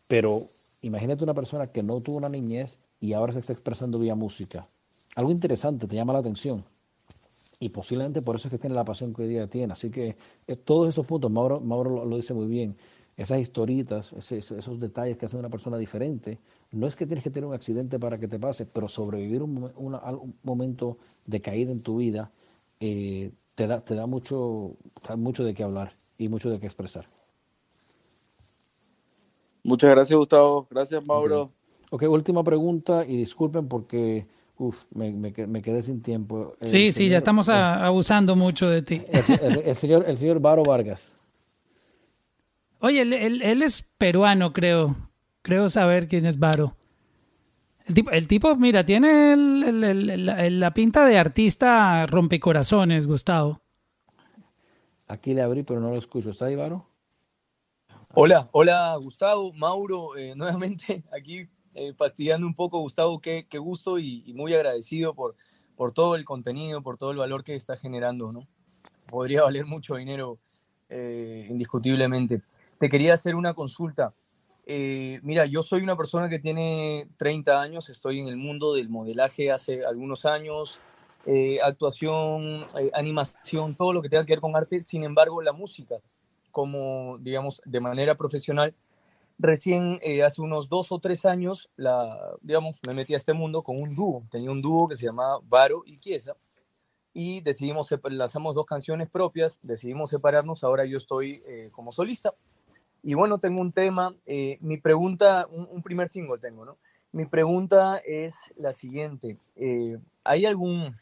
pero 0.08 0.42
imagínate 0.82 1.24
una 1.24 1.34
persona 1.34 1.68
que 1.68 1.84
no 1.84 2.02
tuvo 2.02 2.18
una 2.18 2.30
niñez 2.30 2.78
y 3.00 3.14
ahora 3.14 3.34
se 3.34 3.40
está 3.40 3.54
expresando 3.54 4.00
vía 4.00 4.16
música. 4.16 4.68
Algo 5.16 5.32
interesante, 5.32 5.88
te 5.88 5.96
llama 5.96 6.14
la 6.14 6.20
atención. 6.20 6.66
Y 7.60 7.70
posiblemente 7.70 8.22
por 8.22 8.36
eso 8.36 8.48
es 8.48 8.52
que 8.52 8.58
tiene 8.58 8.76
la 8.76 8.84
pasión 8.84 9.14
que 9.14 9.22
hoy 9.24 9.30
día 9.30 9.48
tiene. 9.48 9.74
Así 9.74 9.90
que 9.90 10.18
eh, 10.48 10.56
todos 10.58 10.90
esos 10.90 11.06
puntos, 11.06 11.32
Mauro, 11.32 11.62
Mauro 11.62 11.90
lo, 11.90 12.06
lo 12.06 12.16
dice 12.18 12.34
muy 12.34 12.48
bien, 12.48 12.76
esas 13.18 13.40
historitas, 13.40 14.12
esos 14.32 14.80
detalles 14.80 15.18
que 15.18 15.26
hacen 15.26 15.40
una 15.40 15.50
persona 15.50 15.78
diferente, 15.78 16.40
no 16.72 16.86
es 16.88 16.96
que 16.96 17.06
tienes 17.06 17.24
que 17.24 17.30
tener 17.30 17.48
un 17.48 17.54
accidente 17.54 17.98
para 17.98 18.18
que 18.18 18.28
te 18.28 18.40
pase, 18.40 18.66
pero 18.66 18.90
sobrevivir 18.90 19.42
un, 19.42 19.72
una- 19.78 20.02
momento 20.44 20.98
de 21.26 21.42
caída 21.42 21.72
en 21.72 21.82
tu 21.82 21.98
vida 21.98 22.32
eh, 22.82 23.32
te, 23.56 23.68
da, 23.68 23.80
te 23.80 23.96
da 23.96 24.06
mucho, 24.06 24.76
mucho 25.18 25.46
de 25.46 25.54
qué 25.54 25.64
hablar 25.64 25.94
y 26.18 26.28
mucho 26.28 26.50
de 26.50 26.60
qué 26.60 26.66
expresar. 26.66 27.06
Muchas 29.64 29.90
gracias, 29.90 30.18
Gustavo. 30.18 30.68
Gracias, 30.70 31.04
Mauro. 31.06 31.52
Ok, 31.90 32.04
última 32.04 32.44
pregunta 32.44 33.06
y 33.06 33.18
disculpen 33.18 33.68
porque 33.68 34.28
uf, 34.58 34.84
me, 34.94 35.12
me 35.12 35.34
me 35.48 35.62
quedé 35.62 35.82
sin 35.84 36.02
tiempo. 36.02 36.56
El 36.60 36.68
Sí, 36.68 36.92
sí, 36.92 37.10
ya 37.10 37.18
estamos 37.18 37.50
a- 37.50 37.86
abusando 37.86 38.36
mucho 38.36 38.70
de 38.70 38.82
ti. 38.82 39.02
El, 39.08 39.40
el- 39.42 39.58
el 39.66 39.76
señor, 39.76 40.06
el 40.08 40.18
señor 40.18 40.40
Varo 40.40 40.64
Vargas. 40.64 41.16
Oye, 42.80 43.02
él, 43.02 43.14
él- 43.14 43.42
él 43.42 43.62
es 43.62 43.82
peruano, 43.98 44.54
creo. 44.54 44.96
Creo 45.42 45.70
saber 45.70 46.08
quién 46.08 46.26
es 46.26 46.40
Varo. 46.40 46.76
El 47.86 47.94
tipo, 47.94 48.10
el 48.12 48.28
tipo 48.28 48.56
mira, 48.56 48.84
tiene 48.84 49.34
el- 49.34 49.64
el- 49.64 50.10
el- 50.10 50.26
la, 50.26 50.50
la 50.50 50.74
pinta 50.74 51.06
de 51.06 51.18
artista 51.20 52.06
rompecorazones, 52.08 53.06
Gustavo. 53.06 53.62
Aquí 55.08 55.34
le 55.36 55.44
abrí, 55.44 55.62
pero 55.64 55.80
no 55.80 55.92
lo 55.92 56.00
escucho. 56.00 56.32
¿Está 56.32 56.46
ahí, 56.46 56.56
Varo? 56.56 56.88
Hola, 58.16 58.50
hola 58.54 58.96
Gustavo, 58.96 59.52
Mauro, 59.54 60.16
eh, 60.18 60.34
nuevamente 60.36 61.04
aquí 61.12 61.48
eh, 61.74 61.94
fastidiando 61.94 62.48
un 62.48 62.56
poco, 62.56 62.80
Gustavo, 62.80 63.20
qué, 63.20 63.46
qué 63.50 63.58
gusto 63.58 64.00
y, 64.00 64.24
y 64.26 64.34
muy 64.34 64.54
agradecido 64.54 65.14
por, 65.14 65.36
por 65.76 65.92
todo 65.92 66.16
el 66.16 66.24
contenido, 66.24 66.82
por 66.82 66.98
todo 66.98 67.12
el 67.12 67.18
valor 67.18 67.44
que 67.44 67.56
está 67.56 67.76
generando, 67.78 68.32
¿no? 68.32 68.48
Podría 69.08 69.44
valer 69.44 69.66
mucho 69.66 69.96
dinero, 69.96 70.40
eh, 70.90 71.46
indiscutiblemente. 71.50 72.42
Te 72.80 72.90
quería 72.90 73.14
hacer 73.14 73.36
una 73.36 73.54
consulta. 73.54 74.14
Eh, 74.66 75.20
mira, 75.24 75.46
yo 75.46 75.64
soy 75.64 75.82
una 75.82 75.96
persona 75.96 76.28
que 76.28 76.40
tiene 76.40 77.08
30 77.18 77.62
años, 77.62 77.90
estoy 77.90 78.20
en 78.20 78.28
el 78.28 78.38
mundo 78.38 78.74
del 78.74 78.90
modelaje 78.90 79.52
hace 79.52 79.86
algunos 79.86 80.26
años, 80.26 80.80
eh, 81.26 81.60
actuación, 81.64 82.66
eh, 82.78 82.92
animación, 82.94 83.76
todo 83.76 83.94
lo 83.94 84.02
que 84.02 84.10
tenga 84.10 84.26
que 84.26 84.34
ver 84.34 84.42
con 84.42 84.56
arte, 84.56 84.82
sin 84.82 85.04
embargo, 85.04 85.42
la 85.42 85.54
música 85.54 85.96
como, 86.52 87.18
digamos, 87.20 87.62
de 87.66 87.82
manera 87.82 88.16
profesional. 88.16 88.74
Recién 89.38 90.00
eh, 90.02 90.24
hace 90.24 90.42
unos 90.42 90.70
dos 90.70 90.90
o 90.94 91.00
tres 91.00 91.26
años, 91.26 91.70
la, 91.76 92.18
digamos, 92.42 92.80
me 92.88 92.94
metí 92.94 93.14
a 93.14 93.18
este 93.18 93.34
mundo 93.34 93.62
con 93.62 93.82
un 93.82 93.94
dúo. 93.94 94.24
Tenía 94.32 94.52
un 94.52 94.62
dúo 94.62 94.88
que 94.88 94.96
se 94.96 95.06
llamaba 95.06 95.40
Varo 95.44 95.84
y 95.86 96.00
Chiesa 96.00 96.34
y 97.14 97.42
decidimos, 97.42 97.90
lanzamos 98.04 98.56
dos 98.56 98.66
canciones 98.66 99.10
propias, 99.10 99.60
decidimos 99.64 100.10
separarnos, 100.10 100.64
ahora 100.64 100.86
yo 100.86 100.98
estoy 100.98 101.42
eh, 101.48 101.70
como 101.74 101.92
solista. 101.92 102.34
Y 103.08 103.14
bueno, 103.14 103.38
tengo 103.38 103.62
un 103.62 103.72
tema, 103.72 104.16
eh, 104.26 104.58
mi 104.62 104.78
pregunta, 104.78 105.48
un, 105.52 105.84
primer 105.84 106.10
single 106.10 106.40
tengo, 106.40 106.66
¿no? 106.66 106.80
Mi 107.12 107.26
pregunta 107.28 108.02
es 108.04 108.34
la 108.58 108.74
siguiente, 108.74 109.38
eh, 109.58 110.00
¿hay 110.24 110.48
algún, 110.48 110.96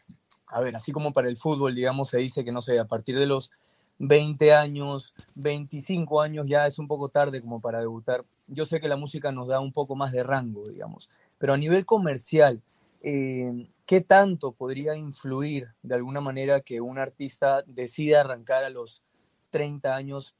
a 0.48 0.60
ver, 0.60 0.76
así 0.76 0.92
como 0.92 1.14
para 1.14 1.30
el 1.30 1.38
fútbol, 1.38 1.74
digamos, 1.74 2.10
se 2.10 2.18
dice 2.18 2.44
que, 2.44 2.52
no 2.52 2.62
sé, 2.62 2.78
a 2.78 2.84
partir 2.84 3.18
de 3.18 3.26
los 3.26 3.52
20 4.00 4.54
años, 4.54 5.14
25 5.36 6.22
años 6.22 6.46
ya 6.46 6.68
es 6.68 6.78
un 6.78 6.90
poco 6.90 7.08
tarde 7.08 7.40
como 7.40 7.62
para 7.62 7.80
debutar. 7.80 8.26
Yo 8.48 8.66
sé 8.66 8.82
que 8.82 8.90
la 8.90 8.98
música 8.98 9.32
nos 9.32 9.48
da 9.48 9.62
un 9.62 9.72
poco 9.72 9.96
más 9.96 10.12
de 10.12 10.24
rango, 10.24 10.66
digamos, 10.66 11.10
pero 11.38 11.54
a 11.54 11.58
nivel 11.58 11.86
comercial, 11.86 12.62
eh, 13.02 13.70
¿qué 13.86 14.02
tanto 14.02 14.52
podría 14.52 14.98
influir 14.98 15.70
de 15.84 15.96
alguna 15.96 16.20
manera 16.20 16.60
que 16.60 16.82
un 16.82 17.00
artista 17.00 17.64
decida 17.66 18.20
arrancar 18.20 18.66
a 18.66 18.70
los 18.70 19.04
30 19.52 19.96
años 19.96 20.36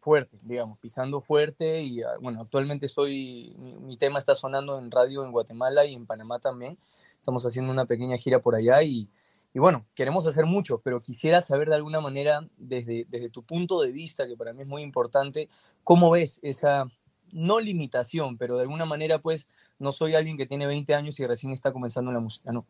fuerte, 0.00 0.38
digamos, 0.42 0.78
pisando 0.78 1.20
fuerte? 1.20 1.82
Y 1.82 2.02
ah, 2.02 2.14
bueno, 2.20 2.40
actualmente 2.40 2.86
estoy, 2.86 3.54
mi, 3.58 3.74
mi 3.76 3.96
tema 3.96 4.18
está 4.18 4.34
sonando 4.34 4.78
en 4.78 4.90
radio 4.90 5.24
en 5.24 5.32
Guatemala 5.32 5.84
y 5.84 5.94
en 5.94 6.06
Panamá 6.06 6.38
también. 6.38 6.78
Estamos 7.16 7.44
haciendo 7.44 7.72
una 7.72 7.84
pequeña 7.84 8.16
gira 8.16 8.40
por 8.40 8.54
allá 8.54 8.82
y, 8.82 9.08
y 9.52 9.58
bueno, 9.58 9.84
queremos 9.94 10.26
hacer 10.26 10.46
mucho, 10.46 10.80
pero 10.82 11.02
quisiera 11.02 11.40
saber 11.40 11.68
de 11.68 11.74
alguna 11.74 12.00
manera, 12.00 12.48
desde, 12.56 13.06
desde 13.08 13.28
tu 13.28 13.42
punto 13.42 13.80
de 13.80 13.92
vista, 13.92 14.26
que 14.26 14.36
para 14.36 14.52
mí 14.52 14.62
es 14.62 14.68
muy 14.68 14.82
importante, 14.82 15.48
¿cómo 15.84 16.10
ves 16.10 16.40
esa, 16.42 16.90
no 17.32 17.60
limitación, 17.60 18.38
pero 18.38 18.56
de 18.56 18.62
alguna 18.62 18.86
manera, 18.86 19.18
pues, 19.18 19.48
no 19.78 19.92
soy 19.92 20.14
alguien 20.14 20.36
que 20.36 20.46
tiene 20.46 20.66
20 20.66 20.94
años 20.94 21.20
y 21.20 21.26
recién 21.26 21.52
está 21.52 21.72
comenzando 21.72 22.10
en 22.10 22.14
la 22.14 22.20
música, 22.20 22.52
no? 22.52 22.64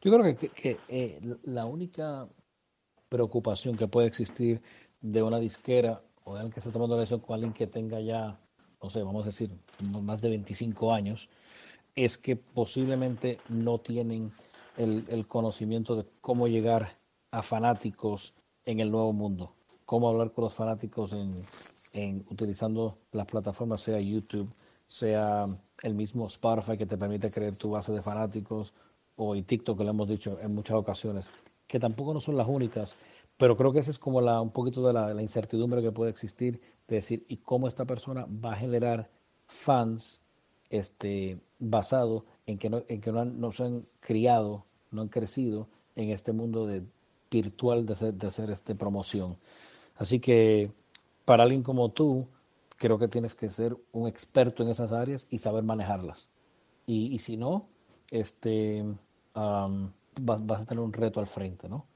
Yo 0.00 0.12
creo 0.12 0.36
que- 0.36 0.48
que, 0.48 0.78
eh, 0.88 1.20
la 1.44 1.64
única 1.64 2.28
preocupación 3.08 3.76
que 3.76 3.86
puede 3.86 4.08
existir 4.08 4.60
de 5.02 5.22
una 5.22 5.38
disquera 5.38 6.00
o 6.24 6.34
de 6.34 6.40
alguien 6.40 6.52
que 6.52 6.60
esté 6.60 6.70
tomando 6.70 6.94
la 6.94 7.00
decisión 7.00 7.20
con 7.20 7.34
alguien 7.34 7.52
que 7.52 7.66
tenga 7.66 8.00
ya, 8.00 8.38
no 8.82 8.88
sé, 8.88 9.02
vamos 9.02 9.22
a 9.22 9.26
decir, 9.26 9.50
más 9.80 10.20
de 10.20 10.30
25 10.30 10.92
años, 10.92 11.28
es 11.94 12.16
que 12.16 12.36
posiblemente 12.36 13.38
no 13.48 13.78
tienen 13.78 14.30
el, 14.76 15.04
el 15.08 15.26
conocimiento 15.26 15.96
de 15.96 16.06
cómo 16.20 16.48
llegar 16.48 16.96
a 17.30 17.42
fanáticos 17.42 18.34
en 18.64 18.80
el 18.80 18.90
nuevo 18.90 19.12
mundo, 19.12 19.52
cómo 19.84 20.08
hablar 20.08 20.32
con 20.32 20.44
los 20.44 20.54
fanáticos 20.54 21.12
en, 21.12 21.42
en 21.92 22.24
utilizando 22.30 22.98
las 23.12 23.26
plataformas, 23.26 23.80
sea 23.80 24.00
YouTube, 24.00 24.48
sea 24.86 25.46
el 25.82 25.94
mismo 25.94 26.26
Spotify 26.26 26.76
que 26.78 26.86
te 26.86 26.96
permite 26.96 27.30
crear 27.30 27.54
tu 27.56 27.70
base 27.70 27.92
de 27.92 28.02
fanáticos, 28.02 28.72
o 29.16 29.34
y 29.34 29.42
TikTok, 29.42 29.78
que 29.78 29.84
lo 29.84 29.90
hemos 29.90 30.08
dicho 30.08 30.38
en 30.40 30.54
muchas 30.54 30.76
ocasiones, 30.76 31.30
que 31.66 31.78
tampoco 31.78 32.14
no 32.14 32.20
son 32.20 32.36
las 32.36 32.48
únicas, 32.48 32.96
pero 33.42 33.56
creo 33.56 33.72
que 33.72 33.80
esa 33.80 33.90
es 33.90 33.98
como 33.98 34.20
la, 34.20 34.40
un 34.40 34.52
poquito 34.52 34.86
de 34.86 34.92
la, 34.92 35.20
incertidumbre 35.20 35.82
que 35.82 35.90
puede 35.90 36.12
existir, 36.12 36.60
de 36.86 36.94
decir, 36.94 37.26
¿y 37.26 37.38
cómo 37.38 37.66
esta 37.66 37.84
persona 37.84 38.24
va 38.24 38.52
a 38.52 38.56
generar 38.56 39.10
fans 39.48 40.20
este, 40.70 41.40
basado 41.58 42.24
en 42.46 42.56
que 42.56 42.70
no, 42.70 42.84
en 42.86 43.00
que 43.00 43.10
no, 43.10 43.18
han- 43.18 43.40
no 43.40 43.50
se 43.50 43.64
han 43.64 43.82
criado, 43.98 44.64
no 44.92 45.02
han 45.02 45.08
crecido 45.08 45.66
en 45.96 46.10
este 46.10 46.30
mundo 46.30 46.68
de, 46.68 46.84
virtual 47.32 47.84
de 47.84 47.94
hacer, 47.94 48.14
de 48.14 48.28
hacer 48.28 48.48
este, 48.48 48.76
promoción? 48.76 49.36
Así 49.96 50.20
que 50.20 50.70
para 51.24 51.42
alguien 51.42 51.64
como 51.64 51.88
tú, 51.88 52.28
creo 52.76 52.96
que 52.96 53.08
tienes 53.08 53.34
que 53.34 53.50
ser 53.50 53.76
un 53.90 54.06
experto 54.06 54.62
en 54.62 54.68
esas 54.68 54.92
áreas 54.92 55.26
y 55.30 55.38
saber 55.38 55.64
manejarlas. 55.64 56.28
Y, 56.86 57.12
y 57.12 57.18
si 57.18 57.36
no, 57.36 57.66
este, 58.08 58.84
vas, 59.34 60.46
vas 60.46 60.62
a 60.62 60.64
tener 60.64 60.84
un 60.84 60.92
reto 60.92 61.18
al 61.18 61.26
frente, 61.26 61.68
¿no? 61.68 61.86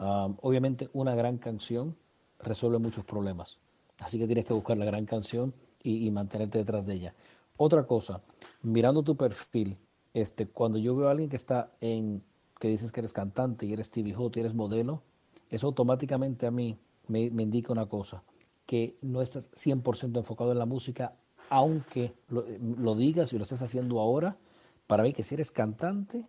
Am, 0.00 0.38
obviamente 0.40 0.88
una 0.94 1.14
gran 1.14 1.36
canción 1.36 1.94
resuelve 2.38 2.78
muchos 2.78 3.04
problemas, 3.04 3.58
así 3.98 4.18
que 4.18 4.26
tienes 4.26 4.46
que 4.46 4.54
buscar 4.54 4.78
la 4.78 4.86
gran 4.86 5.04
canción 5.04 5.52
y, 5.82 6.10
mantenerte 6.10 6.56
detrás 6.56 6.86
de 6.86 6.94
ella. 6.94 7.14
Otra 7.58 7.86
cosa, 7.86 8.22
mirando 8.62 9.02
tu 9.02 9.14
perfil, 9.14 9.76
este, 10.14 10.46
cuando 10.46 10.78
yo 10.78 10.96
veo 10.96 11.08
a 11.08 11.10
alguien 11.10 11.28
que 11.28 11.36
está 11.36 11.70
en, 11.82 12.22
que 12.58 12.68
dices 12.68 12.92
que 12.92 13.00
eres 13.00 13.12
cantante 13.12 13.66
y 13.66 13.74
eres 13.74 13.90
TV 13.90 14.10
y 14.10 14.40
eres 14.40 14.54
modelo, 14.54 15.02
eso 15.50 15.66
automáticamente 15.66 16.46
a 16.46 16.50
mí 16.50 16.78
me, 17.06 17.30
me 17.30 17.42
indica 17.42 17.70
una 17.70 17.84
cosa, 17.84 18.22
que 18.64 18.96
no 19.02 19.20
estás 19.20 19.50
100% 19.52 20.16
enfocado 20.16 20.52
en 20.52 20.58
la 20.58 20.66
música, 20.66 21.12
aunque 21.50 22.14
lo, 22.28 22.46
lo 22.78 22.94
digas 22.94 23.34
y 23.34 23.36
lo 23.36 23.42
estés 23.42 23.60
haciendo 23.60 24.00
ahora, 24.00 24.38
para 24.86 25.02
mí 25.02 25.12
que 25.12 25.24
si 25.24 25.34
eres 25.34 25.50
cantante, 25.50 26.26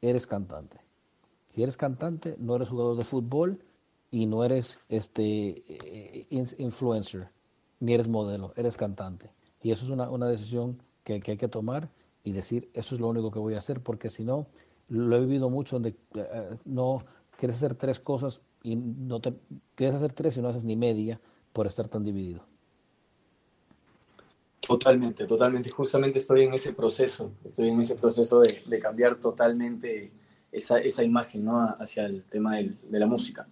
eres 0.00 0.26
cantante. 0.26 0.80
Si 1.52 1.62
eres 1.62 1.76
cantante, 1.76 2.34
no 2.38 2.56
eres 2.56 2.70
jugador 2.70 2.96
de 2.96 3.04
fútbol 3.04 3.58
y 4.10 4.24
no 4.24 4.42
eres 4.42 4.78
este 4.88 5.62
eh, 5.68 6.26
in- 6.30 6.46
influencer, 6.56 7.28
ni 7.78 7.92
eres 7.92 8.08
modelo, 8.08 8.54
eres 8.56 8.78
cantante. 8.78 9.30
Y 9.62 9.70
eso 9.70 9.84
es 9.84 9.90
una, 9.90 10.08
una 10.08 10.26
decisión 10.28 10.82
que, 11.04 11.20
hay 11.26 11.36
que 11.36 11.48
tomar 11.48 11.90
y 12.24 12.32
decir, 12.32 12.70
eso 12.72 12.94
es 12.94 13.02
lo 13.02 13.08
único 13.08 13.30
que 13.30 13.38
voy 13.38 13.54
a 13.54 13.58
hacer, 13.58 13.82
porque 13.82 14.08
si 14.08 14.24
no, 14.24 14.46
lo 14.88 15.14
he 15.14 15.20
vivido 15.20 15.50
mucho 15.50 15.76
donde 15.76 15.94
eh, 16.14 16.56
no 16.64 17.04
quieres 17.38 17.56
hacer 17.56 17.74
tres 17.74 18.00
cosas 18.00 18.40
y 18.62 18.76
no 18.76 19.20
te 19.20 19.34
quieres 19.74 19.96
hacer 19.96 20.14
tres 20.14 20.38
y 20.38 20.40
no 20.40 20.48
haces 20.48 20.64
ni 20.64 20.74
media 20.74 21.20
por 21.52 21.66
estar 21.66 21.86
tan 21.86 22.02
dividido. 22.02 22.46
Totalmente, 24.60 25.26
totalmente. 25.26 25.68
Justamente 25.68 26.18
estoy 26.18 26.44
en 26.44 26.54
ese 26.54 26.72
proceso, 26.72 27.32
estoy 27.44 27.68
en 27.68 27.80
ese 27.80 27.96
proceso 27.96 28.40
de 28.40 28.80
cambiar 28.80 29.16
totalmente 29.16 30.12
esa, 30.52 30.78
esa 30.78 31.02
imagen 31.02 31.44
¿no? 31.44 31.60
hacia 31.78 32.06
el 32.06 32.22
tema 32.24 32.56
del- 32.56 32.78
de 32.88 33.00
la 33.00 33.06
música. 33.06 33.46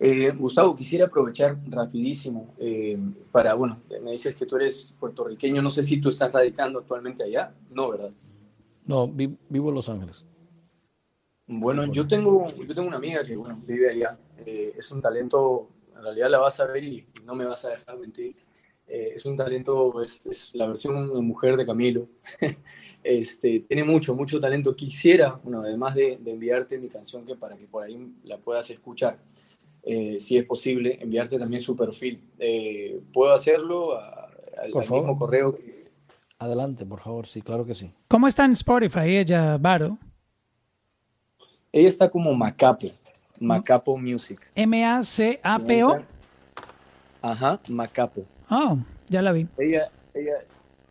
Eh, 0.00 0.30
Gustavo, 0.32 0.74
quisiera 0.74 1.06
aprovechar 1.06 1.56
rapidísimo 1.68 2.54
eh, 2.58 2.98
para, 3.30 3.54
bueno, 3.54 3.80
me 4.02 4.10
dices 4.10 4.34
que 4.34 4.46
tú 4.46 4.56
eres 4.56 4.94
puertorriqueño, 4.98 5.62
no 5.62 5.70
sé 5.70 5.82
si 5.84 6.00
tú 6.00 6.08
estás 6.08 6.32
radicando 6.32 6.80
actualmente 6.80 7.22
allá, 7.22 7.54
no, 7.70 7.90
¿verdad? 7.90 8.10
No, 8.84 9.06
vi- 9.06 9.36
vivo 9.48 9.68
en 9.68 9.74
Los 9.76 9.88
Ángeles. 9.88 10.24
Bueno, 11.46 11.84
yo 11.92 12.06
tengo, 12.06 12.50
yo 12.50 12.74
tengo 12.74 12.88
una 12.88 12.96
amiga 12.96 13.24
que, 13.24 13.36
bueno, 13.36 13.60
vive 13.66 13.90
allá, 13.90 14.18
eh, 14.38 14.72
es 14.76 14.90
un 14.90 15.00
talento, 15.00 15.68
en 15.94 16.02
realidad 16.02 16.30
la 16.30 16.38
vas 16.38 16.58
a 16.60 16.66
ver 16.66 16.82
y, 16.82 17.06
y 17.14 17.24
no 17.24 17.34
me 17.34 17.44
vas 17.44 17.64
a 17.64 17.70
dejar 17.70 17.98
mentir, 17.98 18.34
eh, 18.86 19.12
es 19.14 19.24
un 19.26 19.36
talento, 19.36 20.00
es, 20.02 20.24
es 20.26 20.54
la 20.54 20.66
versión 20.66 21.24
mujer 21.24 21.56
de 21.56 21.64
Camilo. 21.66 22.08
este, 23.04 23.60
tiene 23.60 23.84
mucho, 23.84 24.14
mucho 24.14 24.40
talento. 24.40 24.74
Quisiera, 24.76 25.40
bueno, 25.42 25.60
además 25.62 25.94
de, 25.94 26.18
de 26.20 26.30
enviarte 26.32 26.78
mi 26.78 26.88
canción 26.88 27.24
que 27.24 27.34
para 27.36 27.56
que 27.56 27.66
por 27.66 27.82
ahí 27.84 28.12
la 28.24 28.38
puedas 28.38 28.68
escuchar, 28.70 29.18
eh, 29.82 30.18
si 30.20 30.36
es 30.38 30.44
posible, 30.44 30.98
enviarte 31.00 31.38
también 31.38 31.60
su 31.60 31.76
perfil. 31.76 32.22
Eh, 32.38 33.00
¿Puedo 33.12 33.32
hacerlo 33.32 33.94
a- 33.98 34.30
al, 34.62 34.70
Por 34.70 34.82
al 34.82 34.88
favor. 34.88 35.04
mismo 35.04 35.18
correo? 35.18 35.56
que- 35.56 35.82
Adelante, 36.38 36.84
por 36.84 37.00
favor, 37.00 37.26
sí, 37.26 37.40
claro 37.40 37.64
que 37.64 37.74
sí. 37.74 37.92
¿Cómo 38.08 38.26
está 38.26 38.44
en 38.44 38.52
Spotify 38.52 39.16
ella, 39.16 39.56
Varo? 39.58 39.96
Ella 41.70 41.88
está 41.88 42.10
como 42.10 42.34
Macapo, 42.34 42.86
Macapo 43.40 43.96
Music. 43.96 44.40
M-A-C-A-P-O. 44.54 46.02
Ajá, 47.22 47.60
Macapo. 47.68 48.26
Oh, 48.54 48.76
ya 49.08 49.22
la 49.22 49.32
vi. 49.32 49.46
Ella, 49.56 49.90
ella, 50.12 50.34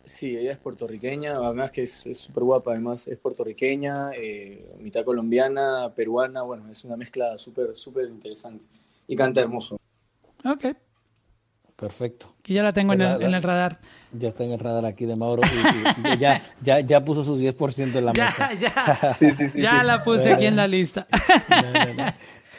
sí, 0.04 0.36
ella 0.36 0.50
es 0.52 0.58
puertorriqueña, 0.58 1.34
además 1.36 1.70
que 1.70 1.84
es 1.84 1.92
súper 2.14 2.42
guapa, 2.42 2.72
además 2.72 3.06
es 3.06 3.16
puertorriqueña, 3.18 4.10
eh, 4.16 4.74
mitad 4.80 5.04
colombiana, 5.04 5.92
peruana, 5.94 6.42
bueno, 6.42 6.68
es 6.68 6.84
una 6.84 6.96
mezcla 6.96 7.38
súper, 7.38 7.76
súper 7.76 8.06
interesante. 8.08 8.66
Y 9.06 9.14
canta 9.14 9.40
hermoso. 9.42 9.76
Ok, 10.44 10.64
Perfecto. 11.76 12.34
que 12.42 12.52
ya 12.54 12.62
la 12.64 12.72
tengo 12.72 12.92
en 12.94 12.98
Pues 12.98 13.10
el, 13.12 13.18
la- 13.20 13.26
en 13.26 13.34
el 13.34 13.42
radar. 13.42 13.78
Ya 14.12 14.28
está 14.28 14.44
en 14.44 14.52
el 14.52 14.58
radar 14.58 14.84
aquí 14.84 15.06
de 15.06 15.14
Mauro 15.16 15.42
y, 15.44 16.08
y- 16.08 16.12
y 16.14 16.18
ya, 16.18 16.40
ya, 16.62 16.80
ya 16.80 17.04
puso 17.04 17.22
sus 17.24 17.38
10% 17.40 17.98
en 17.98 18.06
la 18.06 18.12
Ya, 18.16 18.26
mesa. 18.26 18.52
ya. 18.54 19.14
Sí, 19.14 19.30
sí, 19.30 19.46
sí, 19.48 19.62
ya 19.62 19.80
sí. 19.80 19.86
la 19.86 20.02
puse 20.04 20.32
aquí 20.32 20.46
en 20.46 20.56
la 20.56 20.66
lista. 20.66 21.06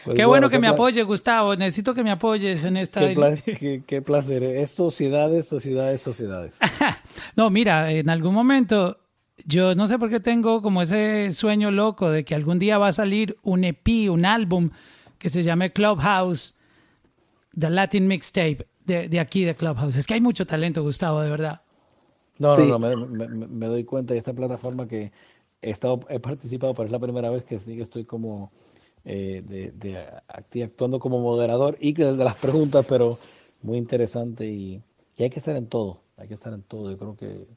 Pues 0.05 0.15
qué 0.17 0.25
bueno 0.25 0.49
que 0.49 0.55
qué 0.55 0.59
me 0.59 0.67
pla- 0.67 0.73
apoye, 0.73 1.03
Gustavo. 1.03 1.55
Necesito 1.55 1.93
que 1.93 2.03
me 2.03 2.11
apoyes 2.11 2.63
en 2.65 2.77
esta. 2.77 2.99
Qué, 3.07 3.13
pla- 3.13 3.35
qué- 3.59 3.83
qué 3.85 4.01
placer. 4.01 4.43
Es 4.43 4.71
sociedades, 4.71 5.47
sociedades, 5.47 6.01
sociedades. 6.01 6.57
No, 7.35 7.49
mira, 7.49 7.91
en 7.91 8.09
algún 8.09 8.33
momento 8.33 8.97
yo 9.45 9.73
no 9.75 9.87
sé 9.87 9.97
por 9.97 10.09
qué 10.09 10.19
tengo 10.19 10.61
como 10.61 10.81
ese 10.83 11.31
sueño 11.31 11.71
loco 11.71 12.09
de 12.11 12.23
que 12.23 12.35
algún 12.35 12.59
día 12.59 12.77
va 12.77 12.87
a 12.87 12.91
salir 12.91 13.37
un 13.43 13.63
EP, 13.63 14.09
un 14.09 14.25
álbum 14.25 14.69
que 15.17 15.29
se 15.29 15.41
llame 15.43 15.71
Clubhouse, 15.71 16.55
The 17.57 17.69
Latin 17.69 18.07
Mixtape, 18.07 18.67
de, 18.85 19.07
de 19.09 19.19
aquí 19.19 19.43
de 19.45 19.55
Clubhouse. 19.55 19.95
Es 19.95 20.05
que 20.05 20.13
hay 20.15 20.21
mucho 20.21 20.45
talento, 20.45 20.83
Gustavo, 20.83 21.21
de 21.21 21.29
verdad. 21.29 21.61
No, 22.39 22.55
Sí. 22.55 22.63
no, 22.67 22.77
no, 22.79 22.95
me, 23.07 23.27
me- 23.27 23.47
me 23.47 23.65
doy 23.67 23.83
cuenta 23.83 24.13
de 24.13 24.17
esta 24.19 24.33
plataforma 24.33 24.87
que 24.87 25.11
he, 25.61 25.69
estado, 25.69 26.01
he 26.09 26.19
participado, 26.19 26.73
pero 26.73 26.85
es 26.87 26.91
la 26.91 26.99
primera 26.99 27.29
vez 27.29 27.43
que 27.43 27.57
sí 27.59 27.75
que 27.75 27.81
estoy 27.83 28.05
como 28.05 28.51
eh, 29.05 29.43
de, 29.45 29.71
de 29.71 30.63
actuando 30.63 30.99
como 30.99 31.19
moderador 31.19 31.77
y 31.79 31.93
que 31.93 32.05
de 32.05 32.23
las 32.23 32.37
preguntas, 32.37 32.85
pero 32.87 33.17
muy 33.61 33.77
interesante 33.77 34.45
y, 34.47 34.81
hay 35.19 35.29
que 35.29 35.39
estar 35.39 35.55
en 35.55 35.67
todo, 35.67 36.01
hay 36.17 36.27
que 36.27 36.33
estar 36.33 36.53
en 36.53 36.63
todo. 36.63 36.91
Yo 36.91 36.97
creo 36.97 37.15
que, 37.15 37.47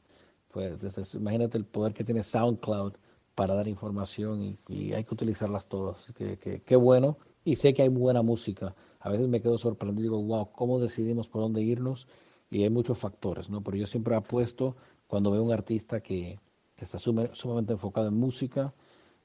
pues, 0.53 1.15
imagínate 1.15 1.59
el 1.59 1.65
poder 1.65 1.95
que 1.95 2.05
tiene 2.05 2.23
SoundCloud 2.23 2.95
para 3.35 3.55
dar 3.55 3.69
información 3.69 4.43
y, 4.69 4.93
hay 4.93 5.05
que 5.05 5.15
utilizarlas 5.15 5.67
todas. 5.67 6.05
Así 6.05 6.13
que, 6.13 6.37
que- 6.65 6.77
bueno. 6.77 7.19
Y 7.45 7.57
sé 7.57 7.75
que 7.75 7.83
hay 7.83 7.89
buena 7.89 8.23
música. 8.23 8.75
A 8.99 9.09
veces 9.09 9.29
me 9.29 9.41
quedo 9.41 9.57
sorprendido 9.57 10.03
digo, 10.03 10.23
wow, 10.23 10.51
¿cómo 10.51 10.81
decidimos 10.81 11.29
por 11.29 11.43
dónde 11.43 11.63
irnos? 11.63 12.09
Y 12.51 12.65
hay 12.65 12.71
muchos 12.71 12.99
factores, 12.99 13.51
¿no? 13.51 13.63
Pero 13.63 13.77
yo 13.77 13.87
siempre 13.87 14.17
apuesto 14.17 14.75
cuando 15.07 15.31
veo 15.31 15.45
un 15.45 15.53
artista 15.53 16.01
que, 16.01 16.41
está 16.77 16.99
sumamente 16.99 17.73
enfocado 17.73 18.09
en 18.09 18.15
música 18.15 18.75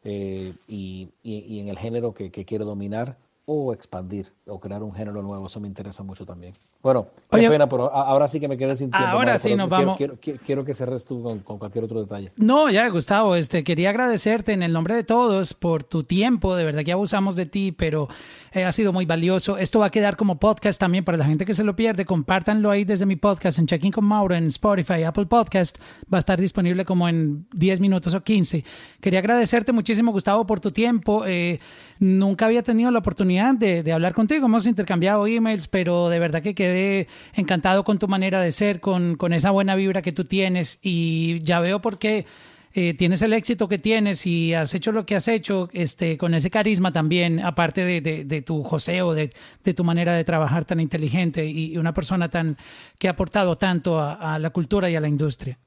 eh, 0.03 0.55
y, 0.67 1.13
y- 1.23 1.59
en 1.59 1.67
el 1.67 1.77
género 1.79 2.13
que, 2.13 2.31
que 2.31 2.45
quiere 2.45 2.65
dominar 2.65 3.19
o 3.45 3.73
expandir 3.73 4.31
o 4.45 4.59
crear 4.59 4.83
un 4.83 4.93
género 4.93 5.21
nuevo. 5.23 5.47
Eso 5.47 5.59
me 5.59 5.67
interesa 5.67 6.03
mucho 6.03 6.25
también. 6.25 6.53
Bueno, 6.83 7.07
qué 7.29 7.37
Oye, 7.37 7.49
pena, 7.49 7.67
pero 7.67 7.91
ahora 7.93 8.27
sí 8.27 8.39
que 8.39 8.47
me 8.47 8.57
quedé 8.57 8.77
sin 8.77 8.91
tiempo. 8.91 9.07
ahora 9.07 9.37
sí 9.37 9.55
nos 9.55 9.67
quiero- 9.67 9.83
vamos. 9.85 9.97
Quiero, 9.97 10.17
quiero- 10.21 10.39
quiero 10.45 10.65
que 10.65 10.73
cerres 10.73 11.05
tú 11.05 11.21
con, 11.23 11.39
con 11.39 11.57
cualquier 11.57 11.83
otro 11.83 11.99
detalle. 12.01 12.31
No, 12.37 12.69
ya, 12.69 12.87
Gustavo, 12.89 13.35
este, 13.35 13.63
quería 13.63 13.89
agradecerte 13.89 14.53
en 14.53 14.61
el 14.63 14.71
nombre 14.71 14.95
de 14.95 15.03
todos 15.03 15.53
por 15.53 15.83
tu 15.83 16.03
tiempo. 16.03 16.55
De 16.55 16.63
verdad 16.63 16.83
que 16.83 16.91
abusamos 16.91 17.35
de 17.35 17.45
ti, 17.47 17.71
pero 17.71 18.07
eh, 18.53 18.63
ha 18.63 18.71
sido 18.71 18.93
muy 18.93 19.05
valioso. 19.05 19.57
Esto 19.57 19.79
va 19.79 19.87
a 19.87 19.91
quedar 19.91 20.17
como 20.17 20.39
podcast 20.39 20.79
también 20.79 21.03
para 21.03 21.17
la 21.17 21.25
gente 21.25 21.43
que 21.45 21.53
se 21.53 21.63
lo 21.63 21.75
pierde. 21.75 22.05
Compártanlo 22.05 22.69
ahí 22.69 22.83
desde 22.85 23.05
mi 23.05 23.15
podcast 23.15 23.57
en 23.59 23.65
Checking 23.65 23.91
con 23.91 24.05
Mauro, 24.05 24.35
en 24.35 24.47
Spotify, 24.47 25.03
Apple 25.03 25.25
Podcast. 25.25 25.77
Va 26.13 26.17
a 26.17 26.19
estar 26.19 26.39
disponible 26.39 26.85
como 26.85 27.09
en 27.09 27.47
10 27.53 27.79
minutos 27.79 28.13
o 28.13 28.21
15. 28.21 28.63
Quería 29.01 29.19
agradecerte 29.19 29.71
muchísimo, 29.71 30.11
Gustavo, 30.11 30.45
por 30.45 30.59
tu 30.59 30.71
tiempo. 30.71 31.23
Eh, 31.25 31.59
nunca 32.01 32.47
había 32.47 32.63
tenido 32.63 32.91
la 32.91 32.99
oportunidad 32.99 33.53
de, 33.53 33.83
de 33.83 33.93
hablar 33.93 34.13
contigo. 34.13 34.47
Hemos 34.47 34.65
intercambiado 34.65 35.25
emails, 35.27 35.69
pero 35.69 36.09
de 36.09 36.19
verdad 36.19 36.41
que 36.41 36.53
quedé 36.55 37.07
encantado 37.35 37.85
con 37.85 37.97
tu 37.99 38.09
manera 38.09 38.41
de 38.41 38.51
ser, 38.51 38.81
con, 38.81 39.15
con 39.15 39.31
esa 39.31 39.51
buena 39.51 39.75
vibra 39.75 40.01
que 40.01 40.11
tú 40.11 40.25
tienes. 40.25 40.79
Y 40.81 41.39
ya 41.43 41.59
veo 41.59 41.79
por 41.79 41.99
qué 41.99 42.25
eh, 42.73 42.93
tienes 42.95 43.21
el 43.21 43.33
éxito 43.33 43.67
que 43.67 43.77
tienes 43.77 44.25
y 44.25 44.53
has 44.53 44.73
hecho 44.73 44.91
lo 44.91 45.05
que 45.05 45.15
has 45.15 45.27
hecho 45.27 45.69
este, 45.73 46.17
con 46.17 46.33
ese 46.33 46.49
carisma 46.49 46.91
también, 46.91 47.39
aparte 47.39 47.83
de, 47.85 48.01
de- 48.01 48.23
de 48.25 48.41
tu 48.41 48.63
joseo, 48.63 49.13
de, 49.13 49.29
de 49.63 49.73
tu 49.73 49.83
manera 49.83 50.13
de 50.15 50.23
trabajar 50.23 50.65
tan 50.65 50.79
inteligente 50.79 51.45
y, 51.45 51.73
y 51.73 51.77
una 51.77 51.93
persona 51.93 52.29
tan 52.29 52.57
que 52.97 53.09
ha 53.09 53.11
aportado 53.11 53.57
tanto 53.57 53.99
a, 53.99 54.35
a 54.35 54.39
la 54.39 54.49
cultura 54.49 54.89
y 54.89 54.95
a 54.95 55.01
la 55.01 55.07
industria. 55.07 55.59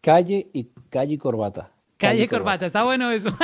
Calle 0.00 0.48
y 0.52 0.68
calle 0.90 1.14
y 1.14 1.18
corbata. 1.18 1.70
Calle 1.96 2.24
y 2.24 2.28
corbata, 2.28 2.64
está 2.66 2.82
bueno 2.82 3.10
eso. 3.12 3.30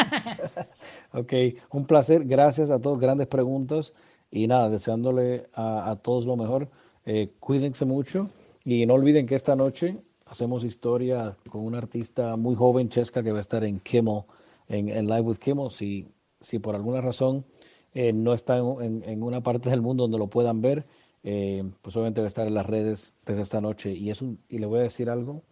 Ok, 1.16 1.32
un 1.70 1.86
placer. 1.86 2.24
Gracias 2.26 2.70
a 2.70 2.78
todos. 2.78 2.98
Grandes 3.00 3.26
preguntas. 3.26 3.92
Y 4.30 4.46
nada, 4.46 4.68
deseándole 4.70 5.48
a, 5.54 5.90
a 5.90 5.96
todos 5.96 6.26
lo 6.26 6.36
mejor. 6.36 6.68
Eh, 7.06 7.32
cuídense 7.40 7.84
mucho. 7.84 8.28
Y 8.64 8.84
no 8.86 8.94
olviden 8.94 9.26
que 9.26 9.34
esta 9.34 9.56
noche 9.56 9.96
hacemos 10.26 10.64
historia 10.64 11.36
con 11.48 11.64
una 11.64 11.78
artista 11.78 12.36
muy 12.36 12.54
joven, 12.54 12.88
Chesca, 12.90 13.22
que 13.22 13.32
va 13.32 13.38
a 13.38 13.42
estar 13.42 13.64
en 13.64 13.78
Kimmel, 13.80 14.22
en, 14.68 14.88
en 14.88 15.06
Live 15.06 15.20
with 15.22 15.38
Kimmel. 15.38 15.70
Si, 15.70 16.08
si 16.40 16.58
por 16.58 16.74
alguna 16.74 17.00
razón 17.00 17.44
eh, 17.94 18.12
no 18.12 18.34
está 18.34 18.58
en, 18.58 18.66
en- 18.82 19.02
en 19.08 19.22
una 19.22 19.40
parte 19.42 19.70
del 19.70 19.80
mundo 19.82 20.02
donde 20.04 20.18
lo 20.18 20.26
puedan 20.26 20.60
ver, 20.60 20.84
eh, 21.22 21.64
pues 21.80 21.96
obviamente 21.96 22.20
va 22.20 22.26
a 22.26 22.28
estar 22.28 22.46
en 22.46 22.54
las 22.54 22.66
redes 22.66 23.12
desde 23.24 23.42
esta 23.42 23.60
noche. 23.60 23.92
Y, 23.94 24.10
es 24.10 24.20
un, 24.20 24.38
y 24.48 24.58
le 24.58 24.66
voy 24.66 24.80
a 24.80 24.82
decir 24.82 25.08
algo, 25.08 25.42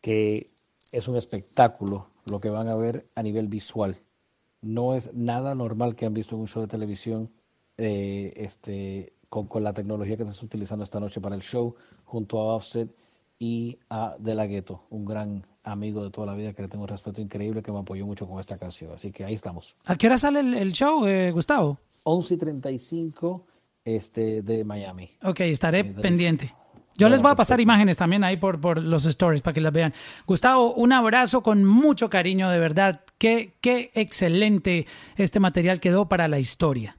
que 0.00 0.44
es 0.92 1.08
un 1.08 1.16
espectáculo 1.16 2.08
lo 2.26 2.40
que 2.40 2.50
van 2.50 2.68
a 2.68 2.74
ver 2.74 3.06
a 3.14 3.22
nivel 3.22 3.46
visual. 3.48 3.96
No 4.62 4.94
es 4.94 5.12
nada 5.12 5.54
normal 5.54 5.94
que 5.96 6.06
han 6.06 6.14
visto 6.14 6.34
en 6.34 6.40
un 6.42 6.48
show 6.48 6.62
de 6.62 6.68
televisión 6.68 7.30
eh, 7.76 8.32
este, 8.36 9.12
con, 9.28 9.46
con 9.46 9.62
la 9.62 9.72
tecnología 9.72 10.16
que 10.16 10.24
se 10.24 10.30
está 10.30 10.44
utilizando 10.46 10.84
esta 10.84 11.00
noche 11.00 11.20
para 11.20 11.34
el 11.34 11.42
show, 11.42 11.74
junto 12.04 12.38
a 12.40 12.54
Offset 12.54 12.88
y 13.38 13.78
a 13.90 14.14
De 14.18 14.34
La 14.34 14.46
Ghetto, 14.46 14.84
un 14.90 15.04
gran 15.04 15.44
amigo 15.64 16.02
de 16.04 16.10
toda 16.10 16.26
la 16.28 16.34
vida 16.34 16.52
que 16.52 16.62
le 16.62 16.68
tengo 16.68 16.84
un 16.84 16.88
respeto 16.88 17.20
increíble, 17.20 17.62
que 17.62 17.72
me 17.72 17.78
apoyó 17.78 18.06
mucho 18.06 18.26
con 18.28 18.38
esta 18.40 18.56
canción. 18.58 18.92
Así 18.92 19.10
que 19.10 19.24
ahí 19.24 19.34
estamos. 19.34 19.74
¿A 19.86 19.96
qué 19.96 20.06
hora 20.06 20.18
sale 20.18 20.40
el, 20.40 20.54
el 20.54 20.72
show, 20.72 21.06
eh, 21.06 21.30
Gustavo? 21.32 21.78
11 22.04 22.34
y 22.34 22.36
35 22.36 23.46
este, 23.84 24.42
de 24.42 24.64
Miami. 24.64 25.10
Ok, 25.24 25.40
estaré 25.40 25.80
Eh, 25.80 25.84
pendiente. 25.84 26.54
Yo 26.96 27.08
les 27.08 27.22
voy 27.22 27.32
a 27.32 27.36
pasar 27.36 27.60
imágenes 27.60 27.96
también 27.96 28.24
ahí 28.24 28.36
por, 28.36 28.60
por 28.60 28.82
los 28.82 29.06
stories 29.06 29.42
para 29.42 29.54
que 29.54 29.60
las 29.60 29.72
vean. 29.72 29.94
Gustavo, 30.26 30.74
un 30.74 30.92
abrazo 30.92 31.42
con 31.42 31.64
mucho 31.64 32.10
cariño, 32.10 32.50
de 32.50 32.58
verdad. 32.58 33.00
Qué, 33.18 33.56
qué 33.60 33.90
excelente 33.94 34.86
este 35.16 35.40
material 35.40 35.80
quedó 35.80 36.08
para 36.08 36.28
la 36.28 36.38
historia. 36.38 36.98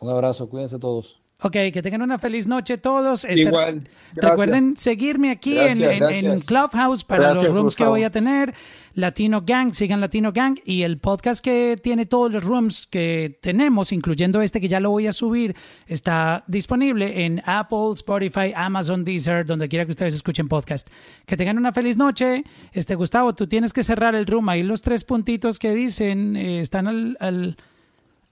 Un 0.00 0.10
abrazo, 0.10 0.48
cuídense 0.48 0.78
todos. 0.78 1.23
Ok, 1.46 1.52
que 1.52 1.82
tengan 1.82 2.00
una 2.00 2.18
feliz 2.18 2.46
noche 2.46 2.78
todos. 2.78 3.24
Este, 3.24 3.42
Igual. 3.42 3.82
Gracias. 4.14 4.30
Recuerden 4.30 4.76
seguirme 4.78 5.30
aquí 5.30 5.58
en- 5.58 5.78
Gracias, 5.78 6.24
en. 6.24 6.40
Clubhouse 6.40 7.04
para 7.04 7.34
los 7.34 7.54
rooms 7.54 7.76
que 7.76 7.84
voy 7.84 8.02
a 8.02 8.08
tener. 8.10 8.54
Latino 8.94 9.42
Gang, 9.44 9.74
sigan 9.74 10.00
Latino 10.00 10.32
Gang 10.32 10.56
y 10.64 10.82
el 10.84 10.96
podcast 10.98 11.44
que 11.44 11.76
tiene 11.82 12.06
todos 12.06 12.32
los 12.32 12.44
rooms 12.44 12.86
que 12.86 13.38
tenemos, 13.42 13.92
incluyendo 13.92 14.40
este 14.40 14.58
que 14.58 14.68
ya 14.68 14.80
lo 14.80 14.88
voy 14.90 15.06
a 15.06 15.12
subir, 15.12 15.54
está 15.86 16.44
disponible 16.46 17.26
en 17.26 17.42
Apple, 17.44 17.92
Spotify, 17.94 18.52
Amazon, 18.56 19.04
Deezer, 19.04 19.44
donde 19.44 19.68
quiera 19.68 19.84
que 19.84 19.90
ustedes 19.90 20.14
escuchen 20.14 20.48
podcast. 20.48 20.88
Que 21.26 21.36
tengan 21.36 21.58
una 21.58 21.72
feliz 21.72 21.98
noche. 21.98 22.44
Este 22.72 22.94
Gustavo, 22.94 23.34
tú 23.34 23.46
tienes 23.46 23.74
que 23.74 23.82
cerrar 23.82 24.14
el 24.14 24.24
room. 24.26 24.48
Ahí 24.48 24.62
los 24.62 24.80
tres 24.80 25.04
puntitos 25.04 25.58
que 25.58 25.74
dicen 25.74 26.36
eh, 26.36 26.60
están 26.60 26.86
al, 26.86 27.18
al- 27.20 27.56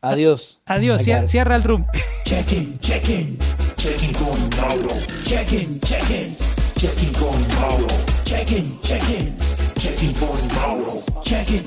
Adiós. 0.02 0.60
Adiós, 0.66 1.02
cier- 1.02 1.28
cierra 1.28 1.54
el 1.54 1.62
room. 1.62 1.86
Check 2.24 2.52
in, 2.52 2.78
check 2.80 3.08
in, 3.08 3.38
check 3.76 4.02
in 4.02 4.12
con 4.14 4.50
Mauro. 4.56 4.96
Check 5.24 5.52
in, 5.52 5.80
check 5.80 6.10
in, 6.10 6.36
check 6.76 7.02
in 7.02 7.12
con 7.12 7.40
Mauro. 7.60 7.86
Check 8.24 8.50
in, 8.52 8.80
check 8.82 9.08
in, 9.10 9.36
check 9.78 10.02
in 10.02 10.12
con 10.18 10.38
Mauro. 10.56 11.02
Check 11.24 11.50
in, 11.50 11.62